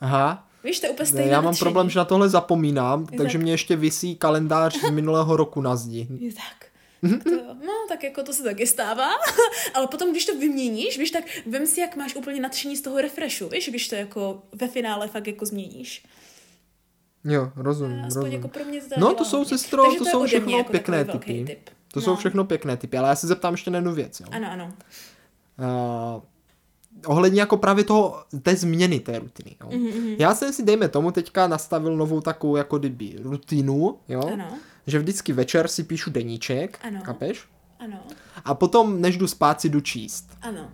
Aha, 0.00 0.48
Víš, 0.64 0.80
to 0.80 0.86
je 0.86 0.90
úplně 0.90 1.06
stejné 1.06 1.30
já 1.32 1.40
mám 1.40 1.44
nadšení. 1.44 1.64
problém, 1.64 1.90
že 1.90 1.98
na 1.98 2.04
tohle 2.04 2.28
zapomínám, 2.28 3.06
Je 3.12 3.18
takže 3.18 3.38
tak. 3.38 3.42
mě 3.42 3.52
ještě 3.52 3.76
visí 3.76 4.16
kalendář 4.16 4.76
z 4.76 4.90
minulého 4.90 5.36
roku 5.36 5.60
na 5.60 5.76
zdi. 5.76 6.06
Je 6.18 6.32
tak. 6.32 6.66
Tak 7.10 7.24
to, 7.24 7.30
no, 7.66 7.72
tak 7.88 8.04
jako 8.04 8.22
to 8.22 8.32
se 8.32 8.42
taky 8.42 8.66
stává, 8.66 9.08
ale 9.74 9.86
potom, 9.86 10.10
když 10.10 10.26
to 10.26 10.38
vyměníš, 10.38 10.98
víš, 10.98 11.10
tak 11.10 11.24
vem 11.46 11.66
si, 11.66 11.80
jak 11.80 11.96
máš 11.96 12.14
úplně 12.14 12.40
nadšení 12.40 12.76
z 12.76 12.82
toho 12.82 13.00
refreshu, 13.00 13.48
víš, 13.48 13.68
když 13.68 13.88
to 13.88 13.94
jako 13.94 14.42
ve 14.52 14.68
finále 14.68 15.08
fakt 15.08 15.26
jako 15.26 15.46
změníš. 15.46 16.04
Jo, 17.24 17.52
rozumím, 17.56 17.96
Aspoň 17.98 18.04
rozumím. 18.14 18.32
jako 18.32 18.48
pro 18.48 18.64
mě 18.64 18.80
to 18.80 18.94
No 19.00 19.14
to 19.14 19.24
jsou 19.24 19.44
sestro, 19.44 19.84
to 19.84 20.04
je 20.04 20.10
jsou 20.10 20.26
všechno 20.26 20.58
jako 20.58 20.70
pěkné 20.70 21.04
typy. 21.04 21.44
tip. 21.46 21.70
To 21.92 22.00
jsou 22.00 22.10
No. 22.10 22.16
všechno 22.16 22.44
pěkné 22.44 22.76
typy, 22.76 22.96
ale 22.98 23.08
já 23.08 23.16
se 23.16 23.26
zeptám 23.26 23.54
ještě 23.54 23.70
na 23.70 23.76
jednu 23.78 23.92
věc. 23.94 24.20
Jo. 24.20 24.26
Ano, 24.30 24.48
ano. 24.52 24.72
Uh, 25.58 26.22
ohledně 27.06 27.40
jako 27.40 27.56
právě 27.56 27.84
toho, 27.84 28.22
té 28.42 28.56
změny 28.56 29.00
té 29.00 29.18
rutiny. 29.18 29.56
Jo. 29.62 29.68
Mm-hmm. 29.68 30.16
Já 30.18 30.34
jsem 30.34 30.52
si, 30.52 30.62
dejme 30.62 30.88
tomu, 30.88 31.10
teďka 31.10 31.46
nastavil 31.46 31.96
novou 31.96 32.20
takovou 32.20 32.56
jako 32.56 32.78
kdyby 32.78 33.16
rutinu, 33.22 33.98
jo. 34.08 34.22
Ano. 34.32 34.48
že 34.86 34.98
vždycky 34.98 35.32
večer 35.32 35.68
si 35.68 35.82
píšu 35.84 36.10
deníček, 36.10 36.78
Ano. 36.82 37.00
kapeš? 37.04 37.44
Ano, 37.80 37.98
A 38.44 38.54
potom, 38.54 39.00
než 39.00 39.16
jdu 39.16 39.26
spát, 39.26 39.60
si 39.60 39.68
jdu 39.68 39.80
číst. 39.80 40.28
ano. 40.42 40.68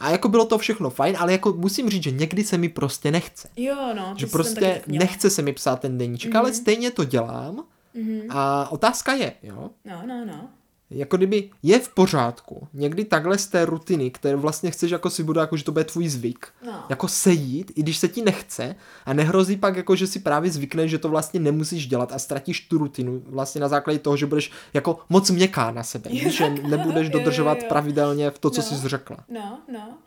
A 0.00 0.10
jako 0.10 0.28
bylo 0.28 0.44
to 0.46 0.58
všechno 0.58 0.90
fajn, 0.90 1.16
ale 1.18 1.32
jako 1.32 1.52
musím 1.52 1.90
říct, 1.90 2.02
že 2.02 2.10
někdy 2.10 2.44
se 2.44 2.58
mi 2.58 2.68
prostě 2.68 3.10
nechce. 3.10 3.48
Jo, 3.56 3.76
no. 3.96 4.14
Že 4.16 4.26
prostě 4.26 4.82
nechce 4.86 5.30
se 5.30 5.42
mi 5.42 5.52
psát 5.52 5.80
ten 5.80 5.98
deníček, 5.98 6.32
mm-hmm. 6.32 6.38
ale 6.38 6.52
stejně 6.54 6.90
to 6.90 7.04
dělám. 7.04 7.64
Mm-hmm. 7.96 8.22
A 8.28 8.68
otázka 8.72 9.12
je, 9.12 9.32
jo, 9.42 9.70
No, 9.84 10.02
no, 10.06 10.24
no. 10.24 10.48
Jako 10.90 11.16
kdyby 11.16 11.50
je 11.62 11.78
v 11.78 11.88
pořádku 11.88 12.68
někdy 12.72 13.04
takhle 13.04 13.38
z 13.38 13.46
té 13.46 13.64
rutiny, 13.64 14.10
které 14.10 14.36
vlastně 14.36 14.70
chceš 14.70 14.90
jako 14.90 15.10
si 15.10 15.22
bude, 15.22 15.40
jako 15.40 15.56
že 15.56 15.64
to 15.64 15.72
bude 15.72 15.84
tvůj 15.84 16.08
zvyk, 16.08 16.48
No. 16.66 16.84
jako 16.88 17.08
sejít, 17.08 17.72
i 17.74 17.82
když 17.82 17.96
se 17.98 18.08
ti 18.08 18.22
nechce 18.22 18.76
a 19.06 19.12
nehrozí 19.12 19.56
pak 19.56 19.76
jako, 19.76 19.96
že 19.96 20.06
si 20.06 20.18
právě 20.20 20.50
zvykneš, 20.50 20.90
že 20.90 20.98
to 20.98 21.08
vlastně 21.08 21.40
nemusíš 21.40 21.86
dělat 21.86 22.12
a 22.12 22.18
ztratíš 22.18 22.60
tu 22.60 22.78
rutinu 22.78 23.22
vlastně 23.26 23.60
na 23.60 23.68
základě 23.68 23.98
toho, 23.98 24.16
že 24.16 24.26
budeš 24.26 24.50
jako 24.74 24.98
moc 25.08 25.30
měkká 25.30 25.70
na 25.70 25.82
sebe, 25.82 26.10
víš, 26.10 26.36
že 26.36 26.48
nebudeš 26.50 27.06
Jo, 27.06 27.10
jo, 27.12 27.18
dodržovat 27.18 27.58
jo. 27.62 27.64
pravidelně 27.68 28.30
v 28.30 28.38
to, 28.38 28.50
co 28.50 28.60
No. 28.60 28.66
jsi 28.66 28.88
řekla. 28.88 29.16
No, 29.28 29.60
no. 29.72 29.98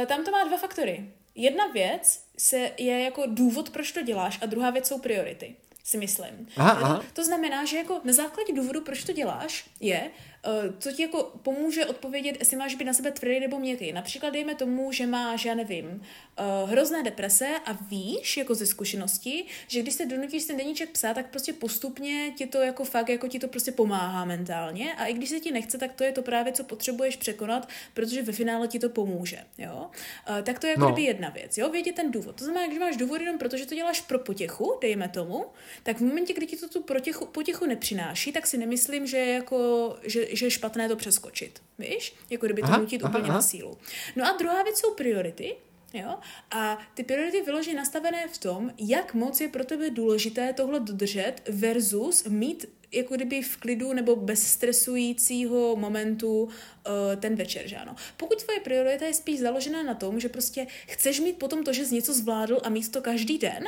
Uh, 0.00 0.06
tam 0.06 0.24
to 0.24 0.30
má 0.30 0.44
dva 0.48 0.56
faktory. 0.58 1.04
Jedna 1.34 1.64
věc 1.74 2.22
se 2.38 2.70
je 2.78 3.00
jako 3.04 3.22
důvod, 3.28 3.70
proč 3.70 3.92
to 3.92 4.02
děláš, 4.02 4.38
a 4.42 4.46
druhá 4.46 4.70
věc 4.70 4.88
jsou 4.88 4.98
priority, 4.98 5.54
si 5.84 5.98
myslím. 5.98 6.48
Aha, 6.56 6.70
aha. 6.70 7.02
To 7.12 7.24
znamená, 7.24 7.64
že 7.64 7.76
jako 7.76 8.00
na 8.04 8.12
základě 8.12 8.52
důvodu, 8.52 8.80
proč 8.80 9.04
to 9.04 9.12
děláš, 9.12 9.64
je, 9.80 10.10
co 10.78 10.92
ti 10.92 11.02
jako 11.02 11.32
pomůže 11.42 11.86
odpovědět, 11.86 12.36
jestli 12.38 12.56
máš 12.56 12.74
být 12.74 12.84
na 12.84 12.92
sebe 12.92 13.10
tvrdý 13.10 13.40
nebo 13.40 13.58
měkký. 13.58 13.92
Například 13.92 14.30
dejme 14.30 14.54
tomu, 14.54 14.92
že 14.92 15.06
máš, 15.06 15.44
já 15.44 15.54
nevím, 15.54 15.86
uh, 15.86 16.70
hrozné 16.70 17.02
deprese 17.02 17.48
a 17.66 17.72
víš, 17.72 18.36
jako 18.36 18.54
ze 18.54 18.66
zkušenosti, 18.66 19.44
že 19.68 19.82
když 19.82 19.94
se 19.94 20.06
donutíš 20.06 20.44
ten 20.44 20.56
deníček 20.56 20.90
psát, 20.90 21.14
tak 21.14 21.30
prostě 21.30 21.52
postupně 21.52 22.32
ti 22.36 22.46
to 22.46 22.58
jako 22.58 22.84
fakt, 22.84 23.08
jako 23.08 23.28
ti 23.28 23.38
to 23.38 23.48
prostě 23.48 23.72
pomáhá 23.72 24.24
mentálně 24.24 24.94
a 24.94 25.06
i 25.06 25.12
když 25.14 25.28
se 25.28 25.40
ti 25.40 25.52
nechce, 25.52 25.78
tak 25.78 25.92
to 25.92 26.04
je 26.04 26.12
to 26.12 26.22
právě, 26.22 26.52
co 26.52 26.64
potřebuješ 26.64 27.16
překonat, 27.16 27.68
protože 27.94 28.22
ve 28.22 28.32
finále 28.32 28.68
ti 28.68 28.78
to 28.78 28.88
pomůže, 28.88 29.38
jo. 29.58 29.90
Uh, 30.30 30.42
tak 30.42 30.58
to 30.58 30.66
je 30.66 30.70
jako 30.70 30.80
No. 30.80 30.90
no. 30.90 30.96
jedna 30.96 31.28
věc, 31.28 31.58
jo, 31.58 31.70
vědět 31.70 31.94
ten 31.94 32.10
důvod. 32.10 32.36
To 32.36 32.44
znamená, 32.44 32.66
když 32.66 32.78
máš 32.78 32.96
důvod 32.96 33.20
jenom 33.20 33.38
proto, 33.38 33.56
že 33.56 33.66
to 33.66 33.74
děláš 33.74 34.00
pro 34.00 34.18
potěchu, 34.18 34.78
dejme 34.80 35.08
tomu, 35.08 35.46
tak 35.82 35.96
v 35.96 36.00
momentě, 36.00 36.32
kdy 36.34 36.46
ti 36.46 36.56
to 36.56 36.68
tu 36.68 36.82
protěchu, 36.82 37.26
potěchu 37.26 37.66
nepřináší, 37.66 38.32
tak 38.32 38.46
si 38.46 38.58
nemyslím, 38.58 39.06
že 39.06 39.16
je 39.16 39.34
jako, 39.34 39.96
že, 40.02 40.26
že 40.32 40.46
je 40.46 40.50
špatné 40.50 40.88
to 40.88 40.96
přeskočit, 40.96 41.62
víš? 41.78 42.14
Jako 42.30 42.46
kdyby 42.46 42.62
to 42.62 42.68
Aha, 42.68 42.78
nutit 42.78 43.02
aha, 43.02 43.10
úplně 43.10 43.24
aha. 43.24 43.34
na 43.34 43.42
sílu. 43.42 43.78
No 44.16 44.24
a 44.24 44.36
druhá 44.36 44.62
věc 44.62 44.78
jsou 44.78 44.94
priority, 44.94 45.56
Jo? 45.94 46.14
A 46.50 46.78
ty 46.94 47.04
priority 47.04 47.42
vyloženě 47.42 47.76
nastavené 47.76 48.28
v 48.28 48.38
tom, 48.38 48.70
jak 48.78 49.14
moc 49.14 49.40
je 49.40 49.48
pro 49.48 49.64
tebe 49.64 49.90
důležité 49.90 50.52
tohle 50.52 50.80
dodržet 50.80 51.34
versus 51.48 52.24
mít 52.24 52.66
jako 52.92 53.14
kdyby 53.14 53.42
v 53.42 53.56
klidu 53.56 53.92
nebo 53.92 54.16
bez 54.16 54.46
stresujícího 54.46 55.76
momentu 55.76 56.42
uh, 56.42 56.50
ten 57.20 57.36
večer, 57.36 57.68
že 57.68 57.76
ano. 57.76 57.96
Pokud 58.16 58.42
tvoje 58.42 58.60
priorita 58.60 59.06
je 59.06 59.14
spíš 59.14 59.40
založena 59.40 59.82
na 59.82 59.94
tom, 59.94 60.20
že 60.20 60.28
prostě 60.28 60.66
chceš 60.86 61.20
mít 61.20 61.38
potom 61.38 61.64
to, 61.64 61.72
že 61.72 61.86
jsi 61.86 61.94
něco 61.94 62.14
zvládl 62.14 62.60
a 62.62 62.68
mít 62.68 62.92
to 62.92 63.02
každý 63.02 63.38
den, 63.38 63.64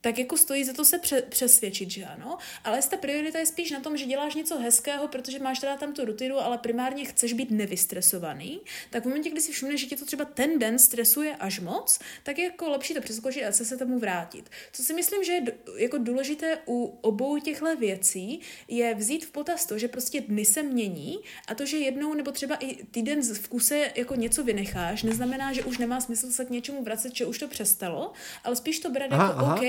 tak 0.00 0.18
jako 0.18 0.36
stojí 0.36 0.64
za 0.64 0.72
to 0.72 0.84
se 0.84 0.98
pře- 0.98 1.22
přesvědčit, 1.22 1.90
že 1.90 2.04
ano. 2.04 2.38
Ale 2.64 2.80
ta 2.82 2.96
priorita 2.96 3.38
je 3.38 3.46
spíš 3.46 3.70
na 3.70 3.80
tom, 3.80 3.96
že 3.96 4.04
děláš 4.04 4.34
něco 4.34 4.58
hezkého, 4.58 5.08
protože 5.08 5.38
máš 5.38 5.58
teda 5.58 5.76
tam 5.76 5.92
tu 5.92 6.04
rutinu, 6.04 6.38
ale 6.38 6.58
primárně 6.58 7.04
chceš 7.04 7.32
být 7.32 7.50
nevystresovaný, 7.50 8.60
tak 8.90 9.02
v 9.02 9.08
momentě, 9.08 9.30
kdy 9.30 9.40
si 9.40 9.52
všimneš, 9.52 9.80
že 9.80 9.86
tě 9.86 9.96
to 9.96 10.04
třeba 10.04 10.24
ten 10.24 10.58
den 10.58 10.78
stresuje 10.78 11.36
až 11.36 11.60
moc, 11.60 11.98
tak 12.22 12.38
je 12.38 12.44
jako 12.44 12.70
lepší 12.70 12.94
to 12.94 13.00
přeskočit 13.00 13.44
a 13.44 13.52
se 13.52 13.76
tomu 13.76 13.98
vrátit. 13.98 14.50
Co 14.72 14.82
si 14.82 14.94
myslím, 14.94 15.24
že 15.24 15.32
je 15.32 15.42
jako 15.76 15.98
důležité 15.98 16.58
u 16.66 16.98
obou 17.00 17.38
těchto 17.38 17.76
věcí, 17.76 18.40
je 18.68 18.94
vzít 18.94 19.24
v 19.24 19.30
potaz 19.30 19.66
to, 19.66 19.78
že 19.78 19.88
prostě 19.88 20.20
dny 20.20 20.44
se 20.44 20.62
mění 20.62 21.18
a 21.48 21.54
to, 21.54 21.66
že 21.66 21.76
jednou 21.76 22.14
nebo 22.14 22.32
třeba 22.32 22.54
i 22.54 22.84
týden 22.84 23.22
v 23.22 23.48
kuse 23.48 23.92
jako 23.94 24.14
něco 24.14 24.44
vynecháš, 24.44 25.02
neznamená, 25.02 25.52
že 25.52 25.64
už 25.64 25.78
nemá 25.78 26.00
smysl 26.00 26.30
se 26.30 26.44
k 26.44 26.50
něčemu 26.50 26.84
vracet, 26.84 27.16
že 27.16 27.26
už 27.26 27.38
to 27.38 27.48
přestalo, 27.48 28.12
ale 28.44 28.56
spíš 28.56 28.80
to 28.80 28.90
brát 28.90 29.06
Aha, 29.10 29.26
jako 29.26 29.38
aha. 29.38 29.54
OK, 29.54 29.62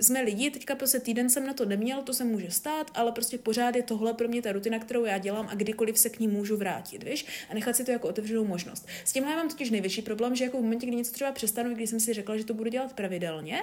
jsme 0.00 0.22
lidi, 0.22 0.50
teďka 0.50 0.74
prostě 0.74 1.00
týden 1.00 1.30
jsem 1.30 1.46
na 1.46 1.52
to 1.52 1.64
neměl, 1.64 2.02
to 2.02 2.14
se 2.14 2.24
může 2.24 2.50
stát, 2.50 2.90
ale 2.94 3.12
prostě 3.12 3.38
pořád 3.38 3.76
je 3.76 3.82
tohle 3.82 4.14
pro 4.14 4.28
mě 4.28 4.42
ta 4.42 4.52
rutina, 4.52 4.78
kterou 4.78 5.04
já 5.04 5.18
dělám 5.18 5.48
a 5.50 5.54
kdykoliv 5.54 5.98
se 5.98 6.10
k 6.10 6.20
ní 6.20 6.28
můžu 6.28 6.56
vrátit, 6.56 7.02
víš? 7.02 7.26
A 7.50 7.54
nechat 7.54 7.76
si 7.76 7.84
to 7.84 7.90
jako 7.90 8.08
otevřenou 8.08 8.44
možnost. 8.44 8.86
S 9.04 9.12
tímhle 9.12 9.36
mám 9.36 9.48
totiž 9.48 9.70
největší 9.70 10.02
problém, 10.02 10.36
že 10.36 10.44
jako 10.44 10.58
v 10.58 10.62
momentě, 10.62 10.86
kdy 10.86 10.96
něco 10.96 11.12
třeba 11.12 11.32
přestanu, 11.32 11.74
když 11.74 11.90
jsem 11.90 12.00
si 12.00 12.12
řekla, 12.12 12.36
že 12.36 12.44
to 12.44 12.54
budu 12.54 12.70
dělat 12.70 12.92
pravidelně, 12.92 13.62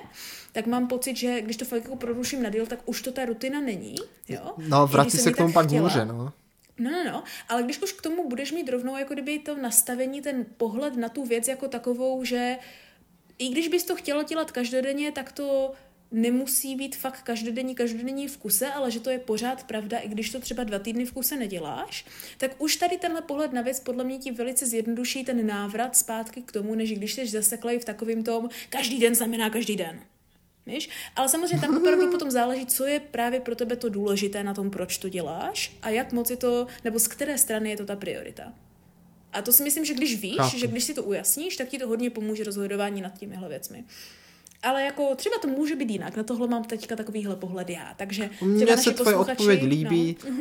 tak 0.51 0.67
mám 0.67 0.87
pocit, 0.87 1.17
že 1.17 1.41
když 1.41 1.57
to 1.57 1.65
fakt 1.65 1.83
jako 1.83 1.95
proruším 1.95 2.43
na 2.43 2.49
díl, 2.49 2.65
tak 2.65 2.79
už 2.85 3.01
to 3.01 3.11
ta 3.11 3.25
rutina 3.25 3.61
není, 3.61 3.95
jo? 4.29 4.53
No, 4.57 4.87
vrací 4.87 5.17
se 5.17 5.31
k 5.31 5.37
tomu 5.37 5.53
pak 5.53 5.71
hůře, 5.71 6.05
no. 6.05 6.33
No, 6.79 6.91
no, 6.91 7.03
no, 7.03 7.23
ale 7.49 7.63
když 7.63 7.81
už 7.81 7.93
k 7.93 8.01
tomu 8.01 8.29
budeš 8.29 8.51
mít 8.51 8.69
rovnou 8.69 8.97
jako 8.97 9.13
kdyby 9.13 9.39
to 9.39 9.57
nastavení, 9.57 10.21
ten 10.21 10.45
pohled 10.57 10.97
na 10.97 11.09
tu 11.09 11.25
věc 11.25 11.47
jako 11.47 11.67
takovou, 11.67 12.23
že 12.23 12.57
i 13.37 13.49
když 13.49 13.67
bys 13.67 13.83
to 13.83 13.95
chtěla 13.95 14.23
dělat 14.23 14.51
každodenně, 14.51 15.11
tak 15.11 15.31
to 15.31 15.73
nemusí 16.13 16.75
být 16.75 16.95
fakt 16.95 17.21
každodenní, 17.21 17.75
každodenní 17.75 18.27
v 18.27 18.37
kuse, 18.37 18.67
ale 18.67 18.91
že 18.91 18.99
to 18.99 19.09
je 19.09 19.19
pořád 19.19 19.63
pravda, 19.63 19.97
i 19.97 20.07
když 20.07 20.29
to 20.29 20.39
třeba 20.39 20.63
dva 20.63 20.79
týdny 20.79 21.05
v 21.05 21.11
kuse 21.11 21.37
neděláš, 21.37 22.05
tak 22.37 22.61
už 22.61 22.75
tady 22.75 22.97
tenhle 22.97 23.21
pohled 23.21 23.53
na 23.53 23.61
věc 23.61 23.79
podle 23.79 24.03
mě 24.03 24.17
ti 24.17 24.31
velice 24.31 24.65
zjednoduší 24.65 25.23
ten 25.23 25.47
návrat 25.47 25.95
zpátky 25.97 26.41
k 26.41 26.51
tomu, 26.51 26.75
než 26.75 26.91
když 26.93 27.13
jsi 27.13 27.27
zaseklej 27.27 27.79
v 27.79 27.85
takovým 27.85 28.23
tom, 28.23 28.49
každý 28.69 28.99
den 28.99 29.15
znamená 29.15 29.49
každý 29.49 29.75
den. 29.75 29.99
Víš? 30.65 30.89
Ale 31.15 31.29
samozřejmě 31.29 31.59
tam 31.59 31.77
opravdu 31.77 32.11
potom 32.11 32.31
záleží, 32.31 32.65
co 32.65 32.85
je 32.85 32.99
právě 32.99 33.39
pro 33.39 33.55
tebe 33.55 33.75
to 33.75 33.89
důležité 33.89 34.43
na 34.43 34.53
tom, 34.53 34.69
proč 34.69 34.97
to 34.97 35.09
děláš 35.09 35.77
a 35.81 35.89
jak 35.89 36.11
moc 36.11 36.29
je 36.29 36.37
to, 36.37 36.67
nebo 36.83 36.99
z 36.99 37.07
které 37.07 37.37
strany 37.37 37.69
je 37.69 37.77
to 37.77 37.85
ta 37.85 37.95
priorita. 37.95 38.53
A 39.33 39.41
to 39.41 39.53
si 39.53 39.63
myslím, 39.63 39.85
že 39.85 39.93
když 39.93 40.21
víš, 40.21 40.37
Chápu. 40.37 40.57
že 40.57 40.67
když 40.67 40.83
si 40.83 40.93
to 40.93 41.03
ujasníš, 41.03 41.57
tak 41.57 41.67
ti 41.67 41.77
to 41.77 41.87
hodně 41.87 42.09
pomůže 42.09 42.43
rozhodování 42.43 43.01
nad 43.01 43.17
těmihle 43.17 43.49
věcmi. 43.49 43.83
Ale 44.63 44.83
jako 44.83 45.15
třeba 45.15 45.35
to 45.41 45.47
může 45.47 45.75
být 45.75 45.89
jinak, 45.89 46.17
na 46.17 46.23
tohle 46.23 46.47
mám 46.47 46.63
teďka 46.63 46.95
takovýhle 46.95 47.35
pohled 47.35 47.69
já, 47.69 47.93
takže 47.97 48.29
Mně 48.41 48.77
se 48.77 48.91
tvoje 48.91 49.15
odpověď 49.15 49.63
líbí, 49.63 50.17
no. 50.29 50.35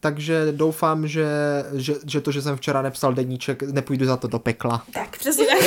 takže 0.00 0.52
doufám, 0.52 1.08
že, 1.08 1.26
že, 1.74 1.94
že 2.06 2.20
to, 2.20 2.32
že 2.32 2.42
jsem 2.42 2.56
včera 2.56 2.82
nepsal 2.82 3.14
deníček, 3.14 3.62
nepůjdu 3.62 4.06
za 4.06 4.16
to 4.16 4.28
do 4.28 4.38
pekla. 4.38 4.84
Tak, 4.92 5.18
přesně 5.18 5.46
tak. 5.46 5.58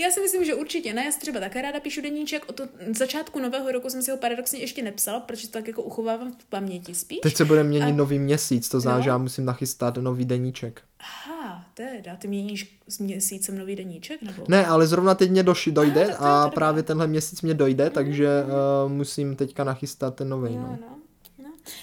Já 0.00 0.10
si 0.10 0.20
myslím, 0.20 0.44
že 0.44 0.54
určitě 0.54 0.94
ne. 0.94 1.04
Já 1.04 1.12
si 1.12 1.20
třeba 1.20 1.40
také 1.40 1.62
ráda 1.62 1.80
píšu 1.80 2.00
deníček. 2.00 2.44
O 2.48 2.52
to 2.52 2.64
začátku 2.98 3.40
nového 3.40 3.72
roku 3.72 3.90
jsem 3.90 4.02
si 4.02 4.10
ho 4.10 4.16
paradoxně 4.16 4.60
ještě 4.60 4.82
nepsala, 4.82 5.20
protože 5.20 5.48
to 5.48 5.52
tak 5.52 5.68
jako 5.68 5.82
uchovávám 5.82 6.32
v 6.32 6.44
paměti 6.44 6.94
spíš. 6.94 7.18
Teď 7.22 7.36
se 7.36 7.44
bude 7.44 7.64
měnit 7.64 7.92
A... 7.92 7.96
nový 7.96 8.18
měsíc, 8.18 8.68
to 8.68 8.80
znamená, 8.80 8.98
no. 8.98 9.04
že 9.04 9.10
já 9.10 9.18
musím 9.18 9.44
nachystat 9.44 9.96
nový 9.96 10.24
deníček. 10.24 10.82
Aha, 11.00 11.49
teda, 11.80 12.16
ty 12.16 12.28
měníš 12.28 12.80
s 12.88 12.98
měsícem 12.98 13.58
nový 13.58 13.76
deníček? 13.76 14.22
Nebo? 14.22 14.44
Ne, 14.48 14.66
ale 14.66 14.86
zrovna 14.86 15.14
teď 15.14 15.30
mě 15.30 15.42
doši, 15.42 15.72
dojde 15.72 16.14
a, 16.14 16.42
a 16.42 16.50
právě 16.50 16.82
tenhle 16.82 17.06
měsíc 17.06 17.42
mě 17.42 17.54
dojde, 17.54 17.84
mm. 17.84 17.90
takže 17.90 18.28
uh, 18.44 18.92
musím 18.92 19.36
teďka 19.36 19.64
nachystat 19.64 20.14
ten 20.14 20.28
nový. 20.28 20.56
No, 20.56 20.78
no. 20.80 20.96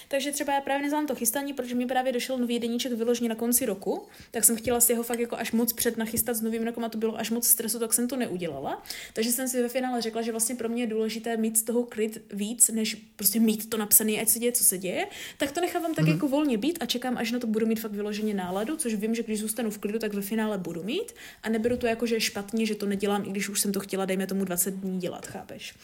Takže 0.08 0.32
třeba 0.32 0.54
já 0.54 0.60
právě 0.60 0.82
neznám 0.82 1.06
to 1.06 1.14
chystání, 1.14 1.52
protože 1.52 1.74
mi 1.74 1.86
právě 1.86 2.12
došel 2.12 2.38
nový 2.38 2.58
deníček 2.58 2.92
vyložený 2.92 3.28
na 3.28 3.34
konci 3.34 3.66
roku, 3.66 4.06
tak 4.30 4.44
jsem 4.44 4.56
chtěla 4.56 4.80
si 4.80 4.94
ho 4.94 5.02
fakt 5.02 5.20
jako 5.20 5.36
až 5.36 5.52
moc 5.52 5.72
před 5.72 5.96
nachystat 5.96 6.34
s 6.34 6.40
novým 6.40 6.62
rokem 6.62 6.84
a 6.84 6.88
to 6.88 6.98
bylo 6.98 7.18
až 7.18 7.30
moc 7.30 7.46
stresu, 7.46 7.78
tak 7.78 7.94
jsem 7.94 8.08
to 8.08 8.16
neudělala. 8.16 8.82
Takže 9.12 9.32
jsem 9.32 9.48
si 9.48 9.62
ve 9.62 9.68
finále 9.68 10.02
řekla, 10.02 10.22
že 10.22 10.30
vlastně 10.30 10.54
pro 10.54 10.68
mě 10.68 10.82
je 10.82 10.86
důležité 10.86 11.36
mít 11.36 11.58
z 11.58 11.62
toho 11.62 11.82
kryt 11.82 12.22
víc, 12.32 12.68
než 12.68 12.94
prostě 13.16 13.40
mít 13.40 13.70
to 13.70 13.76
napsané, 13.76 14.12
ať 14.12 14.28
se 14.28 14.38
děje, 14.38 14.52
co 14.52 14.64
se 14.64 14.78
děje. 14.78 15.06
Tak 15.36 15.52
to 15.52 15.60
nechávám 15.60 15.94
tak 15.94 16.04
mm-hmm. 16.04 16.12
jako 16.12 16.28
volně 16.28 16.58
být 16.58 16.78
a 16.80 16.86
čekám, 16.86 17.18
až 17.18 17.32
na 17.32 17.38
to 17.38 17.46
budu 17.46 17.66
mít 17.66 17.80
fakt 17.80 17.92
vyloženě 17.92 18.34
náladu, 18.34 18.76
což 18.76 18.94
vím, 18.94 19.14
že 19.14 19.22
když 19.22 19.40
zůstanu 19.40 19.70
v 19.70 19.78
klidu, 19.78 19.98
tak 19.98 20.14
ve 20.14 20.22
finále 20.22 20.58
budu 20.58 20.82
mít 20.82 21.12
a 21.42 21.48
neberu 21.48 21.76
to 21.76 21.86
jako, 21.86 22.06
že 22.06 22.16
je 22.16 22.20
špatně, 22.20 22.66
že 22.66 22.74
to 22.74 22.86
nedělám, 22.86 23.24
i 23.24 23.30
když 23.30 23.48
už 23.48 23.60
jsem 23.60 23.72
to 23.72 23.80
chtěla, 23.80 24.04
dejme 24.04 24.26
tomu 24.26 24.44
20 24.44 24.74
dní 24.74 24.98
dělat, 24.98 25.26
chápeš? 25.26 25.74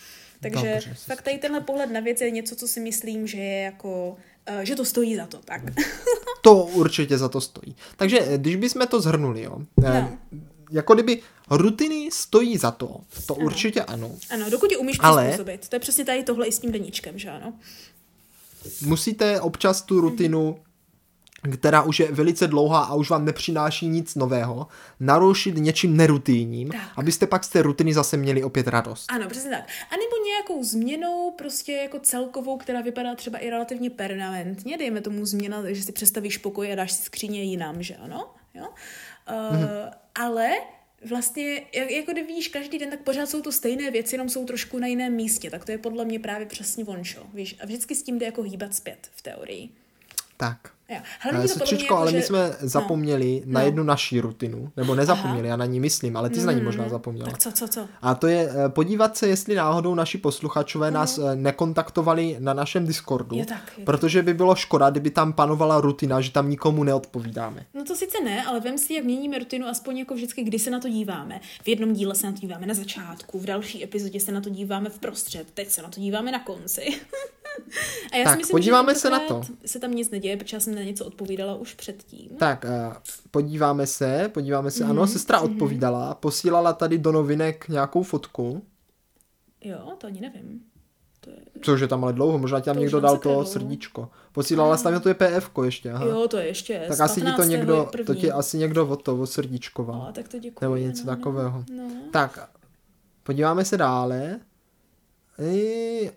Takže 0.40 0.72
Dobře, 0.74 0.94
fakt 0.94 1.22
tady 1.22 1.38
tenhle 1.38 1.60
pohled 1.60 1.90
na 1.90 2.00
věc 2.00 2.20
je 2.20 2.30
něco, 2.30 2.56
co 2.56 2.68
si 2.68 2.80
myslím, 2.80 3.26
že 3.26 3.38
je 3.38 3.62
jako, 3.62 4.16
uh, 4.50 4.60
že 4.62 4.76
to 4.76 4.84
stojí 4.84 5.16
za 5.16 5.26
to, 5.26 5.38
tak. 5.44 5.62
to 6.42 6.54
určitě 6.54 7.18
za 7.18 7.28
to 7.28 7.40
stojí. 7.40 7.76
Takže 7.96 8.20
eh, 8.20 8.38
když 8.38 8.56
bychom 8.56 8.86
to 8.86 9.00
zhrnuli, 9.00 9.42
jo, 9.42 9.58
eh, 9.84 10.00
no. 10.02 10.18
jako 10.70 10.94
kdyby 10.94 11.22
rutiny 11.50 12.08
stojí 12.12 12.58
za 12.58 12.70
to, 12.70 13.00
to 13.26 13.36
ano. 13.36 13.44
určitě 13.44 13.82
ano. 13.82 14.10
Ano, 14.30 14.50
dokud 14.50 14.72
je 14.72 14.78
umíš 14.78 14.96
Ale... 15.00 15.24
přizpůsobit. 15.24 15.68
To 15.68 15.76
je 15.76 15.80
přesně 15.80 16.04
tady 16.04 16.22
tohle 16.22 16.46
i 16.46 16.52
s 16.52 16.58
tím 16.58 16.72
deníčkem, 16.72 17.18
že 17.18 17.30
ano? 17.30 17.52
Musíte 18.80 19.40
občas 19.40 19.82
tu 19.82 20.00
rutinu 20.00 20.58
která 21.52 21.82
už 21.82 22.00
je 22.00 22.12
velice 22.12 22.46
dlouhá 22.46 22.80
a 22.80 22.94
už 22.94 23.10
vám 23.10 23.24
nepřináší 23.24 23.88
nic 23.88 24.14
nového, 24.14 24.66
narušit 25.00 25.56
něčím 25.56 25.96
nerutinním, 25.96 26.68
tak. 26.68 26.80
abyste 26.96 27.26
pak 27.26 27.44
z 27.44 27.48
té 27.48 27.62
rutiny 27.62 27.94
zase 27.94 28.16
měli 28.16 28.44
opět 28.44 28.68
radost. 28.68 29.06
Ano, 29.08 29.28
přesně 29.28 29.50
tak. 29.50 29.64
A 29.90 29.94
nebo 29.96 30.24
nějakou 30.26 30.64
změnou 30.64 31.30
prostě 31.38 31.72
jako 31.72 31.98
celkovou, 31.98 32.56
která 32.56 32.80
vypadá 32.80 33.14
třeba 33.14 33.38
i 33.38 33.50
relativně 33.50 33.90
permanentně, 33.90 34.78
dejme 34.78 35.00
tomu 35.00 35.26
změna, 35.26 35.62
že 35.66 35.82
si 35.82 35.92
představíš 35.92 36.38
pokoj 36.38 36.72
a 36.72 36.74
dáš 36.74 36.92
si 36.92 37.02
skříně 37.02 37.42
jinam, 37.42 37.82
že 37.82 37.96
ano? 37.96 38.30
Jo? 38.54 38.68
Uh, 39.30 39.56
mm-hmm. 39.56 39.90
Ale 40.14 40.50
vlastně, 41.08 41.62
jak, 41.74 41.90
jako 41.90 42.12
kdy 42.12 42.22
vidíš 42.22 42.48
každý 42.48 42.78
den, 42.78 42.90
tak 42.90 43.00
pořád 43.00 43.28
jsou 43.28 43.40
to 43.40 43.52
stejné 43.52 43.90
věci, 43.90 44.14
jenom 44.14 44.28
jsou 44.28 44.44
trošku 44.44 44.78
na 44.78 44.86
jiném 44.86 45.12
místě. 45.12 45.50
Tak 45.50 45.64
to 45.64 45.72
je 45.72 45.78
podle 45.78 46.04
mě 46.04 46.18
právě 46.18 46.46
přesně 46.46 46.84
vončo, 46.84 47.26
víš? 47.34 47.56
A 47.62 47.66
vždycky 47.66 47.94
s 47.94 48.02
tím 48.02 48.18
jde 48.18 48.26
jako 48.26 48.42
hýbat 48.42 48.74
zpět 48.74 49.10
v 49.14 49.22
teorii. 49.22 49.68
Tak. 50.36 50.73
Jo. 50.88 50.98
Sestřičko, 51.46 51.84
jako, 51.84 51.96
ale 51.96 52.10
že... 52.10 52.16
my 52.16 52.22
jsme 52.22 52.48
no. 52.48 52.68
zapomněli 52.68 53.42
no. 53.46 53.52
na 53.52 53.62
jednu 53.62 53.82
naší 53.82 54.20
rutinu, 54.20 54.72
nebo 54.76 54.94
nezapomněli, 54.94 55.40
Aha. 55.40 55.48
já 55.48 55.56
na 55.56 55.66
ní 55.66 55.80
myslím, 55.80 56.16
ale 56.16 56.30
ty 56.30 56.40
jsi 56.40 56.46
na 56.46 56.52
ní 56.52 56.58
mm. 56.58 56.64
možná 56.64 56.88
zapomněla. 56.88 57.30
Tak 57.30 57.38
co, 57.38 57.52
co, 57.52 57.68
co? 57.68 57.88
A 58.02 58.14
to 58.14 58.26
je 58.26 58.50
eh, 58.50 58.68
podívat 58.68 59.16
se, 59.16 59.28
jestli 59.28 59.54
náhodou 59.54 59.94
naši 59.94 60.18
posluchačové 60.18 60.90
no. 60.90 60.94
nás 60.94 61.18
eh, 61.18 61.36
nekontaktovali 61.36 62.36
na 62.38 62.54
našem 62.54 62.86
Discordu, 62.86 63.36
je 63.36 63.46
tak, 63.46 63.72
je 63.78 63.84
protože 63.84 64.22
by 64.22 64.34
bylo 64.34 64.54
škoda, 64.54 64.90
kdyby 64.90 65.10
tam 65.10 65.32
panovala 65.32 65.80
rutina, 65.80 66.20
že 66.20 66.32
tam 66.32 66.50
nikomu 66.50 66.84
neodpovídáme. 66.84 67.66
No 67.74 67.84
to 67.84 67.96
sice 67.96 68.20
ne, 68.24 68.44
ale 68.44 68.60
vem 68.60 68.78
si, 68.78 68.94
jak 68.94 69.04
měníme 69.04 69.38
rutinu, 69.38 69.66
aspoň 69.66 69.98
jako 69.98 70.14
vždycky, 70.14 70.42
kdy 70.42 70.58
se 70.58 70.70
na 70.70 70.80
to 70.80 70.88
díváme. 70.88 71.40
V 71.62 71.68
jednom 71.68 71.92
díle 71.92 72.14
se 72.14 72.26
na 72.26 72.32
to 72.32 72.38
díváme 72.38 72.66
na 72.66 72.74
začátku, 72.74 73.38
v 73.38 73.44
další 73.44 73.84
epizodě 73.84 74.20
se 74.20 74.32
na 74.32 74.40
to 74.40 74.50
díváme 74.50 74.90
v 74.90 74.98
prostřed, 74.98 75.46
teď 75.54 75.68
se 75.68 75.82
na 75.82 75.88
to 75.88 76.00
díváme 76.00 76.32
na 76.32 76.38
konci. 76.38 76.82
A 78.12 78.16
já 78.16 78.24
tak, 78.24 78.32
si 78.32 78.38
myslím, 78.38 78.54
podíváme 78.54 78.94
že 78.94 79.00
se 79.00 79.10
na 79.10 79.20
to. 79.20 79.42
Se 79.66 79.78
tam 79.78 79.90
nic 79.90 80.10
neděje, 80.10 80.36
protože 80.36 80.56
já 80.56 80.60
jsem 80.60 80.74
na 80.74 80.82
něco 80.82 81.04
odpovídala 81.04 81.54
už 81.54 81.74
předtím. 81.74 82.28
Tak, 82.38 82.64
uh, 82.64 82.94
podíváme 83.30 83.86
se, 83.86 84.30
podíváme 84.34 84.70
se. 84.70 84.84
Mm-hmm. 84.84 84.90
Ano, 84.90 85.06
sestra 85.06 85.40
mm-hmm. 85.40 85.52
odpovídala, 85.52 86.14
posílala 86.14 86.72
tady 86.72 86.98
do 86.98 87.12
novinek 87.12 87.68
nějakou 87.68 88.02
fotku. 88.02 88.62
Jo, 89.64 89.92
to 89.98 90.06
ani 90.06 90.20
nevím. 90.20 90.60
To 91.20 91.30
je... 91.30 91.36
Což 91.62 91.80
je 91.80 91.88
tam 91.88 92.04
ale 92.04 92.12
dlouho, 92.12 92.38
možná 92.38 92.60
ti 92.60 92.64
tam 92.64 92.76
to 92.76 92.80
někdo 92.80 93.00
dal 93.00 93.16
to 93.18 93.28
dlouho. 93.28 93.44
srdíčko. 93.44 94.08
Posílala 94.32 94.76
jsi 94.76 94.84
tam, 94.84 95.00
to 95.00 95.08
je 95.08 95.14
PF 95.14 95.50
ještě, 95.64 95.92
aha. 95.92 96.04
Jo, 96.06 96.28
to 96.28 96.36
je 96.36 96.46
ještě. 96.46 96.84
Tak 96.88 97.00
asi 97.00 97.20
ti 97.20 97.32
to 97.36 97.44
někdo, 97.44 97.90
to 98.06 98.14
ti 98.14 98.30
asi 98.32 98.58
někdo 98.58 98.86
od 98.86 99.02
toho 99.02 99.26
srdíčkoval. 99.26 99.98
No, 99.98 100.12
tak 100.12 100.28
to 100.28 100.38
děkuji. 100.38 100.64
Nebo 100.64 100.76
něco 100.76 101.06
no, 101.06 101.16
takového. 101.16 101.64
No. 101.76 101.90
Tak, 102.10 102.50
podíváme 103.22 103.64
se 103.64 103.76
dále. 103.76 104.40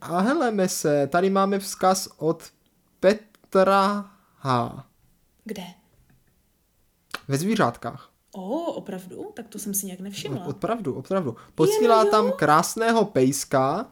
A 0.01 0.19
heleme 0.19 0.69
se, 0.69 1.07
tady 1.07 1.29
máme 1.29 1.59
vzkaz 1.59 2.09
od 2.17 2.43
Petra 2.99 4.11
H. 4.37 4.83
Kde? 5.43 5.63
Ve 7.27 7.37
zvířátkách. 7.37 8.09
O, 8.35 8.41
oh, 8.41 8.77
opravdu? 8.77 9.25
Tak 9.33 9.47
to 9.47 9.59
jsem 9.59 9.73
si 9.73 9.85
nějak 9.85 9.99
nevšimla. 9.99 10.45
Opravdu, 10.45 10.93
opravdu. 10.95 11.35
Posílá 11.55 12.05
tam 12.05 12.31
krásného 12.31 13.05
pejska. 13.05 13.91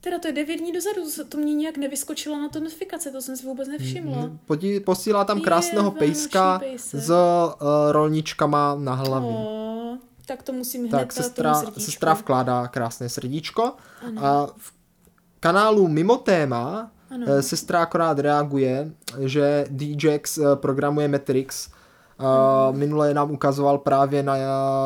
Teda 0.00 0.18
to 0.18 0.28
je 0.28 0.32
devět 0.32 0.56
dní 0.56 0.72
dozadu, 0.72 1.00
to, 1.28 1.38
mě 1.38 1.54
nějak 1.54 1.76
nevyskočilo 1.76 2.38
na 2.38 2.48
to 2.48 2.60
notifikace, 2.60 3.10
to 3.10 3.22
jsem 3.22 3.36
si 3.36 3.46
vůbec 3.46 3.68
nevšimla. 3.68 4.18
Mm, 4.18 4.38
podí, 4.46 4.80
posílá 4.80 5.24
tam 5.24 5.40
krásného 5.40 5.92
je, 5.94 5.98
pejska 5.98 6.60
s 6.76 7.10
uh, 7.10 7.62
rolničkama 7.90 8.74
na 8.74 8.94
hlavě. 8.94 9.30
Oh, 9.30 9.85
tak 10.26 10.42
to 10.42 10.52
musím 10.52 10.80
hned 10.80 10.90
Tak 10.90 11.12
sestra, 11.12 11.62
sestra 11.78 12.14
vkládá 12.14 12.68
krásné 12.68 13.08
srdíčko. 13.08 13.72
Ano. 14.06 14.24
A 14.24 14.46
v 14.56 14.72
kanálu 15.40 15.88
Mimo 15.88 16.16
téma 16.16 16.90
ano. 17.10 17.26
Eh, 17.28 17.42
sestra 17.42 17.82
akorát 17.82 18.18
reaguje, 18.18 18.92
že 19.18 19.66
DJX 19.70 20.38
eh, 20.38 20.42
programuje 20.54 21.08
Matrix. 21.08 21.68
Uh, 22.20 22.76
minule 22.76 23.14
nám 23.14 23.30
ukazoval 23.30 23.78
právě 23.78 24.22
na, 24.22 24.34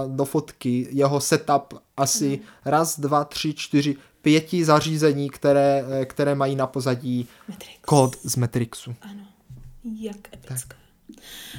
do 0.07 0.25
fotky 0.25 0.89
jeho 0.91 1.21
setup 1.21 1.75
asi 1.97 2.41
ano. 2.41 2.49
raz, 2.65 3.01
dva, 3.01 3.25
tři, 3.25 3.55
čtyři, 3.55 3.97
pěti 4.23 4.65
zařízení, 4.65 5.31
které, 5.31 5.85
které 6.05 6.35
mají 6.35 6.57
na 6.57 6.67
pozadí 6.67 7.29
Matrix. 7.49 7.79
kód 7.87 8.17
z 8.25 8.37
Matrixu. 8.37 8.95
Ano, 9.03 9.23
jak 9.85 10.35
epická. 10.35 10.80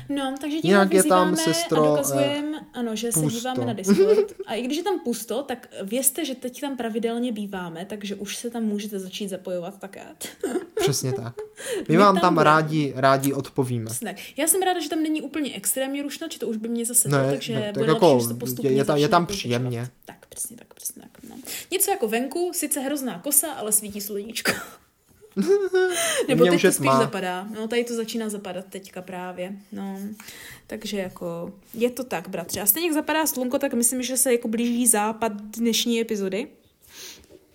No, 0.10 0.36
takže 0.41 0.58
tím 0.58 0.70
Jinak 0.70 0.93
je 0.93 1.04
tam 1.04 1.36
sestro, 1.36 1.84
a 1.84 1.88
dokazujeme, 1.88 2.60
uh, 2.60 2.66
ano, 2.74 2.95
že 2.95 3.08
pusto. 3.08 3.30
se 3.30 3.36
díváme 3.36 3.66
na 3.66 3.74
Discord. 3.74 4.34
A 4.45 4.54
i 4.54 4.62
když 4.62 4.78
je 4.78 4.84
tam 4.84 4.99
pusto, 4.99 5.43
tak 5.43 5.68
vězte, 5.84 6.26
že 6.26 6.36
teď 6.36 6.62
tam 6.62 6.78
pravidelně 6.78 7.32
býváme, 7.32 7.86
takže 7.86 8.16
už 8.16 8.36
se 8.36 8.49
tam 8.49 8.64
můžete 8.64 8.99
začít 8.99 9.28
zapojovat 9.28 9.80
také. 9.80 10.02
Přesně 10.80 11.14
tak. 11.14 11.36
My, 11.78 11.86
My 11.89 11.97
vám 11.97 12.16
tam, 12.16 12.22
tam 12.22 12.38
rádi, 12.38 12.93
rádi 12.95 13.34
odpovíme. 13.34 13.86
Přesně. 13.86 14.16
Já 14.38 14.47
jsem 14.47 14.62
ráda, 14.62 14.80
že 14.80 14.89
tam 14.89 15.04
není 15.04 15.22
úplně 15.22 15.56
extrémně 15.56 16.04
rušno, 16.04 16.28
či 16.28 16.39
to 16.39 16.47
už 16.47 16.58
by 16.58 16.68
mě 16.68 16.86
zase 16.86 17.10
ne, 17.10 17.24
to, 17.24 17.30
takže 17.30 17.54
ne, 17.54 17.62
tak 17.62 17.78
bude 17.78 17.93
jako, 17.93 18.14
lepší, 18.14 18.28
to 18.28 18.36
postupně 18.36 18.70
je, 18.70 18.78
je, 18.78 18.86
tam, 18.86 18.97
je 18.97 19.08
tam 19.08 19.26
příjemně. 19.26 19.89
Tak, 20.06 20.26
přesně 20.30 20.58
tak, 20.58 20.74
přesně 20.74 21.02
tak. 21.02 21.12
No. 21.30 21.36
Něco 21.72 21.91
jako 21.91 22.08
venku, 22.08 22.52
sice 22.54 22.80
hrozná 22.80 23.20
kosa, 23.20 23.52
ale 23.52 23.72
svítí 23.72 24.02
sluníčko. 24.02 24.52
Nebo 26.27 26.45
teď 26.45 26.61
to 26.61 26.71
spíš 26.71 26.86
má. 26.86 26.99
zapadá. 26.99 27.47
No, 27.55 27.67
tady 27.67 27.84
to 27.84 27.95
začíná 27.95 28.29
zapadat 28.29 28.65
teďka 28.69 29.01
právě. 29.01 29.55
No, 29.71 29.99
takže 30.67 30.97
jako 30.97 31.53
je 31.73 31.89
to 31.89 32.03
tak, 32.03 32.29
bratře. 32.29 32.61
A 32.61 32.65
stejně 32.65 32.88
jak 32.88 32.95
zapadá 32.95 33.25
slunko, 33.25 33.59
tak 33.59 33.73
myslím, 33.73 34.03
že 34.03 34.17
se 34.17 34.32
jako 34.32 34.47
blíží 34.47 34.88
západ 34.88 35.32
dnešní 35.36 36.01
epizody. 36.01 36.47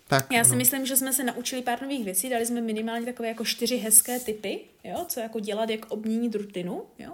Tak, 0.08 0.26
Já 0.32 0.44
si 0.44 0.50
no. 0.50 0.56
myslím, 0.56 0.86
že 0.86 0.96
jsme 0.96 1.12
se 1.12 1.24
naučili 1.24 1.62
pár 1.62 1.82
nových 1.82 2.04
věcí, 2.04 2.28
dali 2.28 2.46
jsme 2.46 2.60
minimálně 2.60 3.06
takové 3.06 3.28
jako 3.28 3.44
čtyři 3.44 3.76
hezké 3.76 4.20
typy, 4.20 4.60
jo, 4.84 5.04
co 5.08 5.20
jako 5.20 5.40
dělat, 5.40 5.70
jak 5.70 5.86
obměnit 5.88 6.34
rutinu, 6.34 6.82
jo. 6.98 7.12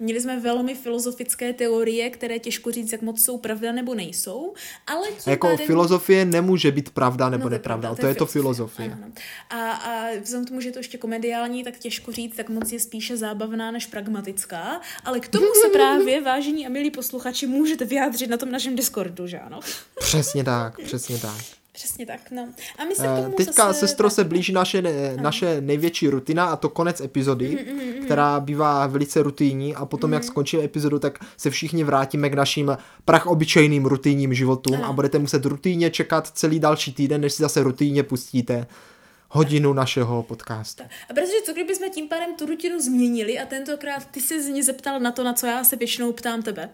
Měli 0.00 0.20
jsme 0.20 0.40
velmi 0.40 0.74
filozofické 0.74 1.52
teorie, 1.52 2.10
které 2.10 2.38
těžko 2.38 2.70
říct, 2.70 2.92
jak 2.92 3.02
moc 3.02 3.24
jsou 3.24 3.38
pravda 3.38 3.72
nebo 3.72 3.94
nejsou, 3.94 4.54
ale 4.86 5.08
jako 5.26 5.46
pádem... 5.46 5.66
filozofie 5.66 6.24
nemůže 6.24 6.70
být 6.70 6.90
pravda 6.90 7.30
nebo 7.30 7.44
No, 7.44 7.48
to 7.48 7.54
je 7.54 7.58
nepravda, 7.58 7.88
pravda, 7.88 8.00
to 8.00 8.06
je 8.06 8.14
to 8.14 8.26
filozofie. 8.26 8.92
Ano, 8.92 9.02
ano. 9.04 9.12
A, 9.50 9.72
a 9.72 10.08
vzhledem 10.22 10.44
k 10.44 10.48
tomu, 10.48 10.60
že 10.60 10.68
je 10.68 10.72
to 10.72 10.78
ještě 10.78 10.98
komediální, 10.98 11.64
tak 11.64 11.78
těžko 11.78 12.12
říct, 12.12 12.36
tak 12.36 12.48
moc 12.48 12.72
je 12.72 12.80
spíše 12.80 13.16
zábavná 13.16 13.70
než 13.70 13.86
pragmatická, 13.86 14.80
ale 15.04 15.20
k 15.20 15.28
tomu 15.28 15.46
se 15.62 15.68
právě, 15.68 16.20
vážení 16.24 16.66
a 16.66 16.70
milí 16.70 16.90
posluchači, 16.90 17.46
můžete 17.46 17.84
vyjádřit 17.84 18.30
na 18.30 18.36
tom 18.36 18.50
našem 18.50 18.76
Discordu, 18.76 19.26
že 19.26 19.38
ano? 19.38 19.60
Přesně 19.98 20.44
tak, 20.44 20.80
přesně 20.80 21.18
tak. 21.18 21.61
Přesně 21.72 22.06
tak, 22.06 22.30
no. 22.30 22.48
A 22.78 22.84
my 22.84 22.94
se 22.94 23.02
k 23.02 23.06
Eh, 23.18 23.22
tomu 23.22 23.34
Teďka, 23.36 23.66
zase 23.66 23.80
sestro, 23.80 24.10
se 24.10 24.24
blíží 24.24 24.52
naše, 24.52 24.82
ne- 24.82 25.16
naše 25.22 25.60
největší 25.60 26.08
rutina 26.08 26.44
a 26.44 26.56
to 26.56 26.68
konec 26.68 27.00
epizody, 27.00 27.66
Mhm, 27.66 28.04
která 28.04 28.40
bývá 28.40 28.86
velice 28.86 29.22
rutinní 29.22 29.74
a 29.74 29.84
potom, 29.86 30.12
jak 30.12 30.24
skončí 30.24 30.58
epizodu, 30.58 30.98
tak 30.98 31.18
se 31.36 31.50
všichni 31.50 31.84
vrátíme 31.84 32.30
k 32.30 32.34
našim 32.34 32.76
prach 33.04 33.26
obyčejným 33.26 33.84
rutinním 33.84 34.34
životům 34.34 34.74
a 34.76 34.84
Ano. 34.84 34.92
budete 34.94 35.18
muset 35.18 35.44
rutinně 35.44 35.90
čekat 35.90 36.26
celý 36.28 36.60
další 36.60 36.92
týden, 36.92 37.20
než 37.20 37.32
si 37.32 37.42
zase 37.42 37.62
rutinně 37.62 38.02
pustíte 38.02 38.66
hodinu 39.28 39.72
našeho 39.72 40.22
podcastu. 40.22 40.82
A 41.10 41.14
protože 41.14 41.32
co 41.46 41.52
kdyby 41.52 41.74
jsme 41.74 41.90
tím 41.90 42.08
pádem 42.08 42.34
tu 42.38 42.46
rutinu 42.46 42.80
změnili 42.80 43.38
a 43.38 43.46
tentokrát 43.46 44.06
ty 44.10 44.20
se 44.20 44.42
z 44.42 44.46
ní 44.48 44.62
zeptal 44.62 45.00
na 45.00 45.12
to, 45.12 45.24
na 45.24 45.32
co 45.32 45.46
já 45.46 45.64
se 45.64 45.76
většinou 45.76 46.12
ptám 46.12 46.42
tebe. 46.42 46.70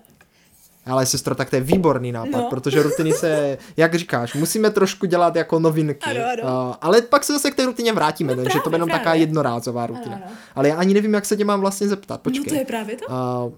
Ale 0.89 1.07
sestro, 1.07 1.35
tak 1.35 1.51
to 1.51 1.57
je 1.57 1.63
výborný 1.63 2.13
nápad, 2.13 2.39
No. 2.39 2.47
protože 2.51 2.83
rutiny 2.83 3.13
se, 3.13 3.59
jak 3.77 3.95
říkáš, 3.95 4.35
musíme 4.35 4.71
trošku 4.71 5.07
dělat 5.07 5.37
jako 5.37 5.59
novinky. 5.59 6.11
Ano, 6.11 6.21
ano. 6.45 6.69
Uh, 6.69 6.75
ale 6.81 7.03
pak 7.03 7.25
se 7.25 7.33
zase 7.33 7.51
k 7.51 7.55
té 7.55 7.67
rutině 7.67 7.93
vrátíme, 7.93 8.37
takže 8.37 8.45
to 8.45 8.53
právě, 8.53 8.63
bude 8.65 8.77
jenom 8.77 8.89
taková 8.89 9.03
právě. 9.05 9.23
jednorázová 9.23 9.87
rutina. 9.87 10.17
Ano, 10.17 10.25
ano. 10.27 10.35
Ale 10.55 10.69
já 10.69 10.77
ani 10.77 10.95
nevím, 10.95 11.15
jak 11.15 11.25
se 11.27 11.37
tě 11.37 11.45
mám 11.45 11.61
vlastně 11.61 11.89
zeptat. 11.89 12.21
Počkej. 12.21 12.45
No 12.47 12.49
to 12.49 12.55
je 12.55 12.65
právě 12.65 12.97
to. 12.97 13.05
Uh, 13.07 13.53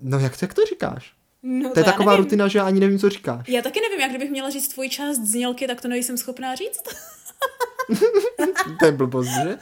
no 0.00 0.18
jak, 0.18 0.42
jak 0.42 0.54
to 0.54 0.62
říkáš? 0.68 1.12
No, 1.42 1.70
To 1.70 1.80
je 1.80 1.84
taková 1.84 2.12
nevím. 2.12 2.24
rutina, 2.24 2.48
že 2.48 2.58
já 2.58 2.64
ani 2.66 2.80
nevím, 2.80 2.98
co 2.98 3.08
říkáš. 3.10 3.48
Já 3.48 3.62
taky 3.62 3.80
nevím, 3.80 4.00
jak 4.00 4.10
kdybych 4.10 4.30
měla 4.30 4.50
říct 4.50 4.68
tvoji 4.68 4.88
část 4.90 5.16
znělky, 5.18 5.66
tak 5.66 5.80
to 5.80 5.88
nejsem 5.88 6.16
schopná 6.18 6.54
říct. 6.54 6.82
To 8.80 8.86
je 8.86 8.92
blbost, 8.92 9.26
že? 9.28 9.58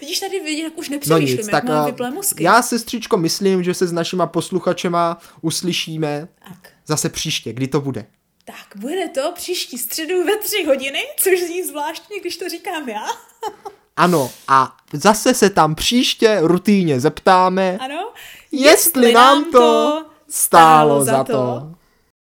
Vidíš 0.00 0.20
tady, 0.20 0.60
jak 0.62 0.78
už 0.78 0.88
No 0.88 0.92
nepřemýšlím, 0.94 1.36
nic, 1.38 1.46
jak 1.46 1.50
tak 1.50 1.64
mám 1.64 1.80
uh, 1.80 1.86
vyplé 1.86 2.10
mozky. 2.10 2.44
já 2.44 2.62
sestřičko 2.62 3.16
myslím, 3.16 3.62
že 3.62 3.74
se 3.74 3.86
s 3.86 3.92
našima 3.92 4.26
posluchačema 4.26 5.18
uslyšíme 5.42 6.28
Tak. 6.48 6.72
zase 6.86 7.08
příště, 7.08 7.52
kdy 7.52 7.68
to 7.68 7.80
bude. 7.80 8.06
tak, 8.44 8.80
bude 8.80 9.08
to 9.08 9.32
příští 9.34 9.78
středu 9.78 10.24
ve 10.24 10.36
tři 10.36 10.64
hodiny, 10.66 10.98
což 11.18 11.40
zní 11.42 11.62
zvláštně, 11.64 12.20
když 12.20 12.36
to 12.36 12.48
říkám 12.48 12.88
já. 12.88 13.06
Ano, 13.98 14.30
a 14.48 14.76
zase 14.92 15.34
se 15.34 15.50
tam 15.50 15.74
příště 15.74 16.38
rutíně 16.40 17.00
zeptáme, 17.00 17.78
Ano? 17.80 18.12
jestli 18.52 19.12
nám 19.12 19.44
to 19.52 20.04
stálo 20.28 21.04
za 21.04 21.24
to. 21.24 21.74